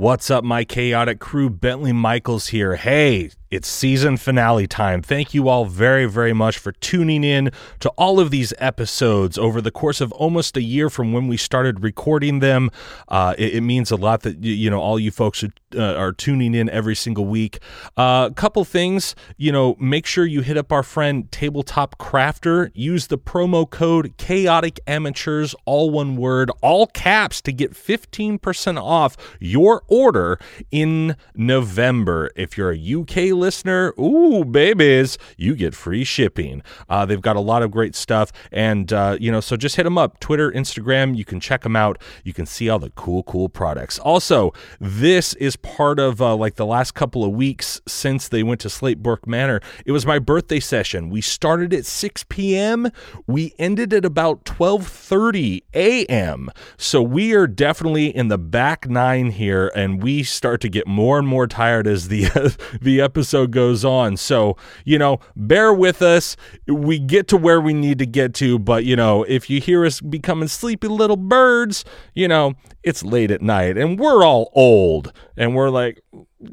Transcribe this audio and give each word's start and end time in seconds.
What's 0.00 0.30
up, 0.30 0.44
my 0.44 0.64
chaotic 0.64 1.20
crew? 1.20 1.50
Bentley 1.50 1.92
Michaels 1.92 2.46
here. 2.46 2.76
Hey, 2.76 3.32
it's 3.50 3.68
season 3.68 4.16
finale 4.16 4.68
time. 4.68 5.02
Thank 5.02 5.34
you 5.34 5.48
all 5.48 5.64
very, 5.64 6.06
very 6.06 6.32
much 6.32 6.56
for 6.56 6.70
tuning 6.70 7.24
in 7.24 7.50
to 7.80 7.88
all 7.90 8.20
of 8.20 8.30
these 8.30 8.54
episodes 8.58 9.36
over 9.36 9.60
the 9.60 9.72
course 9.72 10.00
of 10.00 10.12
almost 10.12 10.56
a 10.56 10.62
year 10.62 10.88
from 10.88 11.12
when 11.12 11.26
we 11.26 11.36
started 11.36 11.82
recording 11.82 12.38
them. 12.38 12.70
Uh, 13.08 13.34
it, 13.38 13.54
it, 13.54 13.60
means 13.62 13.90
a 13.90 13.96
lot 13.96 14.22
that 14.22 14.42
you 14.42 14.70
know 14.70 14.80
all 14.80 14.98
you 14.98 15.10
folks 15.10 15.42
are, 15.42 15.50
uh, 15.76 15.94
are 15.94 16.12
tuning 16.12 16.54
in 16.54 16.68
every 16.70 16.94
single 16.94 17.26
week. 17.26 17.58
A 17.96 18.00
uh, 18.00 18.30
couple 18.30 18.64
things, 18.64 19.16
you 19.36 19.50
know, 19.50 19.76
make 19.80 20.06
sure 20.06 20.24
you 20.24 20.42
hit 20.42 20.56
up 20.56 20.70
our 20.70 20.82
friend 20.82 21.30
Tabletop 21.32 21.98
Crafter. 21.98 22.70
Use 22.74 23.08
the 23.08 23.18
promo 23.18 23.68
code 23.68 24.16
Chaotic 24.16 24.78
Amateurs, 24.86 25.56
all 25.64 25.90
one 25.90 26.16
word, 26.16 26.52
all 26.62 26.86
caps, 26.86 27.40
to 27.42 27.52
get 27.52 27.74
fifteen 27.74 28.38
percent 28.38 28.78
off 28.78 29.16
your 29.40 29.82
order 29.88 30.38
in 30.70 31.16
November. 31.34 32.30
If 32.36 32.56
you're 32.56 32.72
a 32.72 32.94
UK 32.94 33.39
listener, 33.40 33.92
ooh, 33.98 34.44
babies, 34.44 35.18
you 35.36 35.56
get 35.56 35.74
free 35.74 36.04
shipping. 36.04 36.62
Uh, 36.88 37.04
they've 37.04 37.20
got 37.20 37.36
a 37.36 37.40
lot 37.40 37.62
of 37.62 37.70
great 37.70 37.96
stuff. 37.96 38.30
And, 38.52 38.92
uh, 38.92 39.16
you 39.20 39.32
know, 39.32 39.40
so 39.40 39.56
just 39.56 39.76
hit 39.76 39.84
them 39.84 39.98
up 39.98 40.20
Twitter, 40.20 40.52
Instagram. 40.52 41.16
You 41.16 41.24
can 41.24 41.40
check 41.40 41.62
them 41.62 41.74
out. 41.74 42.00
You 42.22 42.32
can 42.32 42.46
see 42.46 42.68
all 42.68 42.78
the 42.78 42.90
cool, 42.90 43.22
cool 43.24 43.48
products. 43.48 43.98
Also, 43.98 44.52
this 44.78 45.34
is 45.34 45.56
part 45.56 45.98
of 45.98 46.20
uh, 46.20 46.36
like 46.36 46.56
the 46.56 46.66
last 46.66 46.92
couple 46.92 47.24
of 47.24 47.32
weeks 47.32 47.80
since 47.88 48.28
they 48.28 48.42
went 48.42 48.60
to 48.60 48.68
Slatebrook 48.68 49.26
Manor. 49.26 49.60
It 49.84 49.92
was 49.92 50.06
my 50.06 50.18
birthday 50.18 50.60
session. 50.60 51.10
We 51.10 51.20
started 51.20 51.72
at 51.72 51.86
6 51.86 52.24
p.m. 52.28 52.90
We 53.26 53.54
ended 53.58 53.92
at 53.92 54.04
about 54.04 54.44
12:30 54.44 55.62
a.m. 55.74 56.50
So 56.76 57.02
we 57.02 57.34
are 57.34 57.46
definitely 57.46 58.14
in 58.14 58.28
the 58.28 58.38
back 58.38 58.88
nine 58.88 59.30
here, 59.30 59.70
and 59.74 60.02
we 60.02 60.22
start 60.22 60.60
to 60.62 60.68
get 60.68 60.86
more 60.86 61.18
and 61.18 61.26
more 61.26 61.46
tired 61.46 61.86
as 61.86 62.08
the 62.08 62.24
the 62.80 63.00
episode 63.00 63.29
episode 63.30 63.52
goes 63.52 63.84
on. 63.84 64.16
So, 64.16 64.56
you 64.84 64.98
know, 64.98 65.20
bear 65.36 65.72
with 65.72 66.02
us. 66.02 66.36
We 66.66 66.98
get 66.98 67.28
to 67.28 67.36
where 67.36 67.60
we 67.60 67.72
need 67.72 68.00
to 68.00 68.06
get 68.06 68.34
to, 68.34 68.58
but, 68.58 68.84
you 68.84 68.96
know, 68.96 69.22
if 69.22 69.48
you 69.48 69.60
hear 69.60 69.86
us 69.86 70.00
becoming 70.00 70.48
sleepy 70.48 70.88
little 70.88 71.16
birds, 71.16 71.84
you 72.12 72.26
know, 72.26 72.54
it's 72.82 73.04
late 73.04 73.30
at 73.30 73.40
night 73.40 73.78
and 73.78 74.00
we're 74.00 74.24
all 74.24 74.50
old 74.54 75.12
and 75.36 75.54
we're 75.54 75.70
like, 75.70 76.00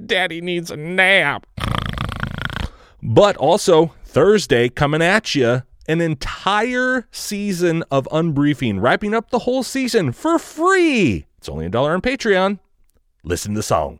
Daddy 0.05 0.39
needs 0.39 0.69
a 0.69 0.77
nap. 0.77 1.47
But 3.01 3.37
also, 3.37 3.93
Thursday 4.03 4.69
coming 4.69 5.01
at 5.01 5.33
you 5.33 5.63
an 5.87 6.01
entire 6.01 7.07
season 7.11 7.83
of 7.89 8.07
unbriefing, 8.11 8.79
wrapping 8.79 9.15
up 9.15 9.31
the 9.31 9.39
whole 9.39 9.63
season 9.63 10.11
for 10.11 10.37
free. 10.37 11.25
It's 11.39 11.49
only 11.49 11.65
a 11.65 11.69
dollar 11.69 11.93
on 11.93 12.01
Patreon. 12.01 12.59
Listen 13.23 13.53
to 13.53 13.59
the 13.59 13.63
song. 13.63 13.99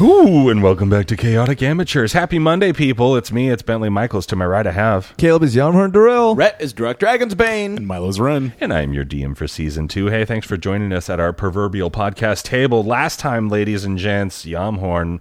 Ooh, 0.00 0.48
and 0.48 0.60
welcome 0.60 0.90
back 0.90 1.06
to 1.06 1.16
Chaotic 1.16 1.62
Amateurs. 1.62 2.14
Happy 2.14 2.40
Monday, 2.40 2.72
people. 2.72 3.14
It's 3.14 3.30
me, 3.30 3.48
it's 3.48 3.62
Bentley 3.62 3.90
Michaels. 3.90 4.26
To 4.26 4.34
my 4.34 4.44
right, 4.44 4.66
I 4.66 4.72
have. 4.72 5.14
Caleb 5.18 5.44
is 5.44 5.54
Yamhorn 5.54 5.92
Darrell. 5.92 6.34
Rhett 6.34 6.60
is 6.60 6.72
Direct 6.72 6.98
Dragon's 6.98 7.36
Bane. 7.36 7.76
And 7.76 7.86
Milo's 7.86 8.18
Ren. 8.18 8.54
And 8.60 8.72
I 8.72 8.80
am 8.80 8.92
your 8.92 9.04
DM 9.04 9.36
for 9.36 9.46
season 9.46 9.86
two. 9.86 10.06
Hey, 10.06 10.24
thanks 10.24 10.48
for 10.48 10.56
joining 10.56 10.92
us 10.92 11.08
at 11.08 11.20
our 11.20 11.32
proverbial 11.32 11.92
podcast 11.92 12.42
table. 12.42 12.82
Last 12.82 13.20
time, 13.20 13.48
ladies 13.48 13.84
and 13.84 13.96
gents, 13.96 14.44
Yamhorn 14.44 15.20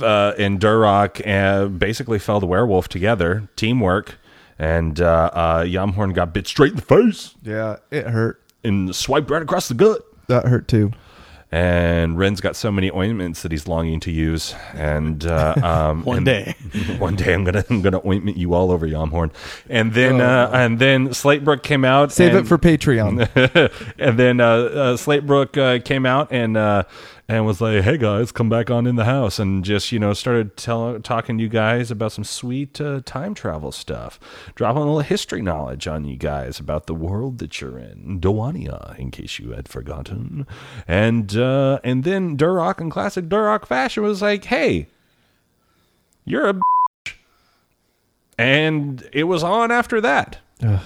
uh, 0.00 0.32
and 0.38 0.58
Durock 0.58 1.20
uh, 1.28 1.68
basically 1.68 2.18
fell 2.18 2.40
the 2.40 2.46
werewolf 2.46 2.88
together. 2.88 3.50
Teamwork. 3.56 4.16
And 4.58 5.02
uh, 5.02 5.30
uh, 5.34 5.64
Yamhorn 5.64 6.14
got 6.14 6.32
bit 6.32 6.46
straight 6.46 6.70
in 6.70 6.76
the 6.76 6.82
face. 6.82 7.34
Yeah, 7.42 7.76
it 7.90 8.06
hurt. 8.06 8.42
And 8.64 8.96
swiped 8.96 9.30
right 9.30 9.42
across 9.42 9.68
the 9.68 9.74
gut. 9.74 10.00
That 10.28 10.46
hurt 10.46 10.66
too 10.66 10.92
and 11.50 12.18
Ren's 12.18 12.40
got 12.40 12.56
so 12.56 12.70
many 12.70 12.90
ointments 12.90 13.42
that 13.42 13.52
he's 13.52 13.66
longing 13.66 14.00
to 14.00 14.10
use. 14.10 14.54
And 14.74 15.24
uh, 15.24 15.54
um, 15.62 16.04
one 16.04 16.18
and 16.18 16.26
day, 16.26 16.54
one 16.98 17.16
day, 17.16 17.32
I'm 17.32 17.44
gonna 17.44 17.64
I'm 17.70 17.80
gonna 17.80 18.06
ointment 18.06 18.36
you 18.36 18.54
all 18.54 18.70
over 18.70 18.86
Yamhorn. 18.86 19.32
And 19.68 19.92
then 19.94 20.20
oh. 20.20 20.26
uh, 20.26 20.50
and 20.52 20.78
then 20.78 21.08
Slatebrook 21.08 21.62
came 21.62 21.84
out. 21.84 22.12
Save 22.12 22.34
and, 22.34 22.46
it 22.46 22.48
for 22.48 22.58
Patreon. 22.58 23.92
and 23.98 24.18
then 24.18 24.40
uh, 24.40 24.46
uh 24.46 24.96
Slatebrook 24.96 25.56
uh, 25.56 25.82
came 25.82 26.04
out 26.04 26.30
and 26.30 26.56
uh, 26.56 26.84
and 27.30 27.44
was 27.44 27.60
like, 27.60 27.82
"Hey 27.82 27.98
guys, 27.98 28.32
come 28.32 28.48
back 28.48 28.70
on 28.70 28.86
in 28.86 28.96
the 28.96 29.04
house," 29.04 29.38
and 29.38 29.62
just 29.62 29.92
you 29.92 29.98
know 29.98 30.14
started 30.14 30.56
tell, 30.56 30.98
talking 31.00 31.36
to 31.36 31.42
you 31.42 31.48
guys 31.50 31.90
about 31.90 32.12
some 32.12 32.24
sweet 32.24 32.80
uh, 32.80 33.00
time 33.04 33.34
travel 33.34 33.70
stuff, 33.70 34.18
dropping 34.54 34.78
a 34.82 34.84
little 34.86 35.00
history 35.00 35.42
knowledge 35.42 35.86
on 35.86 36.04
you 36.06 36.16
guys 36.16 36.58
about 36.58 36.86
the 36.86 36.94
world 36.94 37.38
that 37.38 37.60
you're 37.60 37.78
in, 37.78 38.18
Dowania, 38.20 38.98
in 38.98 39.10
case 39.10 39.38
you 39.38 39.50
had 39.50 39.68
forgotten, 39.68 40.46
and 40.86 41.36
uh, 41.36 41.80
and 41.84 42.02
then 42.04 42.36
Durock 42.36 42.80
in 42.80 42.88
classic 42.88 43.26
Durock 43.28 43.66
fashion 43.66 44.02
was 44.02 44.22
like, 44.22 44.44
"Hey, 44.44 44.88
you're 46.24 46.48
a," 46.48 46.54
bitch. 46.54 47.12
and 48.38 49.06
it 49.12 49.24
was 49.24 49.42
on 49.42 49.70
after 49.70 50.00
that, 50.00 50.38
Ugh. 50.62 50.80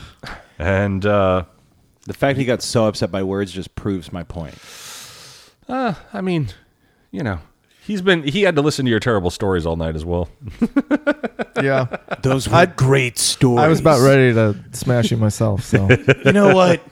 and 0.59 1.07
uh, 1.07 1.45
the 2.07 2.15
fact 2.15 2.37
he 2.37 2.45
got 2.45 2.63
so 2.63 2.87
upset 2.87 3.13
by 3.13 3.23
words 3.23 3.53
just 3.53 3.77
proves 3.77 4.13
my 4.13 4.25
point. 4.25 4.57
Uh, 5.69 5.95
I 6.13 6.21
mean, 6.21 6.49
you 7.11 7.23
know, 7.23 7.39
he's 7.85 8.03
been 8.03 8.23
he 8.23 8.43
had 8.43 8.57
to 8.57 8.63
listen 8.63 8.85
to 8.85 8.91
your 8.91 9.01
terrible 9.01 9.31
stories 9.31 9.67
all 9.67 9.77
night 9.77 9.97
as 9.97 10.05
well. 10.05 10.29
yeah, 11.63 11.87
those 12.23 12.49
were 12.49 12.57
I, 12.57 12.67
great 12.67 13.19
stories. 13.19 13.63
I 13.63 13.69
was 13.69 13.81
about 13.81 14.01
ready 14.01 14.33
to 14.35 14.57
smash 14.73 15.11
you 15.11 15.17
myself. 15.17 15.65
So 15.65 15.89
you 16.25 16.33
know 16.33 16.55
what? 16.55 16.83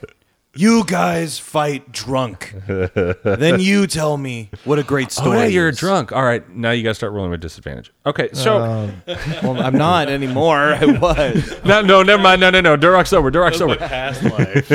You 0.57 0.85
guys 0.85 1.39
fight 1.39 1.93
drunk. 1.93 2.57
then 2.67 3.61
you 3.61 3.87
tell 3.87 4.17
me 4.17 4.51
what 4.65 4.81
a 4.81 4.83
great 4.83 5.13
story. 5.13 5.39
Oh, 5.39 5.43
yeah, 5.43 5.47
you're 5.47 5.69
is. 5.69 5.79
drunk. 5.79 6.11
All 6.11 6.25
right, 6.25 6.49
now 6.51 6.73
you 6.73 6.83
got 6.83 6.91
to 6.91 6.95
start 6.97 7.13
rolling 7.13 7.31
with 7.31 7.41
disadvantage. 7.41 7.93
Okay, 8.05 8.31
so 8.33 8.59
uh, 8.59 8.91
well, 9.45 9.63
I'm 9.63 9.79
not 9.79 10.09
anymore. 10.09 10.59
I 10.75 10.87
was. 10.87 11.65
no, 11.65 11.83
no, 11.83 12.03
never 12.03 12.21
mind. 12.21 12.41
No, 12.41 12.51
no, 12.51 12.61
no. 12.61 12.77
Durock's 12.77 13.13
over. 13.13 13.31
Durock's 13.31 13.61
over. 13.61 13.77
Past 13.77 14.25
life. 14.25 14.73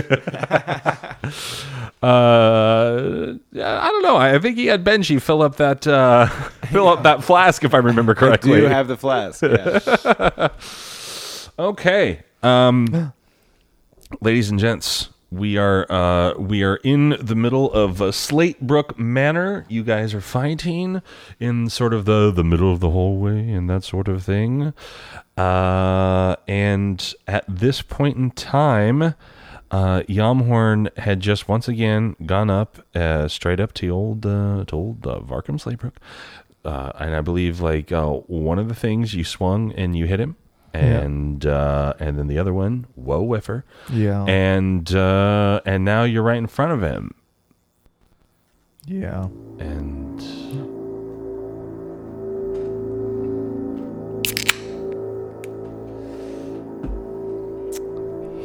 uh, 2.01 3.33
I 3.61 3.87
don't 3.91 4.03
know. 4.03 4.15
I 4.15 4.39
think 4.39 4.55
he 4.55 4.67
had 4.67 4.85
Benji 4.85 5.21
fill 5.21 5.41
up 5.41 5.57
that 5.57 5.85
uh, 5.85 6.27
fill 6.71 6.87
up 6.87 7.03
that 7.03 7.21
flask, 7.21 7.65
if 7.65 7.73
I 7.73 7.79
remember 7.79 8.15
correctly. 8.15 8.59
I 8.59 8.61
do 8.61 8.67
have 8.67 8.87
the 8.87 8.95
flask. 8.95 9.41
Yeah. 9.41 10.47
okay, 11.59 12.23
um, 12.43 13.11
ladies 14.21 14.49
and 14.49 14.57
gents 14.57 15.09
we 15.35 15.57
are 15.57 15.85
uh, 15.91 16.33
we 16.37 16.63
are 16.63 16.77
in 16.77 17.17
the 17.19 17.35
middle 17.35 17.71
of 17.73 18.01
uh, 18.01 18.05
Slatebrook 18.05 18.97
Manor. 18.97 19.65
You 19.67 19.83
guys 19.83 20.13
are 20.13 20.21
fighting 20.21 21.01
in 21.39 21.69
sort 21.69 21.93
of 21.93 22.05
the 22.05 22.31
the 22.31 22.43
middle 22.43 22.71
of 22.71 22.79
the 22.79 22.89
hallway 22.89 23.51
and 23.51 23.69
that 23.69 23.83
sort 23.83 24.07
of 24.07 24.23
thing. 24.23 24.73
Uh, 25.37 26.35
and 26.47 27.13
at 27.27 27.43
this 27.47 27.81
point 27.81 28.17
in 28.17 28.31
time, 28.31 29.15
uh, 29.71 30.03
Yamhorn 30.07 30.95
had 30.97 31.19
just 31.19 31.49
once 31.49 31.67
again 31.67 32.15
gone 32.25 32.49
up 32.49 32.79
uh, 32.95 33.27
straight 33.27 33.59
up 33.59 33.73
to 33.73 33.89
old 33.89 34.25
uh, 34.25 34.63
to 34.65 34.75
old 34.75 35.05
uh, 35.05 35.19
Varkham 35.19 35.59
Slatebrook. 35.59 35.95
Uh, 36.63 36.91
and 36.99 37.15
I 37.15 37.21
believe 37.21 37.59
like 37.59 37.91
uh, 37.91 38.07
one 38.07 38.57
of 38.57 38.69
the 38.69 38.75
things 38.75 39.13
you 39.13 39.23
swung 39.23 39.71
and 39.73 39.95
you 39.95 40.05
hit 40.05 40.19
him 40.19 40.35
and 40.75 41.43
yeah. 41.43 41.51
uh, 41.51 41.93
and 41.99 42.17
then 42.17 42.27
the 42.27 42.37
other 42.37 42.53
one, 42.53 42.85
whoa 42.95 43.21
whiffer. 43.21 43.65
Yeah. 43.91 44.23
And 44.25 44.93
uh, 44.93 45.61
and 45.65 45.85
now 45.85 46.03
you're 46.03 46.23
right 46.23 46.37
in 46.37 46.47
front 46.47 46.71
of 46.71 46.81
him. 46.81 47.13
Yeah. 48.85 49.27
And 49.59 50.21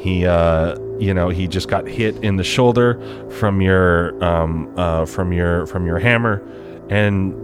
he 0.01 0.25
uh 0.25 0.79
you 0.99 1.13
know 1.13 1.29
he 1.29 1.47
just 1.47 1.69
got 1.69 1.87
hit 1.87 2.17
in 2.25 2.37
the 2.37 2.45
shoulder 2.45 2.99
from 3.31 3.61
your 3.61 4.23
um 4.25 4.73
uh 4.79 5.05
from 5.05 5.31
your 5.31 5.67
from 5.67 5.87
your 5.87 5.99
hammer 5.99 6.43
and 6.89 7.35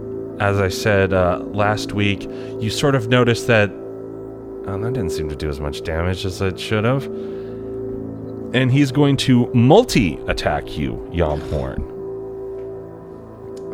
as 0.41 0.59
i 0.59 0.67
said 0.67 1.13
uh 1.13 1.37
last 1.45 1.93
week 1.93 2.23
you 2.59 2.71
sort 2.71 2.95
of 2.95 3.09
noticed 3.09 3.45
that 3.45 3.69
Oh, 4.69 4.77
that 4.79 4.93
didn't 4.93 5.11
seem 5.11 5.29
to 5.29 5.35
do 5.35 5.49
as 5.49 5.59
much 5.61 5.83
damage 5.83 6.25
as 6.25 6.41
it 6.41 6.59
should 6.59 6.83
have. 6.83 7.05
and 8.53 8.71
he's 8.71 8.91
going 8.91 9.15
to 9.17 9.47
multi 9.53 10.17
attack 10.27 10.77
you, 10.77 10.93
Yamhorn. 11.11 11.83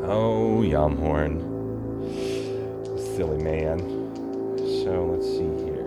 Oh, 0.06 0.62
Yamhorn. 0.63 1.42
Silly 3.16 3.42
man. 3.44 3.80
So 4.84 5.06
let's 5.12 5.25
see 5.25 5.50
here. 5.66 5.84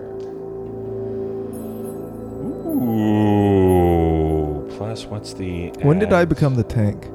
Ooh. 3.37 4.67
Plus, 4.77 5.05
what's 5.05 5.33
the. 5.33 5.69
When 5.81 5.99
did 5.99 6.11
I 6.13 6.21
add? 6.21 6.29
become 6.29 6.55
the 6.55 6.63
tank? 6.63 7.05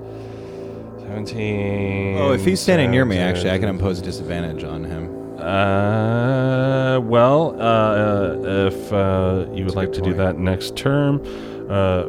17. 1.01 2.17
Oh, 2.19 2.33
if 2.33 2.45
he's 2.45 2.61
standing 2.61 2.91
near 2.91 3.05
me, 3.05 3.19
actually, 3.19 3.51
I 3.51 3.59
can 3.59 3.69
impose 3.69 3.99
a 3.99 4.03
disadvantage 4.03 4.65
on 4.65 4.85
him. 4.85 5.22
Uh, 5.43 7.01
well, 7.01 7.61
uh, 7.61 8.67
if 8.69 8.93
uh, 8.93 9.47
you 9.53 9.65
would 9.65 9.75
like 9.75 9.93
to 9.93 10.01
do 10.01 10.15
that 10.15 10.39
next 10.39 10.77
term, 10.77 11.21
uh, 11.69 12.05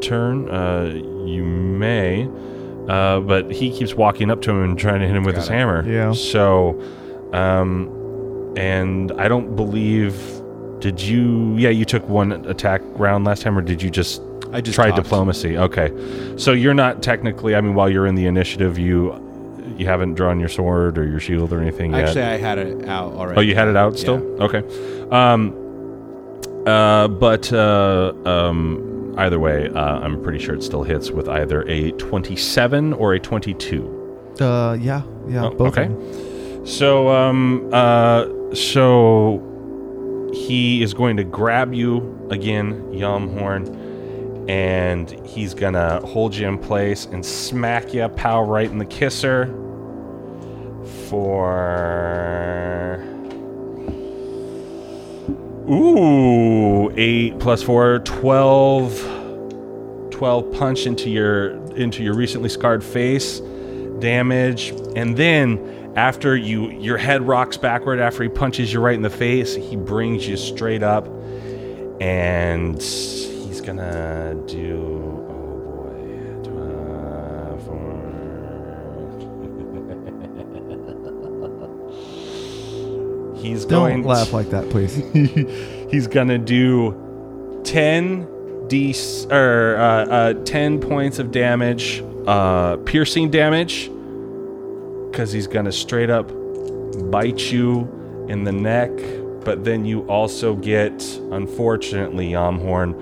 turn, 0.00 0.48
uh, 0.50 0.92
you 1.26 1.44
may. 1.44 2.28
Uh, 2.88 3.20
but 3.20 3.50
he 3.50 3.70
keeps 3.70 3.94
walking 3.94 4.30
up 4.30 4.40
to 4.40 4.50
him 4.50 4.62
and 4.64 4.78
trying 4.78 5.00
to 5.00 5.06
hit 5.06 5.14
him 5.14 5.22
with 5.24 5.34
Got 5.34 5.42
his 5.42 5.50
it. 5.50 5.52
hammer. 5.52 5.86
Yeah. 5.86 6.12
So, 6.12 6.80
um, 7.32 8.54
and 8.56 9.12
I 9.12 9.28
don't 9.28 9.54
believe. 9.56 10.14
Did 10.80 11.00
you? 11.00 11.56
Yeah, 11.56 11.70
you 11.70 11.84
took 11.84 12.08
one 12.08 12.32
attack 12.46 12.80
round 12.94 13.24
last 13.24 13.42
time, 13.42 13.58
or 13.58 13.62
did 13.62 13.82
you 13.82 13.90
just? 13.90 14.22
I 14.52 14.60
just 14.62 14.76
tried 14.76 14.94
diplomacy. 14.94 15.58
Okay, 15.58 15.92
so 16.36 16.52
you're 16.52 16.72
not 16.72 17.02
technically. 17.02 17.54
I 17.56 17.60
mean, 17.60 17.74
while 17.74 17.90
you're 17.90 18.06
in 18.06 18.14
the 18.14 18.26
initiative, 18.26 18.78
you 18.78 19.12
you 19.78 19.86
haven't 19.86 20.14
drawn 20.14 20.40
your 20.40 20.48
sword 20.48 20.98
or 20.98 21.06
your 21.08 21.20
shield 21.20 21.52
or 21.52 21.60
anything 21.60 21.92
yet. 21.92 22.08
Actually, 22.08 22.22
I 22.24 22.36
had 22.36 22.58
it 22.58 22.84
out 22.88 23.12
already. 23.12 23.38
Oh, 23.38 23.40
you 23.42 23.54
had 23.54 23.68
it 23.68 23.76
out 23.76 23.96
still? 23.96 24.16
Okay. 24.42 24.62
Um, 25.10 25.54
uh, 26.66 27.08
but 27.08 27.52
uh, 27.52 28.12
um, 28.24 29.14
either 29.16 29.38
way, 29.38 29.68
uh, 29.68 30.00
I'm 30.00 30.22
pretty 30.22 30.38
sure 30.40 30.54
it 30.54 30.62
still 30.62 30.82
hits 30.82 31.10
with 31.10 31.28
either 31.28 31.62
a 31.68 31.92
27 31.92 32.92
or 32.94 33.14
a 33.14 33.20
22. 33.20 34.36
Uh, 34.40 34.76
yeah, 34.80 35.02
yeah, 35.28 35.44
Oh, 35.46 35.50
both. 35.50 35.78
okay. 35.78 35.88
So, 36.64 37.08
um, 37.08 37.70
uh, 37.72 38.26
so 38.54 39.40
he 40.34 40.82
is 40.82 40.92
going 40.92 41.16
to 41.16 41.24
grab 41.24 41.72
you 41.72 42.26
again, 42.30 42.82
Yamhorn, 42.92 43.86
and 44.48 45.10
he's 45.26 45.54
gonna 45.54 46.00
hold 46.06 46.34
you 46.34 46.46
in 46.48 46.58
place 46.58 47.06
and 47.06 47.24
smack 47.24 47.92
you, 47.94 48.08
pow, 48.08 48.42
right 48.42 48.70
in 48.70 48.78
the 48.78 48.84
kisser 48.84 49.46
for. 51.08 53.02
Ooh, 55.70 56.90
8 56.96 57.38
plus 57.38 57.62
4, 57.62 58.00
12. 58.00 59.14
12 60.10 60.52
punch 60.52 60.86
into 60.86 61.08
your 61.08 61.50
into 61.76 62.02
your 62.02 62.12
recently 62.12 62.48
scarred 62.48 62.82
face 62.82 63.38
damage 64.00 64.70
and 64.96 65.16
then 65.16 65.92
after 65.94 66.36
you 66.36 66.70
your 66.72 66.96
head 66.96 67.22
rocks 67.22 67.56
backward 67.56 68.00
after 68.00 68.24
he 68.24 68.28
punches 68.28 68.72
you 68.72 68.80
right 68.80 68.96
in 68.96 69.02
the 69.02 69.08
face 69.08 69.54
he 69.54 69.76
brings 69.76 70.26
you 70.26 70.36
straight 70.36 70.82
up 70.82 71.06
and 72.00 72.82
he's 72.82 73.60
gonna 73.60 74.34
do 74.46 74.97
he's 83.48 83.64
going 83.64 84.02
Don't 84.02 84.08
laugh 84.10 84.32
like 84.32 84.50
that, 84.50 84.68
please. 84.70 84.94
he's 85.90 86.06
gonna 86.06 86.38
do 86.38 87.60
10 87.64 88.66
d 88.68 88.94
or 89.30 89.76
uh, 89.76 90.04
uh, 90.06 90.34
10 90.44 90.80
points 90.80 91.18
of 91.18 91.30
damage 91.30 92.02
uh, 92.26 92.76
piercing 92.78 93.30
damage 93.30 93.90
because 95.10 95.32
he's 95.32 95.46
gonna 95.46 95.72
straight 95.72 96.10
up 96.10 96.30
bite 97.10 97.50
you 97.50 97.88
in 98.28 98.44
the 98.44 98.52
neck 98.52 98.90
but 99.44 99.64
then 99.64 99.84
you 99.86 100.02
also 100.02 100.54
get 100.56 100.92
unfortunately 101.32 102.30
yamhorn 102.32 102.94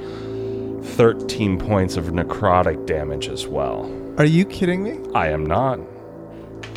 13 0.84 1.58
points 1.58 1.96
of 1.96 2.06
necrotic 2.06 2.86
damage 2.86 3.28
as 3.28 3.46
well 3.48 3.90
Are 4.18 4.24
you 4.24 4.44
kidding 4.44 4.82
me? 4.84 5.00
i 5.14 5.28
am 5.28 5.44
not 5.44 5.80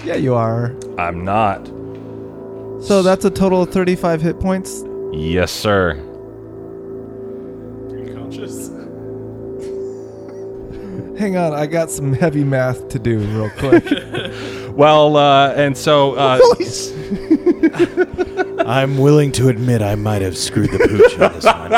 Yeah, 0.03 0.15
you 0.15 0.33
are. 0.33 0.75
i'm 0.97 1.23
not 1.23 1.69
So 2.81 3.01
that's 3.03 3.25
a 3.25 3.29
total 3.29 3.63
of 3.63 3.71
35 3.71 4.21
hit 4.21 4.39
points. 4.39 4.85
yes 5.11 5.51
sir 5.51 5.91
Are 7.91 7.97
you 7.97 8.13
Conscious. 8.13 8.69
Hang 11.19 11.35
on, 11.35 11.53
I 11.53 11.65
got 11.67 11.91
some 11.91 12.13
heavy 12.13 12.45
math 12.45 12.87
to 12.89 12.99
do 12.99 13.19
real 13.19 13.49
quick. 13.57 13.83
well 14.77 15.17
uh, 15.17 15.51
and 15.53 15.77
so 15.77 16.13
uh, 16.15 16.39
I'm 18.65 18.97
willing 18.97 19.31
to 19.33 19.49
admit 19.49 19.81
I 19.81 19.95
might 19.95 20.21
have 20.21 20.37
screwed 20.37 20.71
the 20.71 20.79
pooch 20.79 21.19
on 21.19 21.33
this 21.33 21.43
one. 21.45 21.73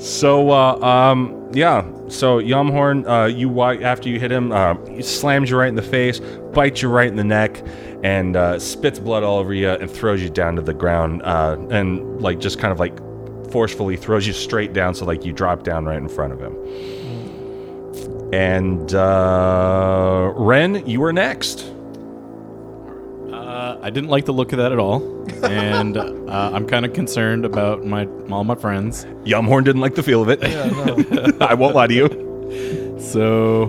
So, 0.00 0.50
uh, 0.50 0.74
um, 0.76 1.50
yeah. 1.52 1.84
So 2.08 2.40
Yumhorn, 2.40 3.06
uh, 3.06 3.26
you 3.26 3.60
after 3.62 4.08
you 4.08 4.18
hit 4.18 4.32
him, 4.32 4.50
uh, 4.52 4.74
he 4.86 5.02
slams 5.02 5.50
you 5.50 5.58
right 5.58 5.68
in 5.68 5.74
the 5.74 5.82
face, 5.82 6.20
bites 6.54 6.80
you 6.80 6.88
right 6.88 7.08
in 7.08 7.16
the 7.16 7.24
neck, 7.24 7.62
and 8.02 8.36
uh, 8.36 8.58
spits 8.58 8.98
blood 8.98 9.22
all 9.22 9.38
over 9.38 9.52
you 9.52 9.68
and 9.68 9.90
throws 9.90 10.22
you 10.22 10.30
down 10.30 10.56
to 10.56 10.62
the 10.62 10.74
ground, 10.74 11.22
uh, 11.24 11.56
and 11.70 12.20
like 12.20 12.38
just 12.38 12.58
kind 12.58 12.72
of 12.72 12.78
like 12.78 12.98
forcefully 13.50 13.96
throws 13.96 14.26
you 14.26 14.32
straight 14.32 14.72
down, 14.72 14.94
so 14.94 15.04
like 15.04 15.24
you 15.24 15.32
drop 15.32 15.62
down 15.62 15.84
right 15.84 15.98
in 15.98 16.08
front 16.08 16.32
of 16.32 16.40
him. 16.40 16.56
And 18.32 18.94
uh, 18.94 20.32
Ren, 20.36 20.86
you 20.86 21.02
are 21.04 21.12
next. 21.12 21.72
Uh, 23.32 23.78
I 23.80 23.90
didn't 23.90 24.10
like 24.10 24.26
the 24.26 24.32
look 24.32 24.52
of 24.52 24.58
that 24.58 24.70
at 24.70 24.78
all, 24.78 25.02
and 25.44 25.96
uh, 25.96 26.50
I'm 26.52 26.66
kind 26.66 26.84
of 26.84 26.92
concerned 26.92 27.44
about 27.44 27.84
my 27.84 28.06
all 28.30 28.44
my 28.44 28.54
friends. 28.54 29.06
Yumhorn 29.24 29.64
didn't 29.64 29.80
like 29.80 29.94
the 29.94 30.02
feel 30.02 30.22
of 30.22 30.28
it. 30.28 30.44
I 31.42 31.54
won't 31.54 31.74
lie 31.74 31.86
to 31.86 31.94
you. 31.94 32.98
So 33.00 33.64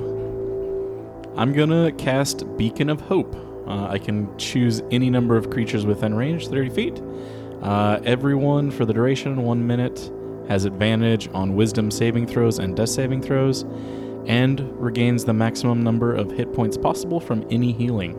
I'm 1.38 1.54
gonna 1.54 1.92
cast 1.94 2.44
Beacon 2.58 2.90
of 2.90 3.00
Hope. 3.02 3.36
Uh, 3.70 3.88
I 3.88 4.00
can 4.00 4.36
choose 4.38 4.82
any 4.92 5.10
number 5.10 5.38
of 5.38 5.50
creatures 5.50 5.86
within 5.86 6.16
range, 6.16 6.48
30 6.48 6.70
feet. 6.70 7.02
Uh, 7.62 8.00
everyone 8.04 8.72
for 8.72 8.86
the 8.86 8.94
duration, 8.94 9.44
one 9.44 9.66
minute, 9.66 10.12
has 10.48 10.66
advantage 10.66 11.30
on 11.34 11.56
Wisdom 11.56 11.92
saving 11.92 12.26
throws 12.26 12.58
and 12.58 12.76
Death 12.76 12.90
saving 12.90 13.22
throws, 13.22 13.64
and 14.26 14.60
regains 14.82 15.24
the 15.24 15.34
maximum 15.34 15.84
number 15.84 16.14
of 16.14 16.32
hit 16.32 16.52
points 16.54 16.78
possible 16.78 17.20
from 17.20 17.46
any 17.52 17.72
healing. 17.72 18.16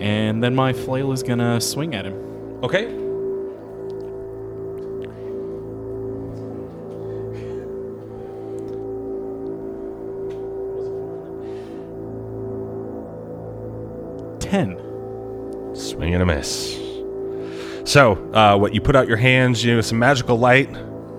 And 0.00 0.42
then 0.42 0.54
my 0.54 0.72
flail 0.72 1.12
is 1.12 1.22
gonna 1.22 1.60
swing 1.60 1.94
at 1.94 2.04
him. 2.04 2.14
Okay. 2.62 3.01
Ten. 14.52 14.76
Swing 15.74 16.12
and 16.12 16.22
a 16.22 16.26
miss. 16.26 16.78
So, 17.84 18.18
uh, 18.34 18.58
what 18.58 18.74
you 18.74 18.82
put 18.82 18.94
out 18.94 19.08
your 19.08 19.16
hands, 19.16 19.64
you 19.64 19.74
know, 19.74 19.80
some 19.80 19.98
magical 19.98 20.38
light, 20.38 20.68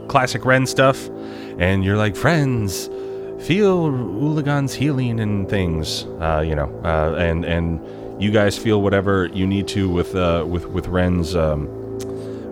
classic 0.07 0.45
Ren 0.45 0.67
stuff, 0.67 1.09
and 1.57 1.83
you're 1.83 1.97
like, 1.97 2.15
friends, 2.15 2.91
feel 3.39 3.89
Ulagan's 3.89 4.75
healing 4.75 5.19
and 5.19 5.49
things, 5.49 6.03
uh, 6.21 6.43
you 6.45 6.53
know, 6.53 6.69
uh, 6.85 7.15
and 7.17 7.43
and 7.43 7.81
you 8.21 8.29
guys 8.29 8.55
feel 8.55 8.83
whatever 8.83 9.25
you 9.33 9.47
need 9.47 9.67
to 9.69 9.89
with 9.89 10.13
uh, 10.13 10.45
with 10.47 10.67
with 10.67 10.85
Ren's 10.85 11.35
um, 11.35 11.65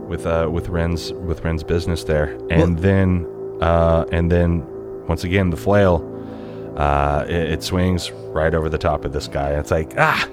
with 0.07 0.25
uh, 0.25 0.49
with 0.51 0.69
Ren's 0.69 1.13
with 1.13 1.43
Ren's 1.43 1.61
business 1.61 2.05
there, 2.05 2.35
and 2.49 2.79
then 2.79 3.27
uh, 3.61 4.05
and 4.11 4.31
then 4.31 4.65
once 5.05 5.23
again 5.23 5.51
the 5.51 5.57
flail, 5.57 6.01
uh, 6.75 7.23
it, 7.27 7.51
it 7.51 7.63
swings 7.63 8.09
right 8.33 8.55
over 8.55 8.67
the 8.67 8.79
top 8.79 9.05
of 9.05 9.13
this 9.13 9.27
guy. 9.27 9.51
It's 9.51 9.69
like 9.69 9.93
ah. 9.99 10.27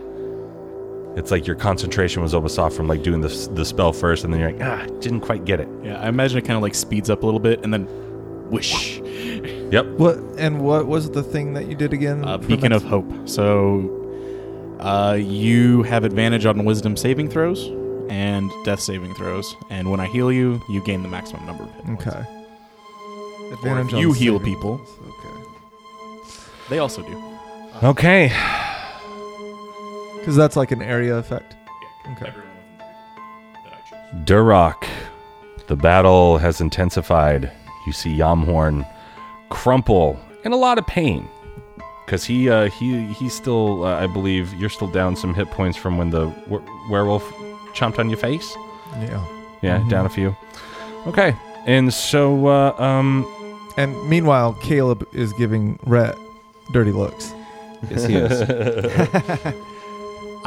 It's 1.18 1.32
like 1.32 1.46
your 1.46 1.56
concentration 1.56 2.22
was 2.22 2.32
almost 2.32 2.58
off 2.58 2.72
from 2.74 2.86
like 2.86 3.02
doing 3.02 3.20
the, 3.20 3.50
the 3.54 3.64
spell 3.64 3.92
first, 3.92 4.24
and 4.24 4.32
then 4.32 4.40
you're 4.40 4.52
like, 4.52 4.62
ah, 4.62 4.86
didn't 5.00 5.20
quite 5.20 5.44
get 5.44 5.58
it. 5.60 5.68
Yeah, 5.82 6.00
I 6.00 6.08
imagine 6.08 6.38
it 6.38 6.42
kind 6.42 6.56
of 6.56 6.62
like 6.62 6.76
speeds 6.76 7.10
up 7.10 7.22
a 7.22 7.26
little 7.26 7.40
bit 7.40 7.62
and 7.64 7.74
then 7.74 7.86
whoosh. 8.50 9.00
Yep. 9.70 9.86
what 9.98 10.16
and 10.38 10.62
what 10.62 10.86
was 10.86 11.10
the 11.10 11.22
thing 11.22 11.52
that 11.54 11.66
you 11.66 11.74
did 11.74 11.92
again? 11.92 12.24
Uh, 12.24 12.38
Beacon 12.38 12.72
of 12.72 12.82
Hope. 12.84 13.28
So 13.28 14.76
uh, 14.80 15.18
you 15.20 15.82
have 15.82 16.04
advantage 16.04 16.46
on 16.46 16.64
Wisdom 16.64 16.96
saving 16.96 17.28
throws 17.30 17.66
and 18.08 18.50
Death 18.64 18.80
saving 18.80 19.14
throws, 19.14 19.54
and 19.68 19.90
when 19.90 20.00
I 20.00 20.06
heal 20.06 20.32
you, 20.32 20.62
you 20.70 20.82
gain 20.84 21.02
the 21.02 21.08
maximum 21.08 21.44
number 21.44 21.64
of 21.64 21.70
hit 21.74 21.84
points. 21.84 22.06
Okay. 22.06 22.44
Or 23.40 23.52
Advantage 23.52 23.88
if 23.88 23.94
on 23.94 24.00
you 24.00 24.12
heal 24.12 24.40
people, 24.40 24.78
throws. 24.78 25.14
Okay. 25.20 26.44
they 26.70 26.78
also 26.78 27.02
do. 27.02 27.22
Okay. 27.82 28.32
Because 30.28 30.36
that's 30.36 30.56
like 30.56 30.72
an 30.72 30.82
area 30.82 31.16
effect. 31.16 31.56
Okay. 32.12 32.30
that 32.30 33.72
I 33.72 33.88
choose. 33.88 34.24
Duroc, 34.26 34.86
the 35.68 35.74
battle 35.76 36.36
has 36.36 36.60
intensified. 36.60 37.50
you 37.86 37.92
see 37.94 38.14
Yamhorn 38.14 38.86
crumple 39.48 40.20
in 40.44 40.52
a 40.52 40.56
lot 40.56 40.76
of 40.76 40.86
pain 40.86 41.26
because 42.04 42.24
he 42.26 42.50
uh, 42.50 42.68
he 42.68 43.06
he's 43.14 43.32
still 43.32 43.84
uh, 43.84 43.94
I 44.04 44.06
believe 44.06 44.52
you're 44.52 44.68
still 44.68 44.88
down 44.92 45.16
some 45.16 45.32
hit 45.32 45.50
points 45.50 45.78
from 45.78 45.96
when 45.96 46.10
the 46.10 46.26
were- 46.46 46.62
werewolf 46.90 47.24
chomped 47.72 47.98
on 47.98 48.10
your 48.10 48.18
face. 48.18 48.54
Yeah. 49.00 49.24
Yeah, 49.62 49.78
Mhm. 49.78 49.88
down 49.88 50.04
a 50.04 50.10
few. 50.10 50.36
Okay, 51.06 51.34
and 51.66 51.90
so 51.94 52.48
uh, 52.48 52.74
um, 52.78 53.24
And 53.78 53.96
meanwhile, 54.10 54.52
Caleb 54.60 55.08
is 55.14 55.32
giving 55.32 55.78
Rhett 55.86 56.14
dirty 56.74 56.92
looks. 56.92 57.32
Yes, 57.88 58.04
he 58.04 58.14
is. 58.16 59.54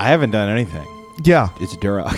I 0.02 0.06
haven't 0.08 0.32
done 0.32 0.50
anything. 0.50 0.88
Yeah, 1.24 1.50
It's 1.60 1.76
Duroc. 1.76 2.18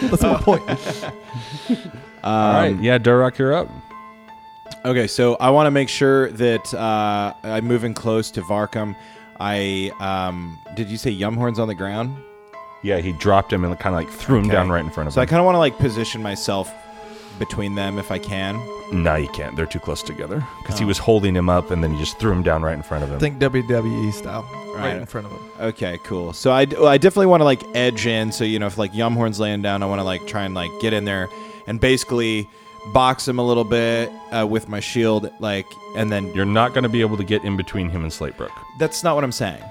that's 0.10 0.22
my 0.22 0.40
point. 0.40 0.62
all 2.24 2.52
right, 2.52 2.76
yeah, 2.80 2.98
Durock, 2.98 3.38
you're 3.38 3.54
up. 3.54 3.68
Okay, 4.84 5.06
so 5.06 5.36
I 5.36 5.50
want 5.50 5.68
to 5.68 5.70
make 5.70 5.88
sure 5.88 6.30
that 6.32 6.74
uh, 6.74 7.32
I'm 7.44 7.64
moving 7.64 7.94
close 7.94 8.32
to 8.32 8.42
Varkham. 8.42 8.96
I 9.38 9.92
um, 10.00 10.58
did 10.74 10.88
you 10.90 10.96
say 10.96 11.12
Yumhorn's 11.14 11.60
on 11.60 11.68
the 11.68 11.74
ground? 11.76 12.16
Yeah, 12.82 12.98
he 12.98 13.12
dropped 13.12 13.52
him 13.52 13.64
and 13.64 13.78
kind 13.78 13.94
of 13.94 14.02
like 14.02 14.10
threw 14.12 14.38
him 14.38 14.46
Okay. 14.46 14.52
down 14.54 14.70
right 14.70 14.84
in 14.84 14.90
front 14.90 15.06
of 15.06 15.12
So 15.14 15.20
I 15.20 15.24
him. 15.24 15.28
kind 15.28 15.38
of 15.40 15.44
want 15.46 15.54
to 15.54 15.60
like 15.60 15.78
position 15.78 16.22
myself 16.24 16.72
between 17.38 17.74
them 17.74 17.98
if 17.98 18.10
I 18.10 18.18
can. 18.18 18.60
no, 18.92 19.14
you 19.16 19.28
can't. 19.28 19.56
They're 19.56 19.66
too 19.66 19.80
close 19.80 20.02
together 20.02 20.44
because 20.62 20.78
he 20.78 20.84
Oh. 20.84 20.88
was 20.88 20.98
holding 20.98 21.34
him 21.34 21.48
up 21.48 21.70
and 21.70 21.82
then 21.82 21.92
he 21.94 21.98
just 21.98 22.18
threw 22.18 22.30
him 22.32 22.42
down 22.42 22.62
right 22.62 22.74
in 22.74 22.82
front 22.82 23.02
of 23.04 23.10
him. 23.10 23.18
Think 23.18 23.38
WWE 23.38 24.12
style, 24.12 24.46
right, 24.74 24.76
Right. 24.76 24.96
in 24.96 25.06
front 25.06 25.26
of 25.26 25.32
him. 25.32 25.40
Okay, 25.60 25.98
cool. 26.04 26.32
So 26.32 26.50
I, 26.52 26.64
well, 26.66 26.86
I 26.86 26.98
definitely 26.98 27.26
want 27.26 27.40
to 27.40 27.44
like 27.44 27.62
edge 27.74 28.06
in. 28.06 28.30
So 28.32 28.44
you 28.44 28.58
know, 28.58 28.66
if 28.66 28.78
like 28.78 28.92
Yumhorn's 28.92 29.40
laying 29.40 29.62
down, 29.62 29.82
I 29.82 29.86
want 29.86 30.00
to 30.00 30.04
like 30.04 30.26
try 30.26 30.44
and 30.44 30.54
like 30.54 30.70
get 30.80 30.92
in 30.92 31.04
there 31.06 31.28
and 31.66 31.80
basically 31.80 32.48
box 32.92 33.26
him 33.26 33.38
a 33.38 33.42
little 33.46 33.64
bit 33.64 34.10
uh, 34.30 34.46
with 34.46 34.68
my 34.68 34.78
shield, 34.78 35.30
like, 35.40 35.64
and 35.96 36.12
then 36.12 36.26
You're 36.34 36.44
not 36.44 36.74
going 36.74 36.82
to 36.82 36.90
be 36.90 37.00
able 37.00 37.16
to 37.16 37.24
get 37.24 37.42
in 37.42 37.56
between 37.56 37.88
him 37.88 38.02
and 38.02 38.12
Slatebrook. 38.12 38.50
that's 38.78 39.02
not 39.02 39.14
what 39.14 39.24
I'm 39.24 39.32
saying. 39.32 39.62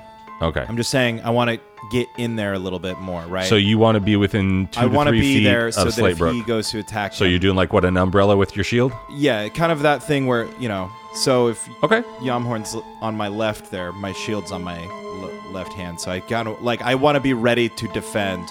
Okay. 0.41 0.65
I'm 0.67 0.75
just 0.75 0.89
saying 0.89 1.21
I 1.21 1.29
want 1.29 1.51
to 1.51 1.59
get 1.91 2.07
in 2.17 2.35
there 2.35 2.53
a 2.53 2.59
little 2.59 2.79
bit 2.79 2.99
more, 2.99 3.21
right? 3.23 3.45
So 3.45 3.55
you 3.55 3.77
want 3.77 3.95
to 3.95 3.99
be 4.01 4.15
within 4.15 4.67
two 4.67 4.79
I 4.79 4.83
to 4.83 4.89
want 4.89 5.07
to 5.07 5.11
three 5.11 5.21
be 5.21 5.33
feet 5.39 5.43
there 5.43 5.67
of 5.67 5.73
so 5.73 5.83
that 5.85 5.89
if 6.05 6.17
Slatebrook. 6.17 6.33
he 6.33 6.41
goes 6.43 6.69
to 6.71 6.79
attack. 6.79 7.13
so 7.13 7.25
him- 7.25 7.31
you're 7.31 7.39
doing 7.39 7.55
like 7.55 7.73
what 7.73 7.85
an 7.85 7.97
umbrella 7.97 8.35
with 8.37 8.55
your 8.55 8.63
shield? 8.63 8.93
yeah, 9.09 9.47
kind 9.49 9.71
of 9.71 9.81
that 9.83 10.01
thing 10.03 10.27
where 10.27 10.47
you 10.59 10.67
know. 10.69 10.89
So 11.15 11.47
if 11.49 11.67
Okay. 11.83 12.01
Yamhorn's 12.21 12.73
l- 12.73 12.83
on 13.01 13.15
my 13.15 13.27
left 13.27 13.69
there, 13.69 13.91
my 13.91 14.13
shield's 14.13 14.51
on 14.51 14.63
my 14.63 14.79
le- 14.79 15.51
left 15.53 15.73
hand. 15.73 15.99
So 15.99 16.09
I 16.11 16.19
of 16.47 16.61
like 16.63 16.81
I 16.81 16.95
want 16.95 17.15
to 17.15 17.19
be 17.21 17.33
ready 17.33 17.69
to 17.69 17.87
defend 17.89 18.47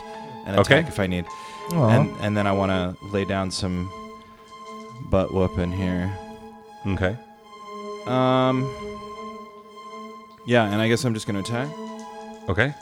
and 0.47 0.55
attack 0.61 0.85
Okay. 0.85 0.89
if 0.89 1.01
I 1.01 1.07
need. 1.07 1.25
And 1.73 2.11
and 2.21 2.37
then 2.37 2.47
I 2.47 2.53
want 2.53 2.71
to 2.71 3.05
lay 3.07 3.25
down 3.25 3.51
some 3.51 3.91
butt 5.11 5.33
whooping 5.33 5.73
here. 5.73 6.13
Okay. 6.87 7.17
Um. 8.07 8.69
Yeah, 10.45 10.65
and 10.65 10.81
I 10.83 10.89
guess 10.89 11.05
I'm 11.05 11.15
just 11.15 11.27
gonna 11.27 11.39
attack. 11.41 11.69
Okay. 12.49 12.75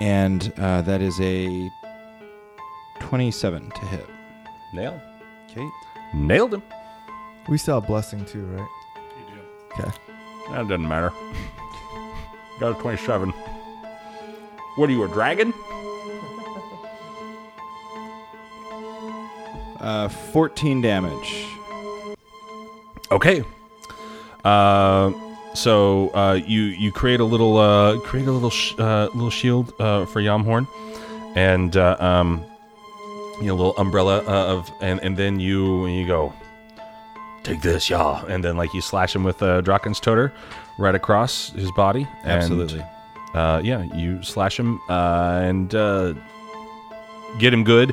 And 0.00 0.52
uh, 0.58 0.82
that 0.82 1.00
is 1.00 1.18
a 1.20 1.70
27 3.00 3.70
to 3.70 3.80
hit. 3.86 4.06
Nailed. 4.74 5.00
Okay. 5.50 5.66
Nailed 6.14 6.54
him. 6.54 6.62
we 7.48 7.58
still 7.58 7.80
have 7.80 7.88
blessing 7.88 8.24
too, 8.24 8.44
right? 8.46 8.68
You 9.18 9.34
do. 9.34 9.82
Okay. 9.82 9.90
That 10.50 10.68
doesn't 10.68 10.86
matter. 10.86 11.12
Got 12.60 12.78
a 12.78 12.80
27. 12.80 13.30
What 14.76 14.88
are 14.88 14.92
you, 14.92 15.04
a 15.04 15.08
dragon? 15.08 15.52
Uh, 19.78 20.08
14 20.08 20.80
damage. 20.80 21.46
Okay. 23.12 23.44
Uh, 24.44 25.12
so 25.56 26.10
uh, 26.14 26.34
you 26.34 26.62
you 26.62 26.92
create 26.92 27.20
a 27.20 27.24
little 27.24 27.56
uh, 27.56 27.98
create 28.00 28.28
a 28.28 28.32
little 28.32 28.50
sh- 28.50 28.74
uh, 28.78 29.08
little 29.14 29.30
shield 29.30 29.72
uh, 29.78 30.06
for 30.06 30.20
Yamhorn, 30.20 30.66
and 31.34 31.76
uh, 31.76 31.96
um, 31.98 32.44
you 33.40 33.46
know, 33.46 33.54
a 33.54 33.56
little 33.56 33.76
umbrella 33.78 34.18
uh, 34.26 34.54
of, 34.54 34.70
and 34.80 35.00
and 35.02 35.16
then 35.16 35.40
you 35.40 35.86
you 35.86 36.06
go, 36.06 36.32
take 37.42 37.60
this, 37.62 37.90
yeah, 37.90 38.24
and 38.28 38.44
then 38.44 38.56
like 38.56 38.72
you 38.74 38.80
slash 38.80 39.14
him 39.14 39.24
with 39.24 39.42
uh, 39.42 39.60
Draken's 39.60 40.00
toter 40.00 40.32
right 40.78 40.94
across 40.94 41.50
his 41.50 41.70
body. 41.72 42.06
and, 42.22 42.42
Absolutely. 42.42 42.84
uh, 43.34 43.60
yeah, 43.64 43.82
you 43.94 44.22
slash 44.22 44.58
him 44.58 44.80
uh, 44.88 45.40
and 45.42 45.74
uh, 45.74 46.14
get 47.38 47.52
him 47.52 47.64
good. 47.64 47.92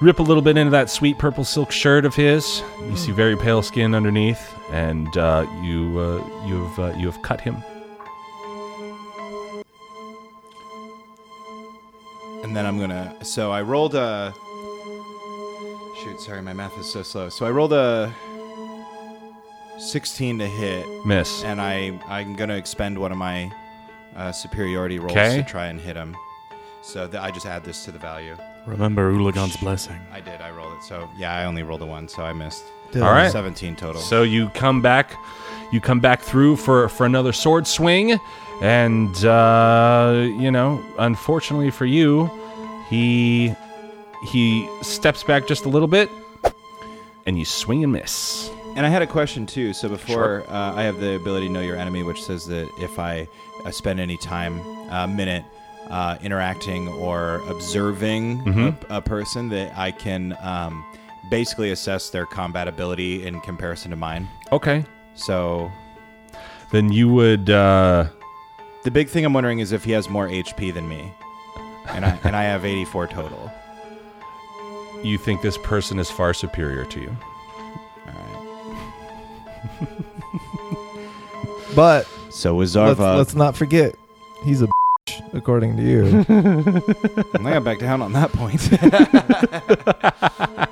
Rip 0.00 0.18
a 0.18 0.22
little 0.22 0.42
bit 0.42 0.58
into 0.58 0.70
that 0.72 0.90
sweet 0.90 1.18
purple 1.18 1.42
silk 1.44 1.70
shirt 1.72 2.04
of 2.04 2.14
his. 2.14 2.62
You 2.86 2.96
see 2.96 3.12
very 3.12 3.34
pale 3.36 3.62
skin 3.62 3.94
underneath, 3.94 4.52
and 4.70 5.16
uh, 5.16 5.46
you 5.62 5.98
uh, 5.98 6.46
you 6.46 6.64
have 6.66 6.78
uh, 6.78 6.98
you 6.98 7.10
have 7.10 7.22
cut 7.22 7.40
him. 7.40 7.56
And 12.44 12.54
then 12.54 12.66
I'm 12.66 12.78
gonna. 12.78 13.16
So 13.24 13.50
I 13.50 13.62
rolled 13.62 13.94
a. 13.94 14.34
Shoot, 16.02 16.20
sorry, 16.20 16.42
my 16.42 16.52
math 16.52 16.78
is 16.78 16.86
so 16.92 17.02
slow. 17.02 17.30
So 17.30 17.46
I 17.46 17.50
rolled 17.50 17.72
a 17.72 18.14
16 19.78 20.38
to 20.40 20.46
hit, 20.46 20.86
Miss. 21.06 21.42
and 21.42 21.58
I 21.60 21.98
I'm 22.06 22.36
gonna 22.36 22.56
expend 22.56 22.98
one 22.98 23.12
of 23.12 23.18
my 23.18 23.50
uh, 24.14 24.30
superiority 24.30 24.98
rolls 24.98 25.12
Okay. 25.12 25.38
to 25.38 25.42
try 25.42 25.66
and 25.66 25.80
hit 25.80 25.96
him. 25.96 26.14
So 26.82 27.08
th- 27.08 27.20
I 27.20 27.30
just 27.30 27.46
add 27.46 27.64
this 27.64 27.84
to 27.86 27.92
the 27.92 27.98
value. 27.98 28.36
Remember 28.66 29.12
Ulagan's 29.12 29.56
blessing. 29.56 29.98
I 30.12 30.20
did. 30.20 30.40
I 30.40 30.50
rolled 30.50 30.72
it. 30.74 30.82
So 30.82 31.08
yeah, 31.16 31.34
I 31.36 31.44
only 31.44 31.62
rolled 31.62 31.82
a 31.82 31.86
one, 31.86 32.08
so 32.08 32.22
I 32.22 32.32
missed. 32.32 32.64
All 32.96 33.02
right. 33.02 33.30
17 33.30 33.76
total. 33.76 34.00
So 34.00 34.22
you 34.22 34.48
come 34.50 34.80
back, 34.80 35.12
you 35.72 35.80
come 35.80 36.00
back 36.00 36.20
through 36.20 36.56
for 36.56 36.88
for 36.88 37.06
another 37.06 37.32
sword 37.32 37.66
swing, 37.66 38.18
and 38.62 39.24
uh, 39.24 40.28
you 40.38 40.50
know, 40.50 40.82
unfortunately 40.98 41.70
for 41.70 41.86
you, 41.86 42.30
he 42.88 43.54
he 44.28 44.68
steps 44.82 45.22
back 45.22 45.46
just 45.46 45.64
a 45.64 45.68
little 45.68 45.88
bit, 45.88 46.10
and 47.26 47.38
you 47.38 47.44
swing 47.44 47.84
and 47.84 47.92
miss. 47.92 48.50
And 48.76 48.84
I 48.84 48.88
had 48.90 49.00
a 49.02 49.06
question 49.06 49.46
too. 49.46 49.72
So 49.72 49.88
before 49.88 50.44
uh, 50.48 50.74
I 50.74 50.82
have 50.82 51.00
the 51.00 51.14
ability 51.16 51.46
to 51.46 51.52
know 51.52 51.60
your 51.60 51.76
enemy, 51.76 52.02
which 52.02 52.22
says 52.22 52.46
that 52.46 52.68
if 52.78 52.98
I 52.98 53.26
uh, 53.64 53.70
spend 53.70 54.00
any 54.00 54.16
time, 54.18 54.60
uh, 54.90 55.06
minute, 55.06 55.44
uh, 55.90 56.16
interacting 56.22 56.88
or 56.88 57.40
observing 57.48 58.40
Mhm. 58.44 58.74
a, 58.90 58.96
a 58.98 59.00
person, 59.00 59.48
that 59.50 59.72
I 59.76 59.90
can 59.92 60.36
um, 60.42 60.84
basically 61.30 61.70
assess 61.70 62.10
their 62.10 62.26
combat 62.26 62.68
ability 62.68 63.26
in 63.26 63.40
comparison 63.40 63.90
to 63.90 63.96
mine. 63.96 64.28
Okay. 64.52 64.84
So 65.14 65.70
Then 66.72 66.92
you 66.92 67.08
would. 67.08 67.48
Uh, 67.50 68.06
the 68.84 68.90
big 68.90 69.08
thing 69.08 69.24
I'm 69.24 69.32
wondering 69.32 69.60
is 69.60 69.72
if 69.72 69.84
he 69.84 69.92
has 69.92 70.08
more 70.08 70.28
HP 70.28 70.72
than 70.74 70.88
me, 70.88 71.12
and 71.88 72.04
I 72.04 72.18
and 72.24 72.34
I 72.36 72.44
have 72.44 72.64
84 72.64 73.06
total. 73.08 73.50
you 75.04 75.18
think 75.18 75.42
this 75.42 75.58
person 75.58 75.98
is 75.98 76.10
far 76.10 76.32
superior 76.34 76.84
to 76.86 77.00
you. 77.00 77.16
All 78.06 78.12
right. 78.12 79.96
But 81.74 82.06
So 82.30 82.54
with 82.54 82.74
let's, 82.74 82.98
let's 82.98 83.34
not 83.34 83.56
forget, 83.56 83.94
he's 84.44 84.62
a 84.62 84.68
according 85.32 85.76
to 85.76 85.82
you. 85.82 86.24
I 87.44 87.52
got 87.54 87.64
back 87.64 87.78
down 87.78 88.02
on 88.02 88.12
that 88.12 88.32
point. 88.32 88.68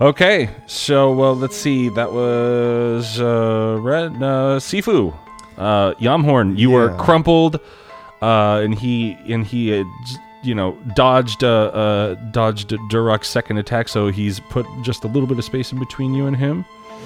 Okay, 0.00 0.50
so 0.66 1.12
well, 1.14 1.36
let's 1.36 1.56
see. 1.56 1.88
That 1.88 2.12
was 2.12 3.20
uh, 3.20 3.78
Red 3.80 4.16
uh, 4.16 4.58
Sifu, 4.58 5.14
uh, 5.56 5.94
Yamhorn. 5.94 6.58
You 6.58 6.70
were 6.72 6.90
Yeah. 6.90 6.96
crumpled, 6.96 7.60
uh, 8.20 8.60
and 8.64 8.74
he 8.74 9.16
and 9.28 9.46
he 9.46 9.84
you 10.42 10.54
know 10.54 10.76
dodged 10.96 11.44
uh, 11.44 11.66
uh, 11.66 12.14
dodged 12.32 12.70
Durok's 12.90 13.28
second 13.28 13.58
attack, 13.58 13.88
so 13.88 14.08
he's 14.08 14.40
put 14.40 14.66
just 14.82 15.04
a 15.04 15.06
little 15.06 15.28
bit 15.28 15.38
of 15.38 15.44
space 15.44 15.70
in 15.70 15.78
between 15.78 16.12
you 16.12 16.26
and 16.26 16.36
him. 16.36 16.64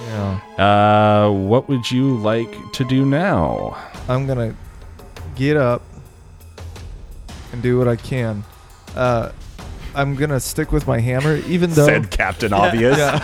yeah. 0.09 0.41
Uh, 0.59 1.31
what 1.31 1.69
would 1.69 1.91
you 1.91 2.17
like 2.17 2.51
to 2.73 2.85
do 2.85 3.05
now? 3.05 3.77
I'm 4.09 4.27
gonna 4.27 4.55
get 5.37 5.59
up 5.59 5.83
and 7.59 7.63
do 7.65 7.77
what 7.77 7.89
I 7.89 7.97
can. 7.97 8.45
Uh, 8.95 9.33
I'm 9.95 10.15
gonna 10.15 10.39
stick 10.39 10.71
with 10.71 10.87
my 10.87 11.01
hammer, 11.01 11.37
even 11.49 11.71
though. 11.71 11.87
Said 11.87 12.09
Captain 12.11 12.53
Obvious. 12.53 12.97
Yeah. 12.97 13.19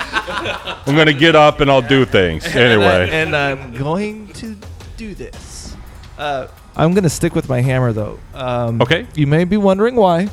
I'm 0.86 0.96
gonna 0.96 1.12
get 1.12 1.36
up 1.36 1.60
and 1.60 1.70
I'll 1.70 1.80
do 1.82 2.04
things 2.04 2.44
anyway. 2.46 3.08
and 3.12 3.36
I'm 3.36 3.74
going 3.74 4.28
to 4.34 4.56
do 4.96 5.14
this. 5.14 5.76
Uh, 6.18 6.48
I'm 6.76 6.94
gonna 6.94 7.08
stick 7.10 7.34
with 7.36 7.48
my 7.48 7.60
hammer 7.60 7.92
though. 7.92 8.18
Um, 8.34 8.82
Okay. 8.82 9.06
You 9.14 9.28
may 9.28 9.44
be 9.44 9.56
wondering 9.56 9.94
why, 9.94 10.28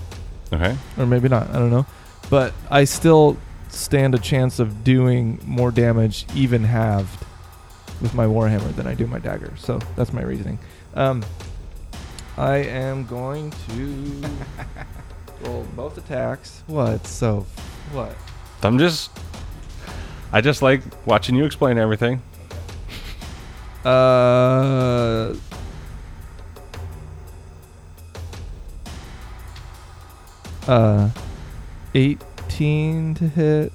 Okay. 0.51 0.75
or 0.97 1.05
maybe 1.05 1.29
not. 1.29 1.49
I 1.51 1.59
don't 1.59 1.69
know, 1.69 1.85
but 2.31 2.53
I 2.71 2.85
still 2.85 3.37
stand 3.69 4.15
a 4.15 4.19
chance 4.19 4.57
of 4.57 4.83
doing 4.83 5.39
more 5.45 5.69
damage, 5.69 6.25
even 6.33 6.63
halved, 6.63 7.23
with 8.01 8.15
my 8.15 8.25
warhammer 8.25 8.75
than 8.75 8.87
I 8.87 8.95
do 8.95 9.05
my 9.05 9.19
dagger. 9.19 9.53
So 9.57 9.79
that's 9.95 10.11
my 10.11 10.23
reasoning. 10.23 10.57
Um, 10.95 11.23
I 12.37 12.57
am 12.57 13.05
going 13.05 13.51
to 13.69 14.21
Roll 15.43 15.65
both 15.75 15.97
attacks. 15.97 16.63
What? 16.67 17.05
So, 17.07 17.45
what? 17.91 18.15
I'm 18.63 18.77
just. 18.77 19.11
I 20.31 20.39
just 20.41 20.61
like 20.61 20.81
watching 21.05 21.35
you 21.35 21.45
explain 21.45 21.77
everything. 21.77 22.21
Uh. 23.83 25.33
Uh, 30.67 31.09
18 31.95 33.15
to 33.15 33.27
hit. 33.27 33.73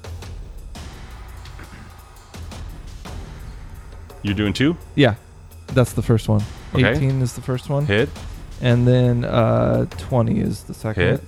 You're 4.22 4.34
doing 4.34 4.52
two 4.52 4.76
Yeah, 4.94 5.16
that's 5.68 5.92
the 5.92 6.02
first 6.02 6.28
one. 6.28 6.42
Okay. 6.74 6.92
18 6.92 7.22
is 7.22 7.34
the 7.34 7.42
first 7.42 7.68
one. 7.68 7.86
hit, 7.86 8.08
And 8.60 8.86
then 8.86 9.24
uh, 9.24 9.86
20 9.98 10.40
is 10.40 10.64
the 10.64 10.74
second. 10.74 11.02
hit. 11.02 11.22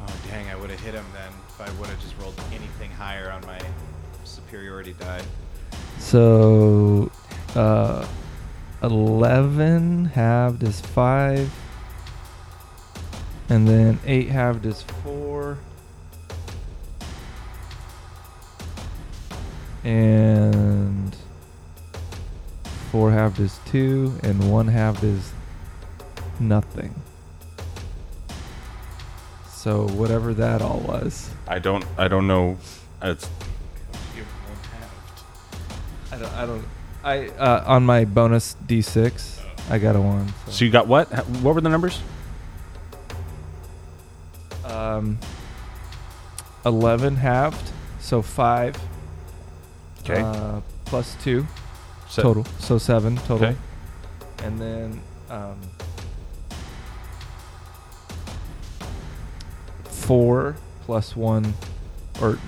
Oh 0.00 0.20
dang! 0.28 0.48
I 0.48 0.56
would 0.56 0.70
have 0.70 0.80
hit 0.80 0.94
him 0.94 1.04
then 1.12 1.32
if 1.48 1.60
I 1.60 1.70
would 1.78 1.88
have 1.88 2.00
just 2.00 2.14
rolled 2.18 2.40
anything 2.52 2.90
higher 2.90 3.30
on 3.30 3.44
my 3.46 3.58
superiority 4.24 4.94
die. 4.98 5.22
So, 5.98 7.10
uh, 7.54 8.06
11 8.82 10.06
halved 10.06 10.62
is 10.62 10.80
5. 10.80 11.52
And 13.48 13.68
then 13.68 13.98
8 14.04 14.28
halved 14.28 14.66
is 14.66 14.82
4. 15.04 15.35
And 19.86 21.14
4 22.90 23.12
halved 23.12 23.38
is 23.38 23.60
2. 23.66 24.20
And 24.24 24.50
1 24.50 24.68
halved 24.68 25.04
is 25.04 25.32
nothing. 26.40 26.94
So, 29.48 29.86
whatever 29.88 30.34
that 30.34 30.60
all 30.60 30.80
was. 30.80 31.30
I 31.48 31.58
don't. 31.60 31.84
I 31.96 32.08
don't 32.08 32.26
know. 32.26 32.56
It's 33.02 33.28
I 36.12 36.18
don't. 36.18 36.32
I 36.32 36.46
don't. 36.46 36.64
I 37.04 37.26
uh, 37.38 37.64
on 37.66 37.84
my 37.84 38.04
bonus 38.04 38.56
d6, 38.66 39.40
I 39.70 39.78
got 39.78 39.96
a 39.96 40.00
one. 40.00 40.32
so 40.48 40.64
you 40.64 40.70
got 40.70 40.86
what? 40.86 41.08
What 41.42 41.54
were 41.54 41.60
the 41.60 41.68
numbers? 41.68 42.00
um, 44.64 45.18
eleven 46.64 47.16
halved, 47.16 47.70
so 48.00 48.22
five. 48.22 48.76
Okay. 50.08 50.20
Uh, 50.20 50.60
plus 50.84 51.16
two 51.22 51.46
Se- 52.08 52.22
total, 52.22 52.44
so 52.60 52.78
seven 52.78 53.16
total. 53.16 53.48
Okay. 53.48 53.56
And 54.44 54.60
then 54.60 55.00
um, 55.30 55.58
four 59.84 60.56
plus 60.82 61.16
one, 61.16 61.54
or 62.20 62.38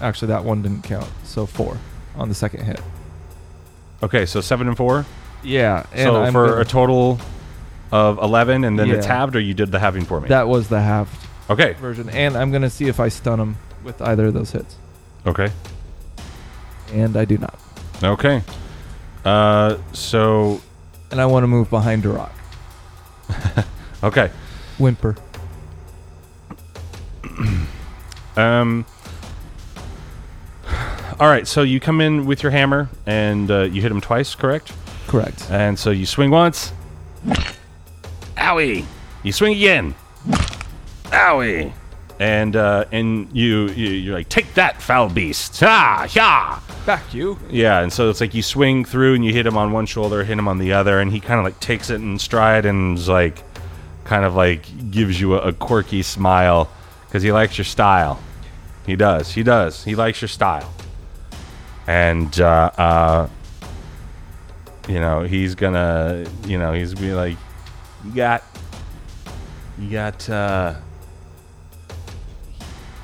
actually 0.00 0.28
that 0.28 0.44
one 0.44 0.62
didn't 0.62 0.82
count, 0.82 1.08
so 1.24 1.46
four 1.46 1.78
on 2.16 2.28
the 2.28 2.34
second 2.34 2.64
hit. 2.64 2.80
Okay, 4.02 4.26
so 4.26 4.40
seven 4.40 4.68
and 4.68 4.76
four. 4.76 5.06
Yeah, 5.42 5.86
and 5.92 6.02
so 6.02 6.22
I'm 6.22 6.32
for 6.32 6.48
gonna- 6.48 6.60
a 6.60 6.64
total 6.64 7.18
of 7.92 8.18
eleven, 8.18 8.64
and 8.64 8.78
then 8.78 8.90
it's 8.90 9.06
Yeah. 9.06 9.14
halved, 9.14 9.36
or 9.36 9.40
you 9.40 9.54
did 9.54 9.72
the 9.72 9.78
halving 9.78 10.04
for 10.04 10.20
me. 10.20 10.28
that 10.28 10.48
was 10.48 10.68
the 10.68 10.80
halved 10.80 11.16
okay. 11.48 11.72
version, 11.74 12.08
and 12.10 12.36
I'm 12.36 12.50
gonna 12.52 12.70
see 12.70 12.88
if 12.88 13.00
I 13.00 13.08
stun 13.08 13.40
him 13.40 13.56
with 13.84 14.02
either 14.02 14.26
of 14.26 14.34
those 14.34 14.50
hits, 14.50 14.76
Okay. 15.26 15.50
And 16.92 17.16
I 17.16 17.24
do 17.24 17.38
not. 17.38 17.58
Okay. 18.02 18.42
Uh, 19.24 19.78
so 19.92 20.60
And 21.10 21.20
I 21.20 21.26
want 21.26 21.44
to 21.44 21.48
move 21.48 21.70
behind 21.70 22.04
Duroc. 22.04 22.30
okay. 24.02 24.30
Whimper. 24.78 25.16
Um. 28.36 28.84
All 31.18 31.28
right, 31.28 31.46
so 31.48 31.62
you 31.62 31.80
come 31.80 32.02
in 32.02 32.26
with 32.26 32.42
your 32.42 32.52
hammer 32.52 32.90
and 33.06 33.50
uh, 33.50 33.62
you 33.62 33.80
hit 33.80 33.90
him 33.90 34.02
twice, 34.02 34.34
correct? 34.34 34.72
Correct. 35.06 35.50
And 35.50 35.78
so 35.78 35.90
you 35.90 36.04
swing 36.04 36.30
once. 36.30 36.74
Owie! 38.36 38.84
You 39.22 39.32
swing 39.32 39.54
again. 39.56 39.94
Owie! 41.04 41.72
And 42.18 42.56
uh, 42.56 42.86
and 42.92 43.28
you, 43.36 43.68
you 43.68 43.88
you're 43.88 44.14
like, 44.14 44.30
take 44.30 44.54
that, 44.54 44.80
foul 44.80 45.10
beast! 45.10 45.62
Ah, 45.62 46.08
yeah! 46.14 46.60
Back 46.86 47.12
you. 47.12 47.38
Yeah, 47.50 47.82
and 47.82 47.92
so 47.92 48.08
it's 48.08 48.22
like 48.22 48.32
you 48.32 48.42
swing 48.42 48.86
through 48.86 49.14
and 49.14 49.24
you 49.24 49.34
hit 49.34 49.46
him 49.46 49.58
on 49.58 49.70
one 49.70 49.84
shoulder, 49.84 50.24
hit 50.24 50.38
him 50.38 50.48
on 50.48 50.58
the 50.58 50.72
other, 50.72 50.98
and 50.98 51.12
he 51.12 51.20
kind 51.20 51.38
of 51.38 51.44
like 51.44 51.60
takes 51.60 51.90
it 51.90 51.96
in 51.96 52.18
stride 52.18 52.64
and 52.64 52.96
is 52.96 53.06
like, 53.06 53.42
kind 54.04 54.24
of 54.24 54.34
like 54.34 54.90
gives 54.90 55.20
you 55.20 55.34
a, 55.34 55.48
a 55.48 55.52
quirky 55.52 56.02
smile 56.02 56.70
because 57.06 57.22
he 57.22 57.32
likes 57.32 57.58
your 57.58 57.66
style. 57.66 58.18
He 58.86 58.96
does. 58.96 59.32
He 59.32 59.42
does. 59.42 59.84
He 59.84 59.94
likes 59.94 60.22
your 60.22 60.28
style. 60.28 60.72
And 61.86 62.40
uh, 62.40 62.70
uh, 62.78 63.28
you 64.88 65.00
know 65.00 65.24
he's 65.24 65.54
gonna, 65.54 66.24
you 66.46 66.56
know, 66.56 66.72
he's 66.72 66.94
be 66.94 67.12
like, 67.12 67.36
you 68.04 68.12
got, 68.12 68.42
you 69.78 69.90
got, 69.90 70.30
uh, 70.30 70.76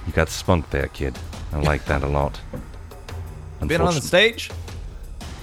you 0.06 0.12
got 0.12 0.28
spunk 0.28 0.70
there, 0.70 0.88
kid. 0.88 1.18
I 1.52 1.60
like 1.60 1.84
that 1.86 2.02
a 2.02 2.08
lot. 2.08 2.40
Been 3.66 3.80
on 3.80 3.94
the 3.94 4.00
stage? 4.00 4.50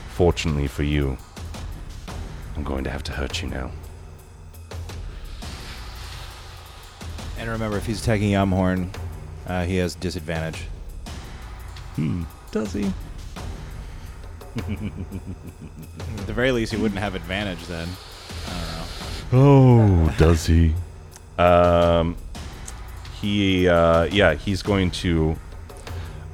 Fortunately 0.10 0.67
for 0.67 0.84
you, 0.84 1.17
I'm 2.58 2.63
going 2.63 2.84
to 2.84 2.89
have 2.89 3.04
to 3.04 3.13
hurt 3.13 3.41
you 3.41 3.48
now. 3.48 3.72
And 7.38 7.50
remember, 7.50 7.78
if 7.78 7.86
he's 7.86 8.02
attacking 8.02 8.32
Yamhorn, 8.32 8.89
uh, 9.48 9.63
he 9.63 9.78
has 9.78 9.95
disadvantage. 9.95 10.65
Hmm. 11.95 12.24
Does 12.52 12.74
he? 12.74 12.91
At 14.58 14.67
the 16.28 16.34
very 16.34 16.52
least, 16.52 16.74
he 16.74 16.82
wouldn't 16.82 17.00
have 17.00 17.15
advantage 17.15 17.65
then. 17.67 17.88
I 18.48 18.52
don't 18.52 18.72
know. 19.32 20.10
Oh, 20.12 20.15
does 20.17 20.45
he? 20.45 20.74
Um, 21.39 22.17
he, 23.21 23.67
uh, 23.67 24.05
yeah, 24.05 24.34
he's 24.36 24.62
going 24.62 24.91
to 24.91 25.36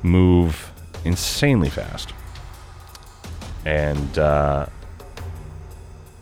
move 0.04 0.72
insanely 1.04 1.70
fast, 1.70 2.14
and 3.66 4.20
uh, 4.20 4.68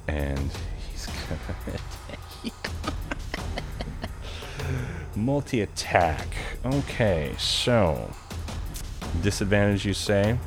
and 0.08 0.52
he's 0.90 1.08
gonna 2.46 2.54
multi 5.16 5.62
attack. 5.62 6.28
Okay, 6.66 7.36
so 7.38 8.14
disadvantage, 9.22 9.86
you 9.86 9.94
say? 9.94 10.38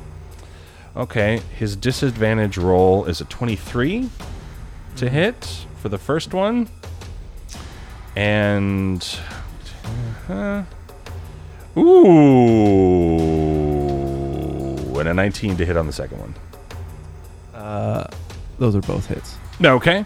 Okay, 0.95 1.41
his 1.55 1.75
disadvantage 1.75 2.57
roll 2.57 3.05
is 3.05 3.21
a 3.21 3.25
twenty-three 3.25 4.09
to 4.95 5.09
hit 5.09 5.67
for 5.79 5.89
the 5.89 5.99
first 5.99 6.33
one. 6.33 6.69
And 8.15 9.07
uh, 10.29 10.63
ooh, 11.77 12.29
and 14.99 15.09
a 15.09 15.13
19 15.13 15.57
to 15.57 15.65
hit 15.65 15.77
on 15.77 15.87
the 15.87 15.93
second 15.93 16.19
one. 16.19 16.35
Uh, 17.53 18.07
those 18.59 18.75
are 18.75 18.81
both 18.81 19.07
hits. 19.07 19.37
Okay. 19.63 20.05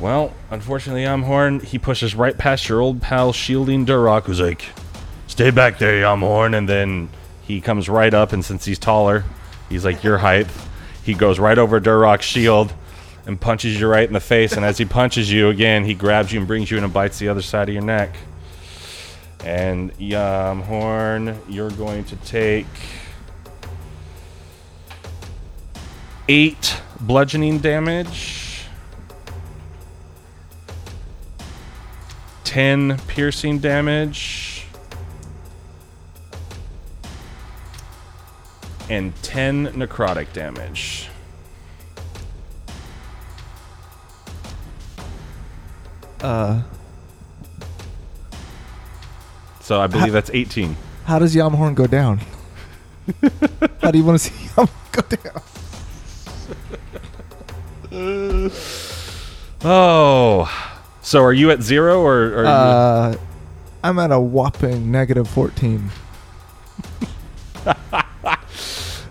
Well, 0.00 0.32
unfortunately, 0.50 1.02
Yamhorn, 1.02 1.62
he 1.62 1.78
pushes 1.78 2.14
right 2.14 2.36
past 2.38 2.68
your 2.68 2.80
old 2.80 3.02
pal 3.02 3.32
Shielding 3.32 3.84
Durrock, 3.84 4.24
who's 4.24 4.40
like, 4.40 4.66
stay 5.26 5.50
back 5.50 5.78
there, 5.78 6.00
Yamhorn. 6.02 6.56
And 6.56 6.68
then 6.68 7.08
he 7.42 7.60
comes 7.60 7.88
right 7.88 8.14
up, 8.14 8.32
and 8.32 8.44
since 8.44 8.64
he's 8.64 8.78
taller, 8.78 9.24
he's 9.68 9.84
like 9.84 10.04
your 10.04 10.18
height. 10.18 10.46
He 11.02 11.14
goes 11.14 11.38
right 11.38 11.58
over 11.58 11.80
Durrock's 11.80 12.26
shield 12.26 12.72
and 13.26 13.40
punches 13.40 13.80
you 13.80 13.88
right 13.88 14.06
in 14.06 14.12
the 14.12 14.20
face. 14.20 14.52
And 14.52 14.64
as 14.64 14.78
he 14.78 14.84
punches 14.84 15.32
you 15.32 15.48
again, 15.48 15.84
he 15.84 15.94
grabs 15.94 16.32
you 16.32 16.38
and 16.38 16.46
brings 16.46 16.70
you 16.70 16.78
in 16.78 16.84
and 16.84 16.92
bites 16.92 17.18
the 17.18 17.28
other 17.28 17.42
side 17.42 17.68
of 17.68 17.74
your 17.74 17.84
neck. 17.84 18.14
And 19.44 19.96
Yamhorn, 19.98 21.38
you're 21.48 21.70
going 21.70 22.04
to 22.04 22.16
take 22.16 22.66
eight 26.28 26.80
bludgeoning 27.00 27.58
damage. 27.58 28.48
10 32.44 32.98
piercing 33.06 33.58
damage 33.58 34.66
and 38.88 39.14
10 39.22 39.68
necrotic 39.74 40.32
damage. 40.32 41.08
Uh, 46.20 46.62
So 49.68 49.78
I 49.82 49.86
believe 49.86 50.14
that's 50.14 50.30
18. 50.32 50.74
how 51.04 51.18
does 51.18 51.34
Yamhorn 51.36 51.74
go 51.74 51.86
down? 51.86 52.22
how 53.82 53.90
do 53.90 53.98
you 53.98 54.04
want 54.04 54.18
to 54.18 54.24
see 54.30 54.32
Yamhorn 54.48 54.92
go 54.92 55.02
down? 57.92 58.50
Oh, 59.64 60.48
so 61.02 61.20
are 61.22 61.32
you 61.34 61.50
at 61.50 61.60
zero 61.62 62.00
or? 62.00 62.16
or 62.32 62.42
you- 62.44 62.48
Uh, 62.48 63.14
I'm 63.84 63.98
at 63.98 64.10
a 64.12 64.18
whopping 64.20 64.90
negative 64.90 65.28
14. 65.28 65.90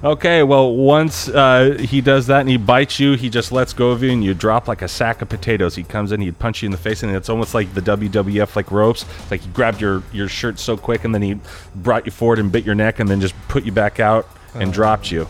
Okay, 0.03 0.43
well, 0.43 0.75
once 0.75 1.27
uh, 1.27 1.75
he 1.79 2.01
does 2.01 2.27
that 2.27 2.41
and 2.41 2.49
he 2.49 2.57
bites 2.57 2.99
you, 2.99 3.13
he 3.13 3.31
just 3.31 3.51
lets 3.51 3.73
go 3.73 3.89
of 3.89 4.03
you 4.03 4.11
and 4.11 4.23
you 4.23 4.35
drop 4.35 4.67
like 4.67 4.83
a 4.83 4.87
sack 4.87 5.23
of 5.23 5.29
potatoes. 5.29 5.73
He 5.73 5.83
comes 5.83 6.11
in, 6.11 6.21
he'd 6.21 6.37
punch 6.37 6.61
you 6.61 6.67
in 6.67 6.71
the 6.71 6.77
face, 6.77 7.01
and 7.01 7.15
it's 7.15 7.29
almost 7.29 7.55
like 7.55 7.73
the 7.73 7.81
WWF 7.81 8.55
like 8.55 8.69
ropes. 8.69 9.05
It's 9.21 9.31
like 9.31 9.41
he 9.41 9.49
grabbed 9.49 9.81
your, 9.81 10.03
your 10.13 10.27
shirt 10.27 10.59
so 10.59 10.77
quick 10.77 11.03
and 11.03 11.15
then 11.15 11.23
he 11.23 11.39
brought 11.73 12.05
you 12.05 12.11
forward 12.11 12.37
and 12.37 12.51
bit 12.51 12.63
your 12.63 12.75
neck 12.75 12.99
and 12.99 13.09
then 13.09 13.19
just 13.19 13.33
put 13.47 13.65
you 13.65 13.71
back 13.71 13.99
out 13.99 14.27
and 14.53 14.71
dropped 14.71 15.09
you. 15.09 15.27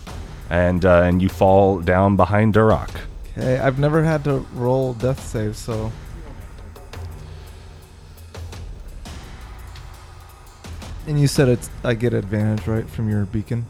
And 0.50 0.86
uh, 0.86 1.02
and 1.02 1.22
you 1.22 1.30
fall 1.30 1.80
down 1.80 2.16
behind 2.16 2.54
Duroc. 2.54 2.90
Okay, 3.38 3.60
I've 3.60 3.80
never 3.80 4.04
had 4.04 4.24
to 4.26 4.46
roll 4.54 4.94
death 4.94 5.26
save, 5.26 5.56
so. 5.56 5.92
And 11.06 11.20
you 11.20 11.28
said 11.28 11.48
it's 11.48 11.70
I 11.84 11.94
get 11.94 12.14
advantage 12.14 12.66
right 12.68 12.90
from 12.90 13.10
your 13.10 13.26
beacon. 13.26 13.66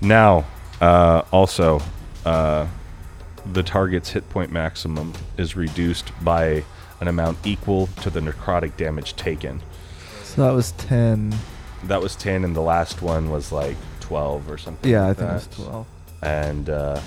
Now, 0.00 0.44
uh, 0.80 1.22
also, 1.32 1.80
uh, 2.24 2.66
the 3.52 3.62
target's 3.62 4.10
hit 4.10 4.28
point 4.30 4.52
maximum 4.52 5.14
is 5.36 5.56
reduced 5.56 6.12
by 6.22 6.64
an 7.00 7.08
amount 7.08 7.38
equal 7.44 7.88
to 8.02 8.10
the 8.10 8.20
necrotic 8.20 8.76
damage 8.76 9.16
taken. 9.16 9.62
So 10.22 10.42
that 10.46 10.52
was 10.52 10.72
10. 10.72 11.34
That 11.84 12.00
was 12.00 12.16
10, 12.16 12.44
and 12.44 12.54
the 12.54 12.60
last 12.60 13.02
one 13.02 13.30
was 13.30 13.52
like 13.52 13.76
12 14.00 14.50
or 14.50 14.58
something. 14.58 14.90
Yeah, 14.90 15.04
I 15.04 15.08
like 15.08 15.16
think 15.18 15.30
it 15.30 15.34
was 15.34 15.46
12. 15.48 15.86
And, 16.22 16.70
uh, 16.70 17.00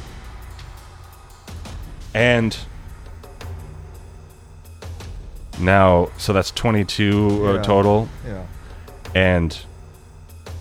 and 2.14 2.58
now, 5.60 6.10
so 6.18 6.34
that's 6.34 6.52
22 6.52 7.42
uh, 7.46 7.54
Yeah. 7.56 7.62
total. 7.62 8.10
Yeah. 8.26 8.44
And 9.15 9.58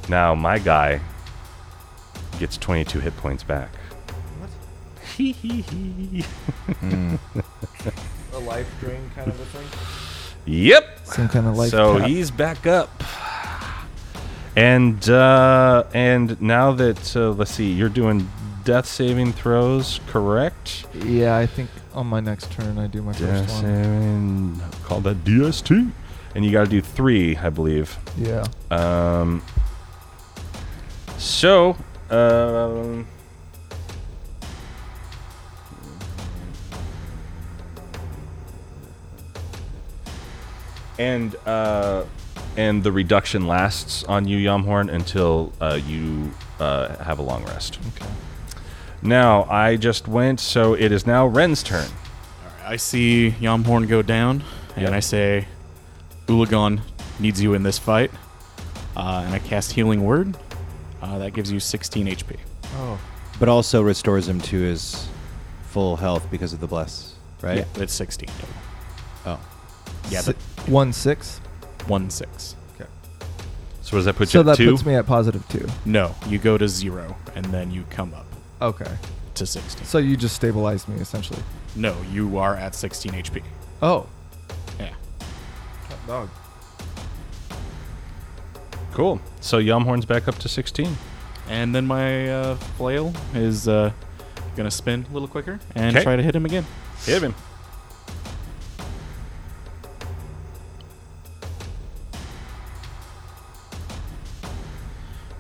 now 0.09 0.35
my 0.35 0.59
guy 0.59 1.01
gets 2.39 2.57
22 2.57 3.01
hit 3.01 3.17
points 3.17 3.43
back. 3.43 3.71
Hee 5.17 5.33
hee 5.33 5.61
hee. 5.63 6.25
A 8.35 8.39
life 8.39 8.73
drain 8.81 9.11
kind 9.17 9.29
of 9.29 9.41
a 9.41 9.45
thing? 9.47 9.67
Yep. 10.47 11.01
Some 11.05 11.29
kind 11.29 11.47
of 11.47 11.57
life 11.57 11.71
so 11.71 11.99
cap. 11.99 12.09
he's 12.09 12.31
back 12.31 12.67
up. 12.67 13.03
And 14.57 15.09
uh, 15.09 15.85
and 15.93 16.41
now 16.41 16.73
that 16.73 17.17
uh, 17.17 17.31
let's 17.31 17.51
see, 17.53 17.73
you're 17.73 17.89
doing 17.89 18.29
death 18.65 18.87
saving 18.87 19.33
throws, 19.33 20.01
correct? 20.09 20.87
Yeah, 20.95 21.37
I 21.37 21.47
think 21.47 21.71
on 21.95 22.07
my 22.07 22.21
next 22.21 22.51
turn 22.53 22.79
I 22.79 22.87
do 22.87 23.03
my 23.03 23.13
Death 23.13 23.49
first 23.51 23.63
one. 23.63 23.63
saving, 23.63 24.61
call 24.85 25.01
that 25.03 25.25
DST, 25.25 25.91
and 26.39 26.45
you 26.47 26.53
got 26.53 26.63
to 26.63 26.71
do 26.71 26.81
three, 26.81 27.37
I 27.37 27.51
believe. 27.51 27.99
Yeah. 28.17 28.45
Um. 28.71 29.43
So, 31.17 31.77
um. 32.11 33.09
And 40.97 41.35
uh, 41.45 42.05
and 42.57 42.85
the 42.85 42.93
reduction 42.93 43.49
lasts 43.49 44.05
on 44.05 44.29
you, 44.29 44.39
Yamhorn, 44.39 44.93
until 44.93 45.53
uh, 45.61 45.81
you 45.85 46.31
uh, 46.61 47.03
have 47.03 47.19
a 47.19 47.23
long 47.23 47.45
rest. 47.47 47.81
Okay. 47.97 48.09
Now 49.03 49.43
I 49.51 49.75
just 49.75 50.07
went, 50.07 50.39
so 50.39 50.75
it 50.75 50.93
is 50.93 51.05
now 51.05 51.27
Ren's 51.27 51.65
turn. 51.65 51.89
I 52.65 52.77
see 52.77 53.35
Yamhorn 53.41 53.89
go 53.89 54.03
down, 54.03 54.45
and 54.77 54.85
Yep. 54.85 54.93
I 54.93 55.01
say, 55.01 55.49
Ulagan 56.29 56.81
needs 57.19 57.43
you 57.43 57.55
in 57.55 57.63
this 57.63 57.79
fight. 57.79 58.11
Uh, 58.97 59.23
and 59.27 59.35
I 59.35 59.39
cast 59.39 59.73
Healing 59.73 60.05
Word. 60.05 60.37
Uh, 61.03 61.19
that 61.19 61.33
gives 61.33 61.51
you 61.53 61.61
16 61.61 62.07
HP. 62.07 62.37
Oh. 62.77 62.99
But 63.39 63.49
also 63.49 63.83
restores 63.83 64.29
him 64.29 64.41
to 64.43 64.59
his 64.61 65.09
full 65.69 65.97
health 65.97 66.29
because 66.31 66.53
of 66.53 66.61
the 66.61 66.67
bless, 66.67 67.15
right? 67.43 67.59
Yeah, 67.59 67.65
it's 67.83 67.93
16 67.95 68.29
total. 68.29 68.49
Oh. 69.27 69.41
Yeah, 70.11 70.21
Si- 70.21 70.33
but 70.33 70.69
one 70.69 70.93
six. 70.93 71.39
1 71.87 72.11
6. 72.11 72.55
So 73.83 73.97
does 73.97 74.05
that 74.05 74.17
put 74.17 74.29
so 74.29 74.39
you 74.39 74.41
at 74.41 74.47
that 74.47 74.57
two? 74.59 74.71
puts 74.73 74.85
me 74.85 74.95
at 74.97 75.07
positive 75.07 75.49
two. 75.49 75.67
No, 75.87 76.15
you 76.27 76.37
go 76.39 76.59
to 76.59 76.69
0, 76.69 77.17
and 77.35 77.47
then 77.47 77.71
you 77.71 77.85
come 77.89 78.13
up 78.13 78.27
Okay. 78.61 78.91
to 79.37 79.47
16. 79.47 79.87
So 79.87 79.97
you 79.97 80.15
just 80.15 80.35
stabilized 80.37 80.89
me 80.91 81.01
essentially. 81.01 81.43
No, 81.75 81.97
you 82.13 82.37
are 82.37 82.55
at 82.55 82.75
16 82.75 83.13
HP. 83.13 83.43
Oh. 83.81 84.07
Yeah. 86.09 86.15
Dog. 86.15 86.29
cool. 88.95 89.21
So 89.41 89.59
Yamhorn's 89.61 90.05
back 90.07 90.27
up 90.27 90.37
to 90.39 90.49
16. 90.49 90.97
And 91.49 91.75
then 91.75 91.87
my 91.87 92.29
uh, 92.31 92.55
flail 92.77 93.13
is 93.35 93.69
uh, 93.69 93.93
going 94.57 94.69
to 94.69 94.75
spin 94.75 95.07
a 95.09 95.13
little 95.13 95.29
quicker 95.29 95.61
and 95.75 95.95
'Kay. 95.95 96.03
try 96.03 96.17
to 96.17 96.23
hit 96.23 96.35
him 96.35 96.45
again. 96.45 96.67
Hit 97.07 97.23
him. 97.23 97.35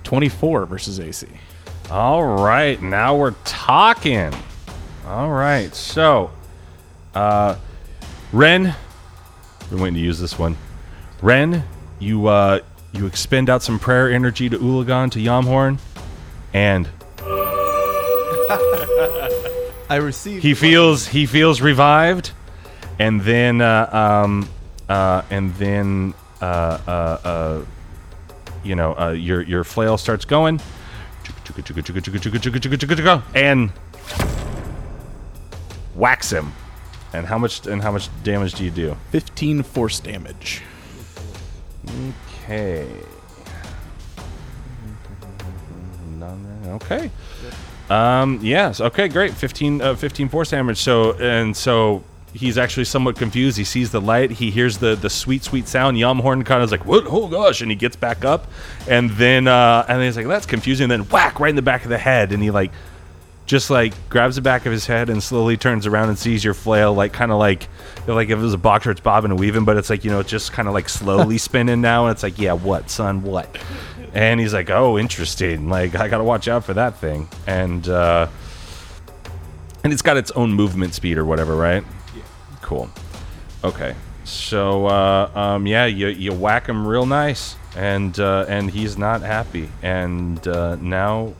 Twenty-four 0.04 0.66
versus 0.66 0.98
AC. 1.00 1.26
All 1.90 2.24
right, 2.24 2.80
now 2.80 3.16
we're 3.16 3.34
talking. 3.44 4.32
All 5.06 5.30
right, 5.30 5.74
so, 5.74 6.30
uh, 7.14 7.56
Ren, 8.32 8.74
been 9.68 9.80
waiting 9.80 9.94
to 9.94 10.00
use 10.00 10.18
this 10.18 10.38
one. 10.38 10.56
Ren, 11.22 11.64
you 11.98 12.26
uh, 12.26 12.60
you 12.92 13.06
expend 13.06 13.50
out 13.50 13.62
some 13.62 13.78
prayer 13.78 14.10
energy 14.10 14.48
to 14.48 14.58
Ulagan 14.58 15.10
to 15.12 15.18
Yamhorn, 15.18 15.78
and 16.52 16.88
I 19.90 19.96
received. 19.96 20.42
he 20.42 20.54
feels 20.54 21.06
he 21.06 21.26
feels 21.26 21.60
revived, 21.60 22.32
and 22.98 23.20
then 23.20 23.60
uh, 23.60 23.88
um, 24.24 24.48
uh, 24.88 25.22
and 25.30 25.54
then 25.56 26.14
uh, 26.40 26.44
uh, 26.44 26.90
uh, 27.24 27.64
you 28.64 28.74
know 28.74 28.94
uh, 28.98 29.10
your 29.10 29.42
your 29.42 29.64
flail 29.64 29.98
starts 29.98 30.24
going, 30.24 30.60
and 33.34 33.70
whacks 35.94 36.30
him. 36.30 36.52
And 37.12 37.26
how 37.26 37.38
much 37.38 37.66
and 37.66 37.82
how 37.82 37.92
much 37.92 38.08
damage 38.22 38.54
do 38.54 38.64
you 38.64 38.70
do? 38.70 38.96
15 39.10 39.62
force 39.62 40.00
damage. 40.00 40.62
Okay. 42.44 42.86
Okay. 46.66 47.10
Um, 47.88 48.40
yes. 48.42 48.80
Okay. 48.80 49.08
Great. 49.08 49.32
15, 49.32 49.80
uh, 49.80 49.94
15 49.94 50.28
force 50.28 50.50
damage. 50.50 50.78
So 50.78 51.12
and 51.14 51.56
so 51.56 52.04
he's 52.34 52.58
actually 52.58 52.84
somewhat 52.84 53.16
confused. 53.16 53.56
He 53.56 53.64
sees 53.64 53.90
the 53.90 54.00
light. 54.00 54.30
He 54.32 54.50
hears 54.50 54.78
the 54.78 54.94
the 54.94 55.10
sweet 55.10 55.44
sweet 55.44 55.68
sound. 55.68 55.96
Yamhorn 55.96 56.44
kind 56.44 56.62
of 56.62 56.68
is 56.68 56.72
like, 56.72 56.84
"What? 56.86 57.04
Oh 57.06 57.28
gosh!" 57.28 57.60
And 57.60 57.70
he 57.70 57.76
gets 57.76 57.96
back 57.96 58.24
up, 58.24 58.48
and 58.86 59.10
then 59.10 59.48
uh, 59.48 59.84
and 59.88 59.98
then 59.98 60.06
he's 60.06 60.16
like, 60.16 60.26
"That's 60.26 60.46
confusing." 60.46 60.84
And 60.84 60.92
then 60.92 61.08
whack 61.08 61.40
right 61.40 61.50
in 61.50 61.56
the 61.56 61.62
back 61.62 61.84
of 61.84 61.90
the 61.90 61.98
head, 61.98 62.32
and 62.32 62.42
he 62.42 62.50
like 62.50 62.72
just 63.48 63.70
like 63.70 63.94
grabs 64.10 64.36
the 64.36 64.42
back 64.42 64.66
of 64.66 64.72
his 64.72 64.86
head 64.86 65.08
and 65.08 65.22
slowly 65.22 65.56
turns 65.56 65.86
around 65.86 66.10
and 66.10 66.18
sees 66.18 66.44
your 66.44 66.52
flail, 66.52 66.92
like 66.92 67.14
kind 67.14 67.32
of 67.32 67.38
like 67.38 67.66
like 68.06 68.28
if 68.28 68.38
it 68.38 68.42
was 68.42 68.52
a 68.52 68.58
boxer, 68.58 68.90
it's 68.90 69.00
bobbing 69.00 69.30
and 69.30 69.40
weaving, 69.40 69.64
but 69.64 69.78
it's 69.78 69.88
like 69.88 70.04
you 70.04 70.10
know, 70.10 70.20
it's 70.20 70.30
just 70.30 70.52
kind 70.52 70.68
of 70.68 70.74
like 70.74 70.88
slowly 70.88 71.38
spinning 71.38 71.80
now, 71.80 72.06
and 72.06 72.12
it's 72.12 72.22
like, 72.22 72.38
yeah, 72.38 72.52
what, 72.52 72.90
son, 72.90 73.22
what? 73.22 73.58
And 74.12 74.38
he's 74.38 74.52
like, 74.52 74.68
oh, 74.70 74.98
interesting. 74.98 75.68
Like 75.70 75.94
I 75.96 76.08
gotta 76.08 76.24
watch 76.24 76.46
out 76.46 76.64
for 76.64 76.74
that 76.74 76.96
thing, 76.98 77.26
and 77.46 77.88
uh, 77.88 78.28
and 79.82 79.94
it's 79.94 80.02
got 80.02 80.18
its 80.18 80.30
own 80.32 80.52
movement 80.52 80.94
speed 80.94 81.16
or 81.16 81.24
whatever, 81.24 81.56
right? 81.56 81.82
Yeah. 82.14 82.22
Cool. 82.60 82.90
Okay. 83.64 83.94
So 84.24 84.86
uh, 84.86 85.30
um, 85.34 85.66
yeah, 85.66 85.86
you 85.86 86.08
you 86.08 86.34
whack 86.34 86.66
him 86.66 86.86
real 86.86 87.06
nice, 87.06 87.56
and 87.74 88.20
uh, 88.20 88.44
and 88.46 88.70
he's 88.70 88.98
not 88.98 89.22
happy, 89.22 89.70
and 89.82 90.46
uh, 90.46 90.76
now 90.76 91.32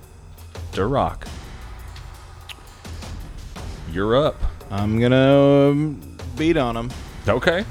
Duroc. 0.73 1.27
You're 3.93 4.17
up. 4.17 4.37
I'm 4.71 5.01
gonna 5.01 5.71
um, 5.71 6.01
beat 6.37 6.57
on 6.57 6.77
him. 6.77 6.91
Okay. 7.27 7.65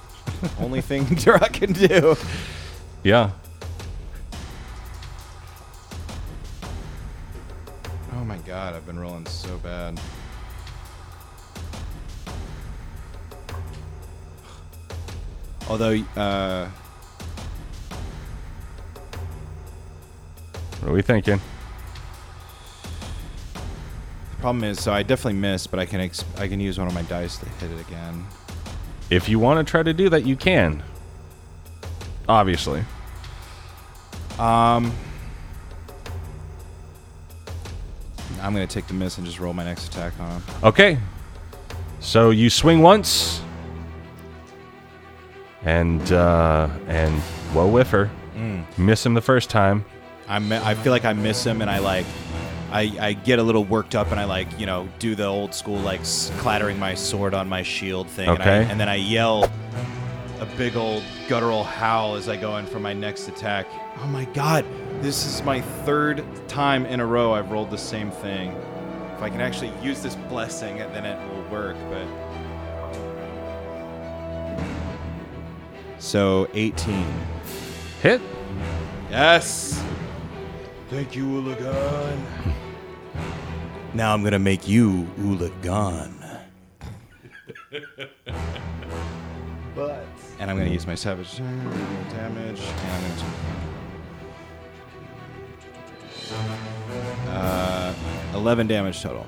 Only 0.60 0.80
thing 0.80 1.04
Duroc 1.06 1.52
can 1.52 1.72
do. 1.72 2.16
Yeah. 3.02 3.30
Oh 8.14 8.24
my 8.24 8.38
god, 8.38 8.74
I've 8.74 8.86
been 8.86 8.98
rolling 8.98 9.26
so 9.26 9.58
bad. 9.58 10.00
Although, 15.68 16.00
uh, 16.16 16.68
What 20.86 20.92
are 20.92 20.94
we 20.94 21.02
thinking? 21.02 21.40
Problem 24.40 24.64
is, 24.64 24.82
so 24.82 24.92
I 24.92 25.02
definitely 25.02 25.40
missed, 25.40 25.70
but 25.70 25.80
I 25.80 25.86
can 25.86 26.00
ex- 26.00 26.24
I 26.38 26.46
can 26.46 26.60
use 26.60 26.78
one 26.78 26.86
of 26.86 26.94
my 26.94 27.02
dice 27.02 27.38
to 27.38 27.46
hit 27.48 27.70
it 27.70 27.80
again. 27.88 28.26
If 29.10 29.28
you 29.28 29.38
want 29.38 29.64
to 29.66 29.70
try 29.70 29.82
to 29.82 29.92
do 29.94 30.08
that, 30.10 30.24
you 30.26 30.36
can. 30.36 30.82
Obviously. 32.28 32.80
Um, 34.38 34.92
I'm 38.42 38.52
gonna 38.52 38.66
take 38.66 38.86
the 38.86 38.94
miss 38.94 39.16
and 39.16 39.26
just 39.26 39.40
roll 39.40 39.52
my 39.52 39.64
next 39.64 39.88
attack 39.88 40.12
on 40.20 40.30
him. 40.30 40.42
Okay. 40.62 40.98
So 42.00 42.30
you 42.30 42.50
swing 42.50 42.82
once, 42.82 43.40
and 45.64 46.12
uh, 46.12 46.68
and 46.88 47.14
whoa 47.52 47.66
whiffer, 47.68 48.10
miss 48.76 49.04
him 49.04 49.14
the 49.14 49.22
first 49.22 49.48
time. 49.50 49.84
I 50.28 50.38
mi- 50.38 50.56
I 50.58 50.74
feel 50.74 50.92
like 50.92 51.04
I 51.04 51.12
miss 51.14 51.44
him, 51.44 51.62
and 51.62 51.70
I 51.70 51.78
like, 51.78 52.04
I, 52.76 52.92
I 53.00 53.12
get 53.14 53.38
a 53.38 53.42
little 53.42 53.64
worked 53.64 53.94
up, 53.94 54.10
and 54.10 54.20
I 54.20 54.24
like, 54.24 54.46
you 54.60 54.66
know, 54.66 54.86
do 54.98 55.14
the 55.14 55.24
old 55.24 55.54
school 55.54 55.78
like 55.78 56.00
s- 56.00 56.30
clattering 56.36 56.78
my 56.78 56.94
sword 56.94 57.32
on 57.32 57.48
my 57.48 57.62
shield 57.62 58.06
thing, 58.10 58.28
and, 58.28 58.42
I, 58.42 58.70
and 58.70 58.78
then 58.78 58.88
I 58.90 58.96
yell 58.96 59.50
a 60.40 60.46
big 60.58 60.76
old 60.76 61.02
guttural 61.26 61.64
howl 61.64 62.16
as 62.16 62.28
I 62.28 62.36
go 62.36 62.58
in 62.58 62.66
for 62.66 62.78
my 62.78 62.92
next 62.92 63.28
attack. 63.28 63.66
Oh 64.02 64.06
my 64.08 64.26
god, 64.26 64.66
this 65.00 65.24
is 65.24 65.42
my 65.42 65.62
third 65.62 66.22
time 66.48 66.84
in 66.84 67.00
a 67.00 67.06
row 67.06 67.32
I've 67.32 67.50
rolled 67.50 67.70
the 67.70 67.78
same 67.78 68.10
thing. 68.10 68.50
If 69.16 69.22
I 69.22 69.30
can 69.30 69.40
actually 69.40 69.72
use 69.82 70.02
this 70.02 70.14
blessing, 70.28 70.76
then 70.76 71.06
it 71.06 71.18
will 71.30 71.44
work. 71.50 71.76
But 71.88 72.06
so 75.98 76.46
18. 76.52 77.06
Hit. 78.02 78.20
Yes. 79.10 79.82
Thank 80.90 81.16
you, 81.16 81.24
Ulagan. 81.24 82.18
Now 83.94 84.12
I'm 84.12 84.22
gonna 84.22 84.38
make 84.38 84.68
you 84.68 85.08
Ulagan. 85.18 86.12
but 89.74 90.04
and 90.38 90.50
I'm 90.50 90.56
gonna 90.56 90.70
use 90.70 90.86
my 90.86 90.94
savage 90.94 91.36
damage, 91.38 92.60
and 92.60 92.90
I'm 92.92 93.16
gonna. 93.16 93.46
Uh, 97.28 97.94
11 98.34 98.66
damage 98.66 99.00
total. 99.02 99.26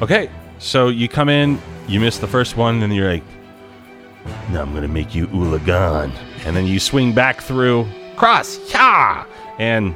Okay. 0.00 0.30
So 0.62 0.88
you 0.88 1.08
come 1.08 1.28
in, 1.28 1.60
you 1.88 1.98
miss 1.98 2.18
the 2.18 2.28
first 2.28 2.56
one, 2.56 2.82
and 2.84 2.94
you're 2.94 3.10
like, 3.10 3.24
now 4.50 4.62
I'm 4.62 4.72
gonna 4.72 4.86
make 4.86 5.12
you 5.12 5.26
Ulagan, 5.28 6.12
and 6.44 6.56
then 6.56 6.66
you 6.66 6.78
swing 6.78 7.12
back 7.12 7.40
through, 7.40 7.88
cross, 8.14 8.60
yeah, 8.72 9.24
and 9.58 9.92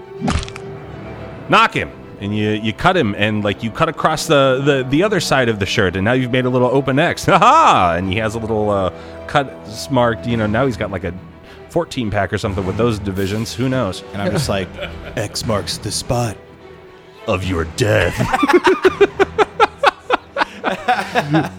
knock 1.48 1.72
him. 1.72 1.90
And 2.20 2.36
you, 2.36 2.50
you 2.50 2.72
cut 2.72 2.96
him 2.96 3.14
and 3.14 3.44
like 3.44 3.62
you 3.62 3.70
cut 3.70 3.88
across 3.88 4.26
the, 4.26 4.62
the, 4.64 4.86
the 4.88 5.02
other 5.02 5.20
side 5.20 5.48
of 5.48 5.58
the 5.58 5.66
shirt 5.66 5.96
and 5.96 6.04
now 6.04 6.14
you've 6.14 6.32
made 6.32 6.46
a 6.46 6.50
little 6.50 6.68
open 6.68 6.98
X. 6.98 7.24
Ha 7.26 7.94
And 7.98 8.10
he 8.10 8.18
has 8.18 8.34
a 8.34 8.38
little 8.38 8.70
uh, 8.70 8.92
cut 9.26 9.52
marked, 9.90 10.26
you 10.26 10.36
know, 10.36 10.46
now 10.46 10.64
he's 10.64 10.76
got 10.76 10.90
like 10.90 11.04
a 11.04 11.12
14 11.70 12.10
pack 12.10 12.32
or 12.32 12.38
something 12.38 12.64
with 12.64 12.78
those 12.78 12.98
divisions. 12.98 13.54
Who 13.54 13.68
knows? 13.68 14.02
And 14.12 14.22
I'm 14.22 14.32
just 14.32 14.48
like, 14.48 14.68
X 15.16 15.44
marks 15.44 15.78
the 15.78 15.92
spot. 15.92 16.36
Of 17.28 17.44
your 17.44 17.64
death. 17.76 18.14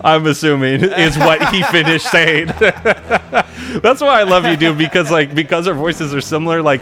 I'm 0.02 0.26
assuming 0.28 0.84
is 0.84 1.17
what 1.17 1.54
he 1.54 1.63
finished 1.63 2.10
saying. 2.10 2.48
That's 2.58 4.02
why 4.02 4.20
I 4.20 4.24
love 4.24 4.46
you, 4.46 4.56
dude, 4.56 4.78
because 4.78 5.12
like 5.12 5.36
because 5.36 5.67
our 5.67 5.74
voices 5.74 6.13
are 6.13 6.22
similar, 6.22 6.62
like 6.62 6.82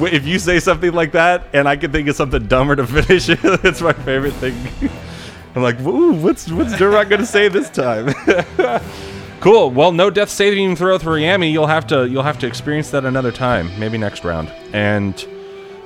if 0.00 0.26
you 0.26 0.38
say 0.38 0.60
something 0.60 0.92
like 0.92 1.12
that 1.12 1.44
and 1.52 1.68
I 1.68 1.76
can 1.76 1.92
think 1.92 2.08
of 2.08 2.16
something 2.16 2.46
dumber 2.46 2.76
to 2.76 2.86
finish 3.02 3.28
it, 3.28 3.38
it's 3.42 3.80
my 3.80 3.92
favorite 3.92 4.34
thing. 4.34 4.56
I'm 5.54 5.62
like, 5.62 5.80
ooh, 5.80 6.14
what's 6.14 6.50
what's 6.50 6.74
Durrock 6.74 7.08
gonna 7.08 7.26
say 7.26 7.48
this 7.48 7.70
time? 7.70 8.12
cool. 9.40 9.70
Well, 9.70 9.92
no 9.92 10.10
death 10.10 10.30
saving 10.30 10.74
throw 10.74 10.98
through 10.98 11.20
Yami. 11.20 11.52
You'll 11.52 11.68
have 11.68 11.86
to 11.88 12.08
you'll 12.08 12.24
have 12.24 12.38
to 12.40 12.46
experience 12.46 12.90
that 12.90 13.04
another 13.04 13.30
time, 13.30 13.70
maybe 13.78 13.96
next 13.96 14.24
round. 14.24 14.48
And 14.72 15.14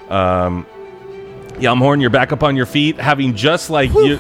um, 0.09 0.67
Yamhorn, 1.57 2.01
you're 2.01 2.09
back 2.09 2.33
up 2.33 2.43
on 2.43 2.57
your 2.57 2.67
feet, 2.67 2.99
having 2.99 3.35
just 3.35 3.69
like 3.69 3.93
you, 3.93 4.19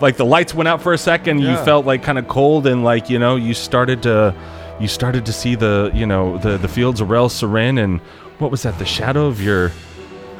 like 0.00 0.16
the 0.16 0.24
lights 0.24 0.54
went 0.54 0.68
out 0.68 0.80
for 0.80 0.92
a 0.92 0.98
second. 0.98 1.40
You 1.40 1.56
felt 1.64 1.86
like 1.86 2.02
kind 2.02 2.18
of 2.18 2.28
cold, 2.28 2.66
and 2.66 2.84
like 2.84 3.10
you 3.10 3.18
know, 3.18 3.34
you 3.34 3.54
started 3.54 4.02
to, 4.04 4.34
you 4.78 4.86
started 4.86 5.26
to 5.26 5.32
see 5.32 5.56
the 5.56 5.90
you 5.92 6.06
know 6.06 6.38
the 6.38 6.56
the 6.56 6.68
fields 6.68 7.00
of 7.00 7.10
Rel 7.10 7.28
Seren, 7.28 7.82
and 7.82 8.00
what 8.38 8.50
was 8.50 8.62
that? 8.62 8.78
The 8.78 8.84
shadow 8.84 9.26
of 9.26 9.40
your 9.42 9.72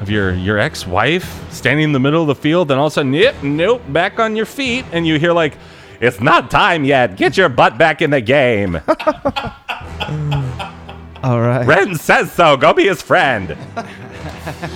of 0.00 0.10
your 0.10 0.34
your 0.34 0.58
ex-wife 0.58 1.52
standing 1.52 1.84
in 1.84 1.92
the 1.92 2.00
middle 2.00 2.20
of 2.22 2.26
the 2.28 2.34
field, 2.34 2.70
and 2.70 2.80
all 2.80 2.86
of 2.86 2.92
a 2.92 2.94
sudden, 2.94 3.14
yep, 3.14 3.42
nope, 3.42 3.82
back 3.92 4.18
on 4.18 4.36
your 4.36 4.46
feet, 4.46 4.84
and 4.92 5.06
you 5.06 5.18
hear 5.18 5.32
like. 5.32 5.56
It's 6.00 6.20
not 6.20 6.50
time 6.50 6.84
yet. 6.84 7.16
Get 7.16 7.36
your 7.36 7.48
butt 7.48 7.78
back 7.78 8.02
in 8.02 8.10
the 8.10 8.20
game. 8.20 8.74
All 11.24 11.40
right. 11.40 11.66
Ren 11.66 11.94
says 11.94 12.30
so. 12.32 12.56
Go 12.58 12.74
be 12.74 12.84
his 12.84 13.00
friend. 13.00 13.50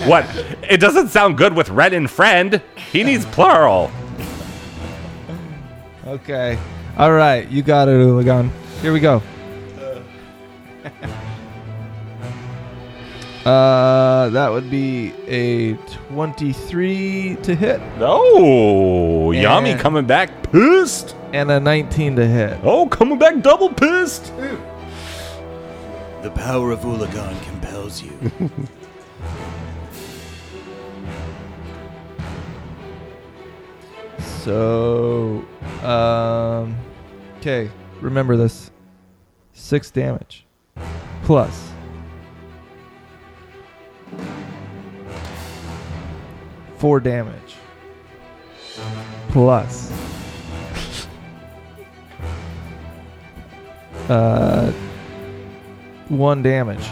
what? 0.07 0.25
It 0.63 0.81
doesn't 0.81 1.09
sound 1.09 1.37
good 1.37 1.55
with 1.55 1.69
Ren 1.69 1.93
and 1.93 2.11
friend. 2.11 2.63
He 2.91 3.05
needs 3.05 3.27
plural. 3.27 3.91
Okay. 6.07 6.59
All 6.97 7.13
right. 7.13 7.47
You 7.51 7.61
got 7.63 7.89
it, 7.89 8.01
Ulagan. 8.01 8.51
Here 8.81 8.95
we 8.95 9.01
go. 9.01 9.23
Uh, 13.49 14.29
that 14.31 14.51
would 14.51 14.69
be 14.71 15.13
a 15.27 15.73
23 16.13 17.39
to 17.43 17.55
hit 17.55 17.81
Oh, 17.99 19.33
Yami 19.35 19.79
coming 19.79 20.05
back 20.07 20.53
pissed. 20.53 21.17
and 21.33 21.51
a 21.51 21.59
19 21.59 22.17
to 22.17 22.27
hit. 22.27 22.59
Oh, 22.63 22.87
coming 22.89 23.19
back 23.19 23.41
double 23.41 23.71
pissed. 23.73 24.33
The 26.23 26.31
power 26.35 26.73
of 26.73 26.81
Ulagan 26.81 27.43
compels 27.45 28.03
you. 28.03 28.13
So, 34.19 35.45
um, 35.83 36.77
okay. 37.39 37.71
Remember 38.01 38.37
this. 38.37 38.71
Six 39.53 39.91
damage. 39.91 40.47
Plus. 41.25 41.71
Four 46.79 47.01
damage. 47.01 47.57
Plus. 49.31 49.93
Uh, 54.09 54.71
one 56.09 56.43
damage. 56.43 56.83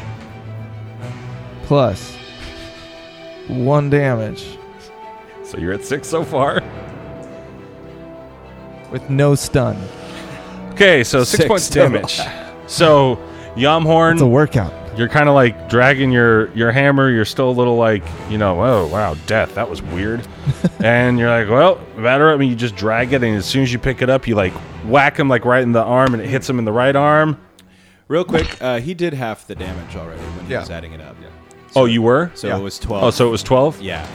Plus. 1.63 2.15
One 3.49 3.89
damage. 3.89 4.59
So 5.45 5.57
you're 5.57 5.73
at 5.73 5.83
six 5.83 6.09
so 6.09 6.25
far. 6.25 6.63
With 8.91 9.09
no 9.09 9.35
stun. 9.35 9.79
Okay, 10.73 11.03
so 11.05 11.21
six, 11.25 11.39
Six 11.39 11.49
points 11.49 11.69
total. 11.71 11.91
damage. 12.03 12.21
So 12.67 13.19
It's 14.13 14.21
a 14.21 14.27
workout. 14.27 14.75
You're 14.97 15.09
kind 15.09 15.29
of 15.29 15.35
like 15.35 15.69
dragging 15.69 16.11
your 16.11 16.51
your 16.55 16.73
hammer. 16.73 17.11
You're 17.11 17.25
still 17.25 17.51
a 17.51 17.53
little 17.53 17.77
like 17.77 18.03
you 18.31 18.39
know, 18.39 18.63
oh 18.65 18.87
wow, 18.87 19.15
death. 19.27 19.55
That 19.55 19.69
was 19.69 19.83
weird. 19.83 20.27
and 20.81 21.19
you're 21.19 21.29
like, 21.31 21.49
well, 21.49 21.81
matter. 21.97 22.31
I 22.31 22.37
mean, 22.37 22.51
you 22.51 22.57
just 22.57 22.77
drag 22.77 23.13
it, 23.13 23.23
and 23.23 23.37
as 23.37 23.47
soon 23.47 23.63
as 23.63 23.73
you 23.73 23.79
pick 23.79 24.03
it 24.03 24.09
up, 24.11 24.27
you 24.27 24.35
like 24.35 24.53
whack 24.85 25.19
him 25.19 25.29
like 25.29 25.45
right 25.45 25.63
in 25.63 25.73
the 25.73 25.83
arm, 25.83 26.15
and 26.15 26.23
it 26.23 26.29
hits 26.29 26.49
him 26.49 26.59
in 26.59 26.65
the 26.65 26.73
right 26.73 26.97
arm. 26.97 27.39
Real 28.09 28.25
quick, 28.25 28.57
uh, 28.63 28.79
he 28.81 28.95
did 28.95 29.15
half 29.15 29.47
the 29.49 29.55
damage 29.57 29.97
already 29.97 30.21
when 30.23 30.47
he 30.47 30.53
Yeah. 30.53 30.61
was 30.61 30.71
adding 30.71 30.93
it 30.93 31.01
up. 31.01 31.17
Yeah. 31.21 31.29
oh, 31.75 31.87
you 31.87 32.03
were. 32.03 32.31
So 32.35 32.47
Yeah. 32.47 32.57
it 32.59 32.63
was 32.63 32.79
12. 32.79 33.03
Oh, 33.05 33.11
so 33.11 33.27
it 33.27 33.31
was 33.31 33.43
twelve. 33.43 33.81
yeah, 33.83 34.07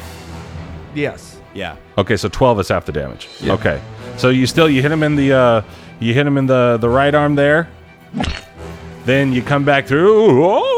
Yes. 0.95 1.39
yeah. 1.53 1.75
Okay, 1.97 2.15
so 2.17 2.29
twelve 2.29 2.59
is 2.59 2.69
half 2.69 2.85
the 2.85 2.91
damage. 2.93 3.27
Yeah. 3.41 3.53
Okay, 3.53 3.81
so 4.17 4.29
you 4.29 4.47
still 4.47 4.69
you 4.69 4.81
hit 4.81 4.91
him 4.91 5.03
in 5.03 5.15
the 5.17 5.33
uh, 5.33 5.61
you 5.99 6.13
hit 6.13 6.25
him 6.25 6.37
in 6.37 6.45
the 6.47 6.77
the 6.79 6.89
right 6.89 7.13
arm 7.13 7.35
there. 7.35 7.67
Then 9.05 9.33
you 9.33 9.41
come 9.41 9.65
back 9.65 9.87
through. 9.87 10.45
Oh, 10.45 10.70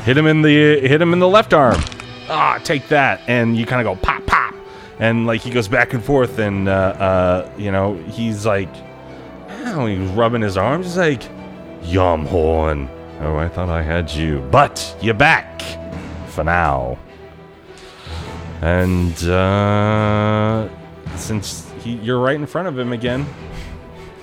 hit 0.00 0.16
him 0.16 0.26
in 0.26 0.42
the 0.42 0.80
hit 0.80 1.00
him 1.00 1.12
in 1.12 1.18
the 1.18 1.28
left 1.28 1.52
arm. 1.54 1.80
Ah, 2.28 2.58
take 2.64 2.88
that, 2.88 3.20
and 3.26 3.56
you 3.56 3.66
kind 3.66 3.86
of 3.86 3.94
go 3.94 4.00
pop 4.00 4.24
pop, 4.26 4.54
and 4.98 5.26
like 5.26 5.40
he 5.40 5.50
goes 5.50 5.68
back 5.68 5.92
and 5.92 6.02
forth, 6.04 6.38
and 6.38 6.68
uh, 6.68 6.72
uh, 6.72 7.52
you 7.58 7.70
know 7.70 7.94
he's 8.08 8.46
like, 8.46 8.70
oh, 9.66 9.86
he's 9.86 10.10
rubbing 10.10 10.42
his 10.42 10.56
arms. 10.56 10.86
He's 10.86 10.96
like, 10.96 11.22
yum 11.82 12.26
horn. 12.26 12.88
Oh, 13.20 13.36
I 13.36 13.48
thought 13.48 13.68
I 13.68 13.82
had 13.82 14.10
you, 14.10 14.40
but 14.50 14.96
you're 15.00 15.14
back 15.14 15.62
for 16.28 16.42
now. 16.42 16.98
And 18.60 19.14
uh, 19.24 20.68
since 21.16 21.70
he, 21.80 21.94
you're 21.96 22.20
right 22.20 22.36
in 22.36 22.46
front 22.46 22.68
of 22.68 22.78
him 22.78 22.92
again. 22.92 23.26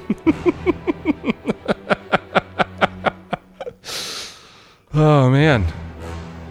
oh 4.93 5.29
man. 5.49 5.73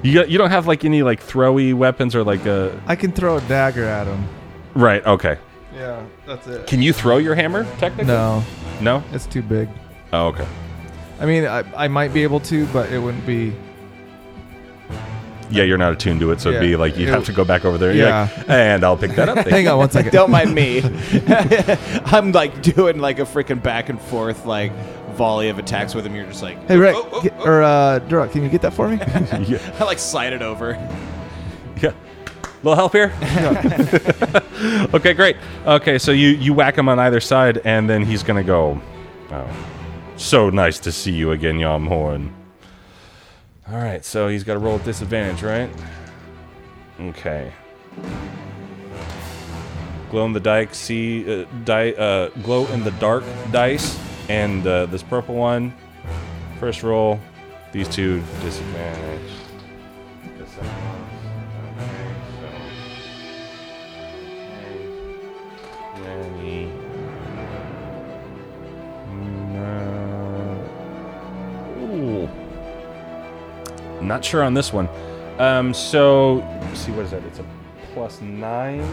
You 0.02 0.14
got, 0.14 0.28
you 0.30 0.38
don't 0.38 0.50
have 0.50 0.66
like 0.66 0.84
any 0.84 1.02
like 1.02 1.20
throwy 1.24 1.74
weapons 1.74 2.14
or 2.14 2.22
like 2.24 2.46
a 2.46 2.80
I 2.87 2.96
can 2.96 3.12
throw 3.12 3.37
a 3.37 3.40
dagger 3.42 3.84
at 3.84 4.06
him. 4.06 4.26
right. 4.74 5.04
Okay. 5.06 5.38
Yeah, 5.74 6.02
that's 6.26 6.46
it. 6.48 6.66
Can 6.66 6.82
you 6.82 6.92
throw 6.92 7.18
your 7.18 7.34
hammer 7.37 7.64
technically? 7.78 8.06
No, 8.12 8.42
No. 8.80 9.02
it's 9.12 9.26
too 9.26 9.42
big. 9.42 9.68
Oh, 10.12 10.26
okay. 10.28 10.46
I 11.20 11.26
mean, 11.26 11.44
I, 11.46 11.62
I 11.84 11.88
might 11.88 12.12
be 12.12 12.22
able 12.24 12.40
to, 12.40 12.66
but 12.68 12.90
it 12.90 12.98
wouldn't 12.98 13.26
be. 13.26 13.54
Yeah, 15.50 15.64
you're 15.64 15.78
not 15.78 15.92
attuned 15.92 16.20
to 16.20 16.30
it, 16.32 16.40
so 16.40 16.50
it'd 16.50 16.61
be 16.61 16.76
like 16.76 16.96
you'd 16.98 17.08
it- 17.08 17.12
have 17.12 17.24
to 17.26 17.32
go 17.32 17.44
back 17.44 17.64
over 17.64 17.78
there. 17.78 17.92
You're 17.92 18.06
Yeah. 18.08 18.28
like, 18.37 18.50
and 18.50 18.84
I'll 18.84 18.96
pick 18.96 19.12
that 19.12 19.28
up. 19.28 19.37
Thank 19.37 19.48
Hang 19.50 19.68
on 19.68 19.78
one 19.78 19.90
second. 19.90 20.12
Don't 20.12 20.30
mind 20.30 20.54
me. 20.54 20.82
I'm 22.06 22.32
like 22.32 22.61
doing 22.62 22.98
like 22.98 23.18
a 23.18 23.22
freaking 23.24 23.62
back 23.62 23.88
and 23.88 24.00
forth 24.00 24.44
like 24.46 24.72
volley 25.18 25.50
of 25.50 25.59
attacks 25.59 25.94
with 25.94 26.07
him. 26.07 26.14
You're 26.14 26.24
just 26.26 26.42
like, 26.42 26.57
Hey, 26.68 26.78
Rick, 26.78 26.94
oh, 26.96 27.09
oh, 27.12 27.20
get- 27.22 27.35
oh. 27.38 27.44
or 27.44 27.62
uh, 27.62 28.00
Durock, 28.09 28.33
can 28.33 28.42
you 28.42 28.48
get 28.48 28.62
that 28.62 28.72
for 28.72 28.88
me? 28.88 28.96
yeah. 29.46 29.76
I 29.78 29.85
like 29.85 29.98
slide 29.98 30.33
it 30.33 30.40
over. 30.42 30.74
Yeah. 31.81 31.92
Little 32.64 32.74
help 32.74 32.92
here. 32.92 33.12
okay, 34.92 35.14
great. 35.14 35.37
Okay, 35.64 35.96
so 35.96 36.11
you 36.11 36.31
you 36.31 36.52
whack 36.52 36.76
him 36.76 36.88
on 36.88 36.98
either 36.98 37.20
side, 37.20 37.59
and 37.64 37.88
then 37.88 38.04
he's 38.04 38.24
gonna 38.24 38.42
go. 38.42 38.81
Oh, 39.31 39.48
so 40.16 40.50
nice 40.50 40.81
to 40.81 40.90
see 40.90 41.12
you 41.12 41.31
again, 41.31 41.54
Yamhorn. 41.59 42.33
All 43.70 43.76
right, 43.76 44.04
so 44.04 44.26
he's 44.26 44.42
got 44.42 44.54
to 44.54 44.59
roll 44.59 44.74
at 44.81 44.85
disadvantage, 44.85 45.44
right? 45.44 45.70
Okay. 47.00 47.52
Glow 50.11 50.24
in 50.24 50.33
the 50.33 50.40
dark, 50.40 50.74
see, 50.74 51.42
uh, 51.42 51.44
di- 51.64 51.94
uh, 51.94 52.28
glow 52.42 52.66
in 52.72 52.83
the 52.83 52.90
dark 52.92 53.22
dice, 53.52 53.96
and 54.28 54.66
uh, 54.66 54.86
this 54.86 55.02
purple 55.02 55.34
one. 55.34 55.72
First 56.60 56.82
roll, 56.82 57.20
these 57.72 57.88
two 57.88 58.22
disadvantage. 58.42 59.32
Ooh. 71.80 72.28
Not 74.00 74.24
sure 74.24 74.42
on 74.42 74.54
this 74.54 74.72
one. 74.72 74.88
Um, 75.38 75.72
so 75.72 76.40
see 76.74 76.92
what 76.92 77.04
is 77.04 77.10
that? 77.12 77.22
It's 77.24 77.38
a 77.38 77.44
plus 77.94 78.20
nine. 78.20 78.86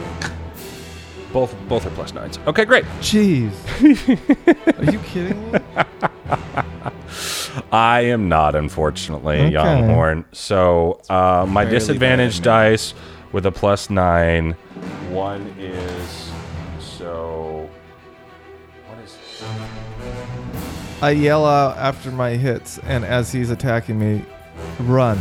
Both 1.36 1.54
both 1.68 1.86
are 1.86 1.90
plus 1.90 2.14
nines. 2.14 2.40
Okay, 2.48 2.64
great. 2.64 2.86
Jeez. 3.02 3.52
Are 4.80 4.90
you 4.90 5.00
kidding 5.00 5.52
me? 5.52 5.60
I 7.74 8.00
am 8.06 8.30
not, 8.30 8.56
unfortunately, 8.56 9.40
Okay. 9.42 9.54
Yamhorn. 9.54 10.24
So 10.32 11.02
uh, 11.10 11.46
my 11.46 11.66
Barely 11.66 11.78
disadvantage 11.80 12.38
better 12.38 12.70
dice 12.72 12.94
with 13.34 13.46
a 13.46 13.52
plus 13.52 13.90
nine. 13.90 14.54
One 15.10 15.54
is 15.60 16.32
so. 16.80 17.70
What 18.88 19.04
is? 19.04 19.18
I 21.02 21.10
yell 21.12 21.46
out 21.46 21.76
after 21.76 22.12
my 22.12 22.30
hits, 22.30 22.78
and 22.84 23.04
as 23.04 23.34
he's 23.34 23.50
attacking 23.50 24.00
me, 24.00 24.24
run. 24.80 25.20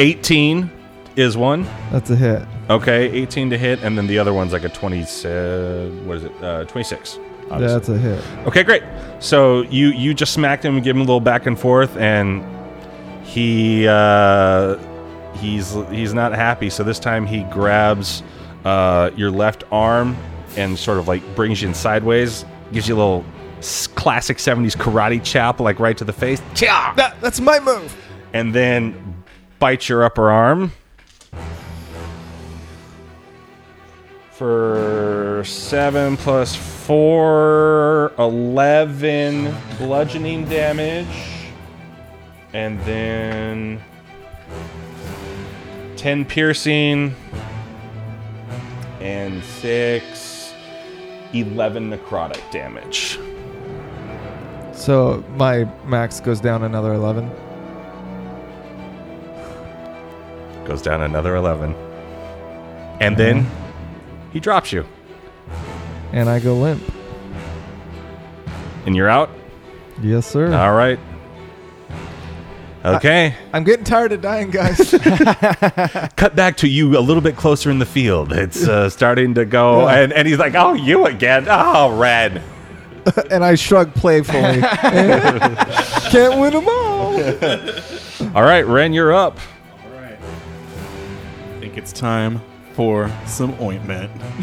18 0.00 0.70
is 1.16 1.34
one. 1.34 1.66
That's 1.90 2.10
a 2.10 2.16
hit. 2.16 2.42
Okay, 2.68 3.08
18 3.10 3.50
to 3.50 3.58
hit, 3.58 3.82
and 3.82 3.96
then 3.96 4.06
the 4.08 4.18
other 4.18 4.32
one's 4.34 4.52
like 4.52 4.64
a 4.64 4.68
20. 4.68 4.98
What 5.00 6.16
is 6.16 6.24
it? 6.24 6.32
Uh, 6.42 6.64
26. 6.64 7.18
obviously. 7.50 7.66
That's 7.68 7.88
a 7.88 7.98
hit. 7.98 8.46
Okay, 8.48 8.62
great. 8.64 8.82
So 9.20 9.62
you 9.62 9.88
you 9.88 10.14
just 10.14 10.32
smacked 10.32 10.64
him 10.64 10.74
and 10.76 10.84
give 10.84 10.96
him 10.96 11.00
a 11.02 11.04
little 11.04 11.20
back 11.20 11.46
and 11.46 11.58
forth, 11.58 11.96
and 11.96 12.44
he 13.24 13.86
uh, 13.88 14.76
he's 15.34 15.74
he's 15.90 16.12
not 16.12 16.32
happy. 16.34 16.68
So 16.70 16.82
this 16.82 16.98
time 16.98 17.24
he 17.26 17.44
grabs 17.44 18.22
uh, 18.64 19.10
your 19.16 19.30
left 19.30 19.62
arm 19.70 20.16
and 20.56 20.76
sort 20.78 20.98
of 20.98 21.06
like 21.06 21.22
brings 21.36 21.62
you 21.62 21.68
in 21.68 21.74
sideways, 21.74 22.44
gives 22.72 22.88
you 22.88 22.96
a 22.96 22.98
little 22.98 23.24
s- 23.58 23.86
classic 23.86 24.38
'70s 24.38 24.76
karate 24.76 25.22
chop, 25.22 25.60
like 25.60 25.78
right 25.78 25.96
to 25.98 26.04
the 26.04 26.12
face, 26.12 26.40
That, 26.96 27.16
that's 27.20 27.40
my 27.40 27.60
move. 27.60 27.94
and 28.32 28.52
then 28.54 29.22
bites 29.60 29.88
your 29.88 30.02
upper 30.02 30.30
arm. 30.30 30.72
For 34.36 35.42
7 35.46 36.18
plus 36.18 36.54
4, 36.54 38.12
11 38.18 39.54
bludgeoning 39.78 40.44
damage. 40.44 41.06
And 42.52 42.78
then 42.80 43.80
10 45.96 46.26
piercing. 46.26 47.14
And 49.00 49.42
6, 49.42 50.54
11 51.32 51.90
necrotic 51.90 52.50
damage. 52.50 53.18
So 54.74 55.24
my 55.36 55.64
max 55.86 56.20
goes 56.20 56.42
down 56.42 56.62
another 56.62 56.92
11. 56.92 57.30
Goes 60.66 60.82
down 60.82 61.00
another 61.00 61.36
11. 61.36 61.74
And 63.00 63.16
then 63.16 63.44
mm-hmm. 63.44 63.65
He 64.36 64.40
drops 64.40 64.70
you. 64.70 64.86
And 66.12 66.28
I 66.28 66.40
go 66.40 66.56
limp. 66.56 66.82
And 68.84 68.94
you're 68.94 69.08
out? 69.08 69.30
Yes, 70.02 70.26
sir. 70.26 70.52
All 70.54 70.74
right. 70.74 70.98
Okay. 72.84 73.34
I'm 73.54 73.64
getting 73.64 73.86
tired 73.86 74.12
of 74.12 74.20
dying, 74.20 74.50
guys. 74.50 74.76
Cut 76.16 76.36
back 76.36 76.58
to 76.58 76.68
you 76.68 76.98
a 76.98 77.00
little 77.00 77.22
bit 77.22 77.36
closer 77.38 77.70
in 77.70 77.78
the 77.78 77.86
field. 77.86 78.30
It's 78.30 78.68
uh, 78.68 78.90
starting 78.90 79.32
to 79.36 79.46
go, 79.46 79.88
Yeah. 79.88 80.00
and, 80.00 80.12
and 80.12 80.28
he's 80.28 80.38
like, 80.38 80.54
"Oh, 80.54 80.74
you 80.74 81.06
again? 81.06 81.46
Oh, 81.48 81.96
red." 81.98 82.42
and 83.30 83.42
I 83.42 83.54
shrug 83.54 83.94
playfully. 83.94 84.60
Can't 86.10 86.38
win 86.38 86.52
them 86.52 86.68
all. 86.68 88.36
All 88.36 88.42
right, 88.42 88.66
Ren, 88.66 88.92
you're 88.92 89.14
up. 89.14 89.38
All 89.82 89.90
right. 89.92 90.18
I 91.56 91.60
think 91.60 91.78
it's 91.78 91.92
time 91.92 92.42
for 92.76 93.10
some 93.26 93.54
ointment. 93.60 94.10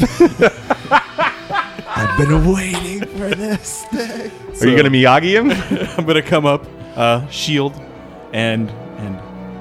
I've 1.96 2.18
been 2.18 2.52
waiting 2.52 3.00
for 3.06 3.34
this 3.34 3.84
day. 3.92 4.30
Are 4.60 4.66
you 4.66 4.76
gonna 4.76 4.90
Miyagi 4.90 5.30
him? 5.32 5.50
I'm 5.98 6.04
gonna 6.04 6.22
come 6.22 6.44
up, 6.44 6.66
uh, 6.96 7.26
shield, 7.28 7.80
and 8.32 8.70
and 8.98 9.18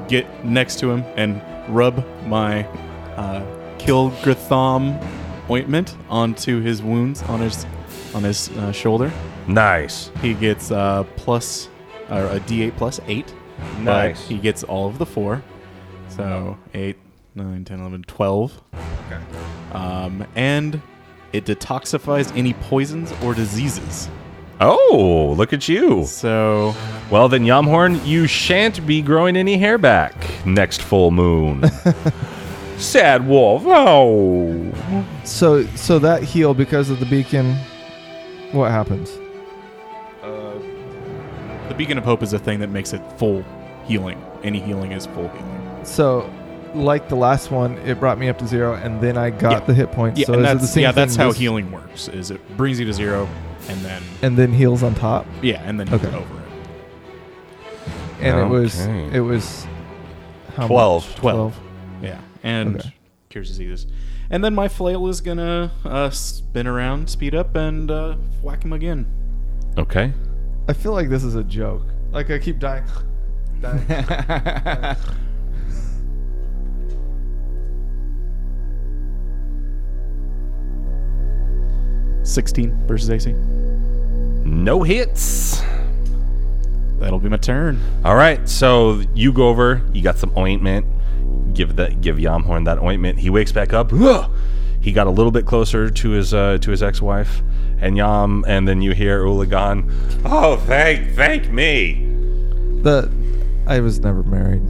get 0.09 0.43
next 0.43 0.79
to 0.79 0.91
him 0.91 1.03
and 1.15 1.41
rub 1.73 2.03
my 2.25 2.65
uh, 3.15 3.43
Kilgratham 3.77 4.99
ointment 5.49 5.95
onto 6.09 6.59
his 6.61 6.81
wounds 6.81 7.21
on 7.23 7.39
his 7.39 7.65
on 8.15 8.23
his 8.23 8.49
uh, 8.57 8.71
shoulder. 8.71 9.11
nice. 9.47 10.11
He 10.21 10.33
gets 10.33 10.71
uh, 10.71 11.03
plus 11.15 11.69
or 12.09 12.25
a 12.25 12.39
D8 12.41 12.75
plus 12.77 12.99
eight. 13.07 13.33
but 13.77 13.81
Nice. 13.83 14.27
he 14.27 14.37
gets 14.37 14.63
all 14.63 14.87
of 14.87 14.97
the 14.97 15.05
four. 15.05 15.41
So 16.09 16.57
8, 16.75 16.95
9, 17.35 17.65
10, 17.65 17.79
11, 17.79 18.03
12. 18.03 18.61
Okay. 18.73 19.21
Um, 19.71 20.25
and 20.35 20.81
it 21.31 21.45
detoxifies 21.45 22.35
any 22.37 22.53
poisons 22.53 23.11
or 23.23 23.33
diseases. 23.33 24.09
Oh, 24.61 25.33
look 25.37 25.51
at 25.51 25.67
you. 25.67 26.05
So 26.05 26.75
Well, 27.09 27.27
then, 27.27 27.43
Yamhorn, 27.43 28.05
you 28.05 28.27
shan't 28.27 28.85
be 28.85 29.01
growing 29.01 29.35
any 29.35 29.57
hair 29.57 29.77
back 29.77 30.13
next 30.45 30.81
full 30.81 31.11
moon. 31.11 31.63
Sad 32.77 33.27
wolf. 33.27 33.63
Oh. 33.65 34.71
So, 35.23 35.65
so 35.75 35.99
that 35.99 36.23
heal 36.23 36.53
because 36.53 36.89
of 36.89 36.99
the 36.99 37.05
beacon. 37.07 37.55
What 38.51 38.69
happens? 38.71 39.09
uh, 40.21 40.53
the 41.69 41.73
beacon 41.75 41.97
of 41.97 42.03
hope 42.03 42.21
is 42.21 42.33
a 42.33 42.39
thing 42.39 42.59
that 42.59 42.69
makes 42.69 42.93
it 42.93 43.01
full 43.17 43.43
healing. 43.85 44.23
Any 44.43 44.59
healing 44.59 44.91
is 44.91 45.07
full 45.07 45.29
healing. 45.29 45.79
So, 45.83 46.29
like 46.75 47.09
the 47.09 47.15
last 47.15 47.51
one, 47.51 47.77
it 47.79 47.99
brought 47.99 48.17
me 48.17 48.29
up 48.29 48.37
to 48.39 48.47
zero, 48.47 48.73
and 48.75 48.99
then 49.01 49.17
I 49.17 49.29
got 49.29 49.51
Yeah. 49.51 49.59
the 49.65 49.73
hit 49.73 49.91
points. 49.91 50.19
Yeah, 50.19 50.25
so 50.27 50.33
and 50.33 50.41
is 50.43 50.49
it 50.49 50.53
that's, 50.53 50.61
the 50.61 50.67
same 50.67 50.81
yeah, 50.83 50.91
thing 50.91 51.09
how 51.17 51.27
this- 51.29 51.37
healing 51.37 51.71
works. 51.71 52.07
Is 52.07 52.31
it 52.31 52.57
brings 52.57 52.79
you 52.79 52.85
to 52.85 52.93
zero, 52.93 53.27
and 53.69 53.79
then 53.81 54.01
and 54.21 54.37
then 54.37 54.51
heals 54.53 54.83
on 54.83 54.95
top. 54.95 55.25
yeah, 55.41 55.61
and 55.65 55.79
then 55.79 55.87
you 55.87 55.95
Okay. 55.95 56.05
get 56.05 56.13
over 56.15 56.25
it. 56.37 56.43
And 58.21 58.39
it 58.39 58.45
was 58.47 58.81
Okay. 58.81 59.17
it 59.17 59.19
was 59.21 59.67
how 60.55 60.67
12. 60.67 61.07
much? 61.09 61.15
12. 61.17 61.59
Yeah, 62.01 62.17
and 62.43 62.77
Okay. 62.77 62.93
curious 63.29 63.49
to 63.49 63.55
see 63.55 63.67
this. 63.67 63.85
And 64.29 64.43
then 64.43 64.55
my 64.55 64.67
flail 64.67 65.07
is 65.09 65.19
gonna 65.21 65.71
uh, 65.85 66.09
spin 66.09 66.65
around, 66.67 67.09
speed 67.09 67.35
up, 67.35 67.55
and 67.55 67.91
uh, 67.91 68.15
whack 68.41 68.63
him 68.63 68.73
again. 68.73 69.05
Okay. 69.77 70.13
I 70.67 70.73
feel 70.73 70.93
like 70.93 71.09
this 71.09 71.23
is 71.23 71.35
a 71.35 71.43
joke. 71.43 71.83
Like 72.11 72.31
I 72.31 72.39
keep 72.39 72.59
dying. 72.59 72.83
dying. 73.61 74.95
16 82.23 82.87
versus 82.87 83.09
AC. 83.09 83.33
No 84.45 84.83
hits. 84.83 85.61
That'll 86.99 87.19
be 87.19 87.29
my 87.29 87.37
turn. 87.37 87.81
All 88.05 88.15
right, 88.15 88.47
so 88.47 89.01
you 89.13 89.33
go 89.33 89.49
over, 89.49 89.81
you 89.93 90.01
got 90.01 90.17
some 90.17 90.31
ointment, 90.37 90.85
give 91.53 91.75
that 91.75 92.01
give 92.01 92.17
Yamhorn 92.17 92.65
that 92.65 92.79
ointment. 92.79 93.19
He 93.19 93.29
wakes 93.29 93.51
back 93.51 93.73
up. 93.73 93.91
Ugh! 93.91 94.31
He 94.79 94.91
got 94.91 95.07
a 95.07 95.09
little 95.09 95.31
bit 95.31 95.45
closer 95.45 95.89
to 95.89 96.09
his 96.11 96.33
uh, 96.33 96.57
to 96.59 96.71
his 96.71 96.81
ex-wife, 96.81 97.41
and 97.79 97.97
Yam, 97.97 98.45
and 98.47 98.67
then 98.67 98.81
you 98.81 98.93
hear 98.93 99.23
Ulagan. 99.23 99.91
Oh, 100.25 100.57
thank 100.57 101.13
thank 101.13 101.49
me. 101.49 102.05
The 102.83 103.11
I 103.67 103.79
was 103.79 103.99
never 103.99 104.23
married. 104.23 104.61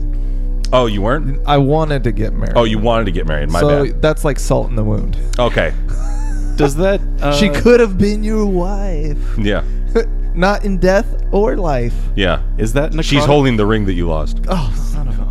Oh, 0.72 0.86
you 0.86 1.02
weren't. 1.02 1.40
I 1.46 1.58
wanted 1.58 2.04
to 2.04 2.12
get 2.12 2.32
married. 2.32 2.54
Oh, 2.56 2.64
you 2.64 2.78
wanted 2.78 3.04
to 3.04 3.12
get 3.12 3.26
married. 3.26 3.50
My 3.50 3.60
so 3.60 3.86
bad. 3.86 4.02
that's 4.02 4.24
like 4.24 4.38
salt 4.38 4.70
in 4.70 4.76
the 4.76 4.84
wound. 4.84 5.16
Okay. 5.38 5.72
Does 6.56 6.76
that? 6.76 7.00
Uh, 7.20 7.32
she 7.32 7.48
could 7.48 7.80
have 7.80 7.98
been 7.98 8.22
your 8.24 8.46
wife, 8.46 9.18
Yeah. 9.38 9.64
not 10.34 10.64
in 10.64 10.78
death 10.78 11.22
or 11.32 11.56
life. 11.56 11.94
Yeah. 12.16 12.42
Is 12.58 12.72
that 12.74 12.92
necrotic? 12.92 13.04
She's 13.04 13.24
holding 13.24 13.56
the 13.56 13.66
ring 13.66 13.84
that 13.86 13.94
you 13.94 14.08
lost. 14.08 14.40
Oh, 14.48 14.72
son 14.92 15.08
of 15.08 15.18
a. 15.18 15.24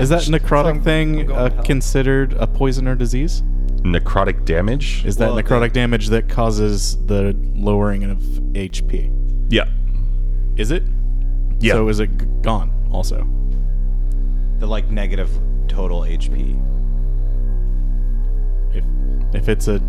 Is 0.00 0.08
that 0.10 0.22
necrotic 0.22 0.64
I'm- 0.66 0.82
thing 0.82 1.30
I'm 1.32 1.58
uh, 1.58 1.62
considered 1.62 2.34
a 2.34 2.46
poison 2.46 2.86
or 2.88 2.94
disease? 2.94 3.42
Necrotic 3.82 4.44
damage. 4.44 5.04
Is 5.06 5.16
that 5.18 5.32
Well, 5.32 5.42
necrotic 5.42 5.72
damage 5.72 6.08
that 6.08 6.28
causes 6.28 6.96
the 7.06 7.34
lowering 7.54 8.04
of 8.04 8.18
HP? 8.18 9.10
Yeah. 9.48 9.68
Is 10.56 10.70
it? 10.70 10.82
Yeah. 11.60 11.74
So 11.74 11.88
is 11.88 12.00
it 12.00 12.16
g- 12.18 12.26
gone 12.42 12.72
also? 12.92 13.26
The 14.58 14.66
like 14.66 14.90
negative 14.90 15.30
total 15.68 16.00
HP. 16.00 16.60
If 18.74 18.84
if 19.34 19.48
it's 19.48 19.68
a 19.68 19.80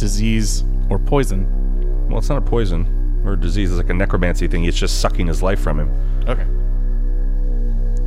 disease 0.00 0.64
or 0.88 0.98
poison. 0.98 1.46
Well, 2.08 2.18
it's 2.18 2.28
not 2.28 2.38
a 2.38 2.40
poison 2.40 3.22
or 3.24 3.34
a 3.34 3.36
disease. 3.36 3.70
It's 3.70 3.78
like 3.78 3.90
a 3.90 3.94
necromancy 3.94 4.48
thing. 4.48 4.64
It's 4.64 4.76
just 4.76 5.00
sucking 5.00 5.28
his 5.28 5.42
life 5.42 5.60
from 5.60 5.78
him. 5.78 5.90
Okay. 6.26 6.46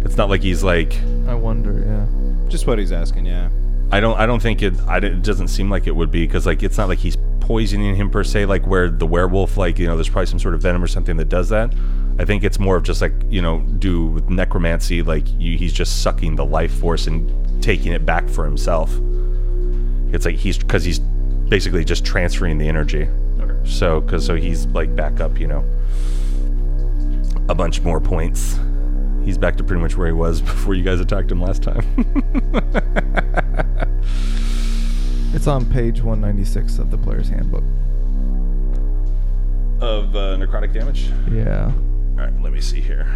It's 0.05 0.17
not 0.17 0.29
like 0.29 0.41
he's 0.41 0.63
like. 0.63 0.99
I 1.27 1.35
wonder. 1.35 1.79
Yeah. 1.85 2.49
Just 2.49 2.67
what 2.67 2.79
he's 2.79 2.91
asking, 2.91 3.27
yeah. 3.27 3.49
I 3.91 3.99
don't. 3.99 4.19
I 4.19 4.25
don't 4.25 4.41
think 4.41 4.61
it. 4.61 4.73
I, 4.87 4.97
it 4.97 5.21
doesn't 5.21 5.47
seem 5.47 5.69
like 5.69 5.87
it 5.87 5.95
would 5.95 6.11
be 6.11 6.25
because 6.25 6.45
like 6.45 6.63
it's 6.63 6.77
not 6.77 6.89
like 6.89 6.99
he's 6.99 7.15
poisoning 7.39 7.95
him 7.95 8.09
per 8.09 8.23
se. 8.23 8.47
Like 8.47 8.65
where 8.67 8.89
the 8.89 9.05
werewolf, 9.05 9.55
like 9.55 9.77
you 9.79 9.87
know, 9.87 9.95
there's 9.95 10.09
probably 10.09 10.25
some 10.25 10.39
sort 10.39 10.55
of 10.55 10.61
venom 10.61 10.83
or 10.83 10.87
something 10.87 11.15
that 11.17 11.29
does 11.29 11.49
that. 11.49 11.73
I 12.19 12.25
think 12.25 12.43
it's 12.43 12.59
more 12.59 12.75
of 12.75 12.83
just 12.83 13.01
like 13.01 13.13
you 13.29 13.41
know, 13.41 13.59
do 13.79 14.07
with 14.07 14.29
necromancy. 14.29 15.03
Like 15.03 15.25
you, 15.39 15.57
he's 15.57 15.73
just 15.73 16.01
sucking 16.01 16.35
the 16.35 16.45
life 16.45 16.73
force 16.73 17.07
and 17.07 17.63
taking 17.63 17.93
it 17.93 18.05
back 18.05 18.27
for 18.27 18.45
himself. 18.45 18.91
It's 20.11 20.25
like 20.25 20.35
he's 20.35 20.57
because 20.57 20.83
he's 20.83 20.99
basically 21.49 21.83
just 21.85 22.05
transferring 22.05 22.57
the 22.57 22.67
energy. 22.67 23.07
Okay. 23.39 23.69
So, 23.69 24.01
because 24.01 24.25
so 24.25 24.35
he's 24.35 24.65
like 24.67 24.95
back 24.95 25.19
up, 25.19 25.39
you 25.39 25.47
know, 25.47 25.63
a 27.49 27.55
bunch 27.55 27.81
more 27.81 27.99
points. 27.99 28.59
He's 29.23 29.37
back 29.37 29.55
to 29.57 29.63
pretty 29.63 29.81
much 29.81 29.95
where 29.97 30.07
he 30.07 30.13
was 30.13 30.41
before 30.51 30.73
you 30.73 30.83
guys 30.83 30.99
attacked 30.99 31.31
him 31.31 31.41
last 31.41 31.63
time. 31.63 31.85
It's 35.33 35.47
on 35.47 35.65
page 35.65 35.99
196 36.01 36.77
of 36.77 36.91
the 36.91 36.97
player's 36.97 37.27
handbook. 37.27 37.63
of 39.81 40.15
uh, 40.15 40.37
necrotic 40.37 40.71
damage. 40.73 41.09
Yeah. 41.29 41.65
All 41.65 42.15
right, 42.15 42.41
let 42.41 42.53
me 42.53 42.61
see 42.61 42.79
here. 42.79 43.07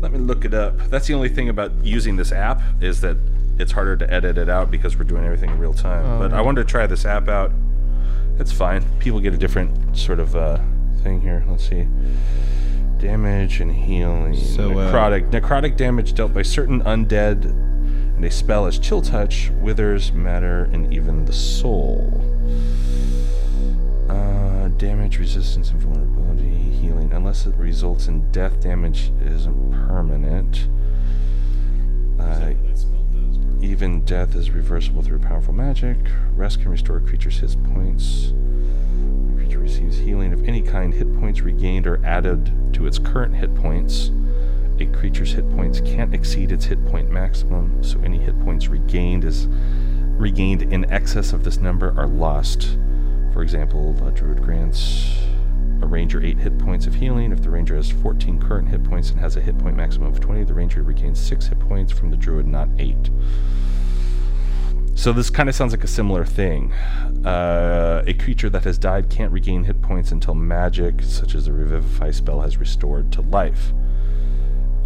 Let 0.00 0.12
me 0.12 0.18
look 0.18 0.44
it 0.44 0.52
up. 0.54 0.76
That's 0.90 1.06
the 1.06 1.14
only 1.14 1.30
thing 1.30 1.48
about 1.48 1.72
using 1.82 2.16
this 2.16 2.30
app 2.30 2.60
is 2.82 3.00
that 3.00 3.16
it's 3.58 3.72
harder 3.72 3.96
to 3.96 4.12
edit 4.12 4.38
it 4.38 4.48
out 4.48 4.70
because 4.70 4.96
we're 4.96 5.04
doing 5.04 5.24
everything 5.24 5.50
in 5.50 5.58
real 5.58 5.74
time. 5.74 6.04
Oh, 6.04 6.18
but 6.18 6.32
I 6.32 6.40
wanted 6.40 6.66
to 6.66 6.70
try 6.70 6.86
this 6.86 7.04
app 7.04 7.28
out. 7.28 7.52
It's 8.38 8.52
fine. 8.52 8.84
People 8.98 9.20
get 9.20 9.34
a 9.34 9.36
different 9.36 9.96
sort 9.96 10.18
of 10.18 10.34
uh, 10.34 10.58
thing 11.02 11.20
here. 11.20 11.44
Let's 11.46 11.68
see. 11.68 11.86
Damage 12.98 13.60
and 13.60 13.72
healing. 13.74 14.34
So, 14.34 14.78
uh, 14.78 14.92
necrotic. 14.92 15.30
necrotic 15.30 15.76
damage 15.76 16.14
dealt 16.14 16.32
by 16.32 16.42
certain 16.42 16.82
undead, 16.82 17.44
and 17.44 18.24
a 18.24 18.30
spell 18.30 18.66
as 18.66 18.78
chill 18.78 19.02
touch 19.02 19.50
withers 19.60 20.12
matter 20.12 20.64
and 20.72 20.92
even 20.92 21.24
the 21.24 21.32
soul. 21.32 22.20
Uh, 24.08 24.68
damage, 24.78 25.18
resistance, 25.18 25.70
and 25.70 25.80
vulnerability, 25.80 26.70
healing. 26.72 27.12
Unless 27.12 27.46
it 27.46 27.54
results 27.56 28.06
in 28.08 28.30
death, 28.30 28.60
damage 28.60 29.10
isn't 29.20 29.72
permanent. 29.88 30.68
Uh, 32.18 32.52
even 33.62 34.04
death 34.04 34.34
is 34.34 34.50
reversible 34.50 35.02
through 35.02 35.20
powerful 35.20 35.54
magic. 35.54 35.96
Rest 36.34 36.60
can 36.60 36.70
restore 36.70 36.96
a 36.96 37.00
creature's 37.00 37.38
hit 37.38 37.56
points. 37.62 38.32
The 39.28 39.34
creature 39.36 39.60
receives 39.60 39.98
healing 39.98 40.32
of 40.32 40.46
any 40.48 40.62
kind. 40.62 40.92
Hit 40.92 41.14
points 41.20 41.40
regained 41.40 41.86
are 41.86 42.04
added 42.04 42.52
to 42.74 42.86
its 42.86 42.98
current 42.98 43.36
hit 43.36 43.54
points. 43.54 44.10
A 44.80 44.86
creature's 44.86 45.32
hit 45.32 45.48
points 45.50 45.80
can't 45.80 46.12
exceed 46.12 46.50
its 46.50 46.64
hit 46.64 46.84
point 46.86 47.10
maximum, 47.10 47.82
so 47.84 48.00
any 48.00 48.18
hit 48.18 48.38
points 48.40 48.66
regained 48.66 49.24
is 49.24 49.46
regained 50.18 50.62
in 50.62 50.90
excess 50.90 51.32
of 51.32 51.44
this 51.44 51.58
number 51.58 51.94
are 51.96 52.08
lost. 52.08 52.76
For 53.32 53.42
example, 53.42 53.96
a 54.04 54.10
druid 54.10 54.42
grants 54.42 55.18
a 55.82 55.86
ranger 55.86 56.22
8 56.22 56.38
hit 56.38 56.58
points 56.58 56.86
of 56.86 56.94
healing. 56.94 57.32
If 57.32 57.42
the 57.42 57.50
ranger 57.50 57.74
has 57.76 57.90
14 57.90 58.40
current 58.40 58.68
hit 58.68 58.84
points 58.84 59.10
and 59.10 59.20
has 59.20 59.36
a 59.36 59.40
hit 59.40 59.58
point 59.58 59.76
maximum 59.76 60.08
of 60.12 60.20
20, 60.20 60.44
the 60.44 60.54
ranger 60.54 60.82
regains 60.82 61.20
6 61.20 61.48
hit 61.48 61.58
points 61.58 61.92
from 61.92 62.10
the 62.10 62.16
druid, 62.16 62.46
not 62.46 62.68
8. 62.78 63.10
So 64.94 65.12
this 65.12 65.30
kind 65.30 65.48
of 65.48 65.54
sounds 65.54 65.72
like 65.72 65.82
a 65.82 65.88
similar 65.88 66.24
thing. 66.24 66.72
Uh, 67.24 68.04
a 68.06 68.14
creature 68.14 68.48
that 68.50 68.62
has 68.64 68.78
died 68.78 69.10
can't 69.10 69.32
regain 69.32 69.64
hit 69.64 69.82
points 69.82 70.12
until 70.12 70.34
magic, 70.34 71.02
such 71.02 71.34
as 71.34 71.46
the 71.46 71.52
Revivify 71.52 72.12
spell, 72.12 72.40
has 72.40 72.58
restored 72.58 73.10
to 73.12 73.22
life. 73.22 73.72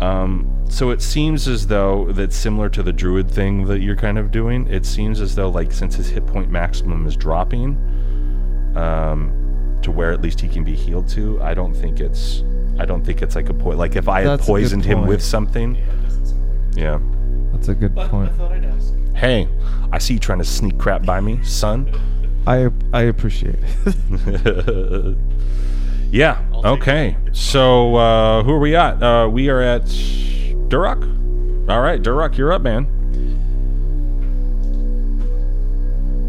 Um, 0.01 0.65
so 0.69 0.91
it 0.91 1.03
seems 1.03 1.49
as 1.49 1.67
though 1.67 2.13
that's 2.13 2.37
similar 2.37 2.69
to 2.71 2.83
the 2.83 2.93
druid 2.93 3.31
thing 3.31 3.67
that 3.67 3.81
you're 3.81 3.97
kind 3.97 4.19
of 4.19 4.31
doing. 4.31 4.67
It 4.69 4.87
seems 4.87 5.21
as 5.21 5.35
though, 5.35 5.49
like, 5.49 5.73
since 5.73 5.97
his 5.97 6.09
hit 6.09 6.27
point 6.27 6.51
maximum 6.51 7.07
is 7.07 7.17
dropping, 7.17 7.77
um, 8.77 9.46
to 9.87 9.93
where 9.93 10.11
at 10.11 10.21
least 10.21 10.41
he 10.41 10.49
can 10.49 10.65
be 10.65 10.75
healed 10.75 11.09
to, 11.09 11.41
I 11.41 11.55
don't 11.55 11.73
think 11.73 12.01
it's. 12.01 12.43
I 12.79 12.85
don't 12.85 13.07
think 13.07 13.23
it's 13.23 13.37
like 13.37 13.49
a 13.49 13.55
point. 13.55 13.79
Like 13.79 13.95
if 13.95 14.09
I 14.09 14.21
had 14.21 14.31
That's 14.31 14.43
a 14.43 14.47
good 14.47 14.53
poisoned 14.53 14.85
him 14.85 15.07
with 15.07 15.23
something, 15.23 15.77
yeah. 16.75 16.99
That's 17.53 17.69
a 17.69 17.75
good 17.75 17.95
point. 17.95 18.33
Hey, 19.15 19.49
I 19.93 19.99
see 19.99 20.15
you 20.15 20.21
trying 20.21 20.41
to 20.41 20.45
sneak 20.45 20.77
crap 20.77 21.07
by 21.07 21.21
me, 21.21 21.43
son. 21.43 21.89
I 22.49 22.69
I 22.93 23.03
appreciate 23.03 23.59
it. 23.87 25.17
yeah. 26.11 26.43
Okay. 26.53 27.17
So 27.33 27.95
uh, 27.95 28.43
who 28.43 28.53
are 28.53 28.59
we 28.59 28.75
at? 28.75 29.01
Uh, 29.01 29.29
we 29.31 29.49
are 29.49 29.63
at 29.63 29.85
Durock. 29.85 31.01
All 31.71 31.81
right, 31.81 32.03
Durock, 32.03 32.37
you're 32.37 32.53
up, 32.53 32.63
man. 32.63 32.87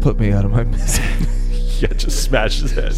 Put 0.00 0.18
me 0.20 0.30
out 0.32 0.44
of 0.44 0.52
my 0.52 0.62
misery. 0.62 1.26
Yeah, 1.82 1.92
just 1.92 2.24
smash 2.24 2.58
his 2.58 2.72
head. 2.72 2.94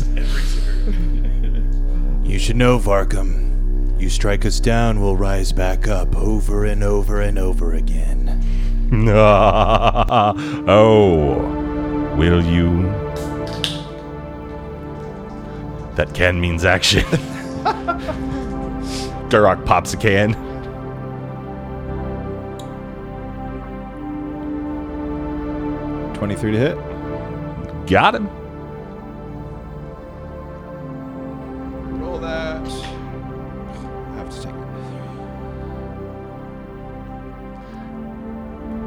You 2.24 2.39
should 2.39 2.57
know, 2.57 2.78
Varkham. 2.78 4.01
You 4.01 4.09
strike 4.09 4.47
us 4.47 4.59
down, 4.59 5.01
we'll 5.01 5.16
rise 5.16 5.53
back 5.53 5.87
up 5.87 6.16
over 6.16 6.64
and 6.64 6.83
over 6.83 7.20
and 7.20 7.39
over 7.39 7.74
again. 7.74 8.43
oh, 10.66 11.35
will 12.16 12.43
you? 12.43 12.85
That 15.97 16.14
can 16.14 16.41
means 16.41 16.64
action. 16.64 17.03
Durock 19.28 19.66
pops 19.66 19.93
a 19.93 19.99
can. 19.99 20.33
Twenty-three 26.14 26.53
to 26.53 26.59
hit. 26.59 27.87
Got 27.87 28.14
him. 28.14 28.39
That. 32.21 32.62
I 32.62 34.16
have 34.16 34.31
to 34.31 34.43
take 34.43 34.55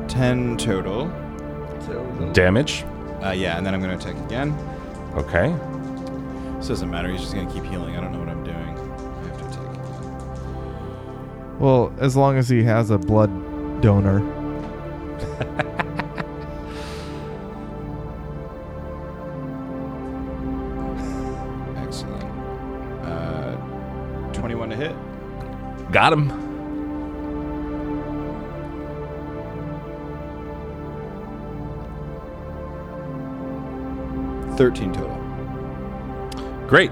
it. 0.04 0.10
Ten 0.10 0.58
total. 0.58 1.08
Damage. 2.34 2.84
Uh, 3.24 3.32
yeah, 3.32 3.58
and 3.58 3.66
then 3.66 3.74
I'm 3.74 3.82
gonna 3.82 3.96
attack 3.98 4.16
again. 4.26 4.54
Okay. 5.16 5.54
This 6.58 6.68
doesn't 6.68 6.90
matter. 6.90 7.10
He's 7.10 7.22
just 7.22 7.34
gonna 7.34 7.52
keep 7.52 7.64
healing. 7.66 7.96
I 7.96 8.02
don't 8.02 8.12
know 8.12 8.20
what 8.20 8.30
I'm 8.30 8.44
doing. 8.44 8.56
I 8.58 9.28
have 9.28 9.38
to 9.38 9.46
attack. 9.48 9.60
Well, 11.60 11.94
as 12.00 12.16
long 12.16 12.38
as 12.38 12.50
he 12.50 12.64
has 12.64 12.90
a 12.90 12.98
blood 12.98 13.30
donor. 13.82 14.22
Got 26.04 26.12
him. 26.12 26.28
Thirteen 34.58 34.92
total. 34.92 35.16
Great. 36.68 36.92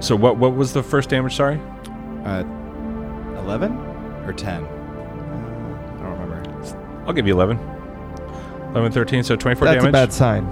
So 0.00 0.16
what 0.16 0.38
what 0.38 0.54
was 0.54 0.72
the 0.72 0.82
first 0.82 1.10
damage, 1.10 1.36
sorry? 1.36 1.60
Uh, 2.24 2.44
eleven 3.36 3.72
or 4.24 4.32
ten? 4.32 4.64
Uh, 4.64 5.98
I 5.98 6.02
don't 6.02 6.18
remember. 6.18 7.04
I'll 7.06 7.12
give 7.12 7.26
you 7.26 7.34
11. 7.34 7.58
11, 8.70 8.92
13, 8.92 9.22
so 9.22 9.36
24 9.36 9.66
That's 9.66 9.76
damage. 9.76 9.88
a 9.90 9.92
bad 9.92 10.12
sign. 10.14 10.46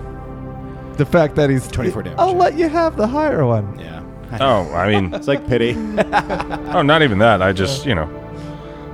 The 0.99 1.07
fact 1.07 1.37
that 1.37 1.49
he's 1.49 1.67
24 1.69 2.03
damage, 2.03 2.19
I'll 2.19 2.35
let 2.35 2.53
you 2.59 2.69
have 2.69 2.99
the 2.99 3.07
higher 3.07 3.47
one. 3.47 3.79
Yeah. 3.79 4.00
Oh, 4.41 4.73
I 4.75 4.89
mean, 5.01 5.13
It's 5.15 5.27
like 5.29 5.47
pity. 5.47 5.75
oh, 6.73 6.83
not 6.83 7.03
even 7.03 7.19
that. 7.19 7.43
I 7.43 7.53
just, 7.53 7.85
you 7.87 7.95
know. 7.95 8.09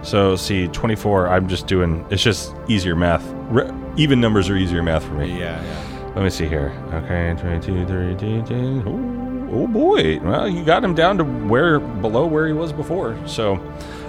So, 0.02 0.36
see, 0.36 0.68
24, 0.68 1.28
I'm 1.28 1.48
just 1.48 1.66
doing, 1.66 2.06
it's 2.10 2.22
just 2.22 2.54
easier 2.68 2.94
math. 2.96 3.24
Re- 3.50 3.70
even 3.96 4.20
numbers 4.20 4.48
are 4.48 4.56
easier 4.56 4.82
math 4.82 5.04
for 5.04 5.14
me. 5.14 5.28
yeah, 5.38 5.62
yeah. 5.62 6.12
Let 6.14 6.22
me 6.24 6.30
see 6.30 6.46
here. 6.46 6.70
Okay, 6.92 7.34
22, 7.40 7.86
32, 7.86 8.42
10. 8.46 8.82
Oh, 8.86 9.62
oh 9.62 9.66
boy. 9.66 10.18
Well, 10.20 10.48
you 10.48 10.64
got 10.64 10.82
him 10.82 10.94
down 10.94 11.18
to 11.18 11.24
where, 11.24 11.80
below 11.80 12.24
where 12.26 12.46
he 12.46 12.52
was 12.54 12.72
before. 12.72 13.18
So, 13.26 13.56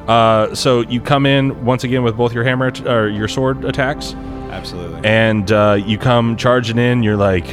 uh, 0.07 0.55
so 0.55 0.81
you 0.81 1.01
come 1.01 1.25
in 1.25 1.65
once 1.65 1.83
again 1.83 2.03
with 2.03 2.15
both 2.15 2.33
your 2.33 2.43
hammer, 2.45 2.67
at- 2.67 2.87
or 2.87 3.09
your 3.09 3.27
sword 3.27 3.65
attacks. 3.65 4.13
Absolutely. 4.49 5.01
and 5.03 5.51
uh, 5.51 5.77
you 5.85 5.97
come 5.97 6.37
charging 6.37 6.77
in. 6.77 7.03
You're 7.03 7.17
like, 7.17 7.45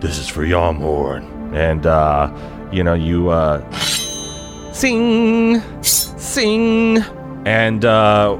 "This 0.00 0.18
is 0.18 0.28
for 0.28 0.42
Yamhorn," 0.44 1.35
and 1.56 1.86
uh, 1.86 2.30
you 2.70 2.84
know 2.84 2.94
you 2.94 3.30
uh, 3.30 3.68
sing, 4.72 5.62
sing, 5.82 6.98
and 7.46 7.84
uh, 7.84 8.36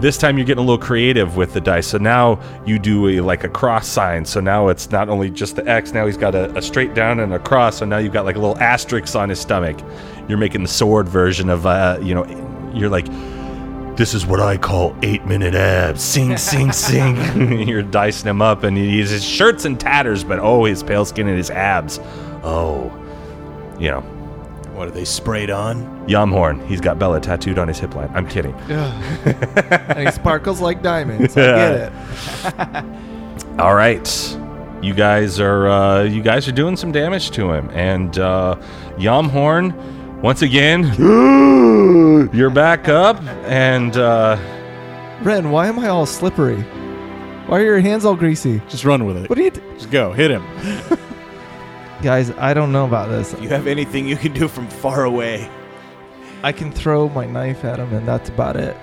this 0.00 0.18
time 0.18 0.36
you're 0.36 0.46
getting 0.46 0.62
a 0.62 0.66
little 0.66 0.78
creative 0.84 1.36
with 1.36 1.54
the 1.54 1.60
dice. 1.60 1.86
So 1.86 1.98
now 1.98 2.40
you 2.66 2.78
do 2.78 3.08
a 3.08 3.20
like 3.20 3.44
a 3.44 3.48
cross 3.48 3.88
sign. 3.88 4.24
So 4.24 4.40
now 4.40 4.68
it's 4.68 4.90
not 4.90 5.08
only 5.08 5.30
just 5.30 5.56
the 5.56 5.66
X. 5.68 5.92
Now 5.92 6.06
he's 6.06 6.18
got 6.18 6.34
a, 6.34 6.56
a 6.56 6.62
straight 6.62 6.94
down 6.94 7.20
and 7.20 7.32
a 7.32 7.38
cross. 7.38 7.78
So 7.78 7.86
now 7.86 7.98
you've 7.98 8.12
got 8.12 8.26
like 8.26 8.36
a 8.36 8.38
little 8.38 8.58
asterisk 8.58 9.16
on 9.16 9.30
his 9.30 9.40
stomach. 9.40 9.78
You're 10.28 10.38
making 10.38 10.62
the 10.62 10.68
sword 10.68 11.08
version 11.08 11.48
of 11.48 11.66
uh, 11.66 11.98
you 12.02 12.14
know. 12.14 12.26
You're 12.72 12.88
like, 12.88 13.06
this 13.96 14.14
is 14.14 14.24
what 14.24 14.38
I 14.38 14.56
call 14.56 14.96
eight 15.02 15.26
minute 15.26 15.54
abs. 15.54 16.02
Sing, 16.02 16.36
sing, 16.36 16.70
sing. 16.72 17.68
You're 17.68 17.82
dicing 17.82 18.28
him 18.28 18.40
up, 18.40 18.62
and 18.62 18.76
he's 18.76 19.10
his 19.10 19.24
shirt's 19.24 19.64
in 19.64 19.76
tatters, 19.76 20.22
but 20.22 20.38
oh, 20.38 20.64
his 20.64 20.82
pale 20.82 21.04
skin 21.04 21.26
and 21.26 21.36
his 21.36 21.50
abs. 21.50 21.98
Oh, 22.42 22.90
you 23.78 23.90
know, 23.90 24.00
What 24.74 24.88
are 24.88 24.90
they 24.92 25.04
sprayed 25.04 25.50
on? 25.50 26.06
Yamhorn. 26.08 26.66
He's 26.66 26.80
got 26.80 26.98
Bella 26.98 27.20
tattooed 27.20 27.58
on 27.58 27.68
his 27.68 27.78
hip 27.78 27.94
line. 27.94 28.10
I'm 28.14 28.26
kidding. 28.26 28.54
and 28.68 29.98
he 30.06 30.10
sparkles 30.12 30.60
like 30.60 30.82
diamonds. 30.82 31.36
I 31.36 31.40
get 31.42 31.72
it. 31.82 32.84
All 33.60 33.74
right, 33.74 34.38
you 34.80 34.94
guys 34.94 35.38
are 35.40 35.68
uh, 35.68 36.02
you 36.04 36.22
guys 36.22 36.48
are 36.48 36.52
doing 36.52 36.76
some 36.76 36.92
damage 36.92 37.30
to 37.32 37.50
him, 37.52 37.68
and 37.70 38.18
uh, 38.18 38.56
Yamhorn, 38.96 39.74
once 40.22 40.40
again, 40.42 40.84
you're 42.32 42.48
back 42.50 42.88
up, 42.88 43.20
and 43.44 43.96
uh, 43.98 44.38
Ren, 45.22 45.50
why 45.50 45.66
am 45.66 45.78
I 45.78 45.88
all 45.88 46.06
slippery? 46.06 46.62
Why 47.46 47.60
are 47.60 47.64
your 47.64 47.80
hands 47.80 48.04
all 48.06 48.14
greasy? 48.16 48.62
Just 48.68 48.84
run 48.86 49.04
with 49.04 49.16
it. 49.18 49.28
What 49.28 49.38
are 49.38 49.42
you, 49.42 49.50
t- 49.50 49.60
Just 49.74 49.90
go. 49.90 50.12
Hit 50.12 50.30
him. 50.30 50.44
guys? 52.00 52.30
I 52.32 52.54
don't 52.54 52.72
know 52.72 52.84
about 52.86 53.08
this. 53.08 53.34
You 53.40 53.48
have 53.50 53.66
anything 53.66 54.08
you 54.08 54.16
can 54.16 54.32
do 54.32 54.48
from 54.48 54.68
far 54.68 55.04
away? 55.04 55.50
I 56.42 56.52
can 56.52 56.72
throw 56.72 57.08
my 57.10 57.26
knife 57.26 57.64
at 57.64 57.78
him, 57.78 57.92
and 57.92 58.06
that's 58.08 58.28
about 58.28 58.56
it. 58.56 58.76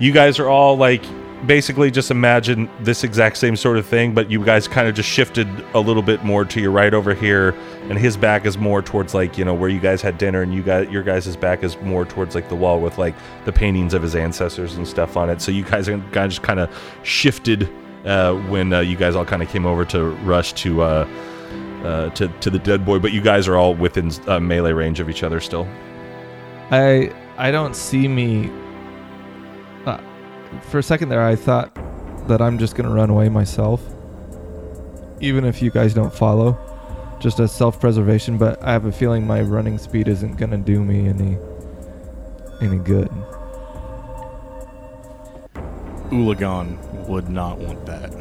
you 0.00 0.12
guys 0.12 0.38
are 0.38 0.48
all 0.48 0.76
like 0.76 1.02
basically 1.46 1.88
just 1.90 2.10
imagine 2.10 2.68
this 2.80 3.04
exact 3.04 3.36
same 3.36 3.54
sort 3.54 3.78
of 3.78 3.86
thing 3.86 4.12
but 4.12 4.28
you 4.28 4.44
guys 4.44 4.66
kind 4.66 4.88
of 4.88 4.94
just 4.96 5.08
shifted 5.08 5.46
a 5.74 5.78
little 5.78 6.02
bit 6.02 6.24
more 6.24 6.44
to 6.44 6.60
your 6.60 6.72
right 6.72 6.92
over 6.92 7.14
here 7.14 7.50
and 7.88 7.96
his 7.96 8.16
back 8.16 8.44
is 8.44 8.58
more 8.58 8.82
towards 8.82 9.14
like 9.14 9.38
you 9.38 9.44
know 9.44 9.54
where 9.54 9.68
you 9.68 9.78
guys 9.78 10.02
had 10.02 10.18
dinner 10.18 10.42
and 10.42 10.52
you 10.52 10.64
got 10.64 10.90
your 10.90 11.04
guys' 11.04 11.36
back 11.36 11.62
is 11.62 11.80
more 11.80 12.04
towards 12.04 12.34
like 12.34 12.48
the 12.48 12.56
wall 12.56 12.80
with 12.80 12.98
like 12.98 13.14
the 13.44 13.52
paintings 13.52 13.94
of 13.94 14.02
his 14.02 14.16
ancestors 14.16 14.74
and 14.76 14.86
stuff 14.88 15.16
on 15.16 15.30
it 15.30 15.40
so 15.40 15.52
you 15.52 15.62
guys 15.62 15.88
are 15.88 15.96
kind 16.10 16.16
of 16.24 16.30
just 16.30 16.42
kind 16.42 16.58
of 16.58 16.98
shifted 17.04 17.70
uh, 18.04 18.34
when 18.48 18.72
uh, 18.72 18.80
you 18.80 18.96
guys 18.96 19.14
all 19.14 19.24
kind 19.24 19.40
of 19.42 19.48
came 19.48 19.64
over 19.64 19.84
to 19.84 20.10
rush 20.24 20.52
to 20.54 20.82
uh, 20.82 21.06
uh, 21.84 22.10
to, 22.10 22.28
to 22.40 22.50
the 22.50 22.58
dead 22.58 22.84
boy 22.84 22.98
but 22.98 23.12
you 23.12 23.20
guys 23.20 23.48
are 23.48 23.56
all 23.56 23.74
within 23.74 24.10
uh, 24.26 24.40
melee 24.40 24.72
range 24.72 25.00
of 25.00 25.08
each 25.08 25.22
other 25.22 25.40
still 25.40 25.66
I 26.70 27.10
I 27.38 27.50
don't 27.50 27.74
see 27.74 28.08
me. 28.08 28.50
Uh, 29.86 29.98
for 30.62 30.78
a 30.78 30.82
second 30.82 31.08
there, 31.08 31.22
I 31.22 31.34
thought 31.34 31.74
that 32.28 32.42
I'm 32.42 32.58
just 32.58 32.74
gonna 32.74 32.92
run 32.92 33.10
away 33.10 33.28
myself, 33.28 33.80
even 35.20 35.44
if 35.44 35.62
you 35.62 35.70
guys 35.70 35.94
don't 35.94 36.12
follow, 36.12 36.58
just 37.20 37.40
as 37.40 37.52
self-preservation. 37.52 38.36
But 38.36 38.62
I 38.62 38.72
have 38.72 38.84
a 38.84 38.92
feeling 38.92 39.26
my 39.26 39.40
running 39.40 39.78
speed 39.78 40.08
isn't 40.08 40.36
gonna 40.36 40.58
do 40.58 40.84
me 40.84 41.08
any 41.08 41.38
any 42.60 42.78
good. 42.78 43.08
Ulagan 46.10 46.76
would 47.06 47.30
not 47.30 47.58
want 47.58 47.86
that. 47.86 48.12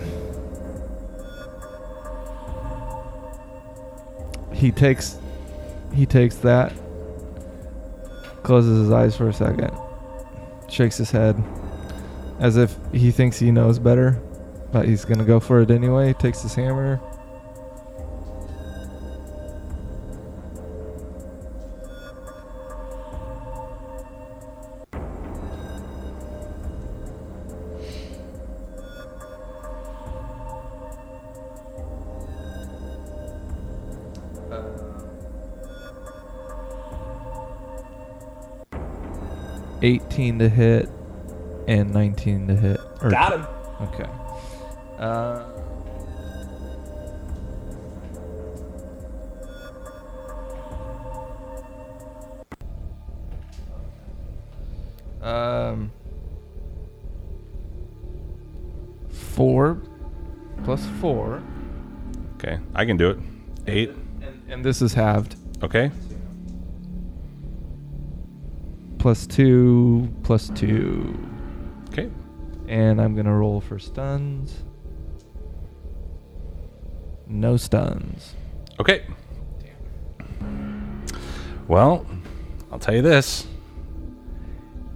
He 4.57 4.71
takes 4.71 5.17
he 5.93 6.05
takes 6.05 6.35
that, 6.37 6.73
closes 8.43 8.79
his 8.79 8.91
eyes 8.91 9.15
for 9.15 9.29
a 9.29 9.33
second, 9.33 9.71
shakes 10.67 10.97
his 10.97 11.11
head, 11.11 11.41
as 12.39 12.57
if 12.57 12.75
he 12.91 13.11
thinks 13.11 13.37
he 13.37 13.51
knows 13.51 13.77
better, 13.79 14.19
but 14.71 14.85
he's 14.85 15.05
gonna 15.05 15.23
go 15.25 15.39
for 15.39 15.61
it 15.61 15.69
anyway. 15.71 16.13
Takes 16.13 16.41
his 16.41 16.55
hammer. 16.55 16.99
Eighteen 39.81 40.39
to 40.39 40.49
hit, 40.49 40.89
and 41.67 41.93
nineteen 41.93 42.47
to 42.47 42.55
hit. 42.55 42.79
Or- 43.01 43.09
him 43.11 43.45
Okay. 43.79 44.09
Uh, 44.97 45.43
um, 55.21 55.91
four 59.09 59.81
plus 60.63 60.85
four, 60.99 61.41
okay 62.35 62.59
i 62.75 62.83
can 62.85 62.97
do 62.97 63.09
it 63.09 63.17
eight 63.67 63.89
and, 64.21 64.41
and 64.49 64.65
this 64.65 64.81
is 64.81 64.93
halved. 64.93 65.35
okay 65.63 65.91
Plus 68.97 69.27
two, 69.27 70.09
plus 70.23 70.49
two, 70.55 71.17
okay 71.89 72.09
and 72.67 73.01
I'm 73.01 73.15
gonna 73.15 73.33
roll 73.33 73.61
for 73.61 73.79
stuns. 73.79 74.63
No 77.25 77.57
stuns. 77.57 78.35
Okay. 78.79 79.05
Well, 81.67 82.05
I'll 82.71 82.79
tell 82.79 82.95
you 82.95 83.01
this. 83.01 83.47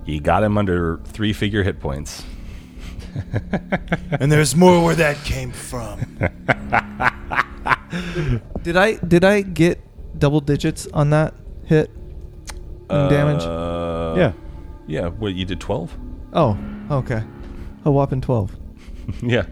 You 0.05 0.19
got 0.19 0.43
him 0.43 0.57
under 0.57 0.99
three 1.05 1.33
figure 1.33 1.63
hit 1.63 1.79
points. 1.79 2.23
And 4.11 4.31
there's 4.31 4.55
more 4.55 4.83
where 4.83 4.95
that 4.95 5.17
came 5.25 5.51
from. 5.51 5.99
Did 8.63 8.77
I 8.77 8.95
did 8.95 9.25
I 9.25 9.41
get 9.41 9.81
double 10.17 10.39
digits 10.39 10.87
on 10.93 11.09
that 11.09 11.33
hit 11.65 11.89
in 12.89 13.09
damage? 13.09 13.41
Uh, 13.43 13.70
Uh, 14.11 14.15
yeah. 14.17 14.31
Yeah. 14.87 15.07
What, 15.09 15.33
you 15.33 15.45
did 15.45 15.59
12? 15.59 15.97
Oh, 16.33 16.57
okay. 16.89 17.23
A 17.85 17.91
whopping 17.91 18.21
twelve. 18.21 18.55
yeah. 19.21 19.45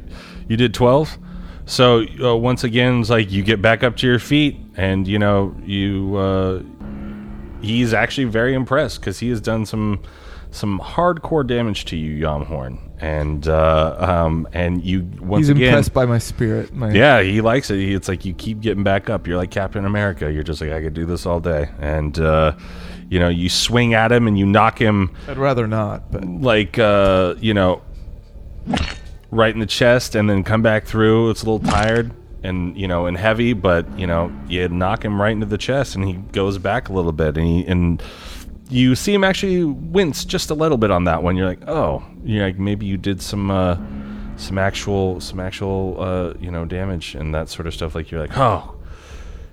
You 0.48 0.58
did 0.58 0.74
12? 0.74 1.18
So, 1.66 2.04
uh, 2.24 2.36
once 2.36 2.64
again, 2.64 3.02
it's 3.02 3.10
like 3.10 3.32
you 3.32 3.44
get 3.44 3.62
back 3.62 3.84
up 3.84 3.96
to 3.98 4.08
your 4.08 4.20
feet, 4.20 4.58
and, 4.76 5.08
you 5.08 5.20
know, 5.20 5.56
you. 5.64 6.16
Uh, 6.16 6.64
he's 7.62 7.94
actually 7.94 8.26
very 8.26 8.54
impressed 8.54 9.00
because 9.02 9.20
he 9.20 9.30
has 9.30 9.42
done 9.42 9.66
some 9.66 10.02
some 10.52 10.80
hardcore 10.80 11.46
damage 11.46 11.86
to 11.86 11.96
you, 11.96 12.26
Yamhorn. 12.26 12.80
And, 13.02 13.48
uh, 13.48 13.96
um, 14.00 14.48
and 14.52 14.84
you, 14.84 15.08
once 15.22 15.42
He's 15.46 15.50
again. 15.50 15.68
impressed 15.68 15.94
by 15.94 16.06
my 16.08 16.18
spirit. 16.18 16.74
My 16.74 16.92
Yeah, 16.92 17.22
he 17.22 17.40
likes 17.42 17.70
it. 17.70 17.76
He- 17.78 17.94
It's 17.94 18.08
like 18.08 18.26
you 18.26 18.34
keep 18.34 18.60
getting 18.60 18.84
back 18.84 19.12
up. 19.12 19.28
You're 19.28 19.38
like 19.38 19.52
Captain 19.52 19.86
America. 19.86 20.32
You're 20.32 20.42
just 20.44 20.60
like 20.60 20.72
I 20.72 20.82
could 20.82 20.96
do 20.96 21.06
this 21.06 21.28
all 21.28 21.40
day, 21.40 21.70
and 21.80 22.18
uh, 22.20 22.54
you 23.10 23.20
know 23.20 23.30
you 23.30 23.50
swing 23.50 23.94
at 23.94 24.12
him 24.12 24.28
and 24.28 24.38
you 24.38 24.46
knock 24.46 24.80
him 24.80 25.16
I'd 25.28 25.38
rather 25.38 25.68
not, 25.68 26.12
but 26.12 26.24
like 26.26 26.78
uh, 26.80 27.36
you 27.40 27.54
know 27.54 27.82
right 29.32 29.54
in 29.54 29.60
the 29.60 29.66
chest, 29.66 30.16
and 30.16 30.30
then 30.30 30.44
come 30.44 30.62
back 30.62 30.86
through. 30.86 31.30
It's 31.30 31.44
a 31.44 31.50
little 31.50 31.68
tired 31.68 32.12
and 32.44 32.78
you 32.78 32.88
know 32.88 33.06
and 33.06 33.18
heavy, 33.18 33.54
but 33.54 34.00
you 34.00 34.08
know 34.08 34.32
you 34.48 34.68
knock 34.70 35.04
him 35.04 35.22
right 35.22 35.32
into 35.32 35.46
the 35.46 35.58
chest, 35.58 35.96
and 35.96 36.06
he 36.06 36.14
goes 36.14 36.58
back 36.58 36.90
a 36.90 36.94
little 36.94 37.12
bit, 37.12 37.38
and 37.38 37.46
he 37.46 37.66
and 37.66 38.02
you 38.70 38.96
see 38.96 39.14
him 39.14 39.24
actually 39.24 39.64
wince 39.64 40.24
just 40.26 40.52
a 40.52 40.54
little 40.54 40.78
bit 40.78 40.92
on 40.92 41.06
that 41.06 41.24
one. 41.24 41.36
You're 41.36 41.48
like, 41.48 41.68
oh, 41.68 42.04
you're 42.24 42.46
like 42.46 42.60
maybe 42.60 42.86
you 42.86 42.98
did 42.98 43.22
some 43.22 43.50
uh, 43.52 43.78
some 44.38 44.58
actual 44.58 45.20
some 45.20 45.40
actual 45.40 45.98
uh, 46.00 46.34
you 46.40 46.52
know 46.52 46.66
damage 46.66 47.16
and 47.16 47.34
that 47.34 47.50
sort 47.50 47.68
of 47.68 47.74
stuff. 47.74 47.96
Like 47.96 48.12
you're 48.12 48.22
like, 48.22 48.38
oh, 48.38 48.76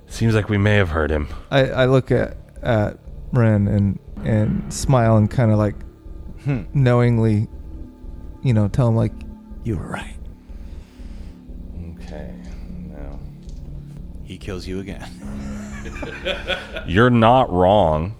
seems 0.06 0.34
like 0.34 0.48
we 0.48 0.58
may 0.58 0.76
have 0.76 0.90
hurt 0.90 1.10
him. 1.10 1.28
I, 1.50 1.68
I 1.70 1.86
look 1.86 2.10
at 2.10 2.36
at 2.62 2.98
Ren 3.32 3.66
and 3.68 3.98
and 4.24 4.72
smile 4.72 5.16
and 5.16 5.30
kind 5.30 5.50
of 5.52 5.58
like 5.58 5.74
knowingly, 6.74 7.48
you 8.42 8.52
know, 8.54 8.68
tell 8.68 8.88
him 8.88 8.96
like 8.96 9.12
You 9.64 9.76
were 9.78 9.86
right. 9.88 10.16
Okay, 12.00 12.32
now 12.90 13.18
He 14.24 14.38
kills 14.38 14.66
you 14.66 14.80
again. 14.80 15.08
you're 16.86 17.10
not 17.10 17.52
wrong. 17.52 18.14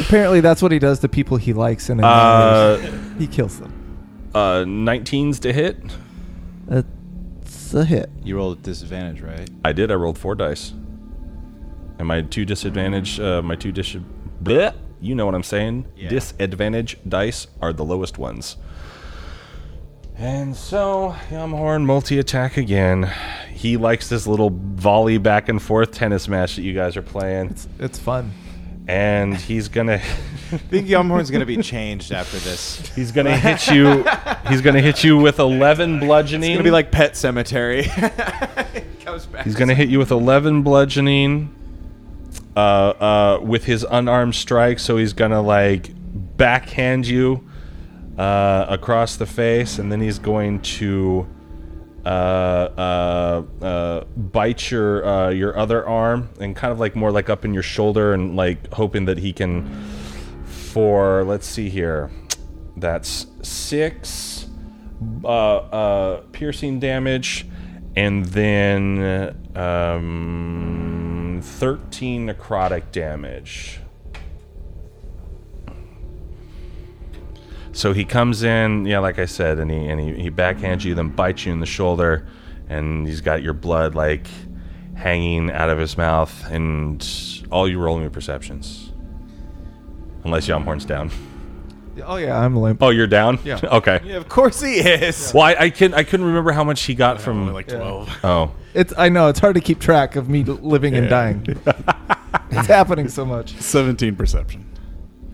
apparently 0.00 0.40
that's 0.40 0.62
what 0.62 0.72
he 0.72 0.78
does 0.78 0.98
to 1.00 1.08
people 1.08 1.36
he 1.36 1.52
likes 1.52 1.88
and 1.88 2.00
Uh, 2.04 2.76
he 3.18 3.26
kills 3.26 3.58
them. 3.58 3.72
uh, 4.34 4.64
19s 4.64 5.38
to 5.40 5.52
hit. 5.52 5.78
It's 6.68 6.88
a 7.74 7.84
hit. 7.84 8.10
You 8.22 8.36
rolled 8.36 8.58
at 8.58 8.62
disadvantage, 8.62 9.20
right? 9.20 9.48
I 9.64 9.72
did. 9.72 9.90
I 9.90 9.94
rolled 9.94 10.18
four 10.18 10.34
dice. 10.34 10.72
And 11.98 12.08
my 12.08 12.22
two 12.22 12.44
disadvantage, 12.44 13.20
uh, 13.20 13.42
my 13.42 13.54
two 13.56 13.72
dis, 13.72 13.96
bleh, 14.42 14.74
you 15.00 15.14
know 15.14 15.26
what 15.26 15.34
I'm 15.34 15.42
saying. 15.42 15.86
Yeah. 15.96 16.08
Disadvantage 16.08 16.98
dice 17.08 17.46
are 17.60 17.72
the 17.72 17.84
lowest 17.84 18.18
ones. 18.18 18.56
And 20.16 20.54
so 20.54 21.14
Yamhorn 21.28 21.84
multi 21.84 22.18
attack 22.18 22.56
again. 22.56 23.10
He 23.52 23.76
likes 23.76 24.08
this 24.08 24.26
little 24.26 24.50
volley 24.50 25.18
back 25.18 25.48
and 25.48 25.60
forth 25.60 25.90
tennis 25.90 26.28
match 26.28 26.56
that 26.56 26.62
you 26.62 26.72
guys 26.72 26.96
are 26.96 27.02
playing, 27.02 27.50
It's 27.50 27.68
it's 27.78 27.98
fun. 27.98 28.32
And 28.86 29.34
he's 29.34 29.68
gonna 29.68 29.94
I 30.52 30.58
think 30.58 30.88
Yamhorn's 30.88 31.30
gonna 31.30 31.46
be 31.46 31.56
changed 31.56 32.12
after 32.12 32.38
this. 32.38 32.76
he's 32.94 33.12
gonna 33.12 33.36
hit 33.36 33.68
you. 33.68 34.04
He's 34.48 34.60
gonna 34.60 34.82
hit 34.82 35.02
you 35.02 35.16
with 35.16 35.38
eleven 35.38 35.98
bludgeoning. 35.98 36.50
It's 36.50 36.56
gonna 36.58 36.64
be 36.64 36.70
like 36.70 36.90
Pet 36.90 37.12
Sematary. 37.14 37.84
Comes 39.04 39.26
back. 39.26 39.44
He's 39.44 39.54
to 39.54 39.74
hit 39.74 39.90
you 39.90 39.98
with 39.98 40.10
11 40.10 40.62
bludgeoning 40.62 41.54
uh, 42.56 42.58
uh, 42.58 43.40
with 43.42 43.64
his 43.64 43.84
unarmed 43.88 44.34
strike. 44.34 44.78
So 44.78 44.96
he's 44.96 45.12
to 45.30 45.40
like 45.40 45.90
backhand 46.36 47.06
you 47.06 47.46
uh, 48.16 48.64
across 48.68 49.16
the 49.16 49.26
face, 49.26 49.78
and 49.78 49.92
then 49.92 50.00
he's 50.00 50.18
going 50.18 50.62
to 50.62 51.28
uh, 52.04 52.08
uh, 52.08 53.64
uh, 53.64 54.04
bite 54.04 54.70
your 54.70 55.06
uh, 55.06 55.30
your 55.30 55.56
other 55.56 55.86
arm 55.86 56.28
and 56.40 56.54
kind 56.54 56.72
of 56.72 56.78
like 56.78 56.94
more 56.94 57.10
like 57.10 57.30
up 57.30 57.44
in 57.44 57.54
your 57.54 57.62
shoulder 57.62 58.12
and 58.12 58.36
like 58.36 58.72
hoping 58.72 59.06
that 59.06 59.18
he 59.18 59.32
can. 59.32 59.64
For 60.46 61.22
let's 61.22 61.46
see 61.46 61.68
here, 61.68 62.10
that's 62.76 63.28
six 63.42 64.48
uh, 65.22 65.28
uh, 65.28 66.20
piercing 66.32 66.80
damage, 66.80 67.46
and 67.94 68.24
then 68.26 69.36
um, 69.54 71.40
13 71.42 72.26
necrotic 72.26 72.90
damage. 72.90 73.80
So 77.74 77.92
he 77.92 78.04
comes 78.04 78.44
in, 78.44 78.86
yeah, 78.86 79.00
like 79.00 79.18
I 79.18 79.26
said, 79.26 79.58
and 79.58 79.70
he 79.70 79.86
and 79.88 80.00
he, 80.00 80.14
he 80.14 80.30
backhands 80.30 80.84
you, 80.84 80.94
then 80.94 81.08
bites 81.08 81.44
you 81.44 81.52
in 81.52 81.58
the 81.60 81.66
shoulder, 81.66 82.26
and 82.68 83.06
he's 83.06 83.20
got 83.20 83.42
your 83.42 83.52
blood 83.52 83.94
like 83.96 84.26
hanging 84.94 85.50
out 85.50 85.68
of 85.70 85.78
his 85.78 85.98
mouth, 85.98 86.32
and 86.50 87.04
all 87.50 87.68
you 87.68 87.80
roll 87.80 87.98
me 87.98 88.08
perceptions, 88.08 88.92
unless 90.22 90.46
Yamhorn's 90.46 90.84
down. 90.84 91.10
Oh 92.04 92.16
yeah, 92.16 92.38
I'm 92.38 92.56
limp. 92.56 92.82
Oh, 92.82 92.90
you're 92.90 93.06
down. 93.08 93.38
Yeah. 93.44 93.58
Okay. 93.64 94.00
Yeah, 94.04 94.16
of 94.16 94.28
course 94.28 94.60
he 94.60 94.74
is. 94.78 95.32
Well, 95.34 95.42
I, 95.44 95.54
I 95.58 95.70
can 95.70 95.94
I 95.94 96.04
couldn't 96.04 96.26
remember 96.26 96.52
how 96.52 96.64
much 96.64 96.82
he 96.82 96.94
got 96.94 97.20
from. 97.20 97.40
Only 97.40 97.52
like 97.54 97.68
12. 97.68 98.18
oh, 98.24 98.52
It's 98.72 98.92
I 98.96 99.08
know 99.08 99.28
it's 99.28 99.40
hard 99.40 99.54
to 99.56 99.60
keep 99.60 99.80
track 99.80 100.16
of 100.16 100.28
me 100.28 100.42
living 100.44 100.94
and 100.94 101.08
dying. 101.08 101.44
it's 102.50 102.66
happening 102.68 103.08
so 103.08 103.24
much. 103.24 103.56
17 103.56 104.14
perception. 104.16 104.64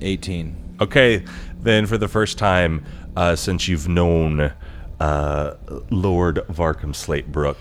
18. 0.03 0.77
okay. 0.81 1.25
Then 1.63 1.87
for 1.87 1.99
the 1.99 2.09
first 2.09 2.39
time 2.39 2.85
uh, 3.17 3.37
since 3.37 3.69
you've 3.69 3.89
known 3.89 4.53
uh, 4.99 5.57
Lord 5.91 6.37
Varkham 6.49 6.95
Slatebrook, 6.95 7.57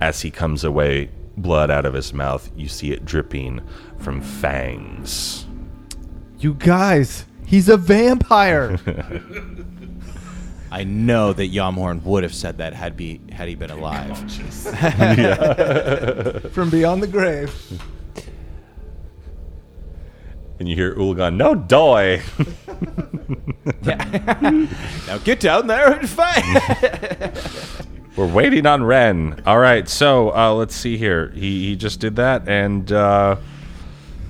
as 0.00 0.22
he 0.22 0.30
comes 0.30 0.64
away, 0.64 1.10
blood 1.36 1.70
out 1.70 1.84
of 1.84 1.94
his 1.94 2.12
mouth, 2.12 2.50
you 2.56 2.68
see 2.68 2.92
it 2.92 3.04
dripping 3.04 3.60
from 3.98 4.20
fangs. 4.20 5.46
You 6.38 6.54
guys, 6.54 7.24
he's 7.46 7.68
a 7.68 7.76
vampire. 7.76 8.78
I 10.70 10.84
know 10.84 11.32
that 11.32 11.50
Yamhorn 11.50 12.02
would 12.02 12.22
have 12.22 12.34
said 12.34 12.58
that 12.58 12.74
had 12.74 12.96
be 12.96 13.20
had 13.32 13.48
he 13.48 13.54
been 13.54 13.70
alive. 13.70 14.18
from 16.52 16.68
beyond 16.68 17.02
the 17.02 17.08
grave. 17.10 17.50
And 20.58 20.68
you 20.68 20.74
hear 20.74 20.94
Ulagan, 20.94 21.36
no 21.36 21.54
doy. 21.54 22.20
now 25.06 25.18
get 25.18 25.40
down 25.40 25.66
there 25.66 25.92
and 25.92 26.08
fight. 26.08 26.44
We're 28.16 28.26
waiting 28.26 28.66
on 28.66 28.82
Ren. 28.82 29.42
All 29.46 29.58
right, 29.58 29.88
so 29.88 30.34
uh, 30.34 30.52
let's 30.54 30.74
see 30.74 30.96
here. 30.96 31.30
He 31.30 31.68
he 31.68 31.76
just 31.76 32.00
did 32.00 32.16
that, 32.16 32.48
and 32.48 32.90
uh, 32.90 33.36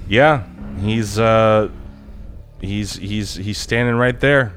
yeah, 0.08 0.44
he's 0.80 1.18
uh, 1.18 1.70
he's 2.60 2.96
he's 2.96 3.34
he's 3.34 3.56
standing 3.56 3.94
right 3.96 4.20
there, 4.20 4.52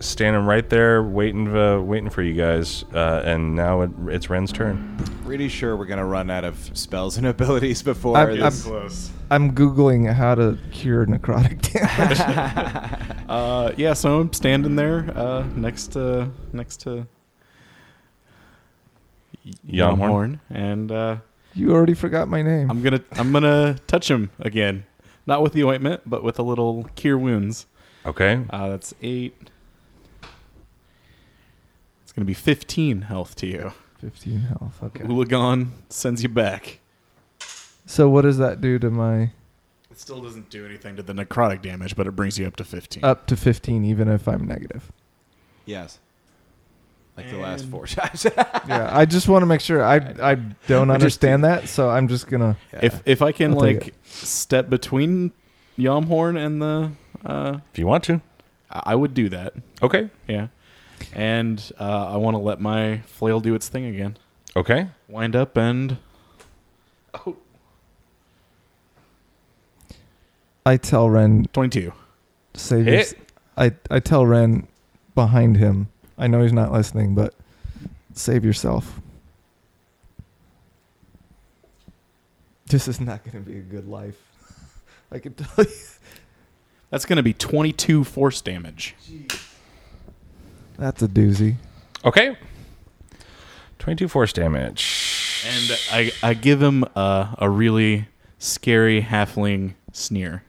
standing 0.00 0.44
right 0.44 0.68
there, 0.68 1.02
waiting 1.02 1.56
uh, 1.56 1.80
waiting 1.80 2.10
for 2.10 2.22
you 2.22 2.34
guys. 2.34 2.84
Uh, 2.92 3.22
and 3.24 3.56
now 3.56 3.80
it, 3.80 3.90
it's 4.08 4.28
Ren's 4.28 4.52
turn. 4.52 4.98
Pretty 5.24 5.48
sure 5.48 5.74
we're 5.74 5.86
gonna 5.86 6.04
run 6.04 6.28
out 6.28 6.44
of 6.44 6.70
spells 6.76 7.16
and 7.16 7.26
abilities 7.26 7.82
before 7.82 8.18
I'm- 8.18 8.38
this. 8.38 8.64
Close. 8.64 9.10
I'm 9.30 9.52
googling 9.54 10.12
how 10.12 10.34
to 10.34 10.58
cure 10.72 11.06
necrotic 11.06 11.60
damage. 11.72 13.04
Uh, 13.28 13.74
yeah, 13.76 13.92
so 13.92 14.20
I'm 14.20 14.32
standing 14.32 14.74
there 14.74 15.04
uh, 15.14 15.44
next 15.54 15.88
to 15.92 16.30
next 16.54 16.78
to 16.80 17.06
Yamhorn. 19.68 19.98
Yamhorn, 19.98 20.40
and 20.48 20.90
uh, 20.90 21.16
you 21.52 21.72
already 21.72 21.92
forgot 21.92 22.26
my 22.28 22.40
name. 22.40 22.70
I'm 22.70 22.80
gonna 22.82 23.02
I'm 23.12 23.30
gonna 23.30 23.76
touch 23.86 24.10
him 24.10 24.30
again, 24.40 24.86
not 25.26 25.42
with 25.42 25.52
the 25.52 25.62
ointment, 25.64 26.02
but 26.06 26.22
with 26.24 26.38
a 26.38 26.42
little 26.42 26.84
cure 26.96 27.18
wounds. 27.18 27.66
Okay, 28.06 28.40
Uh, 28.48 28.70
that's 28.70 28.94
eight. 29.02 29.50
It's 32.02 32.12
gonna 32.12 32.24
be 32.24 32.32
15 32.32 33.02
health 33.02 33.36
to 33.36 33.46
you. 33.46 33.72
15 34.00 34.38
health. 34.40 34.78
Okay. 34.82 35.04
Ulagan 35.04 35.68
sends 35.90 36.22
you 36.22 36.30
back. 36.30 36.80
So 37.88 38.08
what 38.10 38.22
does 38.22 38.36
that 38.36 38.60
do 38.60 38.78
to 38.80 38.90
my 38.90 39.30
It 39.90 39.98
still 39.98 40.20
doesn't 40.20 40.50
do 40.50 40.66
anything 40.66 40.94
to 40.96 41.02
the 41.02 41.14
necrotic 41.14 41.62
damage, 41.62 41.96
but 41.96 42.06
it 42.06 42.12
brings 42.12 42.38
you 42.38 42.46
up 42.46 42.54
to 42.56 42.64
15. 42.64 43.02
up 43.02 43.26
to 43.28 43.36
15 43.36 43.82
even 43.84 44.08
if 44.08 44.28
I'm 44.28 44.46
negative? 44.46 44.92
Yes. 45.64 45.98
Like 47.16 47.30
the 47.30 47.38
last 47.38 47.64
four 47.66 47.86
times. 47.86 48.26
Yeah, 48.68 48.90
I 48.92 49.06
just 49.06 49.26
want 49.26 49.42
to 49.42 49.46
make 49.46 49.60
sure 49.62 49.82
I 49.82 49.96
I 50.22 50.34
don't 50.66 50.90
understand 50.90 51.44
that, 51.44 51.68
so 51.68 51.88
I'm 51.88 52.08
just 52.08 52.28
going 52.28 52.42
to 52.42 52.56
If 52.80 53.02
if 53.06 53.22
I 53.22 53.32
can 53.32 53.54
I'll 53.54 53.60
take 53.62 53.84
like 53.84 53.94
step 54.04 54.68
between 54.68 55.32
Yamhorn 55.78 56.38
and 56.38 56.60
the, 56.62 56.92
uh, 57.24 57.58
if 57.72 57.78
you 57.78 57.86
want 57.86 58.04
to. 58.04 58.20
I 58.70 58.82
I 58.92 58.94
would 58.94 59.14
do 59.14 59.30
that. 59.30 59.54
Okay, 59.82 60.10
Yeah, 60.28 60.48
and 61.14 61.72
uh, 61.80 62.12
I 62.12 62.16
want 62.18 62.34
to 62.34 62.38
let 62.38 62.60
my 62.60 62.98
flail 62.98 63.40
do 63.40 63.54
its 63.54 63.68
thing 63.68 63.86
again. 63.86 64.18
okay. 64.54 64.88
Wind 65.08 65.34
up 65.34 65.56
and 65.56 65.96
I 70.68 70.76
tell 70.76 71.08
Ren 71.08 71.46
22. 71.54 71.94
save 72.52 72.86
your, 72.86 72.96
Hit. 72.96 73.14
I 73.56 73.72
I 73.90 74.00
tell 74.00 74.26
Ren 74.26 74.68
behind 75.14 75.56
him. 75.56 75.88
I 76.18 76.26
know 76.26 76.42
he's 76.42 76.52
not 76.52 76.72
listening, 76.72 77.14
but 77.14 77.34
save 78.12 78.44
yourself. 78.44 79.00
This 82.66 82.86
is 82.86 83.00
not 83.00 83.24
going 83.24 83.42
to 83.42 83.50
be 83.50 83.56
a 83.56 83.62
good 83.62 83.88
life. 83.88 84.20
I 85.10 85.20
can 85.20 85.32
tell 85.32 85.64
you. 85.64 85.70
That's 86.90 87.06
going 87.06 87.16
to 87.16 87.22
be 87.22 87.32
22 87.32 88.04
force 88.04 88.42
damage. 88.42 88.94
That's 90.76 91.00
a 91.00 91.08
doozy. 91.08 91.54
Okay. 92.04 92.36
22 93.78 94.08
force 94.08 94.34
damage. 94.34 95.42
And 95.46 95.78
I, 95.90 96.12
I 96.22 96.34
give 96.34 96.60
him 96.60 96.84
a, 96.94 97.36
a 97.38 97.48
really 97.48 98.08
scary 98.38 99.00
halfling 99.00 99.72
sneer. 99.92 100.42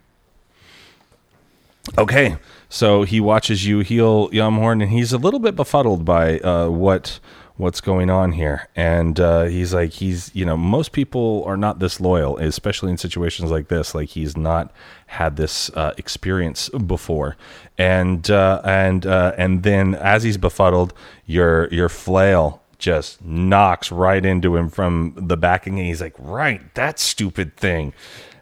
Okay, 1.99 2.37
so 2.69 3.03
he 3.03 3.19
watches 3.19 3.65
you 3.65 3.79
heal 3.79 4.29
Yamhorn, 4.29 4.81
and 4.81 4.89
he's 4.89 5.11
a 5.11 5.17
little 5.17 5.41
bit 5.41 5.57
befuddled 5.57 6.05
by 6.05 6.39
uh, 6.39 6.69
what 6.69 7.19
what's 7.57 7.81
going 7.81 8.09
on 8.09 8.31
here? 8.31 8.69
And 8.73 9.19
uh, 9.19 9.43
he's 9.43 9.73
like, 9.73 9.91
he's, 9.91 10.33
you 10.33 10.45
know, 10.45 10.55
most 10.55 10.93
people 10.93 11.43
are 11.45 11.57
not 11.57 11.79
this 11.79 11.99
loyal, 11.99 12.37
especially 12.37 12.89
in 12.89 12.97
situations 12.97 13.51
like 13.51 13.67
this. 13.67 13.93
Like 13.93 14.07
he's 14.07 14.37
not 14.37 14.71
had 15.07 15.35
this 15.35 15.69
uh, 15.71 15.93
experience 15.97 16.69
before, 16.69 17.35
and 17.77 18.31
uh, 18.31 18.61
and 18.63 19.05
uh, 19.05 19.33
and 19.37 19.63
then 19.63 19.93
as 19.95 20.23
he's 20.23 20.37
befuddled, 20.37 20.93
your 21.25 21.67
your 21.67 21.89
flail 21.89 22.63
just 22.77 23.21
knocks 23.25 23.91
right 23.91 24.25
into 24.25 24.55
him 24.55 24.69
from 24.69 25.15
the 25.17 25.35
backing, 25.35 25.77
and 25.77 25.85
he's 25.85 25.99
like, 25.99 26.15
right, 26.17 26.73
that 26.75 26.97
stupid 26.97 27.57
thing, 27.57 27.91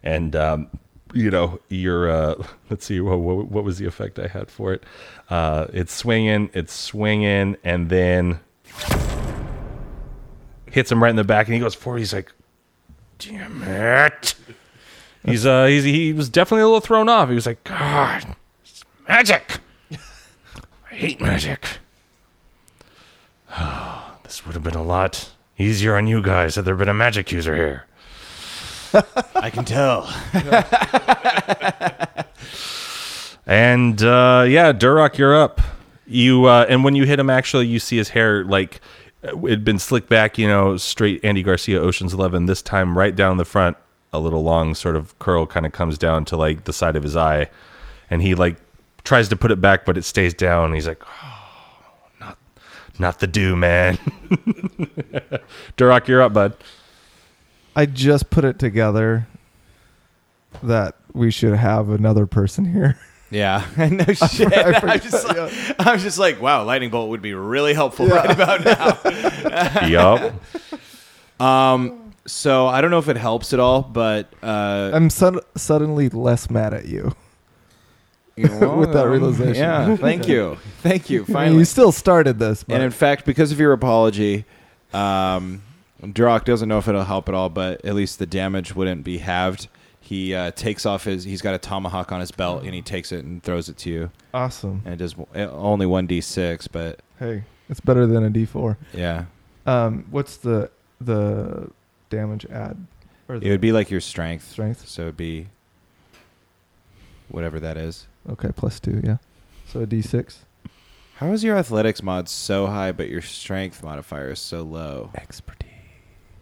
and. 0.03 0.36
Um, 0.36 0.70
you 1.18 1.32
know, 1.32 1.59
your 1.70 2.09
uh, 2.09 2.36
let's 2.70 2.86
see, 2.86 2.99
what, 2.99 3.18
what, 3.18 3.63
was 3.63 3.78
the 3.78 3.86
effect 3.86 4.20
I 4.20 4.28
had 4.28 4.49
for 4.49 4.74
it? 4.74 4.84
Uh, 5.30 5.68
it's 5.74 5.93
swinging, 5.93 6.49
it's 6.53 6.74
swinging, 6.74 7.57
and 7.63 7.89
then 7.89 8.39
hits 10.72 10.91
him 10.91 11.01
right 11.01 11.09
in 11.09 11.15
the 11.15 11.24
back, 11.24 11.47
and 11.47 11.53
he 11.55 11.59
goes 11.59 11.76
forward. 11.76 11.99
He's 11.99 12.13
like, 12.13 12.32
"Damn 13.20 13.63
it!" 13.63 14.36
He's 15.26 15.45
uh, 15.45 15.65
he's, 15.65 15.84
he 15.84 16.13
was 16.13 16.30
definitely 16.30 16.61
a 16.61 16.65
little 16.65 16.80
thrown 16.80 17.09
off. 17.09 17.30
He 17.30 17.36
was 17.36 17.45
like, 17.45 17.63
"God, 17.63 18.36
it's 18.63 18.84
magic! 19.07 19.59
I 19.91 20.95
hate 20.95 21.20
magic." 21.20 21.65
Oh, 23.57 24.18
this 24.24 24.45
would 24.45 24.53
have 24.53 24.63
been 24.63 24.76
a 24.76 24.84
lot 24.84 25.32
easier 25.57 25.95
on 25.95 26.05
you 26.05 26.22
guys 26.22 26.55
had 26.55 26.65
there 26.65 26.76
been 26.76 26.89
a 26.89 26.93
magic 26.93 27.32
user 27.32 27.55
here. 27.55 27.86
I 29.36 29.50
can 29.50 29.66
tell. 29.66 30.14
And 33.48 34.04
uh, 34.04 34.46
yeah, 34.48 34.74
Durock, 34.74 35.18
you're 35.18 35.36
up. 35.36 35.62
You 36.06 36.46
uh, 36.46 36.66
and 36.68 36.84
when 36.84 36.96
you 36.96 37.06
hit 37.06 37.18
him, 37.18 37.30
actually, 37.30 37.66
you 37.68 37.80
see 37.80 37.98
his 37.98 38.10
hair 38.10 38.44
like 38.44 38.82
it 39.24 39.50
had 39.50 39.64
been 39.64 39.80
slicked 39.80 40.10
back, 40.10 40.38
you 40.38 40.48
know, 40.48 40.78
straight 40.78 41.24
Andy 41.24 41.44
Garcia, 41.44 41.80
Ocean's 41.80 42.14
Eleven. 42.14 42.46
This 42.46 42.62
time, 42.62 42.98
right 42.98 43.16
down 43.16 43.38
the 43.38 43.46
front, 43.46 43.78
a 44.12 44.20
little 44.20 44.44
long 44.44 44.76
sort 44.76 44.98
of 44.98 45.18
curl 45.20 45.46
kind 45.46 45.66
of 45.66 45.72
comes 45.72 45.98
down 45.98 46.26
to 46.26 46.38
like 46.38 46.66
the 46.66 46.74
side 46.74 46.98
of 46.98 47.04
his 47.04 47.16
eye, 47.16 47.50
and 48.10 48.22
he 48.22 48.36
like 48.36 48.58
tries 49.06 49.30
to 49.30 49.38
put 49.38 49.52
it 49.52 49.62
back, 49.62 49.86
but 49.86 49.98
it 49.98 50.04
stays 50.04 50.34
down. 50.34 50.74
He's 50.74 50.88
like, 50.88 51.02
oh, 51.06 51.48
not, 52.20 52.38
not 53.00 53.20
the 53.20 53.28
do, 53.28 53.56
man. 53.56 53.96
Durock, 55.78 56.08
you're 56.08 56.22
up, 56.22 56.34
bud. 56.34 56.54
I 57.78 57.86
just 57.86 58.32
put 58.32 58.43
it 58.43 58.57
together 58.57 59.28
that 60.63 60.95
we 61.13 61.30
should 61.30 61.53
have 61.53 61.89
another 61.91 62.25
person 62.25 62.65
here. 62.65 62.97
Yeah, 63.30 63.63
I 63.78 63.89
know 63.89 64.03
shit. 64.13 64.51
I 64.51 64.69
I 64.71 64.80
forgot, 64.80 64.95
am 64.95 64.99
just, 64.99 65.28
like, 65.28 65.75
I'm 65.80 65.99
just 65.99 66.17
like, 66.17 66.41
wow, 66.41 66.63
lightning 66.63 66.89
bolt 66.89 67.09
would 67.11 67.21
be 67.21 67.36
really 67.36 67.75
helpful 67.75 68.07
right 68.07 68.32
about 68.32 68.65
now. 68.65 69.88
yup. 69.88 70.34
Um, 71.39 72.13
so 72.25 72.65
I 72.65 72.82
don't 72.82 72.89
know 72.89 72.97
if 72.97 73.09
it 73.09 73.17
helps 73.17 73.53
at 73.53 73.59
all, 73.59 73.84
but 73.84 74.34
uh, 74.41 74.89
I'm 74.91 75.11
sud- 75.11 75.45
suddenly 75.55 76.09
less 76.09 76.49
mad 76.49 76.73
at 76.73 76.86
you. 76.88 77.15
you 78.36 78.47
know, 78.47 78.78
with 78.78 78.91
that 78.93 79.05
um, 79.05 79.11
realization. 79.11 79.53
Yeah, 79.55 79.95
thank 79.97 80.28
you, 80.28 80.57
thank 80.80 81.11
you. 81.11 81.25
Finally, 81.25 81.59
you 81.59 81.65
still 81.65 81.91
started 81.91 82.39
this, 82.39 82.63
but 82.63 82.73
and 82.73 82.84
in 82.84 82.89
fact, 82.91 83.23
because 83.23 83.51
of 83.51 83.59
your 83.59 83.71
apology, 83.71 84.45
um, 84.93 85.61
Durock 86.02 86.45
doesn't 86.45 86.70
know 86.70 86.78
if 86.78 86.88
it'll 86.88 87.04
help 87.04 87.28
at 87.28 87.36
all, 87.36 87.50
but 87.50 87.84
at 87.84 87.95
least 87.95 88.20
the 88.20 88.26
damage 88.26 88.76
wouldn't 88.76 89.04
be 89.04 89.18
halved. 89.18 89.68
He 90.00 90.34
uh, 90.34 90.52
takes 90.52 90.86
off 90.86 91.04
his. 91.06 91.24
He's 91.24 91.41
got 91.41 91.54
a 91.56 91.58
tomahawk 91.58 92.12
on 92.12 92.20
his 92.20 92.32
belt, 92.32 92.64
and 92.64 92.74
he 92.74 92.82
takes 92.82 93.12
it 93.12 93.26
and 93.26 93.41
throws 93.43 93.68
it 93.68 93.78
to 93.80 93.89
you. 93.89 94.12
awesome. 94.34 94.82
And 94.86 94.93
it 94.93 94.98
does 94.98 95.16
uh, 95.36 95.50
only 95.52 95.86
one 95.86 96.06
d 96.08 96.22
six, 96.22 96.68
but 96.68 97.00
Hey, 97.20 97.43
it's 97.68 97.80
better 97.80 98.06
than 98.06 98.24
a 98.26 98.30
D4. 98.30 98.78
yeah, 98.93 99.26
Um, 99.66 100.06
what's 100.12 100.38
the 100.38 100.70
the 101.02 101.70
damage 102.10 102.45
add? 102.45 102.78
Or 103.28 103.36
it 103.36 103.43
would 103.50 103.60
be 103.60 103.72
like 103.74 103.89
your 103.91 104.00
strength. 104.00 104.50
strength. 104.50 104.88
So 104.88 105.02
it'd 105.04 105.18
be 105.18 105.48
whatever 107.30 107.60
that 107.60 107.76
is. 107.76 108.08
Okay, 108.30 108.50
plus 108.56 108.80
two. 108.80 109.02
Yeah. 109.04 109.18
So 109.68 109.82
a 109.82 109.88
D6. 109.88 110.38
How 111.16 111.32
is 111.32 111.43
your 111.43 111.58
athletics 111.58 112.02
mod 112.04 112.30
so 112.30 112.68
high, 112.68 112.91
but 112.91 113.10
your 113.10 113.22
strength 113.22 113.84
modifier 113.84 114.30
is 114.32 114.39
so 114.39 114.62
low? 114.62 115.10
Expertise. 115.16 115.57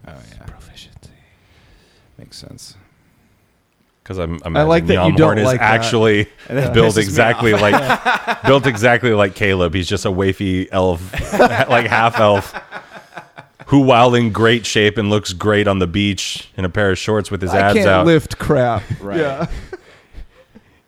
Oh 0.08 0.12
yeah, 0.32 0.46
Proficiency. 0.46 1.10
makes 2.18 2.38
sense. 2.38 2.76
Because 4.04 4.20
I'm, 4.20 4.40
I'm 4.46 4.56
I 4.56 4.62
like 4.62 4.86
that 4.86 5.08
you 5.08 5.16
don't 5.18 5.40
is 5.40 5.46
like 5.46 5.60
that. 5.60 5.74
actually 5.80 6.28
that 6.48 6.76
built 6.76 6.96
exactly 6.98 7.54
like 7.54 8.44
built 8.44 8.68
exactly 8.68 9.14
like 9.14 9.34
Caleb. 9.34 9.74
He's 9.74 9.88
just 9.90 10.06
a 10.06 10.10
wafy 10.10 10.68
elf, 10.72 11.12
like 11.40 11.88
half 11.88 12.20
elf, 12.20 12.54
who, 13.68 13.80
while 13.80 14.14
in 14.14 14.32
great 14.32 14.64
shape 14.68 15.00
and 15.00 15.10
looks 15.10 15.34
great 15.34 15.68
on 15.68 15.80
the 15.80 15.88
beach 15.88 16.50
in 16.56 16.66
a 16.66 16.70
pair 16.70 16.92
of 16.92 17.00
shorts 17.00 17.32
with 17.32 17.42
his 17.42 17.52
I 17.52 17.62
abs 17.62 17.78
can't 17.78 17.88
out, 17.88 18.06
lift 18.06 18.38
crap. 18.38 18.84
Right. 19.02 19.20
Yeah. 19.22 19.50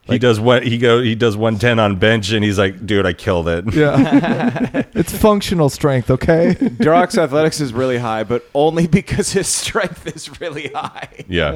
He 0.08 0.18
does 0.20 0.40
what 0.40 0.64
he 0.64 0.78
go 0.78 1.02
he 1.02 1.16
does 1.16 1.36
one 1.38 1.58
ten 1.60 1.80
on 1.80 1.98
bench, 1.98 2.32
and 2.32 2.44
he's 2.44 2.58
like, 2.58 2.86
"Dude, 2.86 3.06
I 3.06 3.14
killed 3.14 3.48
it." 3.48 3.74
Yeah. 3.74 4.84
it's 4.94 5.16
functional 5.16 5.70
strength, 5.70 6.10
okay? 6.10 6.56
Durock's 6.60 7.18
athletics 7.18 7.60
is 7.62 7.74
really 7.74 7.98
high, 7.98 8.24
but 8.24 8.46
only 8.54 8.88
because 8.88 9.32
his 9.32 9.48
strength 9.48 10.08
is 10.08 10.40
really 10.42 10.70
high. 10.74 11.26
Yeah. 11.28 11.52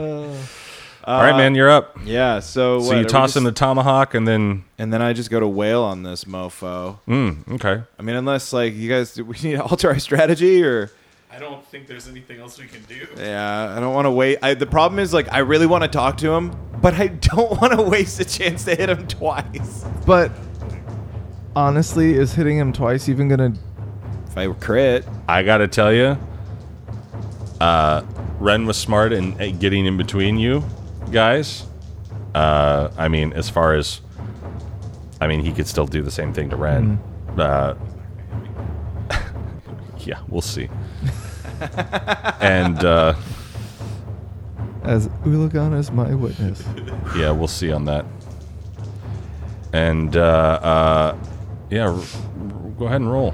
All 1.04 1.20
right, 1.20 1.36
man, 1.36 1.56
you're 1.56 1.70
up. 1.70 1.97
Yeah. 2.06 2.41
So, 2.41 2.80
So 2.80 2.86
what, 2.86 2.93
are 2.93 2.97
you 2.99 3.04
we 3.06 3.10
toss 3.10 3.30
just- 3.30 3.38
him 3.38 3.43
the 3.45 3.52
tomahawk, 3.52 4.14
and 4.14 4.28
then 4.28 4.66
and 4.78 4.93
then 4.93 5.02
I 5.02 5.14
just 5.14 5.32
go 5.32 5.39
to 5.39 5.47
whale 5.47 5.82
on 5.82 6.04
this 6.04 6.26
mofo. 6.26 6.99
mm, 7.08 7.54
okay. 7.54 7.82
I 7.97 8.02
mean, 8.04 8.16
unless 8.16 8.54
like 8.54 8.76
you 8.76 8.88
guys, 8.89 9.16
do 9.16 9.26
we 9.26 9.36
need 9.41 9.54
to 9.54 9.64
alter 9.64 9.89
our 9.89 9.97
strategy, 9.99 10.64
or 10.64 10.91
I 11.34 11.39
don't 11.39 11.65
think 11.65 11.88
there's 11.88 12.09
anything 12.09 12.41
else 12.41 12.59
we 12.59 12.67
can 12.67 12.84
do. 12.84 13.07
yeah, 13.17 13.73
I 13.75 13.79
don't 13.79 13.93
want 13.93 14.05
to 14.05 14.11
wait. 14.11 14.39
I, 14.41 14.53
the 14.53 14.65
problem 14.65 14.99
is 14.99 15.13
like 15.13 15.32
I 15.32 15.39
really 15.39 15.65
want 15.65 15.82
to 15.84 15.88
talk 15.88 16.17
to 16.17 16.32
him, 16.32 16.53
but 16.82 16.95
I 16.95 17.07
don't 17.07 17.59
want 17.61 17.71
to 17.71 17.82
waste 17.82 18.19
a 18.19 18.25
chance 18.25 18.65
to 18.65 18.75
hit 18.75 18.89
him 18.89 19.07
twice. 19.07 19.86
But 20.05 20.32
honestly, 21.55 22.15
is 22.15 22.34
hitting 22.34 22.57
him 22.57 22.73
twice 22.73 23.07
even 23.07 23.29
gonna? 23.29 23.53
If 24.27 24.38
I 24.38 24.47
crit, 24.51 25.05
I 25.29 25.43
gotta 25.43 25.69
tell 25.69 25.93
you, 25.93 26.17
uh, 27.61 28.03
Ren 28.39 28.65
was 28.65 28.75
smart 28.75 29.13
in 29.13 29.57
getting 29.57 29.86
in 29.86 29.95
between 29.95 30.38
you 30.38 30.63
guys. 31.11 31.65
Uh, 32.36 32.89
I 32.97 33.07
mean, 33.07 33.32
as 33.34 33.49
far 33.49 33.75
as, 33.75 34.01
I 35.21 35.27
mean, 35.27 35.43
he 35.43 35.51
could 35.53 35.67
still 35.67 35.86
do 35.86 36.01
the 36.01 36.11
same 36.11 36.34
thing 36.34 36.49
to 36.49 36.55
Ren. 36.55 36.99
Uh, 37.38 37.75
yeah, 40.06 40.20
we'll 40.28 40.41
see. 40.41 40.70
and 42.39 42.84
uh, 42.84 43.14
As 44.84 45.08
Ulagan 45.26 45.78
is 45.78 45.91
my 45.91 46.14
witness. 46.16 46.64
yeah, 47.16 47.32
we'll 47.32 47.47
see 47.47 47.72
on 47.72 47.86
that. 47.86 48.06
And 49.74 50.16
uh, 50.18 50.20
uh, 50.22 51.18
yeah, 51.70 51.88
r- 51.88 51.93
r- 51.93 52.02
go 52.78 52.86
ahead 52.86 53.02
and 53.02 53.12
roll. 53.12 53.34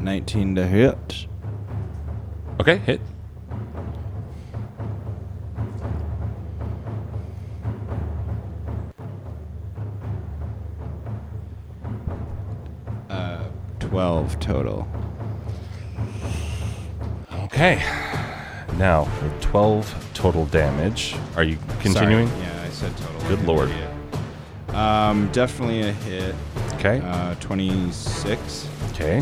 nineteen 0.00 0.54
to 0.54 0.66
hit. 0.66 1.26
Okay, 2.58 2.78
hit. 2.78 3.00
Uh, 13.90 13.92
twelve 13.92 14.38
total. 14.40 14.88
Okay. 17.44 17.76
Now, 18.78 19.04
with 19.22 19.40
12 19.42 20.10
total 20.14 20.46
damage, 20.46 21.16
are 21.36 21.42
you 21.42 21.58
continuing? 21.80 22.28
Sorry. 22.28 22.40
Yeah, 22.40 22.62
I 22.64 22.68
said 22.70 22.96
total. 22.96 23.28
Good 23.28 23.44
lord. 23.46 23.70
Um, 24.74 25.28
definitely 25.32 25.80
a 25.82 25.92
hit. 25.92 26.34
Okay. 26.74 27.00
Uh, 27.04 27.34
twenty-six. 27.36 28.68
Okay. 28.92 29.18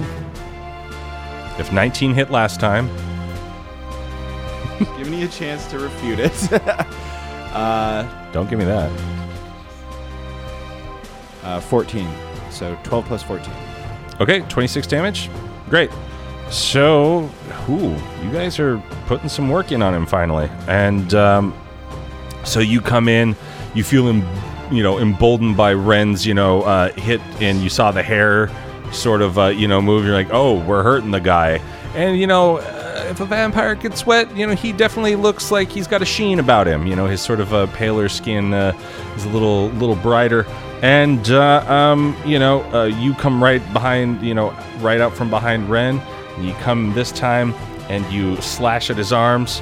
If 1.59 1.73
19 1.73 2.15
hit 2.15 2.31
last 2.31 2.61
time, 2.61 2.89
Give 4.97 5.11
me 5.11 5.25
a 5.25 5.29
chance 5.29 5.67
to 5.71 5.79
refute 5.81 6.21
it. 6.21 6.53
uh, 7.53 8.07
don't 8.33 8.49
give 8.49 8.59
me 8.61 8.65
that. 8.65 8.91
uh, 11.43 11.59
14. 11.61 12.07
So 12.51 12.79
12 12.85 13.05
plus 13.07 13.23
14. 13.25 13.53
Okay, 14.21 14.41
26 14.41 14.87
damage. 14.87 15.31
Great. 15.69 15.91
So, 16.51 17.31
ooh, 17.69 17.97
you 18.23 18.33
guys 18.33 18.59
are 18.59 18.83
putting 19.07 19.29
some 19.29 19.49
work 19.49 19.71
in 19.71 19.83
on 19.83 19.95
him 19.95 20.07
finally. 20.07 20.51
And 20.67 21.13
um, 21.15 21.55
so 22.45 22.61
you 22.61 22.81
come 22.81 23.09
in, 23.09 23.37
you 23.75 23.85
feel 23.85 24.09
him, 24.09 24.27
you 24.75 24.83
know, 24.83 24.99
emboldened 24.99 25.57
by 25.57 25.75
Ren's, 25.75 26.27
you 26.27 26.35
know, 26.35 26.63
uh, 26.63 26.93
hit, 26.93 27.21
and 27.41 27.63
you 27.63 27.69
saw 27.69 27.93
the 27.93 28.03
hair 28.03 28.51
sort 28.93 29.21
of, 29.23 29.39
uh, 29.39 29.47
you 29.47 29.69
know, 29.69 29.81
move. 29.83 30.05
You're 30.05 30.15
like, 30.15 30.33
oh, 30.33 30.59
we're 30.65 30.83
hurting 30.83 31.11
the 31.11 31.21
guy. 31.21 31.61
And, 31.95 32.19
you 32.19 32.27
know, 32.27 32.59
uh, 32.59 33.07
if 33.11 33.21
a 33.21 33.27
vampire 33.27 33.75
gets 33.75 34.07
wet, 34.07 34.35
you 34.37 34.47
know, 34.47 34.55
he 34.55 34.73
definitely 34.73 35.17
looks 35.17 35.51
like 35.51 35.71
he's 35.71 35.87
got 35.87 36.03
a 36.03 36.07
sheen 36.07 36.39
about 36.39 36.67
him. 36.67 36.87
You 36.87 36.97
know, 36.97 37.07
his 37.07 37.21
sort 37.21 37.41
of 37.41 37.53
uh, 37.53 37.67
paler 37.69 38.09
skin 38.09 38.53
uh, 38.53 38.79
is 39.17 39.25
a 39.25 39.29
little 39.29 39.69
little 39.71 39.97
brighter. 39.97 40.47
And 40.83 41.31
uh, 41.31 41.65
um, 41.73 42.17
you 42.25 42.39
know, 42.39 42.63
uh, 42.73 42.85
you 42.85 43.15
come 43.15 43.43
right 43.43 43.61
behind, 43.73 44.23
you 44.23 44.35
know, 44.35 44.51
right 44.79 45.01
out 45.01 45.15
from 45.15 45.29
behind 45.31 45.69
Ren. 45.69 45.99
And 46.37 46.47
you 46.47 46.55
come 46.55 46.93
this 46.95 47.11
time 47.11 47.53
and 47.89 48.05
you 48.13 48.37
slash 48.41 48.91
at 48.91 48.97
his 48.97 49.13
arms. 49.13 49.61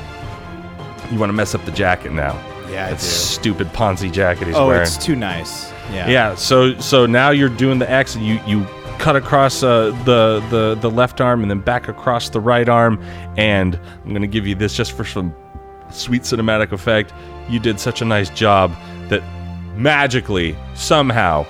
You 1.11 1.19
want 1.19 1.31
to 1.31 1.35
mess 1.35 1.55
up 1.55 1.65
the 1.65 1.71
jacket 1.73 2.13
now. 2.13 2.33
Yeah, 2.69 2.87
I 2.87 2.91
That 2.91 3.01
stupid 3.01 3.69
Ponzi 3.69 4.13
jacket 4.13 4.49
he's 4.49 4.57
Oh, 4.57 4.67
wearing. 4.67 4.83
it's 4.83 4.97
too 4.97 5.15
nice. 5.17 5.71
Yeah. 5.93 6.09
Yeah. 6.09 6.35
So 6.35 6.77
so 6.81 7.07
now 7.07 7.31
you're 7.31 7.49
doing 7.49 7.79
the 7.79 7.91
X, 7.91 8.17
and 8.17 8.27
you 8.27 8.41
you 8.47 8.67
cut 8.99 9.15
across 9.15 9.63
uh, 9.63 9.91
the 10.05 10.45
the 10.51 10.75
the 10.81 10.91
left 10.91 11.21
arm, 11.21 11.43
and 11.43 11.51
then 11.51 11.61
back 11.61 11.89
across 11.89 12.29
the 12.29 12.41
right 12.41 12.69
arm. 12.69 13.01
And 13.37 13.79
I'm 14.05 14.13
gonna 14.13 14.27
give 14.27 14.47
you 14.49 14.57
this 14.57 14.75
just 14.75 14.93
for 14.93 15.05
some 15.05 15.33
sweet 15.91 16.23
cinematic 16.23 16.73
effect. 16.73 17.15
You 17.49 17.61
did 17.61 17.79
such 17.79 18.03
a 18.03 18.05
nice 18.05 18.29
job 18.31 18.75
that 19.09 19.23
magically 19.77 20.57
somehow. 20.75 21.47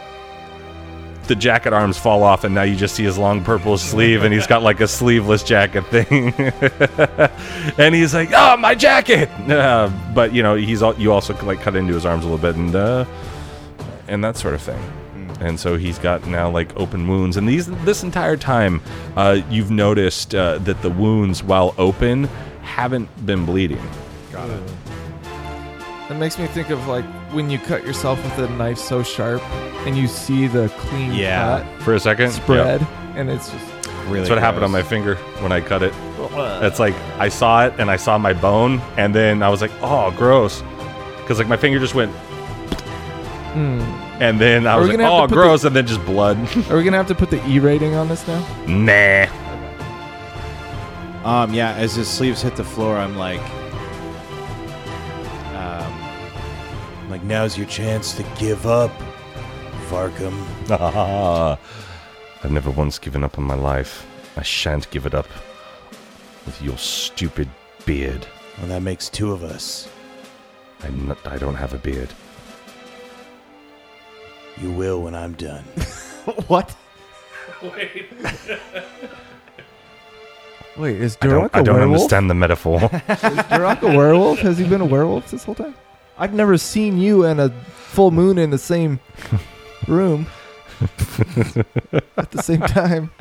The 1.29 1.35
jacket 1.35 1.73
arms 1.73 1.99
fall 1.99 2.23
off, 2.23 2.45
and 2.45 2.55
now 2.55 2.63
you 2.63 2.77
just 2.77 2.95
see 2.95 3.03
his 3.03 3.19
long 3.19 3.43
purple 3.43 3.77
sleeve, 3.79 4.23
and 4.23 4.33
he's 4.33 4.47
got 4.47 4.63
like 4.63 4.81
a 4.81 4.87
sleeveless 4.87 5.43
jacket 5.43 5.85
thing. 5.87 6.33
and 7.79 7.95
he's 7.97 8.15
like, 8.15 8.31
"Oh, 8.33 8.57
my 8.57 8.77
jacket!" 8.77 9.29
Uh, 9.51 9.91
but 10.15 10.33
you 10.33 10.45
know, 10.45 10.55
he's 10.55 10.85
al- 10.85 10.95
you 11.01 11.13
also 11.13 11.37
like 11.45 11.61
cut 11.61 11.75
into 11.75 11.95
his 11.95 12.07
arms 12.07 12.25
a 12.25 12.29
little 12.29 12.41
bit, 12.41 12.55
and 12.55 12.77
uh, 12.77 13.05
and 14.07 14.23
that 14.23 14.37
sort 14.37 14.55
of 14.55 14.63
thing. 14.63 14.81
And 15.41 15.59
so 15.59 15.77
he's 15.77 15.99
got 15.99 16.25
now 16.29 16.49
like 16.49 16.75
open 16.77 17.09
wounds, 17.09 17.37
and 17.37 17.49
these 17.49 17.67
this 17.85 18.05
entire 18.05 18.37
time, 18.37 18.81
uh, 19.17 19.41
you've 19.51 19.73
noticed 19.73 20.33
uh, 20.33 20.59
that 20.59 20.81
the 20.83 20.91
wounds, 20.91 21.43
while 21.43 21.75
open, 21.77 22.25
haven't 22.63 23.27
been 23.27 23.45
bleeding. 23.45 23.83
That 26.09 26.19
makes 26.19 26.39
me 26.39 26.47
think 26.47 26.71
of 26.71 26.87
like 26.87 27.05
when 27.33 27.51
you 27.51 27.59
cut 27.59 27.85
yourself 27.85 28.23
with 28.23 28.49
a 28.49 28.53
knife 28.55 28.79
so 28.79 29.03
sharp 29.03 29.43
and 29.87 29.97
you 29.97 30.07
see 30.07 30.47
the 30.47 30.69
clean 30.79 31.13
Yeah. 31.13 31.65
For 31.81 31.95
a 31.95 32.01
second, 32.01 32.31
spread, 32.31 32.81
Yep. 32.81 32.91
and 33.17 33.31
it's 33.31 33.51
just 33.51 33.65
Really. 34.07 34.21
That's 34.21 34.31
what 34.31 34.39
happened 34.39 34.65
on 34.65 34.71
my 34.71 34.85
finger 34.85 35.17
when 35.41 35.51
I 35.51 35.61
cut 35.61 35.83
it. 35.83 35.93
It's 36.63 36.79
like 36.79 36.95
I 37.19 37.29
saw 37.29 37.67
it 37.67 37.75
and 37.79 37.91
I 37.91 37.97
saw 37.97 38.19
my 38.19 38.33
bone, 38.33 38.81
and 38.97 39.13
then 39.13 39.43
I 39.43 39.49
was 39.49 39.61
like, 39.61 39.73
"Oh, 39.83 40.13
gross," 40.13 40.63
because 41.17 41.39
like 41.39 41.49
my 41.49 41.57
finger 41.57 41.81
just 41.81 41.97
went, 41.97 42.13
mm. 43.53 43.81
and 44.21 44.41
then 44.41 44.65
I 44.65 44.77
was 44.77 44.89
like, 44.89 45.01
"Oh, 45.01 45.23
to 45.23 45.27
put 45.27 45.35
gross," 45.35 45.65
and 45.65 45.75
then 45.75 45.89
just 45.89 46.05
blood. 46.07 46.37
Are 46.71 46.77
we 46.77 46.85
gonna 46.85 46.97
have 46.97 47.09
to 47.09 47.17
put 47.17 47.31
the 47.31 47.45
E 47.49 47.59
rating 47.59 47.97
on 47.97 48.07
this 48.09 48.25
now? 48.29 48.47
nah. 48.69 49.27
Um, 51.25 51.53
yeah, 51.53 51.73
as 51.73 51.97
his 51.97 52.07
sleeves 52.07 52.43
hit 52.43 52.55
the 52.55 52.63
floor, 52.63 52.97
I'm 52.97 53.17
like, 53.17 53.41
Like, 57.09 57.23
now's 57.23 57.57
your 57.57 57.67
chance 57.67 58.15
to 58.15 58.25
give 58.39 58.67
up, 58.67 58.91
Varkham. 59.89 60.37
I've 62.43 62.51
never 62.51 62.71
once 62.71 62.99
given 62.99 63.23
up 63.25 63.39
on 63.39 63.45
my 63.45 63.55
life. 63.55 64.07
I 64.37 64.43
shan't 64.43 64.91
give 64.91 65.07
it 65.07 65.15
up 65.15 65.29
with 66.45 66.61
your 66.61 66.77
stupid 66.79 67.49
beard. 67.85 68.27
Well, 68.59 68.67
that 68.69 68.83
makes 68.83 69.09
two 69.09 69.33
of 69.33 69.43
us. 69.45 69.89
I'm 70.83 71.09
not, 71.09 71.25
I 71.27 71.39
don't 71.39 71.55
have 71.55 71.73
a 71.73 71.79
beard. 71.79 72.13
You 74.61 74.73
will 74.73 75.03
when 75.03 75.15
I'm 75.15 75.35
done. 75.35 75.63
what? 76.49 76.75
Wait, 77.63 78.07
Wait, 80.77 81.01
is 81.01 81.17
I 81.23 81.27
Durock 81.27 81.53
don't, 81.53 81.57
I 81.57 81.61
a 81.61 81.63
don't 81.65 81.77
werewolf? 81.77 81.95
understand 82.01 82.29
the 82.31 82.35
metaphor. 82.35 82.81
Is 82.83 82.91
Durock 83.49 83.81
a 83.83 83.97
werewolf? 83.97 84.41
Has 84.41 84.59
he 84.59 84.69
been 84.69 84.83
a 84.83 84.85
werewolf 84.85 85.31
this 85.31 85.45
whole 85.45 85.55
time? 85.55 85.75
I've 86.19 86.33
never 86.35 86.57
seen 86.59 86.99
you 86.99 87.25
and 87.25 87.41
a 87.41 87.51
full 87.51 88.11
moon 88.11 88.39
in 88.39 88.51
the 88.51 88.59
same 88.59 89.01
room 89.89 90.27
at 92.17 92.31
the 92.31 92.43
same 92.43 92.61
time. 92.61 93.11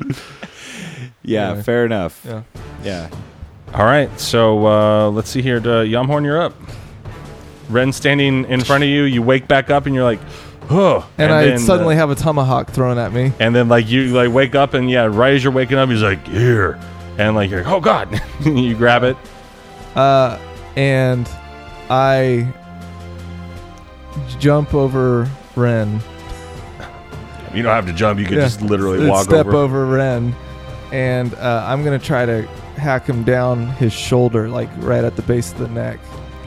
Yeah, 1.22 1.48
Anyway. 1.48 1.62
fair 1.64 1.84
enough. 1.84 2.24
Yeah. 2.24 2.42
Yeah. 2.84 3.10
All 3.74 3.84
right, 3.84 4.08
so 4.20 4.64
uh, 4.64 5.10
let's 5.10 5.28
see 5.28 5.42
here. 5.42 5.56
Uh, 5.56 5.82
Yamhorn, 5.82 6.22
you're 6.24 6.40
up. 6.40 6.54
Ren 7.68 7.92
standing 7.92 8.44
in 8.44 8.60
front 8.62 8.84
of 8.84 8.88
you. 8.88 9.02
You 9.02 9.22
wake 9.22 9.48
back 9.48 9.68
up 9.68 9.86
and 9.86 9.94
you're 9.94 10.04
like, 10.04 10.20
oh. 10.70 11.04
And, 11.18 11.32
I 11.32 11.44
then, 11.46 11.58
suddenly 11.58 11.96
uh, 11.96 11.98
have 11.98 12.10
a 12.10 12.14
tomahawk 12.14 12.70
thrown 12.70 12.96
at 12.96 13.12
me. 13.12 13.32
and 13.40 13.56
then 13.56 13.68
like 13.68 13.88
you 13.88 14.06
like 14.14 14.30
wake 14.32 14.54
up 14.54 14.74
and 14.74 14.88
yeah, 14.88 15.06
right 15.10 15.34
as 15.34 15.42
you're 15.42 15.52
waking 15.52 15.78
up, 15.78 15.88
he's 15.88 16.00
like 16.02 16.24
here, 16.28 16.78
and 17.18 17.34
like 17.34 17.50
you're 17.50 17.64
like, 17.64 17.72
oh 17.72 17.80
god, 17.80 18.20
you 18.44 18.76
grab 18.76 19.02
it. 19.02 19.16
Uh, 19.96 20.38
and 20.76 21.28
I 21.90 22.46
jump 24.38 24.74
over 24.74 25.28
Ren. 25.54 26.00
You 27.54 27.62
don't 27.62 27.72
have 27.74 27.86
to 27.86 27.92
jump. 27.92 28.18
You 28.20 28.26
could 28.26 28.36
Yeah. 28.38 28.44
just 28.44 28.60
literally 28.62 29.06
Uh, 29.06 29.10
walk 29.12 29.24
step 29.24 29.46
over. 29.46 29.56
over. 29.56 29.86
Ren, 29.86 30.34
and 30.92 31.34
uh, 31.34 31.64
I'm 31.66 31.82
gonna 31.84 31.98
try 31.98 32.26
to 32.26 32.42
hack 32.76 33.06
him 33.06 33.22
down 33.22 33.68
his 33.68 33.92
shoulder, 33.92 34.48
like 34.48 34.68
right 34.78 35.02
at 35.04 35.16
the 35.16 35.22
base 35.22 35.52
of 35.52 35.58
the 35.58 35.68
neck, 35.68 35.98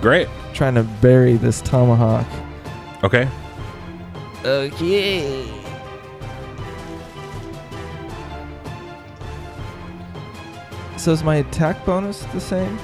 Great. 0.01 0.28
trying 0.53 0.76
to 0.76 0.84
bury 0.84 1.38
this 1.38 1.61
tomahawk. 1.61 2.26
Okay. 3.03 3.28
Okay. 4.45 5.45
So 10.97 11.11
is 11.11 11.24
my 11.24 11.38
attack 11.38 11.86
bonus 11.86 12.24
the 12.34 12.41
same? 12.41 12.78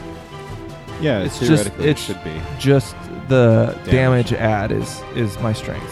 Yeah, 1.01 1.19
It's 1.19 1.39
it's 1.41 1.47
just- 1.49 1.63
theoretically 1.65 1.89
it 1.89 1.99
should 1.99 2.23
be. 2.23 2.41
Just 2.57 2.95
the 3.27 3.77
Damage. 3.85 4.29
damage, 4.29 4.33
add 4.33 4.71
is 4.71 5.01
is 5.15 5.37
my 5.39 5.53
strength. 5.53 5.91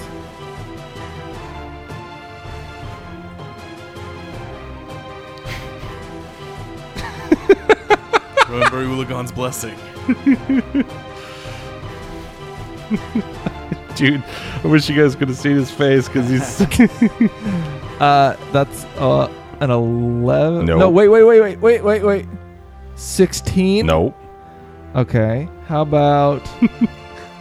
Remember 8.50 8.84
Ulagan's 8.86 9.32
blessing. 9.32 9.76
Dude, 13.96 14.24
I 14.64 14.68
wish 14.68 14.90
you 14.90 14.96
guys 14.96 15.16
could 15.16 15.30
have 15.30 15.38
seen 15.38 15.56
his 15.56 15.72
face 15.72 16.08
because 16.08 16.30
he's. 16.30 16.90
Uh, 18.00 18.36
that's 18.52 18.84
uh 18.98 19.32
an 19.62 19.70
eleven. 19.70 20.66
Nope. 20.66 20.80
No, 20.80 20.90
wait, 20.90 21.08
wait, 21.08 21.24
wait, 21.24 21.40
wait, 21.40 21.62
wait, 21.62 21.84
wait, 21.84 22.04
wait. 22.04 22.26
Sixteen. 22.96 23.86
nope. 23.86 24.18
Okay. 24.96 25.48
How 25.68 25.84
about 25.84 26.42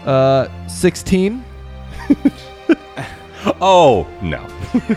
uh 0.06 0.48
sixteen? 0.68 1.44
Oh 3.60 4.06
no. 4.22 4.46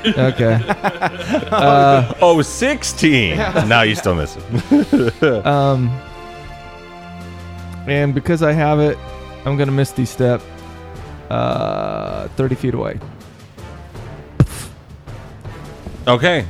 Okay. 0.05 0.59
uh, 0.67 2.13
Oh, 2.21 2.41
16. 2.43 3.37
now 3.67 3.81
you 3.81 3.95
still 3.95 4.13
miss 4.15 4.37
it. 4.37 5.23
um, 5.45 5.87
and 7.87 8.13
because 8.13 8.43
I 8.43 8.51
have 8.51 8.79
it, 8.79 8.97
I'm 9.45 9.57
gonna 9.57 9.71
misty 9.71 10.05
step. 10.05 10.41
Uh, 11.29 12.27
thirty 12.29 12.53
feet 12.55 12.75
away. 12.75 12.99
Okay. 16.07 16.45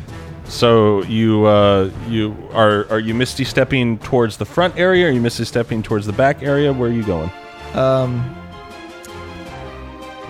So 0.45 1.01
you 1.03 1.45
uh, 1.45 1.91
you 2.10 2.36
are 2.51 2.88
are 2.89 2.99
you 2.99 3.14
misty 3.14 3.45
stepping 3.45 3.97
towards 3.99 4.38
the 4.38 4.45
front 4.45 4.78
area? 4.78 5.06
Or 5.06 5.10
are 5.10 5.12
you 5.14 5.22
misty 5.22 5.45
stepping 5.45 5.82
towards 5.82 6.06
the 6.06 6.14
back 6.14 6.43
area? 6.43 6.74
Where 6.74 6.89
are 6.89 6.93
you 6.93 7.03
going? 7.03 7.32
Um, 7.74 8.36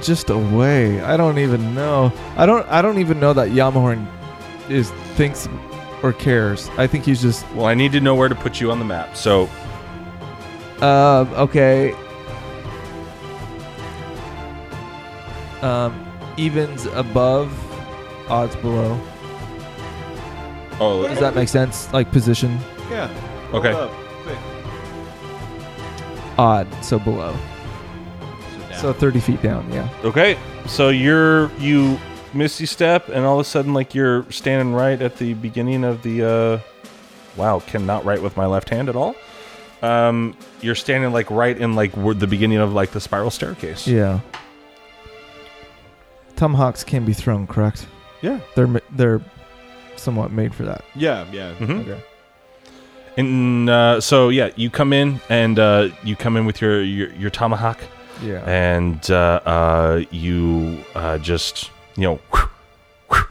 just 0.06 0.30
away. 0.30 1.02
I 1.02 1.18
don't 1.18 1.38
even 1.40 1.74
know. 1.76 2.12
I 2.38 2.46
don't. 2.46 2.68
I 2.70 2.82
don't 2.82 3.00
even 3.00 3.20
know 3.20 3.34
that 3.34 3.50
Yamahorn 3.50 4.08
is 4.70 4.92
thinks 5.16 5.48
or 6.04 6.14
cares. 6.14 6.70
I 6.78 6.88
think 6.88 7.06
he's 7.06 7.22
just. 7.22 7.50
Well, 7.54 7.66
I 7.66 7.74
need 7.74 7.92
to 7.94 8.00
know 8.02 8.16
where 8.16 8.30
to 8.30 8.36
put 8.36 8.60
you 8.62 8.72
on 8.72 8.80
the 8.80 8.86
map. 8.86 9.16
So 9.18 9.50
Uh, 10.82 11.26
okay. 11.36 11.94
Um, 15.62 16.06
evens 16.38 16.86
above, 16.88 17.52
odds 18.30 18.56
below. 18.58 19.00
oh 20.80 21.08
Does 21.08 21.20
that 21.20 21.34
make 21.34 21.50
sense? 21.50 21.92
Like 21.94 22.12
position, 22.12 22.60
Yeah. 22.92 23.10
Okay. 23.54 23.72
Up. 23.72 23.90
Quick. 24.24 24.38
odd, 26.38 26.68
so 26.84 27.00
below. 27.00 27.36
Down. 28.82 28.94
So 28.94 29.00
30 29.00 29.20
feet 29.20 29.42
down, 29.42 29.72
yeah. 29.72 29.90
okay. 30.04 30.38
So 30.68 30.90
you're 30.90 31.52
you 31.58 32.00
misty 32.34 32.66
step, 32.66 33.10
and 33.10 33.26
all 33.26 33.36
of 33.40 33.46
a 33.46 33.50
sudden, 33.50 33.74
like 33.74 33.96
you're 33.96 34.30
standing 34.32 34.74
right 34.74 35.02
at 35.02 35.18
the 35.18 35.34
beginning 35.36 35.84
of 35.84 36.02
the. 36.04 36.24
Uh, 36.24 36.60
wow, 37.38 37.60
cannot 37.60 38.06
write 38.06 38.22
with 38.22 38.38
my 38.38 38.46
left 38.46 38.70
hand 38.70 38.90
at 38.90 38.96
all. 38.96 39.16
Um, 39.82 40.36
you're 40.62 40.76
standing 40.76 41.12
like 41.12 41.30
right 41.30 41.58
in 41.58 41.76
like 41.76 41.92
where 41.96 42.14
the 42.16 42.28
beginning 42.28 42.58
of 42.60 42.74
like 42.74 42.92
the 42.92 43.02
spiral 43.02 43.30
staircase. 43.30 43.88
Yeah. 43.88 44.22
Tomahawks 46.36 46.84
can 46.84 47.06
be 47.06 47.14
thrown, 47.14 47.48
correct? 47.48 47.88
Yeah. 48.22 48.40
They're 48.56 48.68
ma- 48.68 48.80
they're 48.92 49.22
somewhat 49.96 50.32
made 50.32 50.54
for 50.54 50.64
that. 50.64 50.84
Yeah, 50.96 51.26
yeah. 51.32 51.54
Mhm. 51.56 51.82
Okay. 51.82 52.02
And 53.18 53.70
uh, 53.70 54.02
so 54.02 54.30
yeah, 54.30 54.50
you 54.56 54.70
come 54.70 54.92
in 54.92 55.22
and 55.30 55.58
uh, 55.60 55.90
you 56.04 56.16
come 56.16 56.36
in 56.36 56.46
with 56.46 56.62
your 56.62 56.82
your, 56.82 57.12
your 57.14 57.30
tomahawk, 57.30 57.80
Yeah. 58.22 58.44
and 58.50 59.12
uh, 59.12 59.42
uh, 59.46 60.02
you 60.12 60.84
uh, 60.96 61.18
just 61.18 61.70
you 61.98 62.04
know, 62.04 62.20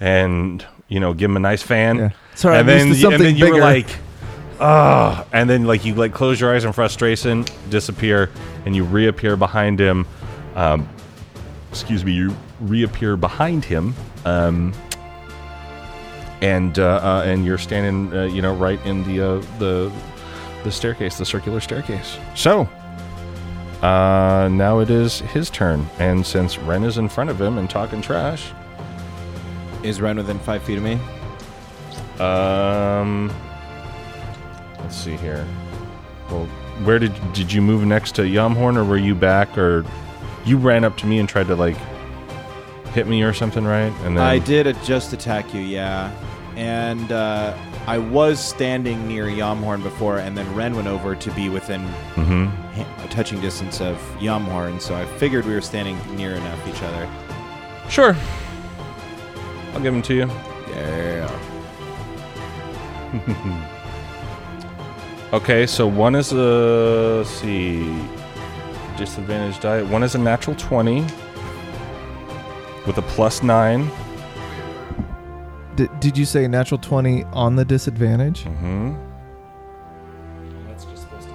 and 0.00 0.64
you 0.88 1.00
know, 1.00 1.14
give 1.14 1.30
him 1.30 1.36
a 1.36 1.40
nice 1.40 1.62
fan. 1.62 1.96
Yeah. 1.96 2.10
Sorry, 2.34 2.58
and 2.58 2.60
I'm 2.60 2.66
then 2.66 2.76
y- 2.78 2.82
and 2.82 2.94
then 2.94 3.00
something 3.00 3.36
you 3.36 3.52
were 3.54 3.60
like, 3.60 3.88
ah, 4.60 5.26
and 5.32 5.48
then 5.48 5.64
like 5.64 5.84
you 5.84 5.94
like 5.94 6.12
close 6.12 6.40
your 6.40 6.54
eyes 6.54 6.64
in 6.64 6.72
frustration, 6.72 7.44
disappear, 7.68 8.30
and 8.66 8.74
you 8.74 8.84
reappear 8.84 9.36
behind 9.36 9.78
him. 9.80 10.06
Um, 10.54 10.88
excuse 11.70 12.04
me, 12.04 12.12
you 12.12 12.34
reappear 12.60 13.16
behind 13.16 13.64
him. 13.64 13.94
Um, 14.24 14.72
and 16.42 16.78
uh, 16.78 17.00
uh, 17.02 17.22
and 17.26 17.44
you're 17.44 17.58
standing, 17.58 18.16
uh, 18.16 18.24
you 18.24 18.40
know, 18.42 18.54
right 18.54 18.84
in 18.86 19.04
the 19.04 19.20
uh, 19.20 19.44
the 19.58 19.92
the 20.64 20.72
staircase, 20.72 21.18
the 21.18 21.24
circular 21.24 21.60
staircase. 21.60 22.16
So 22.34 22.68
uh, 23.82 24.48
now 24.50 24.78
it 24.80 24.90
is 24.90 25.20
his 25.20 25.50
turn, 25.50 25.86
and 25.98 26.24
since 26.26 26.58
Ren 26.58 26.84
is 26.84 26.98
in 26.98 27.08
front 27.08 27.30
of 27.30 27.40
him 27.40 27.58
and 27.58 27.68
talking 27.68 28.02
trash, 28.02 28.52
Is 29.82 30.00
Ren 30.00 30.16
within 30.16 30.38
five 30.38 30.62
feet 30.62 30.78
of 30.78 30.84
me? 30.84 30.98
um, 32.22 33.32
let's 34.78 34.96
see 34.96 35.16
here. 35.16 35.46
Well, 36.30 36.44
where 36.84 36.98
did 36.98 37.12
did 37.32 37.52
you 37.52 37.62
move 37.62 37.84
next 37.84 38.14
to 38.16 38.22
Yamhorn, 38.22 38.76
or 38.76 38.84
were 38.84 38.98
you 38.98 39.14
back, 39.14 39.56
or 39.56 39.84
you 40.44 40.56
ran 40.58 40.84
up 40.84 40.96
to 40.98 41.06
me 41.06 41.18
and 41.18 41.28
tried 41.28 41.46
to 41.48 41.56
like 41.56 41.76
hit 42.92 43.06
me 43.06 43.22
or 43.22 43.32
something, 43.32 43.64
right? 43.64 43.92
And 44.04 44.16
then 44.16 44.24
I 44.24 44.38
did 44.38 44.76
just 44.84 45.12
attack 45.12 45.54
you, 45.54 45.60
yeah. 45.60 46.10
And 46.56 47.10
uh, 47.12 47.56
I 47.86 47.98
was 47.98 48.38
standing 48.42 49.08
near 49.08 49.24
Yamhorn 49.26 49.82
before, 49.82 50.18
and 50.18 50.36
then 50.36 50.52
Ren 50.54 50.76
went 50.76 50.86
over 50.88 51.16
to 51.16 51.30
be 51.32 51.48
within 51.48 51.80
hmm 52.14 52.46
ha- 52.76 53.06
touching 53.10 53.40
distance 53.40 53.80
of 53.80 53.96
Yamhorn, 54.20 54.80
so 54.80 54.94
I 54.94 55.04
figured 55.18 55.44
we 55.46 55.54
were 55.54 55.60
standing 55.60 55.98
near 56.16 56.34
enough 56.34 56.68
each 56.68 56.82
other. 56.82 57.08
Sure. 57.88 58.14
I'll 59.72 59.80
give 59.80 59.92
them 59.92 60.02
to 60.02 60.14
you. 60.14 60.26
Yeah. 60.70 61.28
Okay, 65.32 65.64
so 65.64 65.86
one 65.86 66.16
is 66.16 66.32
a 66.32 67.18
let's 67.18 67.30
see 67.30 67.84
disadvantage 68.96 69.60
die. 69.60 69.80
One 69.82 70.02
is 70.02 70.16
a 70.16 70.18
natural 70.18 70.56
twenty 70.56 71.02
with 72.84 72.98
a 72.98 73.02
plus 73.02 73.40
nine. 73.40 73.88
D- 75.76 75.88
did 76.00 76.18
you 76.18 76.24
say 76.24 76.46
natural 76.48 76.78
20 76.78 77.24
on 77.32 77.56
the 77.56 77.64
disadvantage? 77.64 78.44
Mm-hmm. 78.44 78.94
That's 80.68 80.84
just 80.84 81.02
supposed 81.02 81.28
to 81.28 81.34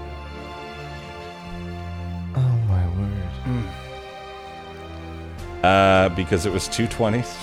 Oh 2.36 2.58
my 2.68 2.88
word. 2.98 3.64
Uh, 5.64 6.10
because 6.10 6.46
it 6.46 6.54
was 6.54 6.68
two 6.68 6.86
twenties. 6.88 7.36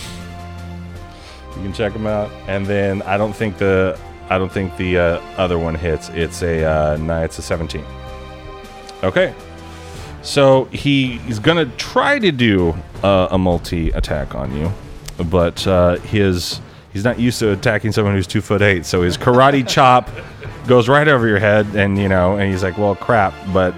You 1.57 1.62
can 1.62 1.72
check 1.72 1.93
them 1.93 2.07
out, 2.07 2.30
and 2.47 2.64
then 2.66 3.03
I 3.03 3.16
don't 3.16 3.34
think 3.34 3.59
the 3.59 3.99
I 4.30 4.38
don't 4.38 4.53
think 4.53 4.76
the 4.76 4.97
uh, 4.97 5.20
other 5.36 5.59
one 5.59 5.74
hits. 5.74 6.09
It's 6.11 6.43
a 6.43 6.64
uh, 6.64 6.97
nine. 6.99 7.24
It's 7.24 7.38
a 7.38 7.43
seventeen. 7.43 7.84
Okay, 9.03 9.34
so 10.22 10.66
he, 10.66 11.18
he's 11.18 11.40
gonna 11.40 11.66
try 11.76 12.20
to 12.20 12.30
do 12.30 12.74
uh, 13.03 13.28
a 13.32 13.38
multi 13.38 13.90
attack 13.90 14.36
on 14.36 14.57
you, 14.57 14.70
but 15.24 15.66
uh, 15.66 15.97
his 15.99 16.61
he's 16.93 17.05
not 17.05 17.18
used 17.18 17.38
to 17.40 17.53
attacking 17.53 17.93
someone 17.93 18.14
who's 18.14 18.26
two 18.26 18.40
foot 18.40 18.62
eight. 18.62 18.86
So 18.86 19.03
his 19.03 19.16
karate 19.16 19.66
chop 19.68 20.11
goes 20.66 20.88
right 20.88 21.09
over 21.09 21.26
your 21.26 21.38
head, 21.38 21.66
and 21.74 21.99
you 21.99 22.09
know, 22.09 22.36
and 22.36 22.51
he's 22.51 22.62
like, 22.62 22.78
"Well, 22.78 22.95
crap," 22.95 23.34
but 23.53 23.74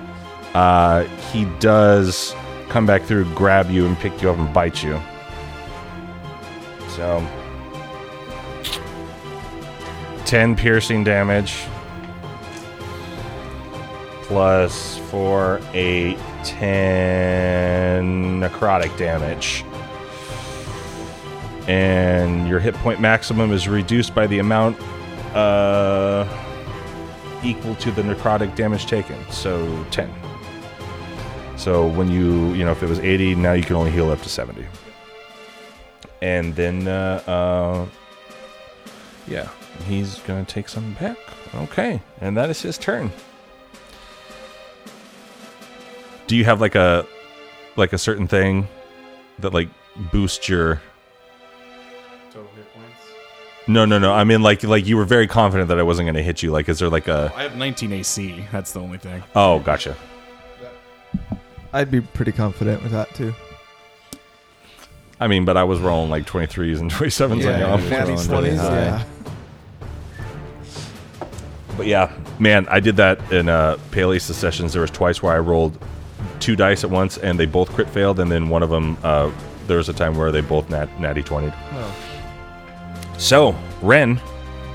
uh, 0.55 1.05
he 1.33 1.45
does 1.59 2.35
come 2.69 2.87
back 2.87 3.03
through, 3.03 3.33
grab 3.35 3.71
you, 3.71 3.87
and 3.87 3.97
pick 3.99 4.21
you 4.23 4.31
up 4.31 4.39
and 4.39 4.53
bite 4.53 4.83
you. 4.83 5.01
So, 6.89 7.27
ten 10.25 10.55
piercing 10.55 11.05
damage 11.05 11.65
plus 14.23 14.99
four, 15.11 15.61
eight, 15.75 16.19
ten 16.43 18.41
necrotic 18.41 18.97
damage. 18.97 19.65
And 21.69 22.47
your 22.49 22.61
hit 22.61 22.75
point 22.75 23.01
maximum 23.01 23.53
is 23.53 23.69
reduced 23.69 24.15
by 24.15 24.27
the 24.27 24.39
amount 24.39 24.79
uh, 25.35 26.27
equal 27.43 27.75
to 27.77 27.91
the 27.91 28.03
necrotic 28.03 28.55
damage 28.55 28.87
taken. 28.87 29.17
So 29.31 29.85
10. 29.91 30.13
So 31.57 31.87
when 31.87 32.11
you, 32.11 32.53
you 32.55 32.65
know, 32.65 32.73
if 32.73 32.83
it 32.83 32.89
was 32.89 32.99
80, 32.99 33.37
now 33.37 33.53
you 33.53 33.63
can 33.63 33.77
only 33.77 33.91
heal 33.91 34.11
up 34.11 34.21
to 34.23 34.29
70. 34.29 34.67
And 36.21 36.55
then, 36.55 36.89
uh, 36.89 37.23
uh, 37.27 37.87
yeah, 39.27 39.49
he's 39.87 40.19
going 40.21 40.45
to 40.45 40.53
take 40.53 40.69
some 40.69 40.95
back. 40.95 41.17
Okay. 41.55 42.01
And 42.21 42.37
that 42.37 42.51
is 42.51 42.61
his 42.61 42.77
turn. 42.77 43.13
Do 46.27 46.37
you 46.37 46.45
have 46.45 46.61
like 46.61 46.75
a, 46.75 47.07
like 47.77 47.93
a 47.93 47.99
certain 47.99 48.27
thing 48.27 48.69
that 49.39 49.55
like 49.55 49.69
boosts 50.13 50.49
your. 50.49 50.81
No, 53.67 53.85
no, 53.85 53.99
no. 53.99 54.13
I 54.13 54.25
mean, 54.25 54.43
like, 54.43 54.63
like 54.63 54.87
you 54.87 54.97
were 54.97 55.05
very 55.05 55.27
confident 55.27 55.69
that 55.69 55.79
I 55.79 55.83
wasn't 55.83 56.07
going 56.07 56.15
to 56.17 56.23
hit 56.23 56.43
you. 56.43 56.51
Like, 56.51 56.69
is 56.69 56.79
there 56.79 56.89
like 56.91 57.09
a, 57.09 57.33
I 57.37 57.43
have 57.45 57.57
19 57.57 57.93
AC. 57.93 58.45
That's 58.53 58.73
the 58.73 58.81
only 58.81 58.99
thing. 58.99 59.23
oh, 59.35 59.59
gotcha. 59.61 59.97
I'd 61.73 61.91
be 61.91 62.01
pretty 62.01 62.33
confident 62.33 62.83
with 62.83 62.93
that 62.93 63.13
too. 63.15 63.35
I 65.21 65.27
mean, 65.29 65.45
but 65.45 65.57
I 65.57 65.65
was 65.65 65.81
rolling 65.81 66.11
like 66.11 66.25
23s 66.27 66.81
and 66.81 66.91
27s 66.93 67.31
on 67.33 67.39
Yeah, 67.41 67.59
y'all. 67.59 67.81
yeah. 67.81 67.89
natty 67.91 68.13
rolling 68.13 68.29
really 68.29 68.51
20s, 68.51 68.57
high. 68.59 68.75
yeah. 68.77 69.05
But 71.77 71.87
yeah, 71.87 72.13
man, 72.39 72.69
I 72.69 72.79
did 72.81 72.97
that 72.97 73.33
in 73.33 73.49
uh, 73.49 73.79
Pale 73.91 74.13
Ace 74.13 74.25
sessions. 74.25 74.73
There 74.73 74.83
was 74.83 74.91
twice 74.93 75.23
where 75.23 75.33
I 75.35 75.39
rolled 75.39 75.77
two 76.39 76.55
dice 76.55 76.85
at 76.85 76.91
once, 76.91 77.19
and 77.19 77.39
they 77.39 77.47
both 77.47 77.73
crit 77.73 77.89
failed, 77.89 78.21
and 78.21 78.31
then 78.31 78.49
one 78.49 78.63
of 78.63 78.71
them, 78.71 78.97
uh, 79.03 79.31
there 79.67 79.79
was 79.79 79.89
a 79.89 79.93
time 79.93 80.17
where 80.17 80.31
they 80.31 80.41
both 80.41 80.71
nat- 80.71 81.01
natty 81.01 81.23
20 81.25 81.49
So, 83.19 83.57
Ren, 83.81 84.21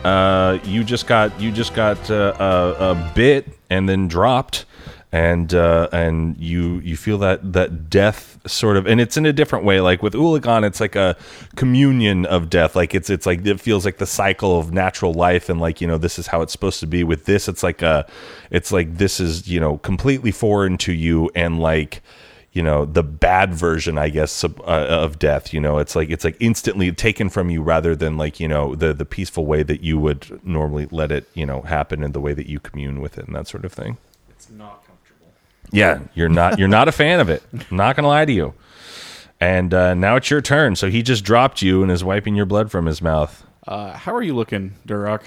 uh, 0.04 0.60
you 0.64 0.84
just 0.84 1.08
got 1.08 1.40
you 1.40 1.52
just 1.52 1.74
got 1.74 2.10
uh, 2.10 2.34
a, 2.40 2.92
a 2.92 3.12
bit 3.14 3.48
and 3.70 3.88
then 3.88 4.08
dropped, 4.08 4.66
and 5.12 5.54
uh, 5.54 5.90
and 5.92 6.38
you 6.38 6.80
you 6.80 6.96
feel 6.96 7.18
that 7.20 7.54
that 7.54 7.90
death 7.90 8.40
sort 8.48 8.78
of, 8.78 8.88
and 8.88 9.02
it's 9.02 9.18
in 9.18 9.26
a 9.26 9.34
different 9.34 9.66
way. 9.66 9.82
Like 9.82 10.02
with 10.02 10.14
Ulagan, 10.14 10.66
it's 10.66 10.80
like 10.80 10.96
a 10.96 11.18
communion 11.56 12.26
of 12.26 12.50
death. 12.50 12.76
Like 12.76 12.96
it's 12.96 13.10
it's 13.10 13.26
like 13.26 13.46
it 13.46 13.60
feels 13.60 13.86
like 13.86 13.98
the 13.98 14.08
cycle 14.08 14.58
of 14.58 14.72
natural 14.72 15.14
life, 15.14 15.50
and 15.50 15.60
like 15.60 15.82
you 15.82 15.88
know 15.88 15.98
this 15.98 16.18
is 16.18 16.28
how 16.28 16.42
it's 16.42 16.54
supposed 16.54 16.80
to 16.80 16.88
be. 16.88 17.04
With 17.04 17.26
this, 17.26 17.48
it's 17.48 17.62
like 17.62 17.82
a, 17.82 18.08
it's 18.52 18.72
like 18.72 18.98
this 18.98 19.20
is 19.20 19.48
you 19.48 19.60
know 19.60 19.78
completely 19.80 20.32
foreign 20.32 20.78
to 20.80 20.94
you, 20.94 21.30
and 21.36 21.60
like 21.60 22.02
you 22.52 22.64
know 22.64 22.84
the 22.86 23.04
bad 23.04 23.54
version 23.54 23.98
i 23.98 24.10
guess 24.10 24.44
of, 24.44 24.60
uh, 24.62 24.64
of 24.90 25.20
death 25.20 25.54
you 25.54 25.60
know 25.60 25.78
it's 25.78 25.96
like 25.96 26.10
it's 26.10 26.24
like 26.24 26.36
instantly 26.40 26.92
taken 26.92 27.30
from 27.30 27.50
you 27.50 27.62
rather 27.62 27.96
than 27.96 28.18
like 28.18 28.40
you 28.40 28.48
know 28.48 28.74
the 28.76 28.92
the 28.94 29.06
peaceful 29.06 29.46
way 29.46 29.62
that 29.64 29.82
you 29.82 30.00
would 30.00 30.40
normally 30.44 30.88
let 30.92 31.12
it 31.12 31.28
you 31.36 31.46
know 31.46 31.62
happen 31.62 32.04
in 32.04 32.12
the 32.12 32.20
way 32.20 32.34
that 32.34 32.48
you 32.48 32.60
commune 32.60 33.02
with 33.02 33.18
it 33.20 33.26
and 33.28 33.36
that 33.36 33.48
sort 33.48 33.64
of 33.66 33.72
thing 33.72 33.98
It's 34.30 34.50
not 34.50 34.84
comfortable. 34.88 35.28
yeah 35.72 36.00
you're 36.16 36.28
not 36.30 36.58
you're 36.58 36.68
not 36.68 36.88
a 36.88 36.92
fan 36.92 37.20
of 37.20 37.30
it 37.30 37.44
I'm 37.70 37.78
not 37.78 37.96
gonna 37.96 38.08
lie 38.08 38.26
to 38.26 38.34
you 38.34 38.54
and 39.40 39.74
uh, 39.74 39.94
now 39.94 40.16
it's 40.16 40.30
your 40.32 40.42
turn 40.42 40.76
so 40.76 40.90
he 40.90 41.02
just 41.04 41.24
dropped 41.24 41.62
you 41.62 41.84
and 41.84 41.92
is 41.92 42.04
wiping 42.04 42.36
your 42.36 42.46
blood 42.48 42.72
from 42.72 42.88
his 42.88 43.00
mouth 43.02 43.46
Uh, 43.68 43.94
how 43.94 44.16
are 44.16 44.24
you 44.24 44.34
looking, 44.36 44.74
Durock? 44.88 45.22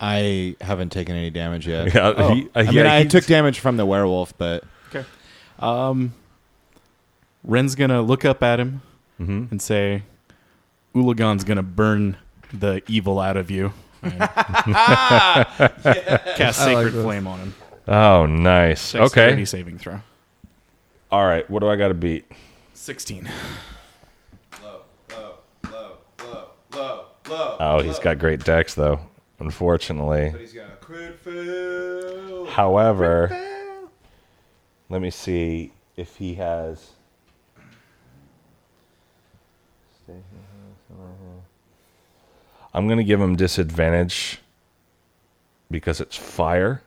I 0.00 0.56
haven't 0.60 0.90
taken 0.90 1.14
any 1.16 1.30
damage 1.30 1.66
yet. 1.66 1.94
yeah, 1.94 2.12
Oh. 2.16 2.34
he, 2.34 2.42
uh, 2.46 2.48
I 2.56 2.62
mean, 2.64 2.74
yeah, 2.74 2.94
I 2.94 3.04
took 3.04 3.24
damage 3.26 3.60
from 3.60 3.76
the 3.76 3.86
werewolf, 3.86 4.36
but 4.36 4.64
Okay. 4.94 5.06
Um, 5.62 6.12
Ren's 7.44 7.74
gonna 7.74 8.02
look 8.02 8.24
up 8.24 8.42
at 8.42 8.58
him 8.60 8.82
Mhm. 9.20 9.50
and 9.50 9.60
say, 9.62 10.02
"Ulagan's 10.94 11.44
gonna 11.44 11.62
burn 11.62 12.16
the 12.52 12.82
evil 12.88 13.18
out 13.20 13.36
of 13.36 13.50
you." 13.50 13.72
Cast 14.02 15.70
I 16.60 16.74
like 16.74 16.86
sacred 16.86 16.92
flame 17.02 17.26
on 17.26 17.38
him. 17.38 17.54
oh 17.88 18.26
nice 18.26 18.92
Dexterity 18.92 19.32
okay 19.42 19.44
saving 19.44 19.78
throw. 19.78 20.00
all 21.10 21.24
right 21.26 21.48
what 21.48 21.60
do 21.60 21.68
i 21.68 21.76
gotta 21.76 21.94
beat 21.94 22.24
Sixteen. 22.74 23.28
oh 26.74 27.80
he's 27.82 27.98
got 27.98 28.18
great 28.18 28.44
decks 28.44 28.74
though 28.74 29.00
unfortunately 29.38 30.34
he's 30.38 30.52
got 30.52 30.80
crit 30.80 31.18
fail. 31.18 32.46
However, 32.46 33.28
let 34.92 35.00
me 35.00 35.08
see 35.08 35.72
if 35.96 36.16
he 36.16 36.34
has. 36.34 36.90
I'm 42.74 42.86
going 42.86 42.98
to 42.98 43.04
give 43.04 43.18
him 43.18 43.34
disadvantage 43.34 44.42
because 45.70 45.98
it's 45.98 46.16
fire. 46.18 46.82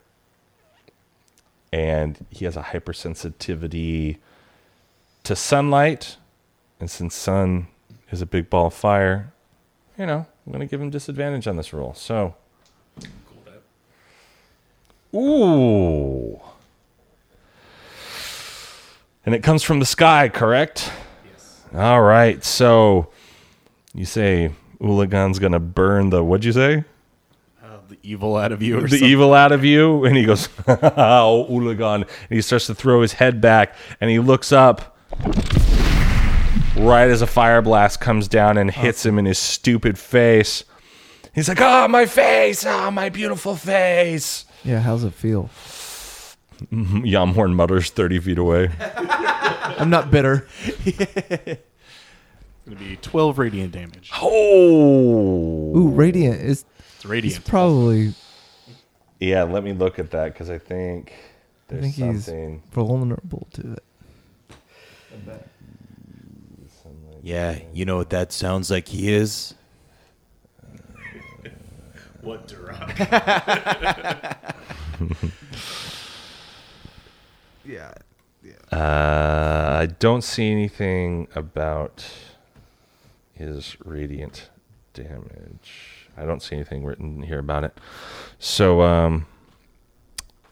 And 1.73 2.23
he 2.29 2.45
has 2.45 2.55
a 2.55 2.61
hypersensitivity 2.61 4.17
to 5.23 5.35
sunlight. 5.35 6.17
And 6.79 6.91
since 6.91 7.15
sun 7.15 7.69
is 8.11 8.21
a 8.21 8.27
big 8.27 8.51
ball 8.51 8.67
of 8.67 8.75
fire, 8.75 9.33
you 9.97 10.05
know, 10.05 10.27
I'm 10.45 10.53
going 10.53 10.59
to 10.59 10.69
give 10.69 10.79
him 10.79 10.91
disadvantage 10.91 11.47
on 11.47 11.57
this 11.57 11.73
roll. 11.73 11.95
So. 11.95 12.35
Ooh. 15.15 16.39
And 19.25 19.33
it 19.33 19.41
comes 19.41 19.63
from 19.63 19.79
the 19.79 19.85
sky, 19.85 20.29
correct? 20.29 20.91
Yes. 21.31 21.63
All 21.73 22.01
right. 22.01 22.43
So 22.43 23.09
you 23.93 24.05
say 24.05 24.51
Ulagan's 24.79 25.39
going 25.39 25.53
to 25.53 25.59
burn 25.59 26.11
the, 26.11 26.23
what'd 26.23 26.45
you 26.45 26.51
say? 26.51 26.83
Uh, 27.63 27.77
the 27.87 27.97
evil 28.03 28.35
out 28.35 28.51
of 28.51 28.61
you, 28.61 28.77
or 28.77 28.81
the 28.81 28.89
something. 28.89 29.09
evil 29.09 29.33
out 29.33 29.51
of 29.51 29.65
you 29.65 30.05
and 30.05 30.15
he 30.15 30.25
goes 30.25 30.47
oh 30.67 31.47
Ulagan 31.49 32.01
and 32.03 32.29
he 32.29 32.41
starts 32.41 32.67
to 32.67 32.75
throw 32.75 33.01
his 33.01 33.13
head 33.13 33.41
back 33.41 33.75
and 33.99 34.11
he 34.11 34.19
looks 34.19 34.51
up 34.51 34.95
right 36.77 37.09
as 37.09 37.21
a 37.21 37.27
fire 37.27 37.61
blast 37.61 37.99
comes 37.99 38.27
down 38.27 38.57
and 38.57 38.69
hits 38.69 39.05
uh-huh. 39.05 39.13
him 39.13 39.19
in 39.19 39.25
his 39.25 39.39
stupid 39.39 39.97
face 39.97 40.63
he's 41.33 41.47
like 41.49 41.61
oh 41.61 41.87
my 41.87 42.05
face 42.05 42.65
oh 42.65 42.91
my 42.91 43.09
beautiful 43.09 43.55
face 43.55 44.45
Yeah, 44.63 44.81
how's 44.81 45.03
it 45.03 45.13
feel? 45.13 45.49
Mm-hmm. 46.71 47.01
Yamhorn 47.03 47.53
mutters 47.53 47.89
30 47.89 48.19
feet 48.19 48.37
away 48.37 48.69
I'm 49.77 49.89
not 49.89 50.09
bitter. 50.09 50.47
It's 50.63 50.97
gonna 52.65 52.77
be 52.79 52.95
twelve 53.01 53.37
radiant 53.37 53.73
damage. 53.73 54.09
oh 54.21 55.75
Ooh, 55.77 55.89
radiant 55.89 56.39
is 56.41 56.63
It's 56.77 57.01
he's 57.03 57.05
radiant. 57.11 57.45
probably 57.45 58.13
yeah 59.19 59.43
let 59.43 59.63
me 59.63 59.73
look 59.73 59.99
at 59.99 60.11
that 60.11 60.31
because 60.33 60.49
I 60.49 60.57
think 60.59 61.11
I 61.69 61.73
there's 61.73 61.81
think 61.81 61.95
he's 62.13 62.25
something 62.25 62.63
vulnerable 62.71 63.47
to 63.53 63.73
it. 63.73 63.83
Yeah, 67.21 67.57
you 67.73 67.85
know 67.85 67.97
what 67.97 68.11
that 68.11 68.31
sounds 68.31 68.69
like 68.69 68.87
he 68.87 69.11
is? 69.11 69.55
what 72.21 72.47
Durock? 72.47 72.95
Yeah. 77.65 77.93
Uh, 78.71 79.77
I 79.81 79.87
don't 79.99 80.23
see 80.23 80.51
anything 80.51 81.27
about 81.35 82.05
his 83.33 83.75
radiant 83.83 84.49
damage. 84.93 86.07
I 86.17 86.25
don't 86.25 86.41
see 86.41 86.55
anything 86.55 86.85
written 86.85 87.23
here 87.23 87.39
about 87.39 87.63
it. 87.63 87.77
So, 88.39 88.81
um, 88.81 89.27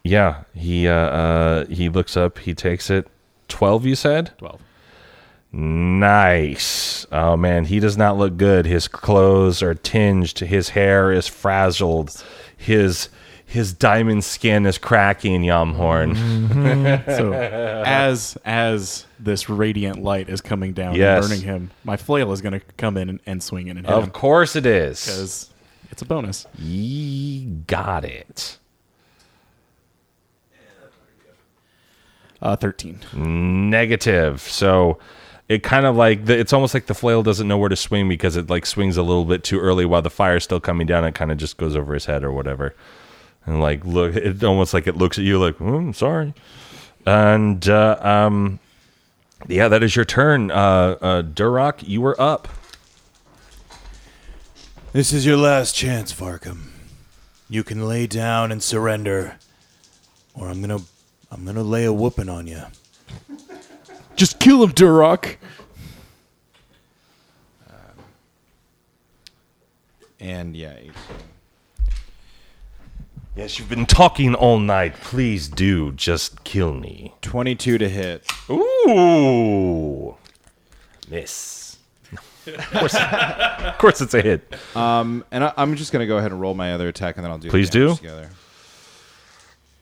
yeah, 0.03 0.43
he 0.53 0.87
uh, 0.87 0.93
uh, 0.93 1.65
he 1.67 1.89
looks 1.89 2.17
up. 2.17 2.39
He 2.39 2.53
takes 2.53 2.89
it. 2.89 3.07
Twelve, 3.47 3.85
you 3.85 3.95
said. 3.95 4.31
Twelve. 4.37 4.61
Nice. 5.51 7.05
Oh 7.11 7.37
man, 7.37 7.65
he 7.65 7.79
does 7.79 7.95
not 7.95 8.17
look 8.17 8.37
good. 8.37 8.65
His 8.65 8.87
clothes 8.87 9.61
are 9.61 9.75
tinged. 9.75 10.39
His 10.39 10.69
hair 10.69 11.11
is 11.11 11.27
frazzled. 11.27 12.23
His 12.57 13.09
his 13.53 13.71
diamond 13.71 14.23
skin 14.23 14.65
is 14.65 14.77
cracking. 14.77 15.43
Yamhorn. 15.43 16.15
So 17.17 17.31
as 17.33 18.37
as 18.43 19.05
this 19.19 19.47
radiant 19.49 20.01
light 20.03 20.27
is 20.27 20.41
coming 20.41 20.73
down 20.73 20.95
Yes. 20.95 21.23
and 21.23 21.29
burning 21.31 21.45
him, 21.45 21.71
my 21.83 21.95
flail 21.97 22.31
is 22.31 22.41
gonna 22.41 22.59
come 22.77 22.97
in 22.97 23.09
and, 23.09 23.19
and 23.25 23.41
swing 23.43 23.67
in 23.67 23.77
and 23.77 23.85
hit 23.85 23.95
Of 23.95 24.05
him 24.05 24.09
course 24.11 24.55
it 24.55 24.65
is. 24.65 25.05
because 25.05 25.49
it's 25.91 26.01
a 26.01 26.05
bonus. 26.05 26.45
Ye 26.57 27.45
got 27.67 28.03
it. 28.05 28.57
Uh, 32.41 32.55
Thirteen. 32.55 32.99
Negative. 33.13 34.41
So 34.41 34.97
it 35.47 35.63
kind 35.63 35.85
of 35.85 35.95
like 35.95 36.25
the, 36.25 36.37
it's 36.37 36.51
almost 36.53 36.73
like 36.73 36.87
the 36.87 36.93
flail 36.93 37.23
doesn't 37.23 37.47
know 37.47 37.57
where 37.57 37.69
to 37.69 37.75
swing 37.75 38.09
because 38.09 38.35
it 38.35 38.49
like 38.49 38.65
swings 38.65 38.97
a 38.97 39.03
little 39.03 39.25
bit 39.25 39.43
too 39.43 39.59
early 39.59 39.85
while 39.85 40.01
the 40.01 40.09
fire's 40.09 40.43
still 40.43 40.59
coming 40.59 40.85
down. 40.87 41.05
It 41.05 41.15
kind 41.15 41.31
of 41.31 41.37
just 41.37 41.57
goes 41.57 41.75
over 41.75 41.93
his 41.93 42.05
head 42.05 42.23
or 42.23 42.31
whatever. 42.31 42.75
And 43.45 43.61
like 43.61 43.83
look, 43.85 44.15
it 44.15 44.43
almost 44.43 44.73
like 44.73 44.87
it 44.87 44.95
looks 44.95 45.17
at 45.17 45.25
you 45.25 45.39
like, 45.39 45.59
oh, 45.59 45.75
I'm 45.75 45.93
sorry. 45.93 46.33
And 47.05 47.67
uh, 47.67 47.97
um, 48.01 48.59
yeah, 49.47 49.67
that 49.67 49.83
is 49.83 49.95
your 49.95 50.05
turn. 50.05 50.51
Uh, 50.51 50.97
uh, 51.01 51.21
Durock, 51.23 51.87
you 51.87 52.01
were 52.01 52.19
up. 52.19 52.47
This 54.93 55.11
is 55.11 55.25
your 55.25 55.37
last 55.37 55.75
chance, 55.75 56.13
Varkham. 56.13 56.69
You 57.49 57.63
can 57.63 57.87
lay 57.87 58.07
down 58.07 58.51
and 58.51 58.63
surrender, 58.63 59.37
or 60.33 60.47
I'm 60.47 60.61
gonna, 60.61 60.79
I'm 61.31 61.45
gonna 61.45 61.63
lay 61.63 61.83
a 61.85 61.91
whooping 61.91 62.29
on 62.29 62.47
you. 62.47 62.63
Just 64.15 64.39
kill 64.39 64.63
him, 64.63 64.71
Durock. 64.71 65.37
And 70.19 70.55
yeah, 70.55 70.75
18. 70.77 70.93
Yes, 73.35 73.57
you've 73.57 73.69
been 73.69 73.87
talking 73.87 74.35
all 74.35 74.59
night. 74.59 74.93
Please 75.01 75.47
do 75.47 75.91
just 75.93 76.43
kill 76.43 76.73
me. 76.73 77.13
22 77.21 77.79
to 77.79 77.89
hit. 77.89 78.31
Ooh, 78.49 80.15
miss. 81.09 81.77
of, 82.45 82.71
course, 82.71 82.95
of 82.95 83.77
course, 83.79 84.01
it's 84.01 84.13
a 84.13 84.21
hit. 84.21 84.55
Um, 84.75 85.25
and 85.31 85.45
I, 85.45 85.53
I'm 85.57 85.75
just 85.75 85.91
gonna 85.91 86.05
go 86.05 86.17
ahead 86.17 86.31
and 86.31 86.39
roll 86.39 86.53
my 86.53 86.73
other 86.73 86.87
attack, 86.87 87.17
and 87.17 87.23
then 87.23 87.31
I'll 87.31 87.39
do. 87.39 87.49
Please 87.49 87.71
damage 87.71 87.89
do. 87.89 87.95
Together. 87.95 88.29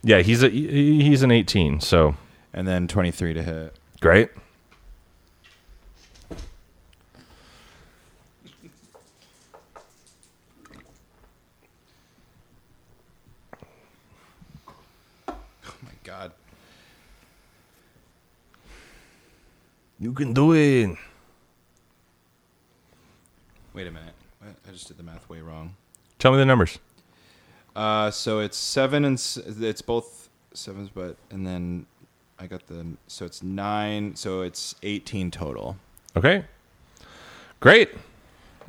Yeah, 0.03 0.21
he's 0.21 0.43
a 0.43 0.49
he's 0.49 1.21
an 1.21 1.31
18, 1.31 1.81
so 1.81 2.15
And 2.53 2.67
then 2.67 2.87
23 2.87 3.33
to 3.33 3.43
hit. 3.43 3.75
great. 3.99 4.29
Oh 15.27 15.73
my 15.83 15.91
god. 16.03 16.31
You 20.01 20.13
can 20.13 20.33
do 20.33 20.51
it. 20.53 20.97
Wait 23.75 23.85
a 23.85 23.91
minute. 23.91 24.15
I 24.43 24.71
just 24.71 24.87
did 24.87 24.97
the 24.97 25.03
math 25.03 25.29
way 25.29 25.41
wrong. 25.41 25.75
Tell 26.17 26.31
me 26.31 26.39
the 26.39 26.45
numbers. 26.45 26.79
Uh, 27.75 28.09
so 28.09 28.39
it's 28.39 28.57
seven 28.57 29.05
and 29.05 29.13
s- 29.13 29.37
it's 29.37 29.83
both 29.83 30.27
sevens, 30.55 30.89
but 30.91 31.17
and 31.29 31.45
then 31.45 31.85
I 32.39 32.47
got 32.47 32.65
the 32.65 32.83
so 33.05 33.25
it's 33.25 33.43
nine. 33.43 34.15
So 34.15 34.41
it's 34.41 34.73
18 34.81 35.29
total. 35.29 35.77
Okay. 36.17 36.45
Great. 37.59 37.91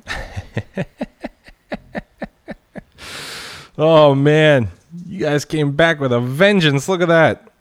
oh 3.79 4.15
man, 4.15 4.69
you 5.07 5.21
guys 5.21 5.47
came 5.47 5.73
back 5.73 5.99
with 5.99 6.13
a 6.13 6.21
vengeance. 6.21 6.91
Look 6.91 7.01
at 7.01 7.09
that. 7.09 7.52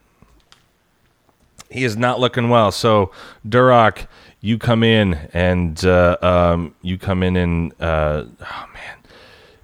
He 1.72 1.84
is 1.84 1.96
not 1.96 2.20
looking 2.20 2.50
well. 2.50 2.72
So, 2.72 3.12
Durock, 3.48 4.08
you 4.42 4.58
come 4.58 4.84
in 4.84 5.14
and 5.34 5.84
uh, 5.86 6.18
um, 6.22 6.76
you 6.82 6.98
come 6.98 7.24
in 7.24 7.36
and 7.36 7.74
uh, 7.80 8.26
oh 8.42 8.66
man, 8.74 8.98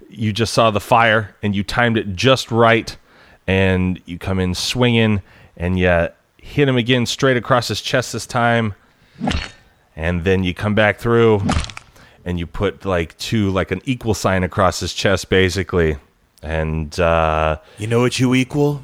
you 0.08 0.32
just 0.32 0.54
saw 0.54 0.70
the 0.70 0.80
fire 0.80 1.36
and 1.42 1.54
you 1.54 1.62
timed 1.62 1.98
it 1.98 2.14
just 2.16 2.50
right, 2.50 2.96
and 3.46 4.00
you 4.06 4.18
come 4.18 4.38
in 4.38 4.54
swinging 4.54 5.22
and 5.56 5.78
you 5.78 6.08
hit 6.36 6.68
him 6.68 6.76
again 6.76 7.04
straight 7.06 7.36
across 7.36 7.68
his 7.68 7.80
chest 7.82 8.12
this 8.12 8.26
time 8.26 8.74
and 9.96 10.24
then 10.24 10.44
you 10.44 10.54
come 10.54 10.74
back 10.74 10.98
through 10.98 11.42
and 12.24 12.38
you 12.38 12.46
put 12.46 12.84
like 12.84 13.16
two 13.18 13.50
like 13.50 13.70
an 13.70 13.82
equal 13.84 14.14
sign 14.14 14.44
across 14.44 14.80
his 14.80 14.94
chest 14.94 15.28
basically 15.28 15.96
and 16.42 16.98
uh 17.00 17.58
You 17.78 17.86
know 17.86 18.00
what 18.00 18.18
you 18.18 18.34
equal? 18.34 18.82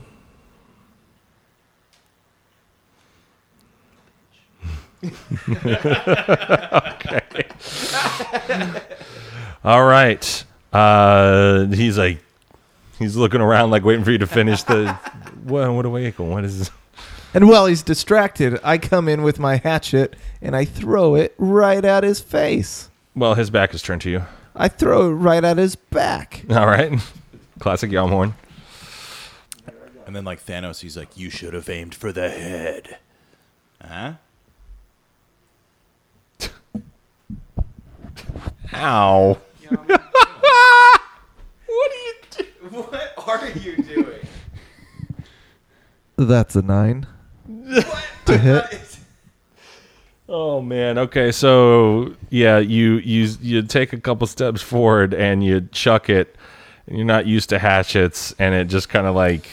all 9.64 9.85
right 9.85 10.44
uh 10.72 11.66
he's 11.66 11.97
like 11.98 12.18
he's 12.98 13.16
looking 13.16 13.40
around 13.40 13.70
like 13.70 13.85
waiting 13.85 14.05
for 14.05 14.10
you 14.10 14.18
to 14.18 14.26
finish 14.26 14.62
the 14.64 14.93
what 15.44 15.70
what 15.72 15.82
do 15.82 15.97
I 15.97 16.01
equal 16.02 16.26
what 16.26 16.44
is 16.44 16.59
this? 16.59 16.70
And 17.36 17.48
while 17.48 17.66
he's 17.66 17.82
distracted, 17.82 18.60
I 18.62 18.78
come 18.78 19.09
in 19.09 19.24
with 19.24 19.40
my 19.40 19.56
hatchet 19.56 20.14
and 20.40 20.55
I 20.55 20.64
throw 20.64 21.16
it 21.16 21.35
right 21.36 21.85
at 21.85 22.05
his 22.05 22.20
face. 22.20 22.90
well 23.16 23.35
his 23.35 23.51
back 23.51 23.74
is 23.74 23.82
turned 23.82 24.02
to 24.02 24.10
you 24.10 24.22
I 24.56 24.68
throw 24.68 25.09
it 25.10 25.14
right 25.14 25.43
at 25.43 25.59
his 25.59 25.74
back. 25.76 26.44
all 26.51 26.66
right 26.66 27.01
classic 27.59 27.90
Yamhorn 27.90 28.35
And 30.06 30.14
then 30.14 30.24
like 30.24 30.44
Thanos, 30.44 30.81
he's 30.82 30.97
like, 30.97 31.16
"You 31.16 31.31
should 31.31 31.55
have 31.55 31.68
aimed 31.68 31.94
for 31.94 32.12
the 32.12 32.28
head." 32.31 32.98
Huh? 33.82 34.12
Ow 38.74 39.39
What 42.70 43.43
are 43.43 43.59
you 43.59 43.73
you 43.73 43.77
doing? 43.82 44.20
That's 46.16 46.57
a 46.57 46.62
nine 46.62 47.07
to 48.27 48.39
hit. 48.39 48.65
Oh 50.27 50.62
man. 50.62 50.97
Okay, 50.97 51.31
so 51.32 52.15
yeah, 52.31 52.59
you 52.59 52.95
you 52.95 53.28
you 53.43 53.62
take 53.62 53.93
a 53.93 54.01
couple 54.01 54.27
steps 54.27 54.62
forward 54.62 55.12
and 55.12 55.45
you 55.45 55.69
chuck 55.70 56.09
it. 56.09 56.35
And 56.86 56.97
you're 56.97 57.07
not 57.07 57.27
used 57.27 57.51
to 57.51 57.59
hatchets, 57.59 58.35
and 58.39 58.55
it 58.55 58.69
just 58.69 58.89
kind 58.89 59.07
of 59.07 59.15
like, 59.15 59.47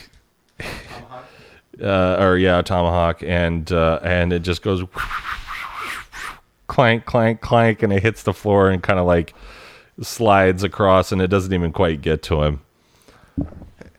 uh, 1.82 2.16
or 2.20 2.38
yeah, 2.38 2.62
tomahawk, 2.62 3.22
and 3.22 3.70
uh, 3.72 4.00
and 4.02 4.32
it 4.32 4.44
just 4.44 4.62
goes 4.62 4.82
clank, 6.72 7.04
clank, 7.04 7.42
clank, 7.42 7.84
and 7.84 7.92
it 7.92 8.02
hits 8.02 8.24
the 8.24 8.34
floor 8.34 8.70
and 8.70 8.82
kind 8.82 8.98
of 8.98 9.06
like 9.06 9.34
slides 10.02 10.64
across, 10.64 11.12
and 11.12 11.22
it 11.22 11.28
doesn't 11.28 11.54
even 11.54 11.74
quite 11.74 12.02
get 12.02 12.24
to 12.24 12.44
him. 12.44 12.62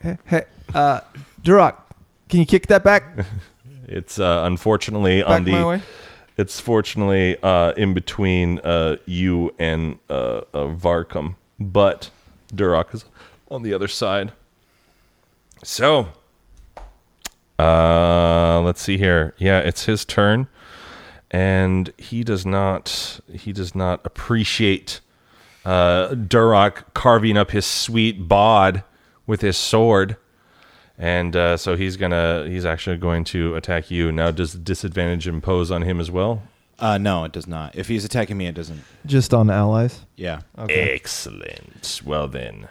Hey, 0.00 0.44
uh, 0.74 1.00
Durock, 1.42 1.76
can 2.30 2.40
you 2.40 2.46
kick 2.46 2.66
that 2.68 2.82
back? 2.82 3.04
It's 3.88 4.18
uh, 4.18 4.44
unfortunately 4.46 5.20
Back 5.20 5.30
on 5.30 5.44
the. 5.44 5.82
It's 6.38 6.58
fortunately 6.58 7.36
uh, 7.42 7.72
in 7.72 7.92
between 7.92 8.58
uh, 8.60 8.96
you 9.04 9.54
and 9.58 9.98
uh, 10.08 10.40
uh, 10.54 10.68
Varkham, 10.68 11.34
but 11.60 12.08
Durock 12.54 12.94
is 12.94 13.04
on 13.50 13.62
the 13.64 13.74
other 13.74 13.88
side. 13.88 14.32
So, 15.62 16.08
uh, 17.58 18.62
let's 18.62 18.80
see 18.80 18.96
here. 18.96 19.34
Yeah, 19.36 19.58
it's 19.58 19.84
his 19.84 20.06
turn, 20.06 20.48
and 21.32 21.92
he 21.96 22.22
does 22.22 22.44
not. 22.44 23.20
He 23.32 23.52
does 23.52 23.74
not 23.74 24.00
appreciate 24.04 25.00
uh, 25.64 26.10
Durock 26.10 26.84
carving 26.94 27.36
up 27.36 27.50
his 27.50 27.66
sweet 27.66 28.28
bod 28.28 28.84
with 29.26 29.40
his 29.40 29.56
sword. 29.56 30.16
And 30.98 31.34
uh, 31.34 31.56
so 31.56 31.74
he's 31.74 31.96
gonna 31.96 32.46
he's 32.46 32.66
actually 32.66 32.98
going 32.98 33.24
to 33.24 33.56
attack 33.56 33.90
you. 33.90 34.12
Now 34.12 34.30
does 34.30 34.52
the 34.52 34.58
disadvantage 34.58 35.26
impose 35.26 35.70
on 35.70 35.82
him 35.82 35.98
as 35.98 36.10
well? 36.10 36.42
Uh, 36.78 36.98
no, 36.98 37.24
it 37.24 37.32
does 37.32 37.46
not. 37.46 37.74
If 37.76 37.88
he's 37.88 38.04
attacking 38.04 38.36
me, 38.36 38.46
it 38.46 38.54
doesn't. 38.54 38.82
Just 39.06 39.32
on 39.32 39.50
allies. 39.50 40.00
Yeah. 40.16 40.40
Excellent. 40.68 42.00
Well 42.04 42.28
then, 42.28 42.68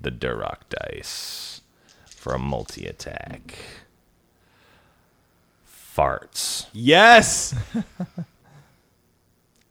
the 0.00 0.10
Durock 0.10 0.60
dice 0.70 1.60
for 2.06 2.32
a 2.32 2.38
multi 2.38 2.86
attack. 2.86 3.54
Farts. 5.96 6.66
Yes. 6.72 7.54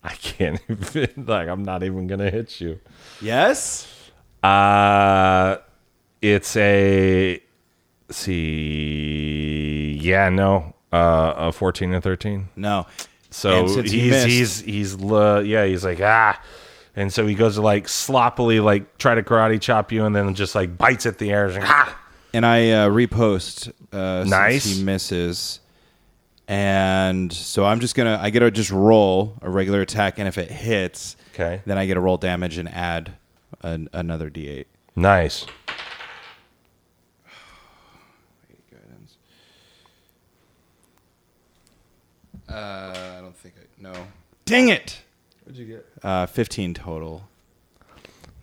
I 0.04 0.14
can't 0.16 0.60
even 0.70 1.26
like 1.28 1.48
I'm 1.48 1.64
not 1.64 1.84
even 1.84 2.08
gonna 2.08 2.30
hit 2.30 2.60
you. 2.62 2.80
yes. 3.22 3.88
Uh 4.44 5.58
it's 6.22 6.56
a 6.58 7.42
see 8.10 9.98
yeah, 10.02 10.30
no. 10.30 10.74
Uh 10.92 11.34
a 11.38 11.52
fourteen 11.52 11.94
and 11.94 12.04
thirteen. 12.04 12.50
No. 12.56 12.88
So 13.30 13.68
since 13.68 13.92
he 13.92 14.10
he's 14.10 14.24
he's 14.24 14.62
he's 14.62 15.04
uh, 15.04 15.44
yeah 15.46 15.66
he's 15.66 15.86
like 15.86 16.00
ah, 16.02 16.42
and 16.96 17.14
so 17.14 17.28
he 17.28 17.36
goes 17.36 17.56
to 17.56 17.62
like 17.62 17.88
sloppily 17.88 18.60
like 18.60 18.98
try 18.98 19.14
to 19.16 19.22
karate 19.22 19.62
chop 19.62 19.92
you 19.92 20.06
and 20.06 20.16
then 20.16 20.34
just 20.34 20.56
like 20.56 20.78
bites 20.78 21.06
at 21.06 21.20
the 21.20 21.32
air 21.32 21.46
and 21.48 21.64
ah. 21.64 21.96
And 22.34 22.46
I 22.46 22.70
uh, 22.72 22.90
repost. 22.90 23.72
Uh, 23.92 24.24
Nice. 24.28 24.64
Since 24.64 24.78
he 24.78 24.84
misses. 24.84 25.60
And 26.50 27.32
so 27.32 27.64
I'm 27.64 27.80
just 27.80 27.94
gonna. 27.94 28.18
I 28.20 28.32
get 28.32 28.40
to 28.40 28.50
just 28.50 28.72
roll 28.72 29.38
a 29.44 29.50
regular 29.52 29.82
attack, 29.82 30.18
and 30.18 30.28
if 30.28 30.40
it 30.40 30.50
hits, 30.50 31.16
Okay. 31.36 31.62
then 31.68 31.78
I 31.78 31.86
get 31.86 31.94
to 31.94 32.00
roll 32.00 32.18
damage 32.18 32.58
and 32.58 32.68
add 32.68 33.14
an, 33.62 33.88
another 33.94 34.32
D8. 34.32 34.66
Nice. 34.96 35.46
Uh, 42.48 43.16
I 43.18 43.22
don't 43.22 43.36
think 43.38 43.56
I 43.58 43.64
no. 43.82 43.94
Dang 44.46 44.70
it! 44.70 45.02
What'd 45.44 45.58
you 45.60 45.66
get? 45.66 45.86
Uh, 46.04 46.26
15 46.26 46.74
total. 46.74 47.28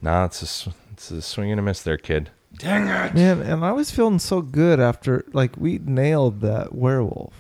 Nah, 0.01 0.27
it's 0.27 0.43
a 0.43 0.45
s- 0.47 0.69
it's 0.93 1.11
a 1.11 1.21
swing 1.23 1.51
and 1.51 1.59
a 1.59 1.63
miss 1.63 1.83
there, 1.83 1.97
kid. 1.99 2.31
Dang 2.57 2.87
it! 2.87 3.15
Man, 3.15 3.41
and 3.43 3.65
I 3.65 3.73
was 3.73 3.91
feeling 3.91 4.19
so 4.19 4.41
good 4.43 4.79
after 4.81 5.25
like 5.33 5.57
we 5.57 5.79
nailed 5.79 6.41
that 6.43 6.75
werewolf. 6.75 7.35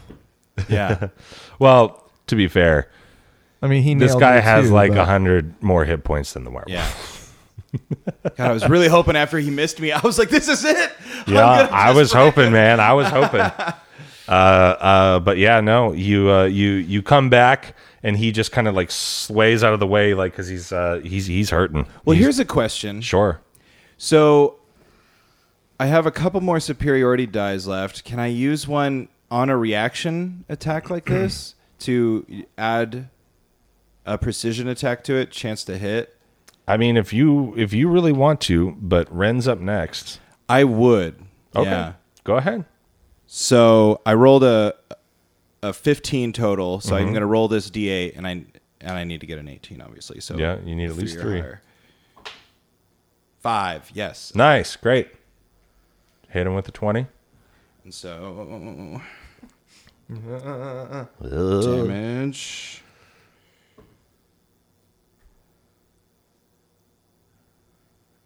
Yeah. 0.68 1.08
Well, 1.58 2.02
to 2.28 2.36
be 2.36 2.48
fair, 2.48 2.90
I 3.62 3.68
mean, 3.68 3.82
he 3.82 3.94
this 3.94 4.10
nailed 4.12 4.20
guy 4.20 4.36
me 4.36 4.42
has 4.42 4.68
too, 4.68 4.74
like 4.74 4.92
a 4.92 4.96
but- 4.96 5.04
hundred 5.06 5.60
more 5.62 5.84
hit 5.84 6.04
points 6.04 6.32
than 6.32 6.44
the 6.44 6.50
werewolf. 6.50 6.68
yeah. 6.70 6.92
God, 8.36 8.50
I 8.50 8.52
was 8.52 8.66
really 8.68 8.88
hoping 8.88 9.16
after 9.16 9.38
he 9.38 9.50
missed 9.50 9.80
me, 9.80 9.92
I 9.92 10.00
was 10.00 10.18
like, 10.18 10.30
"This 10.30 10.48
is 10.48 10.64
it." 10.64 10.92
I'm 11.26 11.34
Yeah, 11.34 11.40
gonna 11.66 11.68
I 11.72 11.86
just 11.88 11.96
was 11.96 12.14
wreck 12.14 12.24
hoping, 12.34 12.52
man. 12.52 12.80
I 12.80 12.92
was 12.94 13.08
hoping. 13.08 13.40
uh, 13.40 13.72
uh, 14.30 15.20
but 15.20 15.36
yeah, 15.38 15.60
no, 15.60 15.92
you, 15.92 16.30
uh, 16.30 16.44
you, 16.44 16.70
you 16.70 17.02
come 17.02 17.28
back, 17.28 17.74
and 18.02 18.16
he 18.16 18.32
just 18.32 18.50
kind 18.52 18.66
of 18.68 18.74
like 18.74 18.90
sways 18.90 19.62
out 19.62 19.74
of 19.74 19.80
the 19.80 19.86
way, 19.86 20.14
like 20.14 20.32
because 20.32 20.48
he's, 20.48 20.72
uh, 20.72 21.00
he's, 21.04 21.26
he's 21.26 21.50
hurting. 21.50 21.86
Well, 22.04 22.14
He's- 22.14 22.24
here's 22.24 22.38
a 22.38 22.44
question. 22.44 23.00
sure. 23.02 23.40
So, 23.98 24.56
I 25.78 25.86
have 25.86 26.06
a 26.06 26.10
couple 26.10 26.40
more 26.40 26.60
superiority 26.60 27.26
dies 27.26 27.66
left. 27.66 28.04
Can 28.04 28.18
I 28.18 28.28
use 28.28 28.66
one 28.66 29.08
on 29.30 29.50
a 29.50 29.56
reaction 29.56 30.44
attack 30.48 30.90
like 30.90 31.04
this 31.06 31.54
to 31.80 32.44
add 32.56 33.08
a 34.04 34.16
precision 34.18 34.68
attack 34.68 35.02
to 35.04 35.14
it, 35.14 35.30
chance 35.30 35.64
to 35.64 35.78
hit? 35.78 36.16
I 36.68 36.76
mean, 36.76 36.96
if 36.96 37.12
you, 37.12 37.54
if 37.56 37.72
you 37.72 37.88
really 37.88 38.12
want 38.12 38.40
to, 38.42 38.76
but 38.80 39.12
Ren's 39.14 39.46
up 39.46 39.60
next. 39.60 40.20
I 40.48 40.64
would. 40.64 41.16
Okay, 41.54 41.70
Yeah. 41.70 41.92
go 42.24 42.36
ahead. 42.36 42.64
So 43.26 44.00
I 44.06 44.14
rolled 44.14 44.44
a 44.44 44.74
a 45.62 45.72
15 45.72 46.32
total. 46.32 46.80
So 46.80 46.90
Mm-hmm. 46.92 46.96
I'm 47.06 47.08
going 47.12 47.20
to 47.22 47.26
roll 47.26 47.48
this 47.48 47.70
d8, 47.70 48.16
and 48.16 48.26
I 48.26 48.30
and 48.80 48.92
I 48.92 49.02
need 49.04 49.20
to 49.20 49.26
get 49.26 49.38
an 49.38 49.48
18, 49.48 49.80
obviously. 49.80 50.20
So 50.20 50.36
Yeah, 50.36 50.58
you 50.64 50.76
need 50.76 50.90
at 50.90 50.96
least 50.96 51.18
three. 51.18 51.40
higher. 51.40 51.60
Five, 53.40 53.90
yes. 53.94 54.34
Nice, 54.34 54.76
great. 54.76 55.08
Hit 56.28 56.46
him 56.46 56.54
with 56.54 56.64
the 56.66 56.72
twenty. 56.72 57.06
And 57.86 57.94
so 57.94 59.00
damage. 61.22 62.82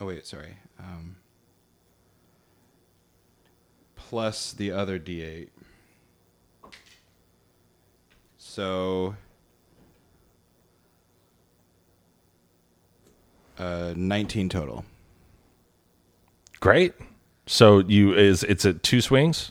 Oh 0.00 0.06
wait, 0.06 0.26
sorry. 0.26 0.56
Um, 0.78 1.16
plus 3.96 4.54
the 4.54 4.72
other 4.72 4.98
d8. 4.98 5.50
So 8.38 9.14
uh, 13.58 13.92
19 13.94 14.48
total. 14.48 14.86
Great. 16.60 16.94
So 17.50 17.80
you 17.80 18.14
is 18.14 18.44
it's 18.44 18.64
at 18.64 18.82
two 18.84 19.00
swings. 19.00 19.50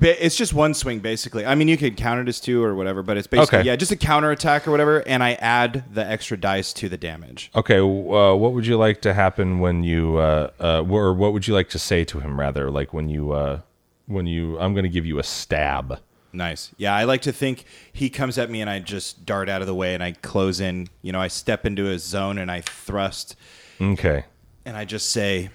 It's 0.00 0.36
just 0.36 0.52
one 0.52 0.74
swing, 0.74 0.98
basically. 1.00 1.44
I 1.46 1.54
mean, 1.54 1.68
you 1.68 1.76
could 1.76 1.96
count 1.96 2.20
it 2.20 2.28
as 2.28 2.40
two 2.40 2.62
or 2.62 2.74
whatever, 2.74 3.02
but 3.04 3.16
it's 3.16 3.26
basically 3.28 3.58
Okay. 3.60 3.66
yeah, 3.66 3.76
just 3.76 3.92
a 3.92 3.96
counter 3.96 4.30
attack 4.32 4.66
or 4.66 4.72
whatever, 4.72 4.98
and 5.06 5.22
I 5.22 5.34
add 5.34 5.84
the 5.94 6.04
extra 6.04 6.36
dice 6.36 6.72
to 6.74 6.88
the 6.88 6.96
damage. 6.96 7.50
Okay, 7.54 7.78
uh, 7.78 8.34
what 8.34 8.52
would 8.52 8.66
you 8.66 8.76
like 8.76 9.00
to 9.02 9.14
happen 9.14 9.60
when 9.60 9.84
you, 9.84 10.16
uh, 10.16 10.50
uh, 10.60 10.82
or 10.88 11.14
what 11.14 11.32
would 11.32 11.46
you 11.46 11.54
like 11.54 11.68
to 11.70 11.78
say 11.78 12.04
to 12.04 12.18
him 12.18 12.38
rather? 12.38 12.68
Like 12.68 12.92
when 12.92 13.08
you, 13.08 13.30
uh, 13.32 13.60
when 14.06 14.26
you, 14.26 14.58
I'm 14.58 14.72
going 14.74 14.82
to 14.84 14.88
give 14.90 15.06
you 15.06 15.20
a 15.20 15.24
stab. 15.24 16.00
Nice. 16.32 16.72
Yeah, 16.76 16.94
I 16.94 17.04
like 17.04 17.22
to 17.22 17.32
think 17.32 17.64
he 17.92 18.10
comes 18.10 18.38
at 18.38 18.50
me 18.50 18.60
and 18.60 18.68
I 18.70 18.80
just 18.80 19.24
dart 19.24 19.48
out 19.48 19.60
of 19.60 19.68
the 19.68 19.74
way 19.74 19.94
and 19.94 20.02
I 20.02 20.12
close 20.12 20.60
in. 20.60 20.88
You 21.02 21.12
know, 21.12 21.20
I 21.20 21.28
step 21.28 21.64
into 21.66 21.84
his 21.84 22.02
zone 22.04 22.38
and 22.38 22.50
I 22.50 22.60
thrust 22.60 23.36
Okay. 23.80 24.24
and 24.64 24.76
I 24.76 24.84
just 24.84 25.10
say, 25.10 25.50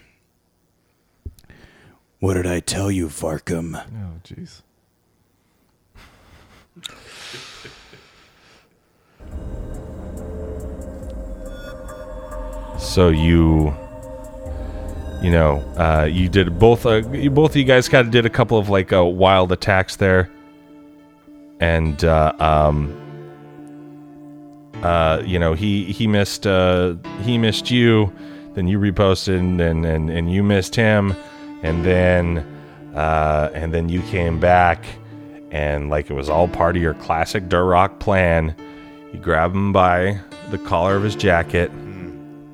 What 2.19 2.35
did 2.35 2.47
I 2.47 2.59
tell 2.59 2.89
you, 2.89 3.07
Varkham? 3.07 3.75
Oh, 3.75 4.19
jeez. 4.23 4.61
So 12.79 13.09
you, 13.09 13.73
you 15.21 15.31
know, 15.31 15.57
uh, 15.77 16.07
you 16.09 16.29
did 16.29 16.57
both. 16.59 16.85
Uh, 16.85 17.07
you, 17.11 17.29
both 17.29 17.51
of 17.51 17.57
you 17.57 17.63
guys 17.63 17.89
kind 17.89 18.05
of 18.05 18.11
did 18.11 18.25
a 18.25 18.29
couple 18.29 18.57
of 18.57 18.69
like 18.69 18.93
uh, 18.93 19.03
wild 19.03 19.51
attacks 19.51 19.95
there, 19.97 20.29
and 21.59 22.03
uh, 22.03 22.33
um, 22.39 22.93
uh, 24.83 25.21
you 25.25 25.39
know, 25.39 25.53
he 25.53 25.91
he 25.91 26.07
missed. 26.07 26.47
Uh, 26.47 26.95
he 27.23 27.37
missed 27.37 27.71
you. 27.71 28.13
Then 28.53 28.67
you 28.67 28.79
reposted, 28.79 29.37
and 29.37 29.61
and 29.85 30.09
and 30.09 30.31
you 30.31 30.43
missed 30.43 30.75
him, 30.75 31.15
and 31.65 31.83
then 31.83 32.45
uh, 32.95 33.49
and 33.53 33.73
then 33.73 33.89
you 33.89 34.01
came 34.03 34.39
back, 34.39 34.85
and 35.51 35.89
like 35.89 36.09
it 36.09 36.13
was 36.13 36.29
all 36.29 36.47
part 36.47 36.75
of 36.75 36.81
your 36.81 36.93
classic 36.93 37.49
Durock 37.49 37.99
plan. 37.99 38.55
You 39.11 39.19
grab 39.19 39.53
him 39.53 39.73
by 39.73 40.19
the 40.51 40.57
collar 40.57 40.95
of 40.95 41.03
his 41.03 41.15
jacket 41.15 41.71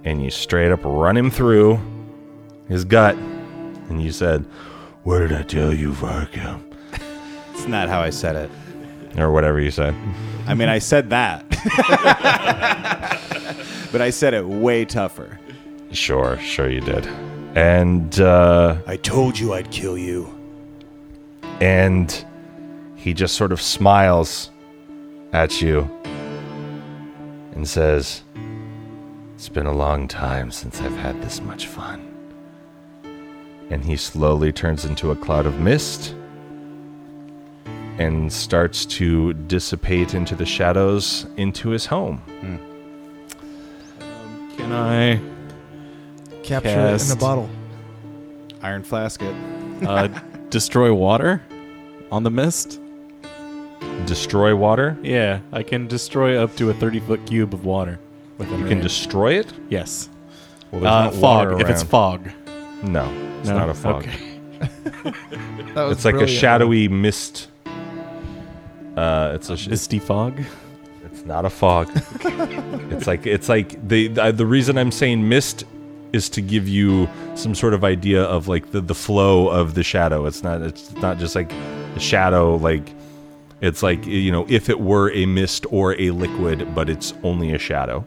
and 0.04 0.24
you 0.24 0.32
straight 0.32 0.72
up 0.72 0.80
run 0.84 1.18
him 1.18 1.30
through 1.30 1.80
his 2.68 2.86
gut 2.86 3.16
And 3.16 4.02
you 4.02 4.12
said, 4.12 4.46
What 5.04 5.20
did 5.20 5.34
I 5.34 5.44
tell 5.44 5.74
you, 5.74 5.94
Varka? 5.94 6.60
It's 7.54 7.68
not 7.68 7.90
how 7.90 8.02
I 8.02 8.10
said 8.10 8.36
it. 8.36 8.50
Or 9.20 9.32
whatever 9.32 9.60
you 9.60 9.70
said. 9.70 9.94
I 10.48 10.56
mean, 10.56 10.68
I 10.68 10.80
said 10.80 11.12
that. 11.12 11.48
but 13.92 14.02
I 14.02 14.10
said 14.10 14.34
it 14.34 14.48
way 14.48 14.84
tougher. 14.84 15.40
Sure, 15.92 16.40
sure 16.40 16.72
you 16.72 16.82
did. 16.82 17.08
And, 17.56 18.20
uh, 18.20 18.78
I 18.88 18.98
told 18.98 19.38
you 19.38 19.54
I'd 19.54 19.72
kill 19.72 19.98
you. 19.98 20.30
and 21.60 22.26
he 22.96 23.14
just 23.14 23.36
sort 23.36 23.52
of 23.52 23.60
smiles 23.62 24.52
at 25.34 25.62
you 25.62 25.90
and 27.54 27.68
says, 27.68 28.24
It's 29.36 29.50
been 29.50 29.66
a 29.66 29.74
long 29.74 30.08
time 30.08 30.52
since 30.52 30.82
I've 30.82 30.96
had 30.98 31.20
this 31.22 31.42
much 31.42 31.66
fun. 31.68 32.08
And 33.70 33.84
he 33.84 33.98
slowly 33.98 34.52
turns 34.52 34.86
into 34.86 35.12
a 35.12 35.16
cloud 35.16 35.46
of 35.46 35.60
mist 35.60 36.14
and 37.98 38.32
starts 38.32 38.86
to 38.86 39.34
dissipate 39.34 40.14
into 40.14 40.36
the 40.36 40.46
shadows 40.46 41.26
into 41.38 41.70
his 41.70 41.86
home. 41.88 42.22
Can 44.58 44.72
I 44.72 45.20
Capture 46.44 46.70
it 46.94 47.06
in 47.06 47.12
a 47.12 47.16
bottle. 47.16 47.50
Iron 48.62 48.84
flask 48.84 49.22
it. 49.22 49.36
uh, 49.88 50.08
destroy 50.50 50.94
water 50.94 51.42
on 52.12 52.24
the 52.24 52.32
mist? 52.32 52.80
Destroy 54.06 54.56
water? 54.56 54.98
Yeah, 55.02 55.40
I 55.52 55.64
can 55.64 55.88
destroy 55.88 56.42
up 56.42 56.56
to 56.58 56.70
a 56.70 56.74
30 56.74 57.00
foot 57.02 57.26
cube 57.26 57.54
of 57.54 57.66
water. 57.66 58.00
Within 58.38 58.60
You 58.60 58.66
can 58.66 58.78
range. 58.80 58.84
destroy 58.84 59.34
it? 59.36 59.54
Yes. 59.70 60.10
Well, 60.72 60.82
there's 60.82 60.92
Uh, 60.94 61.04
not 61.06 61.14
fog. 61.14 61.22
water 61.22 61.62
If 61.62 61.70
it's 61.70 61.82
around. 61.84 61.90
fog. 61.90 62.30
No, 62.84 63.12
it's 63.40 63.50
No? 63.50 63.58
not 63.58 63.70
a 63.70 63.74
fog. 63.74 64.08
Okay. 64.08 64.18
That 65.74 65.84
was 65.86 65.98
It's 65.98 66.06
like 66.06 66.16
a 66.16 66.18
brilliant. 66.18 66.40
shadowy 66.42 66.88
mist. 66.90 67.48
Uh, 68.98 69.32
it's 69.36 69.50
a 69.50 69.56
sh- 69.56 69.68
Misty 69.70 70.00
fog. 70.00 70.38
It's 71.06 71.26
not 71.26 71.46
a 71.46 71.50
fog. 71.50 71.90
it's 72.26 73.08
like 73.08 73.26
it's 73.26 73.48
like 73.48 73.88
the 73.88 74.08
the, 74.10 74.32
the 74.34 74.46
reason 74.46 74.78
I'm 74.78 74.92
saying 74.92 75.28
mist 75.30 75.64
is 76.14 76.30
to 76.30 76.42
give 76.42 76.68
you 76.68 77.10
some 77.36 77.56
sort 77.56 77.74
of 77.74 77.84
idea 77.84 78.24
of 78.24 78.48
like 78.48 78.72
the, 78.72 78.82
the 78.82 78.96
flow 78.96 79.48
of 79.48 79.74
the 79.74 79.84
shadow. 79.84 80.26
It's 80.26 80.44
not 80.44 80.62
it's 80.62 80.92
not 80.96 81.18
just 81.18 81.36
like 81.36 81.52
a 81.96 82.00
shadow 82.00 82.56
like 82.56 82.94
it's 83.62 83.84
like 83.84 84.06
you 84.06 84.32
know 84.32 84.46
if 84.50 84.70
it 84.70 84.80
were 84.80 85.12
a 85.12 85.26
mist 85.26 85.66
or 85.70 86.00
a 86.00 86.12
liquid, 86.12 86.74
but 86.76 86.90
it's 86.90 87.14
only 87.24 87.54
a 87.54 87.60
shadow 87.60 88.06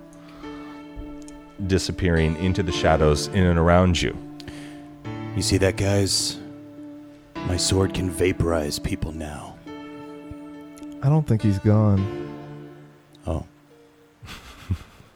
disappearing 1.67 2.37
into 2.37 2.63
the 2.63 2.73
shadows 2.73 3.29
in 3.29 3.45
and 3.45 3.59
around 3.59 4.01
you. 4.01 4.17
You 5.37 5.43
see 5.43 5.57
that, 5.59 5.77
guys? 5.77 6.39
My 7.35 7.57
sword 7.57 7.95
can 7.95 8.11
vaporize 8.11 8.79
people 8.79 9.13
now. 9.13 9.57
I 11.03 11.09
don't 11.09 11.27
think 11.27 11.43
he's 11.43 11.59
gone. 11.59 12.34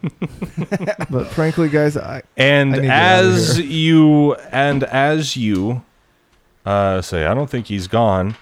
But 1.10 1.28
frankly, 1.28 1.68
guys, 1.68 1.96
I 1.96 2.22
And 2.36 2.74
I 2.74 2.76
need 2.76 2.82
to 2.82 2.86
get 2.88 2.94
out 2.94 3.24
of 3.24 3.30
as 3.30 3.60
you 3.60 4.34
and 4.52 4.84
as 4.84 5.36
you 5.36 5.82
uh, 6.66 7.00
say, 7.00 7.24
I 7.24 7.34
don't 7.34 7.48
think 7.48 7.66
he's 7.66 7.86
gone. 7.88 8.36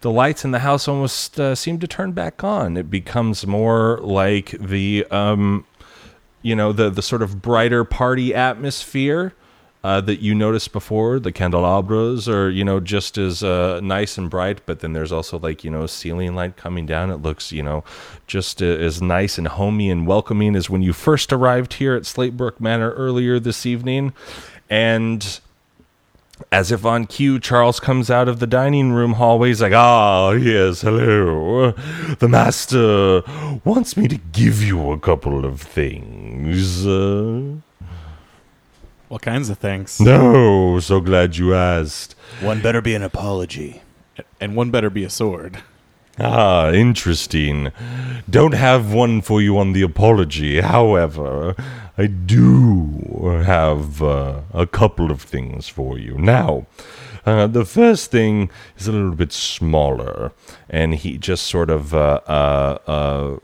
The 0.00 0.10
lights 0.10 0.44
in 0.44 0.50
the 0.50 0.60
house 0.60 0.86
almost 0.86 1.40
uh, 1.40 1.54
seem 1.54 1.78
to 1.80 1.86
turn 1.86 2.12
back 2.12 2.44
on. 2.44 2.76
It 2.76 2.90
becomes 2.90 3.46
more 3.46 3.98
like 4.02 4.50
the, 4.60 5.06
um, 5.10 5.66
you 6.42 6.54
know, 6.54 6.72
the 6.72 6.90
the 6.90 7.02
sort 7.02 7.22
of 7.22 7.40
brighter 7.40 7.84
party 7.84 8.34
atmosphere 8.34 9.34
uh, 9.84 10.00
that 10.00 10.20
you 10.20 10.34
noticed 10.34 10.72
before. 10.72 11.20
The 11.20 11.30
candelabras 11.30 12.26
are, 12.26 12.48
you 12.48 12.64
know, 12.64 12.80
just 12.80 13.18
as 13.18 13.44
uh, 13.44 13.80
nice 13.82 14.16
and 14.16 14.30
bright, 14.30 14.60
but 14.64 14.80
then 14.80 14.94
there's 14.94 15.12
also 15.12 15.38
like 15.38 15.62
you 15.62 15.70
know 15.70 15.86
ceiling 15.86 16.34
light 16.34 16.56
coming 16.56 16.86
down. 16.86 17.10
It 17.10 17.18
looks, 17.18 17.52
you 17.52 17.62
know, 17.62 17.84
just 18.26 18.62
uh, 18.62 18.64
as 18.64 19.02
nice 19.02 19.36
and 19.36 19.46
homey 19.46 19.90
and 19.90 20.06
welcoming 20.06 20.56
as 20.56 20.70
when 20.70 20.80
you 20.80 20.94
first 20.94 21.32
arrived 21.32 21.74
here 21.74 21.94
at 21.94 22.04
Slatebrook 22.04 22.58
Manor 22.58 22.92
earlier 22.92 23.38
this 23.38 23.64
evening, 23.64 24.12
and. 24.68 25.40
As 26.50 26.72
if 26.72 26.84
on 26.84 27.06
cue, 27.06 27.38
Charles 27.38 27.78
comes 27.78 28.10
out 28.10 28.28
of 28.28 28.40
the 28.40 28.46
dining 28.46 28.90
room 28.90 29.12
hallway. 29.12 29.48
He's 29.48 29.62
like, 29.62 29.72
Ah, 29.72 30.32
yes, 30.32 30.80
hello. 30.80 31.70
The 32.18 32.28
master 32.28 33.22
wants 33.64 33.96
me 33.96 34.08
to 34.08 34.18
give 34.32 34.60
you 34.60 34.90
a 34.90 34.98
couple 34.98 35.44
of 35.44 35.60
things. 35.60 36.84
Uh, 36.84 37.58
What 39.14 39.22
kinds 39.22 39.48
of 39.48 39.58
things? 39.58 40.00
no, 40.00 40.80
so 40.80 41.00
glad 41.00 41.36
you 41.36 41.54
asked. 41.54 42.16
One 42.40 42.60
better 42.60 42.82
be 42.82 42.96
an 42.96 43.02
apology. 43.04 43.80
And 44.40 44.56
one 44.56 44.72
better 44.72 44.90
be 44.90 45.04
a 45.04 45.08
sword. 45.08 45.62
Ah, 46.18 46.72
interesting. 46.72 47.70
Don't 48.28 48.54
have 48.54 48.92
one 48.92 49.20
for 49.20 49.40
you 49.40 49.56
on 49.56 49.72
the 49.72 49.82
apology. 49.82 50.62
However, 50.62 51.54
I 51.96 52.06
do 52.06 53.42
have 53.46 54.02
uh, 54.02 54.40
a 54.52 54.66
couple 54.66 55.12
of 55.12 55.22
things 55.22 55.68
for 55.68 55.96
you. 55.96 56.18
Now, 56.18 56.66
uh, 57.24 57.46
the 57.46 57.64
first 57.64 58.10
thing 58.10 58.50
is 58.76 58.88
a 58.88 58.92
little 58.92 59.14
bit 59.14 59.30
smaller, 59.30 60.32
and 60.68 60.92
he 60.92 61.18
just 61.18 61.46
sort 61.46 61.70
of 61.70 61.94
uh, 61.94 62.20
uh, 62.26 62.78
uh, 62.88 63.38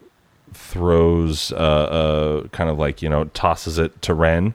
throws, 0.52 1.52
uh, 1.52 1.54
uh, 1.54 2.48
kind 2.48 2.70
of 2.70 2.76
like, 2.76 3.02
you 3.02 3.08
know, 3.08 3.26
tosses 3.26 3.78
it 3.78 4.02
to 4.02 4.14
Ren. 4.14 4.54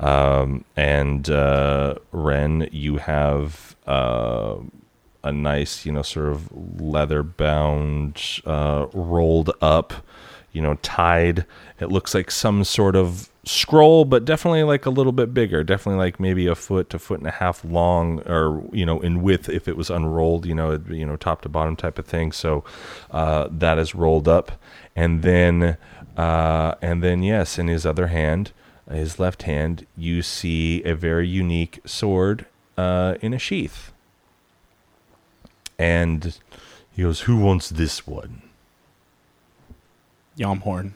Um, 0.00 0.64
and 0.76 1.30
uh, 1.30 1.94
Ren, 2.10 2.68
you 2.72 2.96
have. 2.96 3.76
Uh, 3.86 4.56
a 5.22 5.32
nice, 5.32 5.84
you 5.84 5.92
know, 5.92 6.02
sort 6.02 6.28
of 6.28 6.50
leather 6.80 7.22
bound, 7.22 8.40
uh, 8.46 8.86
rolled 8.92 9.50
up, 9.60 9.92
you 10.52 10.62
know, 10.62 10.74
tied. 10.82 11.44
It 11.78 11.90
looks 11.90 12.14
like 12.14 12.30
some 12.30 12.64
sort 12.64 12.96
of 12.96 13.28
scroll, 13.44 14.04
but 14.04 14.24
definitely 14.24 14.62
like 14.62 14.86
a 14.86 14.90
little 14.90 15.12
bit 15.12 15.32
bigger. 15.34 15.62
Definitely 15.62 15.98
like 15.98 16.20
maybe 16.20 16.46
a 16.46 16.54
foot 16.54 16.90
to 16.90 16.98
foot 16.98 17.18
and 17.18 17.28
a 17.28 17.32
half 17.32 17.64
long, 17.64 18.20
or 18.20 18.62
you 18.72 18.86
know, 18.86 19.00
in 19.00 19.22
width 19.22 19.48
if 19.48 19.68
it 19.68 19.76
was 19.76 19.90
unrolled. 19.90 20.46
You 20.46 20.54
know, 20.54 20.80
you 20.88 21.06
know, 21.06 21.16
top 21.16 21.42
to 21.42 21.48
bottom 21.48 21.76
type 21.76 21.98
of 21.98 22.06
thing. 22.06 22.32
So 22.32 22.64
uh, 23.10 23.48
that 23.50 23.78
is 23.78 23.94
rolled 23.94 24.28
up, 24.28 24.52
and 24.96 25.22
then, 25.22 25.76
uh, 26.16 26.74
and 26.82 27.02
then 27.02 27.22
yes, 27.22 27.58
in 27.58 27.68
his 27.68 27.84
other 27.84 28.08
hand, 28.08 28.52
his 28.96 29.18
left 29.18 29.42
hand, 29.44 29.86
you 29.96 30.22
see 30.22 30.82
a 30.84 30.94
very 30.94 31.28
unique 31.28 31.80
sword 31.84 32.46
uh, 32.76 33.14
in 33.20 33.32
a 33.32 33.38
sheath. 33.38 33.92
And 35.78 36.36
he 36.92 37.02
goes, 37.02 37.20
Who 37.22 37.38
wants 37.38 37.70
this 37.70 38.06
one? 38.06 38.42
Yamhorn. 40.36 40.92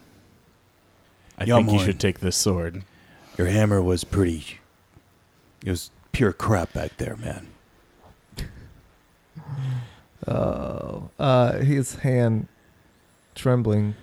I 1.36 1.44
think 1.44 1.48
you 1.48 1.78
Yamhorn. 1.78 1.84
should 1.84 2.00
take 2.00 2.20
this 2.20 2.36
sword. 2.36 2.84
Your 3.36 3.48
hammer 3.48 3.82
was 3.82 4.04
pretty. 4.04 4.60
It 5.64 5.70
was 5.70 5.90
pure 6.12 6.32
crap 6.32 6.72
back 6.72 6.96
there, 6.98 7.16
man. 7.16 7.48
Oh, 10.26 11.10
uh, 11.18 11.58
his 11.58 11.96
hand 11.96 12.48
trembling 13.34 13.94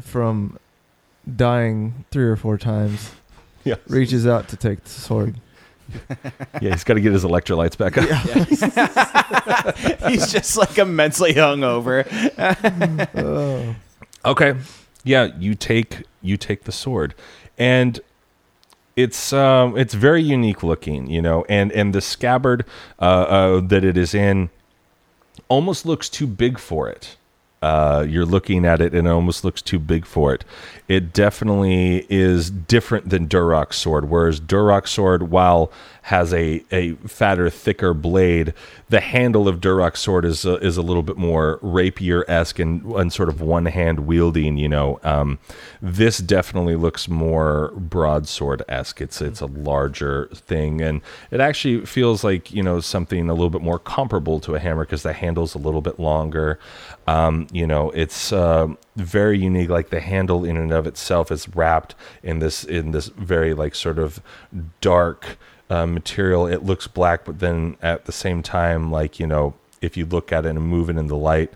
from 0.00 0.58
dying 1.36 2.04
three 2.10 2.24
or 2.24 2.36
four 2.36 2.58
times, 2.58 3.12
Yeah. 3.64 3.76
reaches 3.88 4.26
out 4.26 4.48
to 4.48 4.56
take 4.56 4.82
the 4.84 4.90
sword. 4.90 5.36
Yeah, 6.60 6.70
he's 6.70 6.84
got 6.84 6.94
to 6.94 7.00
get 7.02 7.12
his 7.12 7.22
electrolytes 7.24 7.76
back 7.76 7.98
up. 7.98 8.08
He's 10.10 10.32
just 10.32 10.56
like 10.56 10.78
immensely 10.78 11.34
hungover. 11.34 12.06
Oh, 13.14 13.74
Okay. 14.24 14.54
Yeah, 15.04 15.28
you 15.38 15.54
take 15.54 16.04
you 16.22 16.36
take 16.38 16.64
the 16.64 16.72
sword. 16.72 17.14
And 17.58 18.00
it's 18.96 19.32
um 19.34 19.76
it's 19.76 19.92
very 19.94 20.22
unique 20.22 20.62
looking, 20.62 21.08
you 21.08 21.20
know, 21.20 21.44
and 21.48 21.70
and 21.72 21.94
the 21.94 22.00
scabbard 22.00 22.64
uh, 22.98 23.02
uh 23.04 23.60
that 23.60 23.84
it 23.84 23.98
is 23.98 24.14
in 24.14 24.48
almost 25.48 25.84
looks 25.84 26.08
too 26.08 26.26
big 26.26 26.58
for 26.58 26.88
it. 26.88 27.16
Uh, 27.62 28.04
you're 28.08 28.26
looking 28.26 28.64
at 28.66 28.80
it 28.80 28.92
and 28.92 29.06
it 29.06 29.10
almost 29.10 29.44
looks 29.44 29.62
too 29.62 29.78
big 29.78 30.04
for 30.04 30.34
it. 30.34 30.44
It 30.88 31.12
definitely 31.12 32.06
is 32.10 32.50
different 32.50 33.08
than 33.10 33.28
Durock's 33.28 33.76
sword, 33.76 34.10
whereas 34.10 34.40
Durock's 34.40 34.90
sword, 34.90 35.30
while 35.30 35.70
has 36.02 36.34
a, 36.34 36.64
a 36.72 36.94
fatter, 37.06 37.48
thicker 37.48 37.94
blade, 37.94 38.52
the 38.88 39.00
handle 39.00 39.46
of 39.46 39.60
Durock's 39.60 40.00
sword 40.00 40.24
is 40.24 40.44
a, 40.44 40.56
is 40.56 40.76
a 40.76 40.82
little 40.82 41.04
bit 41.04 41.16
more 41.16 41.60
rapier 41.62 42.24
esque 42.28 42.58
and, 42.58 42.84
and 42.94 43.12
sort 43.12 43.28
of 43.28 43.40
one 43.40 43.66
hand 43.66 44.00
wielding. 44.00 44.56
You 44.56 44.68
know, 44.68 44.98
um, 45.04 45.38
this 45.80 46.18
definitely 46.18 46.74
looks 46.74 47.08
more 47.08 47.72
broadsword 47.76 48.62
esque. 48.68 49.00
It's 49.00 49.20
it's 49.20 49.40
a 49.40 49.46
larger 49.46 50.26
thing, 50.34 50.80
and 50.80 51.02
it 51.30 51.40
actually 51.40 51.86
feels 51.86 52.24
like 52.24 52.52
you 52.52 52.64
know 52.64 52.80
something 52.80 53.30
a 53.30 53.34
little 53.34 53.50
bit 53.50 53.62
more 53.62 53.78
comparable 53.78 54.40
to 54.40 54.56
a 54.56 54.58
hammer 54.58 54.84
because 54.84 55.04
the 55.04 55.12
handle's 55.12 55.54
a 55.54 55.58
little 55.58 55.82
bit 55.82 56.00
longer. 56.00 56.58
Um, 57.06 57.46
you 57.52 57.66
know, 57.66 57.90
it's 57.90 58.32
um 58.32 58.76
very 58.96 59.38
unique. 59.38 59.68
Like 59.70 59.90
the 59.90 60.00
handle 60.00 60.44
in 60.44 60.56
and 60.56 60.72
of 60.72 60.86
itself 60.88 61.30
is 61.30 61.48
wrapped 61.54 61.94
in 62.24 62.40
this 62.40 62.64
in 62.64 62.90
this 62.90 63.06
very 63.06 63.54
like 63.54 63.76
sort 63.76 64.00
of 64.00 64.20
dark 64.80 65.38
uh, 65.70 65.86
material. 65.86 66.46
It 66.46 66.64
looks 66.64 66.86
black, 66.86 67.24
but 67.24 67.38
then 67.38 67.76
at 67.82 68.04
the 68.04 68.12
same 68.12 68.42
time, 68.42 68.90
like 68.90 69.18
you 69.18 69.26
know, 69.26 69.54
if 69.80 69.96
you 69.96 70.06
look 70.06 70.32
at 70.32 70.46
it 70.46 70.50
and 70.50 70.62
move 70.62 70.90
it 70.90 70.96
in 70.96 71.08
the 71.08 71.16
light, 71.16 71.52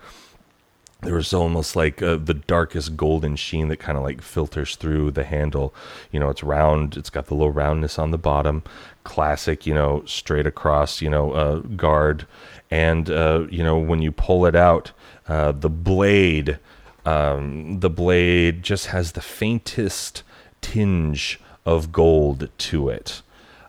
there 1.03 1.15
was 1.15 1.33
almost 1.33 1.77
like 1.77 2.03
uh, 2.03 2.17
the 2.17 2.35
darkest 2.35 2.97
golden 2.97 3.37
sheen 3.37 3.69
that 3.69 3.77
kind 3.79 3.99
of 3.99 4.05
like 4.05 4.23
filters 4.23 4.77
through 4.77 5.11
the 5.13 5.25
handle. 5.25 5.75
You 6.11 6.21
know, 6.21 6.31
it's 6.31 6.43
round. 6.43 6.97
It's 6.97 7.11
got 7.11 7.27
the 7.27 7.35
little 7.35 7.53
roundness 7.53 7.99
on 7.99 8.11
the 8.11 8.19
bottom. 8.19 8.63
Classic, 9.05 9.67
you 9.67 9.75
know, 9.75 10.03
straight 10.07 10.47
across, 10.47 11.01
you 11.01 11.11
know, 11.11 11.33
uh, 11.33 11.59
guard. 11.61 12.27
And 12.71 13.11
uh, 13.11 13.47
you 13.51 13.63
know, 13.63 13.79
when 13.79 14.03
you 14.03 14.11
pull 14.11 14.47
it 14.47 14.57
out, 14.57 14.93
uh, 15.29 15.53
the 15.53 15.71
blade, 15.71 16.59
um, 17.05 17.81
the 17.81 17.91
blade 17.91 18.63
just 18.63 18.87
has 18.87 19.13
the 19.13 19.21
faintest 19.21 20.23
tinge 20.61 21.39
of 21.65 21.93
gold 21.93 22.49
to 22.59 22.89
it. 22.89 23.23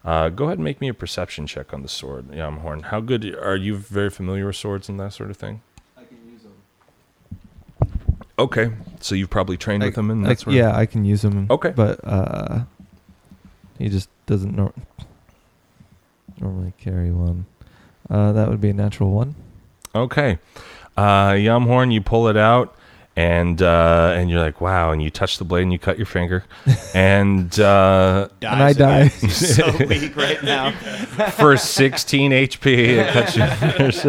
Uh, 0.06 0.30
go 0.30 0.46
ahead 0.46 0.58
and 0.58 0.64
make 0.66 0.80
me 0.80 0.88
a 0.88 0.94
perception 0.94 1.46
check 1.48 1.74
on 1.74 1.82
the 1.82 1.88
sword, 1.90 2.28
Yamhorn. 2.30 2.84
How 2.84 3.00
good 3.02 3.36
are 3.36 3.56
you? 3.56 3.76
Very 3.78 4.10
familiar 4.10 4.46
with 4.48 4.56
swords 4.56 4.88
and 4.90 5.00
that 5.00 5.14
sort 5.14 5.30
of 5.30 5.38
thing. 5.38 5.62
I 5.98 6.04
can 6.06 6.18
use 6.32 6.44
them. 6.44 7.40
Okay, 8.40 8.72
so 9.02 9.16
you've 9.16 9.30
probably 9.30 9.58
trained 9.58 9.84
with 9.84 9.96
them 9.96 10.10
and 10.12 10.26
I- 10.26 10.30
that 10.30 10.40
sort 10.40 10.56
yeah, 10.56 10.76
I 10.76 10.86
can 10.86 11.04
use 11.04 11.22
them. 11.24 11.48
Okay. 11.50 11.72
but 11.76 12.00
uh, 12.04 12.62
he 13.78 13.90
just 13.90 14.10
doesn't 14.28 14.56
nor- 14.56 14.74
normally 16.40 16.74
carry 16.78 17.12
one. 17.12 17.46
Uh, 18.10 18.32
that 18.32 18.48
would 18.50 18.62
be 18.62 18.70
a 18.70 18.74
natural 18.74 19.12
one. 19.12 19.36
Okay, 19.96 20.38
uh, 20.96 21.32
Yamhorn, 21.32 21.92
you 21.92 22.00
pull 22.02 22.28
it 22.28 22.38
out, 22.38 22.76
and 23.18 23.64
uh, 23.64 24.14
and 24.16 24.30
you're 24.30 24.40
like, 24.40 24.62
wow, 24.62 24.92
and 24.92 25.02
you 25.02 25.10
touch 25.10 25.40
the 25.40 25.44
blade 25.44 25.64
and 25.64 25.74
you 25.74 25.80
cut 25.80 25.98
your 25.98 26.06
finger, 26.06 26.46
and 26.94 27.60
uh, 27.60 28.30
And 28.42 28.64
I 28.64 28.74
die. 28.74 29.08
So 29.18 29.76
weak 29.88 30.16
right 30.16 30.42
now. 30.44 30.72
for 31.32 31.58
16 31.58 32.32
HP, 32.32 32.66
it 32.66 33.12
cuts 33.12 33.36
your 33.36 33.48
fingers, 33.48 34.06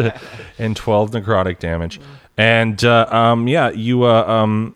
and 0.59 0.75
12 0.75 1.11
necrotic 1.11 1.57
damage. 1.57 1.99
And 2.37 2.83
uh, 2.83 3.07
um, 3.09 3.47
yeah, 3.47 3.71
you 3.71 4.03
uh, 4.03 4.23
um, 4.25 4.75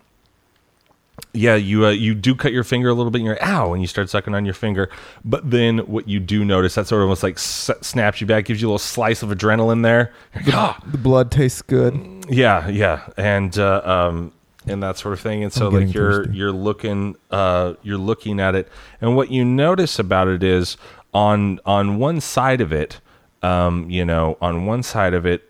yeah, 1.34 1.56
you 1.56 1.86
uh, 1.86 1.90
you 1.90 2.14
do 2.14 2.36
cut 2.36 2.54
your 2.54 2.64
finger 2.64 2.90
a 2.90 2.94
little 2.94 3.10
bit. 3.12 3.20
and 3.20 3.26
You're 3.26 3.36
like, 3.36 3.48
ow, 3.48 3.74
and 3.74 3.82
you 3.82 3.88
start 3.88 4.10
sucking 4.10 4.36
on 4.36 4.46
your 4.46 4.54
finger. 4.54 4.90
But 5.26 5.50
then 5.50 5.80
what 5.80 6.08
you 6.08 6.20
do 6.20 6.46
notice 6.46 6.76
that 6.76 6.88
sort 6.88 7.02
of 7.02 7.06
almost 7.06 7.24
like 7.24 7.36
s- 7.36 7.72
snaps 7.82 8.22
you 8.22 8.28
back, 8.28 8.46
gives 8.46 8.62
you 8.62 8.68
a 8.68 8.70
little 8.70 8.78
slice 8.80 9.24
of 9.24 9.30
adrenaline 9.30 9.82
there. 9.82 10.14
Like, 10.36 10.54
"Ah." 10.54 10.80
The 10.86 10.98
blood 10.98 11.32
tastes 11.32 11.62
good. 11.64 12.26
Yeah, 12.30 12.68
yeah, 12.68 13.08
and 13.18 13.58
uh, 13.58 13.82
um, 13.84 14.32
and 14.68 14.84
that 14.84 14.98
sort 14.98 15.14
of 15.14 15.20
thing. 15.22 15.44
And 15.44 15.52
so 15.52 15.70
like 15.70 15.94
you're 15.94 16.26
thirsty. 16.26 16.38
you're 16.38 16.52
looking 16.52 17.16
uh, 17.32 17.74
you're 17.82 17.98
looking 17.98 18.40
at 18.40 18.54
it, 18.54 18.68
and 19.02 19.16
what 19.16 19.32
you 19.32 19.44
notice 19.44 19.98
about 19.98 20.28
it 20.28 20.44
is 20.44 20.78
on 21.16 21.60
on 21.66 21.98
one 21.98 22.22
side 22.22 22.62
of 22.62 22.72
it, 22.72 23.00
um, 23.42 23.90
you 23.90 24.06
know, 24.06 24.38
on 24.40 24.68
one 24.68 24.84
side 24.84 25.16
of 25.16 25.26
it, 25.26 25.44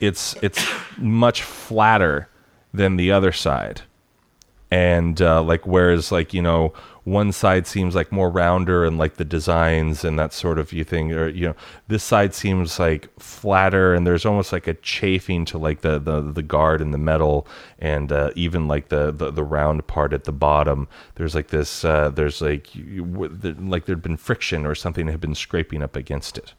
it's 0.00 0.36
it's 0.42 0.62
much 0.98 1.42
flatter 1.42 2.28
than 2.74 2.96
the 2.96 3.10
other 3.10 3.32
side 3.32 3.82
and 4.72 5.20
uh, 5.20 5.42
like 5.42 5.66
whereas 5.66 6.10
like 6.10 6.32
you 6.32 6.40
know 6.40 6.72
one 7.04 7.30
side 7.30 7.66
seems 7.66 7.94
like 7.94 8.10
more 8.10 8.30
rounder 8.30 8.86
and 8.86 8.96
like 8.96 9.16
the 9.16 9.24
designs 9.24 10.02
and 10.02 10.18
that 10.18 10.32
sort 10.32 10.58
of 10.58 10.72
you 10.72 10.82
thing 10.82 11.12
or 11.12 11.28
you 11.28 11.46
know 11.46 11.54
this 11.88 12.02
side 12.02 12.32
seems 12.32 12.78
like 12.78 13.10
flatter 13.20 13.92
and 13.92 14.06
there's 14.06 14.24
almost 14.24 14.50
like 14.50 14.66
a 14.66 14.72
chafing 14.74 15.44
to 15.44 15.58
like 15.58 15.82
the 15.82 15.98
the, 15.98 16.22
the 16.22 16.42
guard 16.42 16.80
and 16.80 16.94
the 16.94 16.98
metal 16.98 17.46
and 17.78 18.10
uh, 18.10 18.30
even 18.34 18.66
like 18.66 18.88
the, 18.88 19.12
the 19.12 19.30
the 19.30 19.44
round 19.44 19.86
part 19.86 20.14
at 20.14 20.24
the 20.24 20.32
bottom. 20.32 20.88
There's 21.16 21.34
like 21.34 21.48
this 21.48 21.84
uh, 21.84 22.08
there's 22.08 22.40
like 22.40 22.74
you, 22.74 23.04
like 23.04 23.84
there'd 23.84 24.00
been 24.00 24.16
friction 24.16 24.64
or 24.64 24.74
something 24.74 25.06
had 25.06 25.20
been 25.20 25.34
scraping 25.34 25.82
up 25.82 25.96
against 25.96 26.38
it 26.38 26.54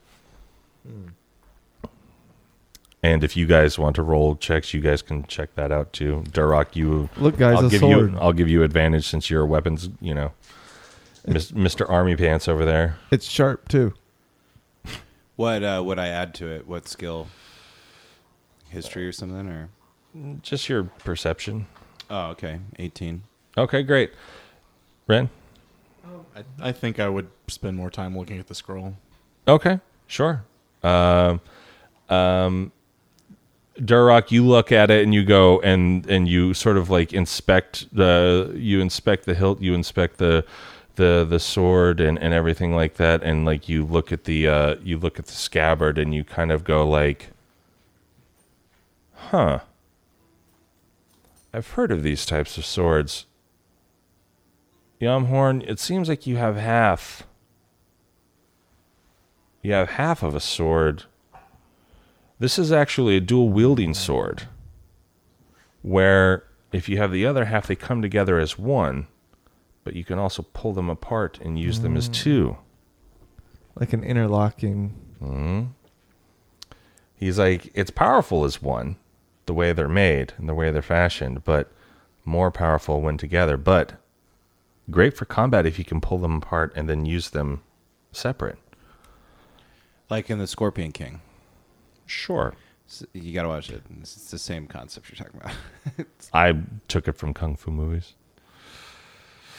and 3.04 3.24
if 3.24 3.36
you 3.38 3.46
guys 3.46 3.78
want 3.78 3.96
to 3.98 4.02
roll 4.02 4.36
checks, 4.36 4.74
you 4.74 4.80
guys 4.82 5.02
can 5.02 5.26
check 5.26 5.54
that 5.56 5.72
out 5.72 5.92
too. 5.94 6.24
Durock, 6.30 6.76
you 6.76 7.10
Look, 7.18 7.38
guys, 7.38 7.58
I'll 7.60 7.66
a 7.66 7.70
give 7.70 7.82
sword. 7.82 8.12
you 8.14 8.18
I'll 8.20 8.34
give 8.34 8.48
you 8.50 8.64
advantage 8.64 9.08
since 9.08 9.30
your 9.30 9.46
weapons, 9.46 9.90
you 10.02 10.14
know, 10.14 10.32
Mis- 11.28 11.52
Mr. 11.52 11.88
Army 11.90 12.16
Pants 12.16 12.48
over 12.48 12.66
there. 12.66 12.98
It's 13.12 13.26
sharp 13.28 13.68
too. 13.68 13.94
What 15.36 15.64
uh, 15.64 15.82
would 15.86 16.00
I 16.00 16.08
add 16.08 16.34
to 16.36 16.48
it? 16.48 16.68
What 16.68 16.88
skill? 16.88 17.28
History 18.70 19.06
or 19.08 19.12
something? 19.12 19.48
Or 19.48 19.70
Just 20.42 20.68
your 20.70 20.84
perception. 20.84 21.68
oh, 22.10 22.28
okay, 22.32 22.60
eighteen. 22.80 23.24
Okay, 23.58 23.84
great. 23.84 24.12
Ren. 25.08 25.30
I, 26.36 26.44
I 26.60 26.72
think 26.72 27.00
I 27.00 27.08
would 27.08 27.30
spend 27.48 27.78
more 27.78 27.90
time 27.92 28.18
looking 28.18 28.40
at 28.40 28.48
the 28.48 28.56
scroll. 28.56 28.96
Okay, 29.48 29.80
sure. 30.08 30.44
Um, 30.84 31.40
um, 32.10 32.72
Durock, 33.80 34.30
you 34.32 34.46
look 34.46 34.72
at 34.72 34.92
it 34.92 35.04
and 35.04 35.14
you 35.14 35.24
go 35.24 35.60
and 35.62 36.06
and 36.08 36.28
you 36.28 36.54
sort 36.54 36.78
of 36.78 36.90
like 36.90 37.12
inspect 37.12 37.88
the 37.96 38.54
you 38.56 38.82
inspect 38.82 39.26
the 39.26 39.34
hilt, 39.34 39.62
you 39.62 39.74
inspect 39.74 40.18
the 40.18 40.46
the 40.96 41.26
the 41.28 41.40
sword 41.40 42.00
and 42.00 42.20
and 42.20 42.34
everything 42.34 42.76
like 42.76 42.96
that, 42.96 43.24
and 43.24 43.46
like 43.46 43.68
you 43.68 43.84
look 43.84 44.12
at 44.12 44.26
the 44.26 44.48
uh, 44.48 44.76
you 44.84 44.98
look 44.98 45.18
at 45.18 45.26
the 45.26 45.34
scabbard 45.34 45.98
and 45.98 46.14
you 46.14 46.24
kind 46.24 46.52
of 46.52 46.64
go 46.64 46.88
like, 46.88 47.30
huh. 49.14 49.60
I've 51.56 51.70
heard 51.72 51.92
of 51.92 52.02
these 52.02 52.26
types 52.26 52.58
of 52.58 52.66
swords. 52.66 53.28
Yamhorn, 55.00 55.68
it 55.70 55.80
seems 55.80 56.10
like 56.10 56.26
you 56.26 56.38
have 56.38 56.56
half. 56.56 57.28
You 59.62 59.74
have 59.74 59.92
half 59.92 60.24
of 60.24 60.34
a 60.34 60.40
sword. 60.40 61.04
This 62.44 62.60
is 62.60 62.74
actually 62.74 63.16
a 63.16 63.22
dual 63.22 63.48
wielding 63.48 63.94
sword. 63.94 64.50
Where 65.82 66.44
if 66.74 66.90
you 66.90 66.98
have 66.98 67.14
the 67.14 67.26
other 67.26 67.46
half, 67.46 67.68
they 67.68 67.76
come 67.78 68.02
together 68.02 68.38
as 68.38 68.60
one, 68.60 69.08
but 69.86 69.96
you 69.96 70.04
can 70.04 70.20
also 70.20 70.46
pull 70.52 70.74
them 70.74 70.90
apart 70.90 71.40
and 71.42 71.58
use 71.58 71.80
them 71.80 71.96
as 71.96 72.08
hmm. 72.08 72.12
two. 72.12 72.58
Like 73.80 73.94
an 73.94 74.04
interlocking. 74.04 74.90
Hmm. 75.20 75.64
He's 77.16 77.40
like, 77.40 77.72
it's 77.74 77.92
powerful 77.92 78.44
as 78.44 78.62
one, 78.62 78.98
the 79.46 79.54
way 79.54 79.72
they're 79.72 79.88
made 79.88 80.34
and 80.38 80.50
the 80.50 80.54
way 80.54 80.70
they're 80.70 80.82
fashioned, 80.82 81.46
but 81.46 81.72
more 82.26 82.52
powerful 82.52 83.00
when 83.00 83.16
together. 83.16 83.56
But 83.56 83.94
great 84.92 85.16
for 85.16 85.24
combat 85.24 85.66
if 85.66 85.80
you 85.80 85.86
can 85.86 86.02
pull 86.02 86.18
them 86.18 86.36
apart 86.36 86.74
and 86.76 86.90
then 86.90 87.06
use 87.06 87.30
them 87.30 87.64
separate. 88.12 88.58
Like 90.10 90.30
in 90.30 90.40
the 90.40 90.48
Scorpion 90.48 90.92
King. 90.92 91.22
Sure. 92.14 92.54
S- 92.88 93.06
You 93.14 93.34
gotta 93.34 93.48
watch 93.50 93.70
it. 93.70 93.82
It's 94.02 94.16
it's 94.18 94.32
the 94.32 94.38
same 94.38 94.68
concept 94.68 95.10
you're 95.10 95.26
talking 95.26 95.42
about. 95.42 96.08
I 96.34 96.60
took 96.88 97.08
it 97.08 97.14
from 97.14 97.34
kung 97.34 97.56
fu 97.56 97.72
movies. 97.72 98.14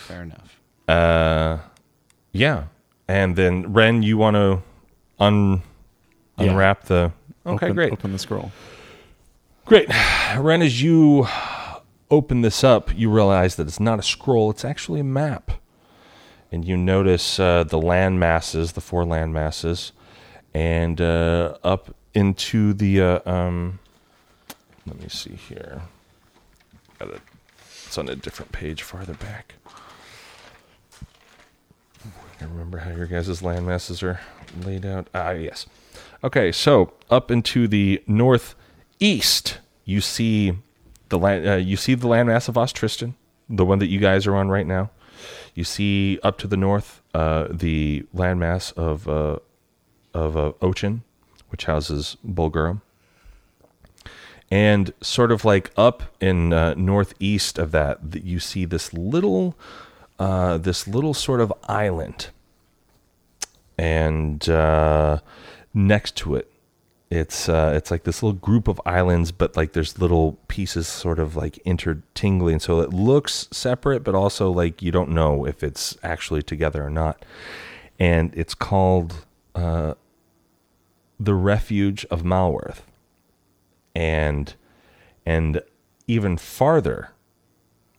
Fair 0.06 0.22
enough. 0.22 0.60
Uh, 0.86 1.58
yeah. 2.32 2.64
And 3.08 3.36
then 3.36 3.72
Ren, 3.72 4.02
you 4.02 4.16
want 4.18 4.34
to 4.36 4.62
un 5.18 5.62
Yeah. 6.38 6.50
unwrap 6.50 6.84
the. 6.84 7.12
Okay, 7.46 7.66
open, 7.66 7.74
great, 7.74 7.92
Open 7.92 8.12
the 8.12 8.18
scroll. 8.18 8.52
great. 9.66 9.88
Ren, 10.38 10.62
as 10.62 10.80
you 10.82 11.26
open 12.10 12.40
this 12.42 12.62
up, 12.64 12.94
you 12.96 13.10
realize 13.10 13.56
that 13.56 13.66
it's 13.66 13.80
not 13.80 13.98
a 13.98 14.02
scroll; 14.02 14.50
it's 14.50 14.64
actually 14.64 15.00
a 15.00 15.04
map. 15.04 15.50
And 16.52 16.64
you 16.64 16.76
notice 16.76 17.38
uh, 17.40 17.64
the 17.64 17.78
land 17.80 18.20
masses, 18.20 18.72
the 18.72 18.80
four 18.80 19.04
land 19.04 19.34
masses, 19.34 19.92
and 20.54 21.00
uh, 21.00 21.56
up 21.64 21.94
into 22.14 22.72
the. 22.72 23.00
Uh, 23.00 23.30
um, 23.30 23.78
let 24.86 25.00
me 25.00 25.08
see 25.08 25.34
here. 25.34 25.82
Got 26.98 27.10
it. 27.10 27.20
It's 27.86 27.98
on 27.98 28.08
a 28.08 28.16
different 28.16 28.52
page 28.52 28.82
farther 28.82 29.14
back. 29.14 29.54
I 32.40 32.44
remember 32.44 32.78
how 32.78 32.90
your 32.90 33.06
guys' 33.06 33.42
land 33.42 33.66
masses 33.66 34.02
are 34.02 34.20
laid 34.64 34.84
out. 34.84 35.08
Ah, 35.14 35.30
yes. 35.30 35.66
Okay, 36.22 36.52
so 36.52 36.92
up 37.10 37.30
into 37.30 37.68
the 37.68 38.02
northeast, 38.06 39.58
you 39.84 40.00
see 40.00 40.58
the 41.08 41.18
land. 41.18 41.46
Uh, 41.46 41.54
you 41.54 41.76
see 41.76 41.94
the 41.94 42.08
landmass 42.08 42.48
of 42.48 42.56
Ostristan, 42.56 43.14
the 43.48 43.64
one 43.64 43.78
that 43.78 43.88
you 43.88 44.00
guys 44.00 44.26
are 44.26 44.34
on 44.34 44.48
right 44.48 44.66
now. 44.66 44.90
You 45.54 45.64
see 45.64 46.18
up 46.22 46.38
to 46.38 46.46
the 46.46 46.56
north 46.56 47.00
uh, 47.14 47.46
the 47.50 48.04
landmass 48.14 48.72
of 48.72 49.08
uh, 49.08 49.38
of 50.12 50.36
uh, 50.36 50.52
Ochin, 50.60 51.00
which 51.54 51.66
houses 51.66 52.16
Bulgurum. 52.26 52.80
And 54.50 54.92
sort 55.00 55.30
of 55.30 55.44
like 55.44 55.70
up 55.76 56.02
in 56.20 56.52
uh, 56.52 56.74
northeast 56.74 57.60
of 57.60 57.70
that, 57.70 58.10
th- 58.10 58.24
you 58.24 58.40
see 58.40 58.64
this 58.64 58.92
little, 58.92 59.54
uh, 60.18 60.58
this 60.58 60.88
little 60.88 61.14
sort 61.14 61.40
of 61.40 61.52
island, 61.68 62.30
and 63.78 64.48
uh, 64.48 65.20
next 65.72 66.16
to 66.16 66.34
it, 66.34 66.50
it's 67.08 67.48
uh, 67.48 67.72
it's 67.76 67.92
like 67.92 68.02
this 68.02 68.20
little 68.20 68.38
group 68.38 68.66
of 68.66 68.80
islands, 68.84 69.30
but 69.30 69.56
like 69.56 69.74
there's 69.74 70.00
little 70.00 70.38
pieces 70.48 70.88
sort 70.88 71.20
of 71.20 71.36
like 71.36 71.60
intertingling, 71.64 72.60
so 72.60 72.80
it 72.80 72.90
looks 72.92 73.46
separate, 73.52 74.02
but 74.02 74.16
also 74.16 74.50
like 74.50 74.82
you 74.82 74.90
don't 74.90 75.10
know 75.10 75.46
if 75.46 75.62
it's 75.62 75.96
actually 76.02 76.42
together 76.42 76.84
or 76.84 76.90
not. 76.90 77.24
and 77.98 78.32
it's 78.34 78.54
called 78.54 79.24
uh, 79.54 79.94
the 81.24 81.34
Refuge 81.34 82.04
of 82.10 82.22
Malworth, 82.22 82.82
and 83.94 84.54
and 85.26 85.62
even 86.06 86.36
farther 86.36 87.10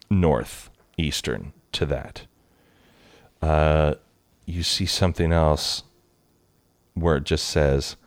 northeastern 0.09 1.53
to 1.71 1.85
that, 1.85 2.27
uh, 3.41 3.95
you 4.45 4.63
see 4.63 4.85
something 4.85 5.31
else 5.31 5.83
where 6.93 7.17
it 7.17 7.23
just 7.23 7.47
says 7.47 7.97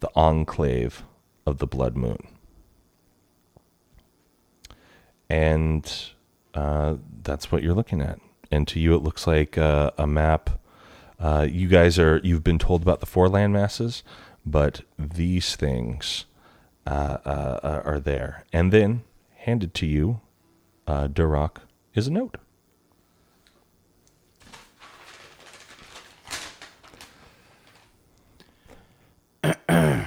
the 0.00 0.10
Enclave 0.14 1.02
of 1.46 1.58
the 1.58 1.66
Blood 1.66 1.96
Moon. 1.96 2.18
And 5.30 5.90
uh, 6.54 6.96
that's 7.22 7.50
what 7.50 7.62
you're 7.62 7.74
looking 7.74 8.00
at. 8.00 8.20
And 8.50 8.66
to 8.68 8.80
you, 8.80 8.94
it 8.94 9.02
looks 9.02 9.26
like 9.26 9.58
uh, 9.58 9.90
a 9.98 10.06
map. 10.06 10.50
Uh, 11.20 11.46
you 11.50 11.68
guys 11.68 11.98
are, 11.98 12.20
you've 12.22 12.44
been 12.44 12.58
told 12.58 12.82
about 12.82 13.00
the 13.00 13.06
four 13.06 13.28
land 13.28 13.52
masses, 13.52 14.02
but 14.44 14.82
these 14.98 15.56
things 15.56 16.24
uh, 16.86 17.18
uh, 17.24 17.82
are 17.84 18.00
there. 18.00 18.44
And 18.52 18.72
then 18.72 19.02
handed 19.36 19.74
to 19.74 19.86
you, 19.86 20.20
uh, 20.86 21.08
Durock, 21.08 21.58
is 21.94 22.06
a 22.06 22.12
note. 22.12 22.36
and 29.68 30.06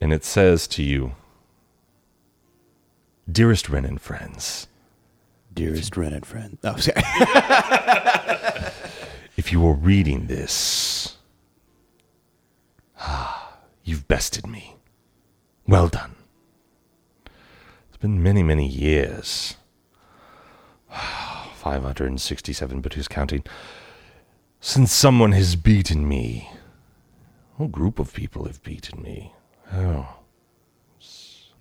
it 0.00 0.24
says 0.24 0.66
to 0.68 0.82
you, 0.82 1.14
Dearest 3.30 3.68
Ren 3.68 3.84
and 3.84 4.00
friends, 4.00 4.66
Dearest 5.52 5.96
Ren 5.96 6.12
and 6.12 6.26
friend. 6.26 6.58
Oh, 6.64 6.76
sorry. 6.76 6.96
if 9.36 9.52
you 9.52 9.60
were 9.60 9.74
reading 9.74 10.26
this, 10.26 11.16
ah, 13.00 13.56
you've 13.84 14.06
bested 14.08 14.46
me. 14.46 14.76
Well 15.66 15.88
done. 15.88 16.14
It's 17.88 17.98
been 17.98 18.22
many, 18.22 18.42
many 18.42 18.66
years. 18.66 19.56
567, 20.90 22.80
but 22.80 22.94
who's 22.94 23.08
counting? 23.08 23.44
Since 24.60 24.92
someone 24.92 25.32
has 25.32 25.56
beaten 25.56 26.08
me. 26.08 26.50
A 27.54 27.56
whole 27.58 27.68
group 27.68 27.98
of 27.98 28.12
people 28.12 28.44
have 28.46 28.62
beaten 28.62 29.02
me. 29.02 29.32
Oh. 29.72 30.16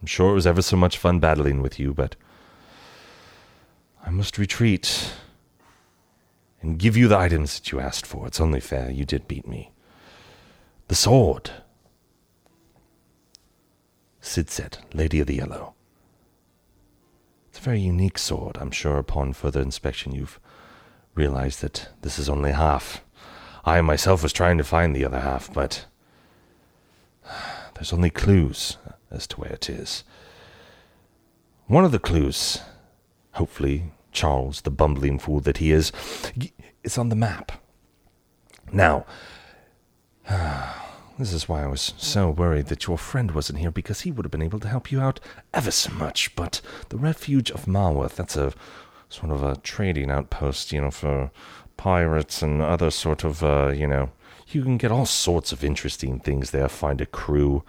I'm 0.01 0.07
sure 0.07 0.31
it 0.31 0.35
was 0.35 0.47
ever 0.47 0.61
so 0.61 0.77
much 0.77 0.97
fun 0.97 1.19
battling 1.19 1.61
with 1.61 1.79
you, 1.79 1.93
but 1.93 2.15
I 4.05 4.09
must 4.09 4.37
retreat 4.37 5.13
and 6.61 6.79
give 6.79 6.95
you 6.95 7.07
the 7.07 7.17
items 7.17 7.59
that 7.59 7.71
you 7.71 7.79
asked 7.79 8.05
for. 8.05 8.27
It's 8.27 8.39
only 8.39 8.59
fair. 8.59 8.89
You 8.89 9.05
did 9.05 9.27
beat 9.27 9.47
me. 9.47 9.71
The 10.89 10.95
sword. 10.95 11.51
Sid 14.21 14.49
said, 14.49 14.79
Lady 14.91 15.19
of 15.19 15.27
the 15.27 15.35
Yellow. 15.35 15.75
It's 17.47 17.59
a 17.59 17.61
very 17.61 17.79
unique 17.79 18.17
sword. 18.17 18.57
I'm 18.59 18.71
sure 18.71 18.97
upon 18.97 19.33
further 19.33 19.61
inspection 19.61 20.15
you've 20.15 20.39
realized 21.13 21.61
that 21.61 21.89
this 22.01 22.17
is 22.17 22.27
only 22.27 22.53
half. 22.53 23.03
I 23.63 23.79
myself 23.81 24.23
was 24.23 24.33
trying 24.33 24.57
to 24.57 24.63
find 24.63 24.95
the 24.95 25.05
other 25.05 25.19
half, 25.19 25.53
but 25.53 25.85
there's 27.75 27.93
only 27.93 28.09
clues 28.09 28.77
as 29.11 29.27
to 29.27 29.39
where 29.39 29.53
it 29.53 29.69
is. 29.69 30.03
One 31.67 31.85
of 31.85 31.91
the 31.91 31.99
clues, 31.99 32.61
hopefully, 33.33 33.91
Charles, 34.11 34.61
the 34.61 34.71
bumbling 34.71 35.19
fool 35.19 35.39
that 35.41 35.57
he 35.57 35.71
is, 35.71 35.91
is 36.83 36.97
on 36.97 37.09
the 37.09 37.15
map. 37.15 37.51
Now, 38.73 39.05
this 41.17 41.33
is 41.33 41.49
why 41.49 41.63
I 41.63 41.67
was 41.67 41.93
so 41.97 42.29
worried 42.29 42.67
that 42.67 42.87
your 42.87 42.97
friend 42.97 43.31
wasn't 43.31 43.59
here, 43.59 43.71
because 43.71 44.01
he 44.01 44.11
would 44.11 44.25
have 44.25 44.31
been 44.31 44.41
able 44.41 44.59
to 44.59 44.67
help 44.67 44.91
you 44.91 45.01
out 45.01 45.19
ever 45.53 45.71
so 45.71 45.91
much. 45.93 46.35
But 46.35 46.61
the 46.89 46.97
refuge 46.97 47.51
of 47.51 47.65
Malworth, 47.65 48.15
that's 48.15 48.37
a 48.37 48.53
sort 49.09 49.31
of 49.31 49.43
a 49.43 49.55
trading 49.57 50.11
outpost, 50.11 50.71
you 50.71 50.81
know, 50.81 50.91
for 50.91 51.31
pirates 51.77 52.41
and 52.41 52.61
other 52.61 52.91
sort 52.91 53.23
of, 53.23 53.43
uh, 53.43 53.69
you 53.69 53.87
know, 53.87 54.11
you 54.49 54.63
can 54.63 54.77
get 54.77 54.91
all 54.91 55.05
sorts 55.05 55.51
of 55.51 55.63
interesting 55.63 56.19
things 56.19 56.51
there, 56.51 56.69
find 56.69 57.01
a 57.01 57.05
crew. 57.05 57.63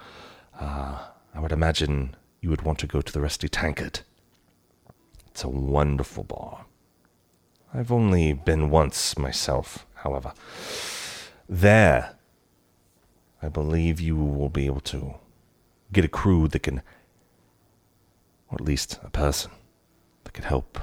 Uh, 0.58 0.98
I 1.34 1.40
would 1.40 1.52
imagine 1.52 2.16
you 2.40 2.50
would 2.50 2.62
want 2.62 2.78
to 2.80 2.86
go 2.86 3.00
to 3.00 3.12
the 3.12 3.20
Rusty 3.20 3.48
Tankard. 3.48 4.00
It's 5.28 5.44
a 5.44 5.48
wonderful 5.48 6.24
bar. 6.24 6.66
I've 7.72 7.92
only 7.92 8.32
been 8.32 8.68
once 8.68 9.16
myself, 9.16 9.86
however. 9.94 10.32
There, 11.48 12.16
I 13.42 13.48
believe 13.48 14.00
you 14.00 14.16
will 14.16 14.48
be 14.48 14.66
able 14.66 14.80
to 14.80 15.14
get 15.92 16.04
a 16.04 16.08
crew 16.08 16.48
that 16.48 16.62
can, 16.62 16.82
or 18.48 18.56
at 18.56 18.60
least 18.60 18.98
a 19.02 19.10
person, 19.10 19.50
that 20.24 20.32
can 20.32 20.44
help 20.44 20.78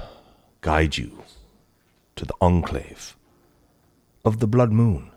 guide 0.61 0.97
you 0.97 1.23
to 2.15 2.25
the 2.25 2.33
enclave 2.41 3.15
of 4.25 4.39
the 4.39 4.47
Blood 4.47 4.71
Moon. 4.71 5.11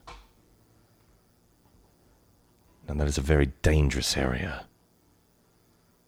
And 2.86 3.00
that 3.00 3.08
is 3.08 3.18
a 3.18 3.22
very 3.22 3.52
dangerous 3.62 4.16
area, 4.16 4.66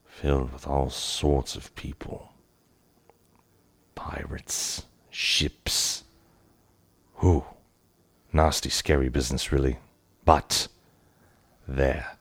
filled 0.04 0.52
with 0.52 0.66
all 0.66 0.90
sorts 0.90 1.56
of 1.56 1.74
people 1.74 2.32
pirates, 3.94 4.86
ships. 5.10 6.02
Whew. 7.20 7.44
Nasty, 8.32 8.70
scary 8.70 9.09
business, 9.09 9.52
really. 9.52 9.78
But 10.24 10.66
there, 11.66 12.16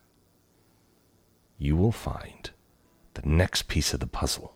you 1.57 1.76
will 1.76 1.91
find 1.91 2.49
the 3.13 3.22
next 3.26 3.68
piece 3.68 3.93
of 3.93 3.99
the 3.99 4.07
puzzle 4.07 4.55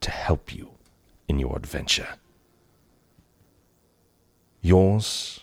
to 0.00 0.10
help 0.10 0.54
you 0.54 0.70
in 1.28 1.38
your 1.38 1.56
adventure. 1.56 2.16
Yours 4.60 5.40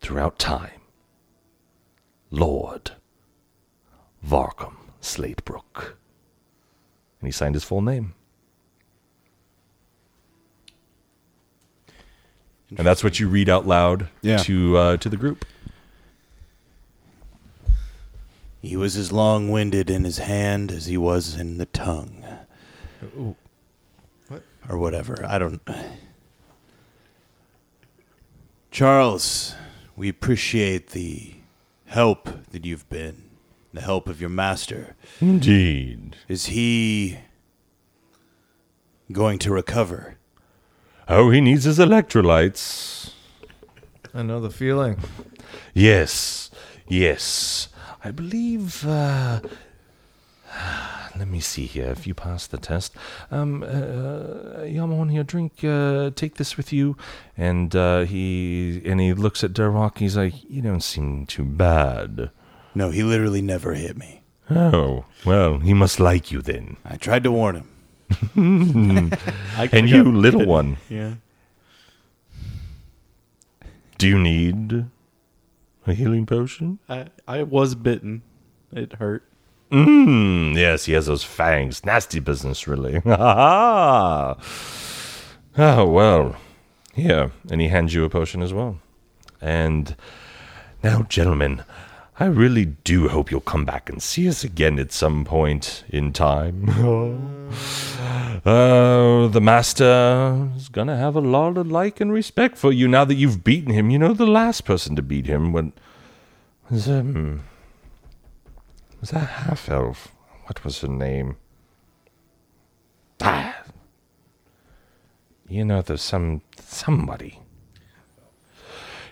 throughout 0.00 0.38
time, 0.38 0.80
Lord 2.30 2.92
Varkham 4.26 4.76
Slatebrook. 5.00 5.94
And 7.20 7.26
he 7.28 7.30
signed 7.32 7.54
his 7.54 7.64
full 7.64 7.82
name. 7.82 8.14
And 12.76 12.86
that's 12.86 13.02
what 13.02 13.18
you 13.18 13.28
read 13.28 13.48
out 13.48 13.66
loud 13.66 14.08
Yeah. 14.20 14.36
to 14.38 14.76
uh, 14.76 14.96
to 14.98 15.08
the 15.08 15.16
group. 15.16 15.44
He 18.68 18.76
was 18.76 18.98
as 18.98 19.10
long 19.10 19.50
winded 19.50 19.88
in 19.88 20.04
his 20.04 20.18
hand 20.18 20.70
as 20.70 20.84
he 20.84 20.98
was 20.98 21.34
in 21.34 21.56
the 21.56 21.64
tongue. 21.64 22.22
What? 24.28 24.42
Or 24.68 24.76
whatever. 24.76 25.24
I 25.26 25.38
don't. 25.38 25.58
Charles, 28.70 29.54
we 29.96 30.10
appreciate 30.10 30.90
the 30.90 31.36
help 31.86 32.28
that 32.50 32.66
you've 32.66 32.86
been, 32.90 33.30
the 33.72 33.80
help 33.80 34.06
of 34.06 34.20
your 34.20 34.28
master. 34.28 34.94
Indeed. 35.18 36.16
Is 36.28 36.46
he 36.46 37.20
going 39.10 39.38
to 39.38 39.50
recover? 39.50 40.18
Oh, 41.08 41.30
he 41.30 41.40
needs 41.40 41.64
his 41.64 41.78
electrolytes. 41.78 43.14
I 44.12 44.22
know 44.22 44.40
the 44.40 44.50
feeling. 44.50 44.98
Yes, 45.72 46.50
yes. 46.86 47.68
I 48.04 48.10
believe. 48.10 48.86
Uh, 48.86 49.40
let 51.18 51.28
me 51.28 51.40
see 51.40 51.66
here. 51.66 51.86
If 51.90 52.06
you 52.06 52.14
pass 52.14 52.46
the 52.46 52.58
test, 52.58 52.94
um, 53.30 53.62
uh, 53.62 54.62
Yamon 54.64 55.10
here, 55.10 55.24
drink. 55.24 55.62
Uh, 55.64 56.10
take 56.14 56.36
this 56.36 56.56
with 56.56 56.72
you. 56.72 56.96
And 57.36 57.74
uh, 57.74 58.00
he 58.04 58.80
and 58.84 59.00
he 59.00 59.12
looks 59.14 59.42
at 59.44 59.52
Durock. 59.52 59.98
He's 59.98 60.16
like, 60.16 60.34
"You 60.48 60.62
don't 60.62 60.82
seem 60.82 61.26
too 61.26 61.44
bad." 61.44 62.30
No, 62.74 62.90
he 62.90 63.02
literally 63.02 63.42
never 63.42 63.74
hit 63.74 63.96
me. 63.96 64.22
Oh, 64.50 65.04
well, 65.26 65.58
he 65.58 65.74
must 65.74 66.00
like 66.00 66.30
you 66.32 66.40
then. 66.40 66.76
I 66.84 66.96
tried 66.96 67.22
to 67.24 67.32
warn 67.32 67.56
him. 67.56 67.68
And 69.72 69.88
you, 69.90 70.04
little 70.04 70.46
one, 70.46 70.78
Yeah. 70.88 71.14
do 73.98 74.08
you 74.08 74.18
need 74.18 74.86
a 75.88 75.94
healing 75.94 76.26
potion? 76.26 76.78
I, 76.88 77.06
I 77.26 77.42
was 77.42 77.74
bitten. 77.74 78.22
It 78.72 78.94
hurt. 78.94 79.24
Mmm, 79.70 80.56
yes, 80.56 80.86
he 80.86 80.94
has 80.94 81.06
those 81.06 81.24
fangs. 81.24 81.84
Nasty 81.84 82.20
business, 82.20 82.66
really. 82.66 83.00
Ha 83.00 83.16
ha! 83.16 84.36
Oh, 85.58 85.86
well. 85.86 86.36
Here, 86.94 87.32
and 87.50 87.60
he 87.60 87.68
hands 87.68 87.94
you 87.94 88.04
a 88.04 88.08
potion 88.08 88.42
as 88.42 88.52
well. 88.52 88.78
And 89.40 89.94
now, 90.82 91.02
gentlemen, 91.02 91.62
I 92.18 92.26
really 92.26 92.64
do 92.64 93.08
hope 93.08 93.30
you'll 93.30 93.40
come 93.40 93.64
back 93.64 93.88
and 93.88 94.02
see 94.02 94.28
us 94.28 94.42
again 94.42 94.78
at 94.78 94.90
some 94.92 95.24
point 95.24 95.84
in 95.88 96.12
time. 96.12 96.68
uh, 98.46 99.28
the 99.28 99.40
master 99.40 100.50
is 100.56 100.68
gonna 100.68 100.96
have 100.96 101.16
a 101.16 101.20
lot 101.20 101.56
of 101.56 101.70
like 101.70 102.00
and 102.00 102.12
respect 102.12 102.56
for 102.58 102.72
you 102.72 102.88
now 102.88 103.04
that 103.04 103.14
you've 103.14 103.42
beaten 103.44 103.72
him. 103.72 103.90
You 103.90 103.98
know, 103.98 104.12
the 104.12 104.26
last 104.26 104.64
person 104.64 104.96
to 104.96 105.02
beat 105.02 105.26
him 105.26 105.52
when 105.52 105.72
was 106.70 106.88
um 106.88 107.42
was 109.00 109.10
that 109.10 109.28
half 109.28 109.68
elf? 109.68 110.08
What 110.46 110.64
was 110.64 110.80
her 110.80 110.88
name? 110.88 111.36
Ah, 113.20 113.62
you 115.48 115.64
know, 115.64 115.82
there's 115.82 116.02
some 116.02 116.42
somebody. 116.60 117.40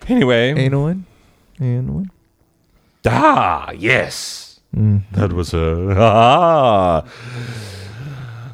Anyway, 0.09 0.53
Anowin? 0.55 1.03
Anowin? 1.59 2.11
ah, 3.07 3.71
yes, 3.73 4.61
that 4.73 5.33
was 5.33 5.51
her. 5.53 5.93
Ah, 5.99 7.05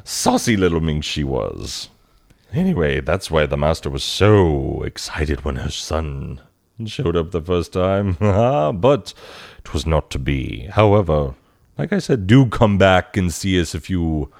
saucy 0.03 0.57
little 0.57 0.81
mink 0.81 1.03
she 1.03 1.23
was. 1.23 1.89
Anyway, 2.53 3.01
that's 3.01 3.31
why 3.31 3.45
the 3.45 3.57
master 3.57 3.89
was 3.89 4.03
so 4.03 4.83
excited 4.83 5.43
when 5.43 5.55
her 5.55 5.71
son 5.71 6.39
showed 6.85 7.15
up 7.15 7.31
the 7.31 7.41
first 7.41 7.73
time. 7.73 8.13
but 8.19 9.13
it 9.59 9.73
was 9.73 9.85
not 9.85 10.11
to 10.11 10.19
be. 10.19 10.67
However, 10.67 11.35
like 11.77 11.91
I 11.91 11.99
said, 11.99 12.27
do 12.27 12.45
come 12.45 12.77
back 12.77 13.17
and 13.17 13.33
see 13.33 13.59
us 13.59 13.73
if 13.73 13.89
you 13.89 14.31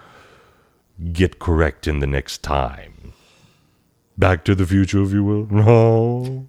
get 1.12 1.40
correct 1.40 1.88
in 1.88 2.00
the 2.00 2.08
next 2.08 2.44
time. 2.44 3.14
Back 4.18 4.46
to 4.46 4.54
the 4.54 4.68
future, 4.68 5.02
if 5.04 5.12
you 5.12 5.24
will. 5.24 5.48
No. 5.52 6.48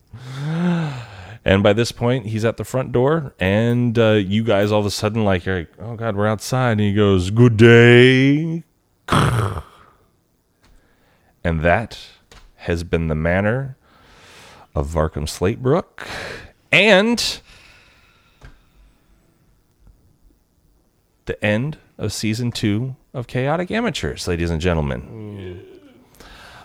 And 1.47 1.62
by 1.62 1.74
this 1.74 1.93
point, 1.93 2.27
he's 2.27 2.45
at 2.45 2.57
the 2.57 2.65
front 2.65 2.91
door, 2.91 3.35
and 3.39 3.99
uh, 3.99 4.12
you 4.12 4.43
guys 4.43 4.73
all 4.73 4.81
of 4.81 4.86
a 4.86 4.91
sudden, 4.91 5.24
like, 5.24 5.45
you're 5.45 5.59
like, 5.59 5.73
oh 5.78 5.95
God, 5.95 6.16
we're 6.16 6.27
outside. 6.27 6.73
And 6.73 6.81
he 6.81 6.95
goes, 6.95 7.28
Good 7.31 7.59
day. 7.59 8.65
And 9.09 9.62
that 11.60 11.98
has 12.56 12.85
been 12.85 13.09
the 13.09 13.14
manner 13.14 13.76
of 14.74 14.89
Varkham 14.89 15.26
Slatebrook. 15.28 16.06
And 16.72 17.40
the 21.26 21.43
end 21.44 21.78
of 21.98 22.12
season 22.12 22.51
two 22.52 22.97
of 23.12 23.26
Chaotic 23.26 23.70
Amateurs, 23.70 24.26
ladies 24.26 24.51
and 24.51 24.60
gentlemen. 24.60 25.64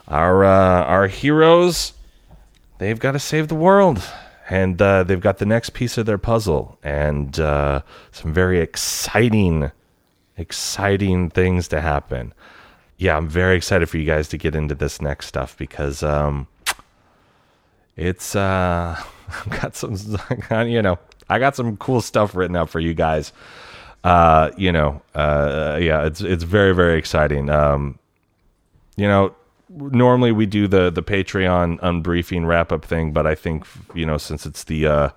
Our 0.08 0.44
uh, 0.44 0.84
our 0.86 1.08
heroes, 1.08 1.94
they've 2.80 3.00
got 3.00 3.12
to 3.12 3.20
save 3.20 3.48
the 3.48 3.56
world, 3.56 4.02
and 4.50 4.82
uh, 4.82 5.04
they've 5.04 5.22
got 5.22 5.38
the 5.38 5.46
next 5.46 5.72
piece 5.72 5.98
of 5.98 6.08
their 6.08 6.18
puzzle, 6.18 6.80
and 6.82 7.40
uh, 7.40 7.82
some 8.12 8.34
very 8.34 8.60
exciting, 8.60 9.72
exciting 10.40 11.30
things 11.30 11.68
to 11.68 11.82
happen. 11.82 12.34
Yeah, 12.98 13.18
I'm 13.18 13.28
very 13.28 13.56
excited 13.56 13.90
for 13.90 13.98
you 13.98 14.06
guys 14.06 14.28
to 14.30 14.38
get 14.38 14.56
into 14.56 14.76
this 14.76 15.02
next 15.02 15.28
stuff 15.28 15.58
because 15.58 16.04
um, 16.04 16.48
it's 17.96 18.36
uh, 18.36 19.02
I've 19.30 19.62
got 19.62 19.76
some, 19.76 19.96
you 20.68 20.82
know, 20.82 20.98
I 21.30 21.40
got 21.40 21.56
some 21.56 21.78
cool 21.78 22.02
stuff 22.02 22.36
written 22.36 22.56
up 22.56 22.70
for 22.70 22.80
you 22.80 22.94
guys. 22.94 23.32
Uh, 24.04 24.52
you 24.58 24.72
know, 24.72 25.02
uh, 25.14 25.78
yeah, 25.82 26.06
it's 26.06 26.22
it's 26.22 26.44
very 26.44 26.74
very 26.74 26.98
exciting. 26.98 27.50
Um, 27.50 28.00
you 28.96 29.08
know, 29.08 29.36
normally 29.70 30.32
we 30.32 30.46
do 30.46 30.68
the 30.68 30.90
the 30.90 31.04
Patreon 31.04 31.80
unbriefing 31.82 32.48
wrap 32.48 32.72
up 32.72 32.86
thing, 32.86 33.12
but 33.12 33.28
I 33.28 33.36
think 33.36 33.66
you 33.94 34.06
know 34.06 34.18
since 34.18 34.46
it's 34.46 34.64
the 34.64 34.88
uh, 34.88 35.10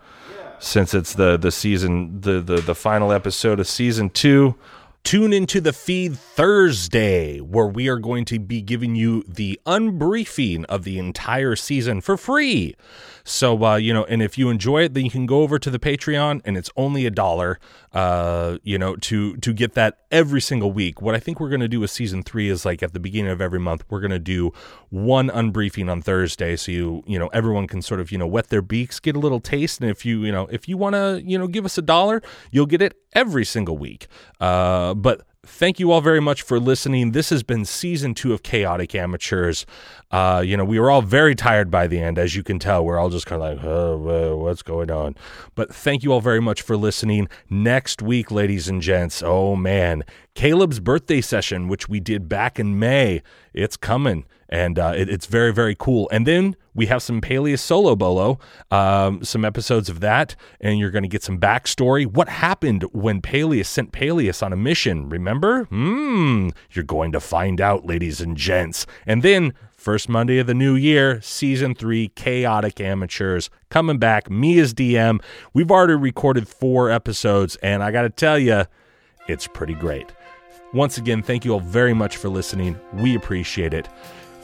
since 0.59 0.95
it's 0.95 1.15
the 1.15 1.37
the 1.37 1.53
season 1.53 2.21
the, 2.21 2.41
the 2.41 2.57
the 2.57 2.75
final 2.75 3.13
episode 3.13 3.61
of 3.61 3.67
season 3.67 4.11
two. 4.11 4.57
Tune 5.05 5.33
into 5.33 5.61
the 5.61 5.73
feed 5.73 6.17
Thursday, 6.17 7.39
where 7.39 7.67
we 7.67 7.89
are 7.89 7.99
going 7.99 8.25
to 8.27 8.39
be 8.39 8.63
giving 8.63 8.95
you 8.95 9.25
the 9.27 9.61
unbriefing 9.67 10.65
of 10.67 10.85
the 10.85 10.99
entire 10.99 11.57
season 11.57 12.01
for 12.01 12.17
free. 12.17 12.77
So, 13.25 13.65
uh, 13.65 13.77
you 13.77 13.93
know, 13.93 14.05
and 14.05 14.23
if 14.23 14.37
you 14.37 14.51
enjoy 14.51 14.83
it, 14.85 14.95
then 14.95 15.05
you 15.05 15.11
can 15.11 15.27
go 15.27 15.43
over 15.43 15.59
to 15.59 15.71
the 15.71 15.79
Patreon, 15.79 16.41
and 16.45 16.57
it's 16.57 16.71
only 16.77 17.07
a 17.07 17.11
dollar, 17.11 17.59
uh, 17.93 18.59
you 18.63 18.79
know, 18.79 18.97
to 18.97 19.37
to 19.37 19.53
get 19.53 19.75
that 19.75 19.99
every 20.11 20.41
single 20.41 20.73
week. 20.73 21.01
What 21.01 21.15
I 21.15 21.21
think 21.21 21.41
we're 21.41 21.49
going 21.49 21.61
to 21.61 21.69
do 21.69 21.81
with 21.81 21.91
season 21.91 22.23
three 22.23 22.49
is 22.49 22.65
like 22.65 22.83
at 22.83 22.93
the 22.93 23.01
beginning 23.01 23.31
of 23.31 23.41
every 23.41 23.61
month, 23.61 23.85
we're 23.89 24.01
going 24.01 24.11
to 24.11 24.19
do 24.19 24.53
one 24.91 25.29
unbriefing 25.29 25.91
on 25.91 26.03
Thursday, 26.03 26.57
so 26.57 26.73
you 26.73 27.03
you 27.07 27.19
know 27.19 27.29
everyone 27.29 27.67
can 27.67 27.83
sort 27.83 28.01
of 28.01 28.11
you 28.11 28.19
know 28.19 28.27
wet 28.27 28.49
their 28.49 28.63
beaks, 28.63 29.01
get 29.01 29.17
a 29.17 29.21
little 29.21 29.41
taste, 29.41 29.81
and 29.81 29.91
if 29.91 30.05
you 30.05 30.25
you 30.25 30.33
know 30.33 30.47
if 30.51 30.69
you 30.69 30.77
want 30.77 30.95
to 30.95 31.23
you 31.25 31.39
know 31.39 31.47
give 31.47 31.65
us 31.65 31.79
a 31.79 31.83
dollar, 31.83 32.23
you'll 32.51 32.67
get 32.67 32.83
it 32.83 32.97
every 33.15 33.45
single 33.45 33.77
week. 33.77 34.07
Uh, 34.41 34.95
but 34.95 35.23
thank 35.45 35.81
you 35.81 35.91
all 35.91 36.01
very 36.01 36.21
much 36.21 36.43
for 36.43 36.61
listening. 36.61 37.11
This 37.13 37.31
has 37.31 37.43
been 37.43 37.65
season 37.65 38.15
two 38.15 38.33
of 38.33 38.45
Chaotic 38.45 38.95
Amateurs. 38.95 39.67
Uh, 40.13 40.41
you 40.45 40.57
know, 40.57 40.65
we 40.65 40.79
were 40.79 40.89
all 40.89 41.03
very 41.03 41.35
tired 41.35 41.69
by 41.69 41.89
the 41.89 41.99
end, 41.99 42.17
as 42.17 42.37
you 42.37 42.45
can 42.45 42.61
tell. 42.61 42.85
We're 42.85 42.99
all 42.99 43.11
just 43.11 43.27
kind 43.27 43.43
of 43.43 43.57
like, 43.57 43.65
oh, 43.65 44.37
what's 44.37 44.63
going 44.63 44.91
on? 44.91 45.17
But 45.57 45.75
thank 45.75 46.05
you 46.05 46.13
all 46.13 46.21
very 46.21 46.41
much 46.41 46.63
for 46.63 46.77
listening. 46.77 47.29
Next 47.51 48.01
week, 48.01 48.31
ladies 48.31 48.69
and 48.69 48.81
gents, 48.81 49.21
oh 49.21 49.57
man, 49.57 50.05
Caleb's 50.35 50.79
birthday 50.79 51.21
session, 51.21 51.67
which 51.67 51.89
we 51.89 51.99
did 51.99 52.29
back 52.29 52.61
in 52.61 52.79
May, 52.79 53.21
it's 53.53 53.77
coming. 53.77 54.25
And 54.53 54.79
uh, 54.79 54.93
it, 54.95 55.09
it's 55.09 55.25
very, 55.25 55.51
very 55.51 55.75
cool. 55.75 56.11
And 56.13 56.27
then 56.27 56.57
we 56.75 56.85
have 56.85 57.03
some 57.03 57.23
Peleus 57.23 57.63
solo 57.63 57.97
bolo, 57.97 58.39
um, 58.71 59.25
some 59.25 59.47
episodes 59.47 59.89
of 59.89 60.01
that, 60.01 60.37
and 60.61 60.79
you're 60.79 60.91
going 60.91 61.05
to 61.05 61.09
get 61.09 61.23
some 61.23 61.41
backstory. 61.41 62.07
What 62.07 62.29
happened 62.29 62.83
when 62.93 63.23
Peleus 63.23 63.67
sent 63.67 63.93
Peleus 63.93 64.43
on 64.43 64.53
a 64.53 64.57
mission? 64.57 65.09
Remember? 65.09 65.65
Hmm. 65.65 66.51
You're 66.71 66.85
going 66.85 67.13
to 67.13 67.21
find 67.21 67.63
out, 67.63 67.87
ladies 67.87 68.21
and 68.21 68.37
gents. 68.37 68.87
And 69.07 69.23
then 69.23 69.55
First 69.75 70.11
Monday 70.11 70.39
of 70.39 70.47
the 70.47 70.55
new 70.55 70.75
year, 70.75 71.23
season 71.23 71.75
three, 71.75 72.09
Chaotic 72.09 72.79
Amateurs, 72.79 73.49
coming 73.71 73.97
back. 73.97 74.31
Me 74.31 74.59
as 74.59 74.75
DM. 74.75 75.21
We've 75.55 75.71
already 75.71 75.95
recorded 75.95 76.47
four 76.47 76.91
episodes, 76.91 77.57
and 77.63 77.83
I 77.83 77.91
got 77.91 78.03
to 78.03 78.11
tell 78.11 78.39
you, 78.39 78.67
it's 79.29 79.49
pretty 79.49 79.75
great. 79.75 80.13
Once 80.75 80.99
again, 80.99 81.23
thank 81.23 81.47
you 81.47 81.53
all 81.53 81.61
very 81.61 81.95
much 81.95 82.19
for 82.19 82.29
listening. 82.29 82.79
We 82.93 83.17
appreciate 83.17 83.73
it. 83.73 83.89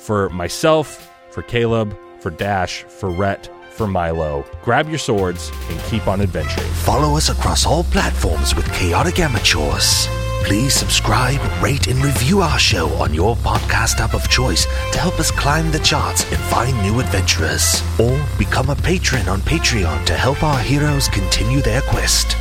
For 0.09 0.31
myself, 0.31 1.13
for 1.29 1.43
Caleb, 1.43 1.95
for 2.21 2.31
Dash, 2.31 2.83
for 2.85 3.11
Rhett, 3.11 3.51
for 3.73 3.87
Milo, 3.87 4.43
grab 4.63 4.89
your 4.89 4.97
swords 4.97 5.53
and 5.69 5.79
keep 5.81 6.09
on 6.09 6.23
adventuring. 6.23 6.67
Follow 6.77 7.15
us 7.15 7.29
across 7.29 7.67
all 7.67 7.85
platforms 7.85 8.55
with 8.55 8.73
Chaotic 8.73 9.19
Amateurs. 9.19 10.09
Please 10.45 10.73
subscribe, 10.73 11.39
rate, 11.63 11.89
and 11.89 12.03
review 12.03 12.41
our 12.41 12.59
show 12.59 12.89
on 12.95 13.13
your 13.13 13.37
podcast 13.37 14.01
app 14.01 14.15
of 14.15 14.27
choice 14.31 14.65
to 14.93 14.99
help 14.99 15.21
us 15.21 15.31
climb 15.31 15.71
the 15.71 15.79
charts 15.81 16.25
and 16.33 16.41
find 16.45 16.75
new 16.81 17.01
adventurers. 17.01 17.83
Or 18.01 18.19
become 18.39 18.71
a 18.71 18.77
patron 18.77 19.29
on 19.29 19.43
Patreon 19.43 20.07
to 20.07 20.15
help 20.15 20.43
our 20.43 20.59
heroes 20.59 21.09
continue 21.09 21.61
their 21.61 21.83
quest. 21.83 22.33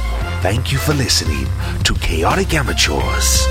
Thank 0.41 0.71
you 0.71 0.77
for 0.77 0.93
listening 0.93 1.47
to 1.83 1.93
Chaotic 1.95 2.53
Amateurs. 2.53 3.45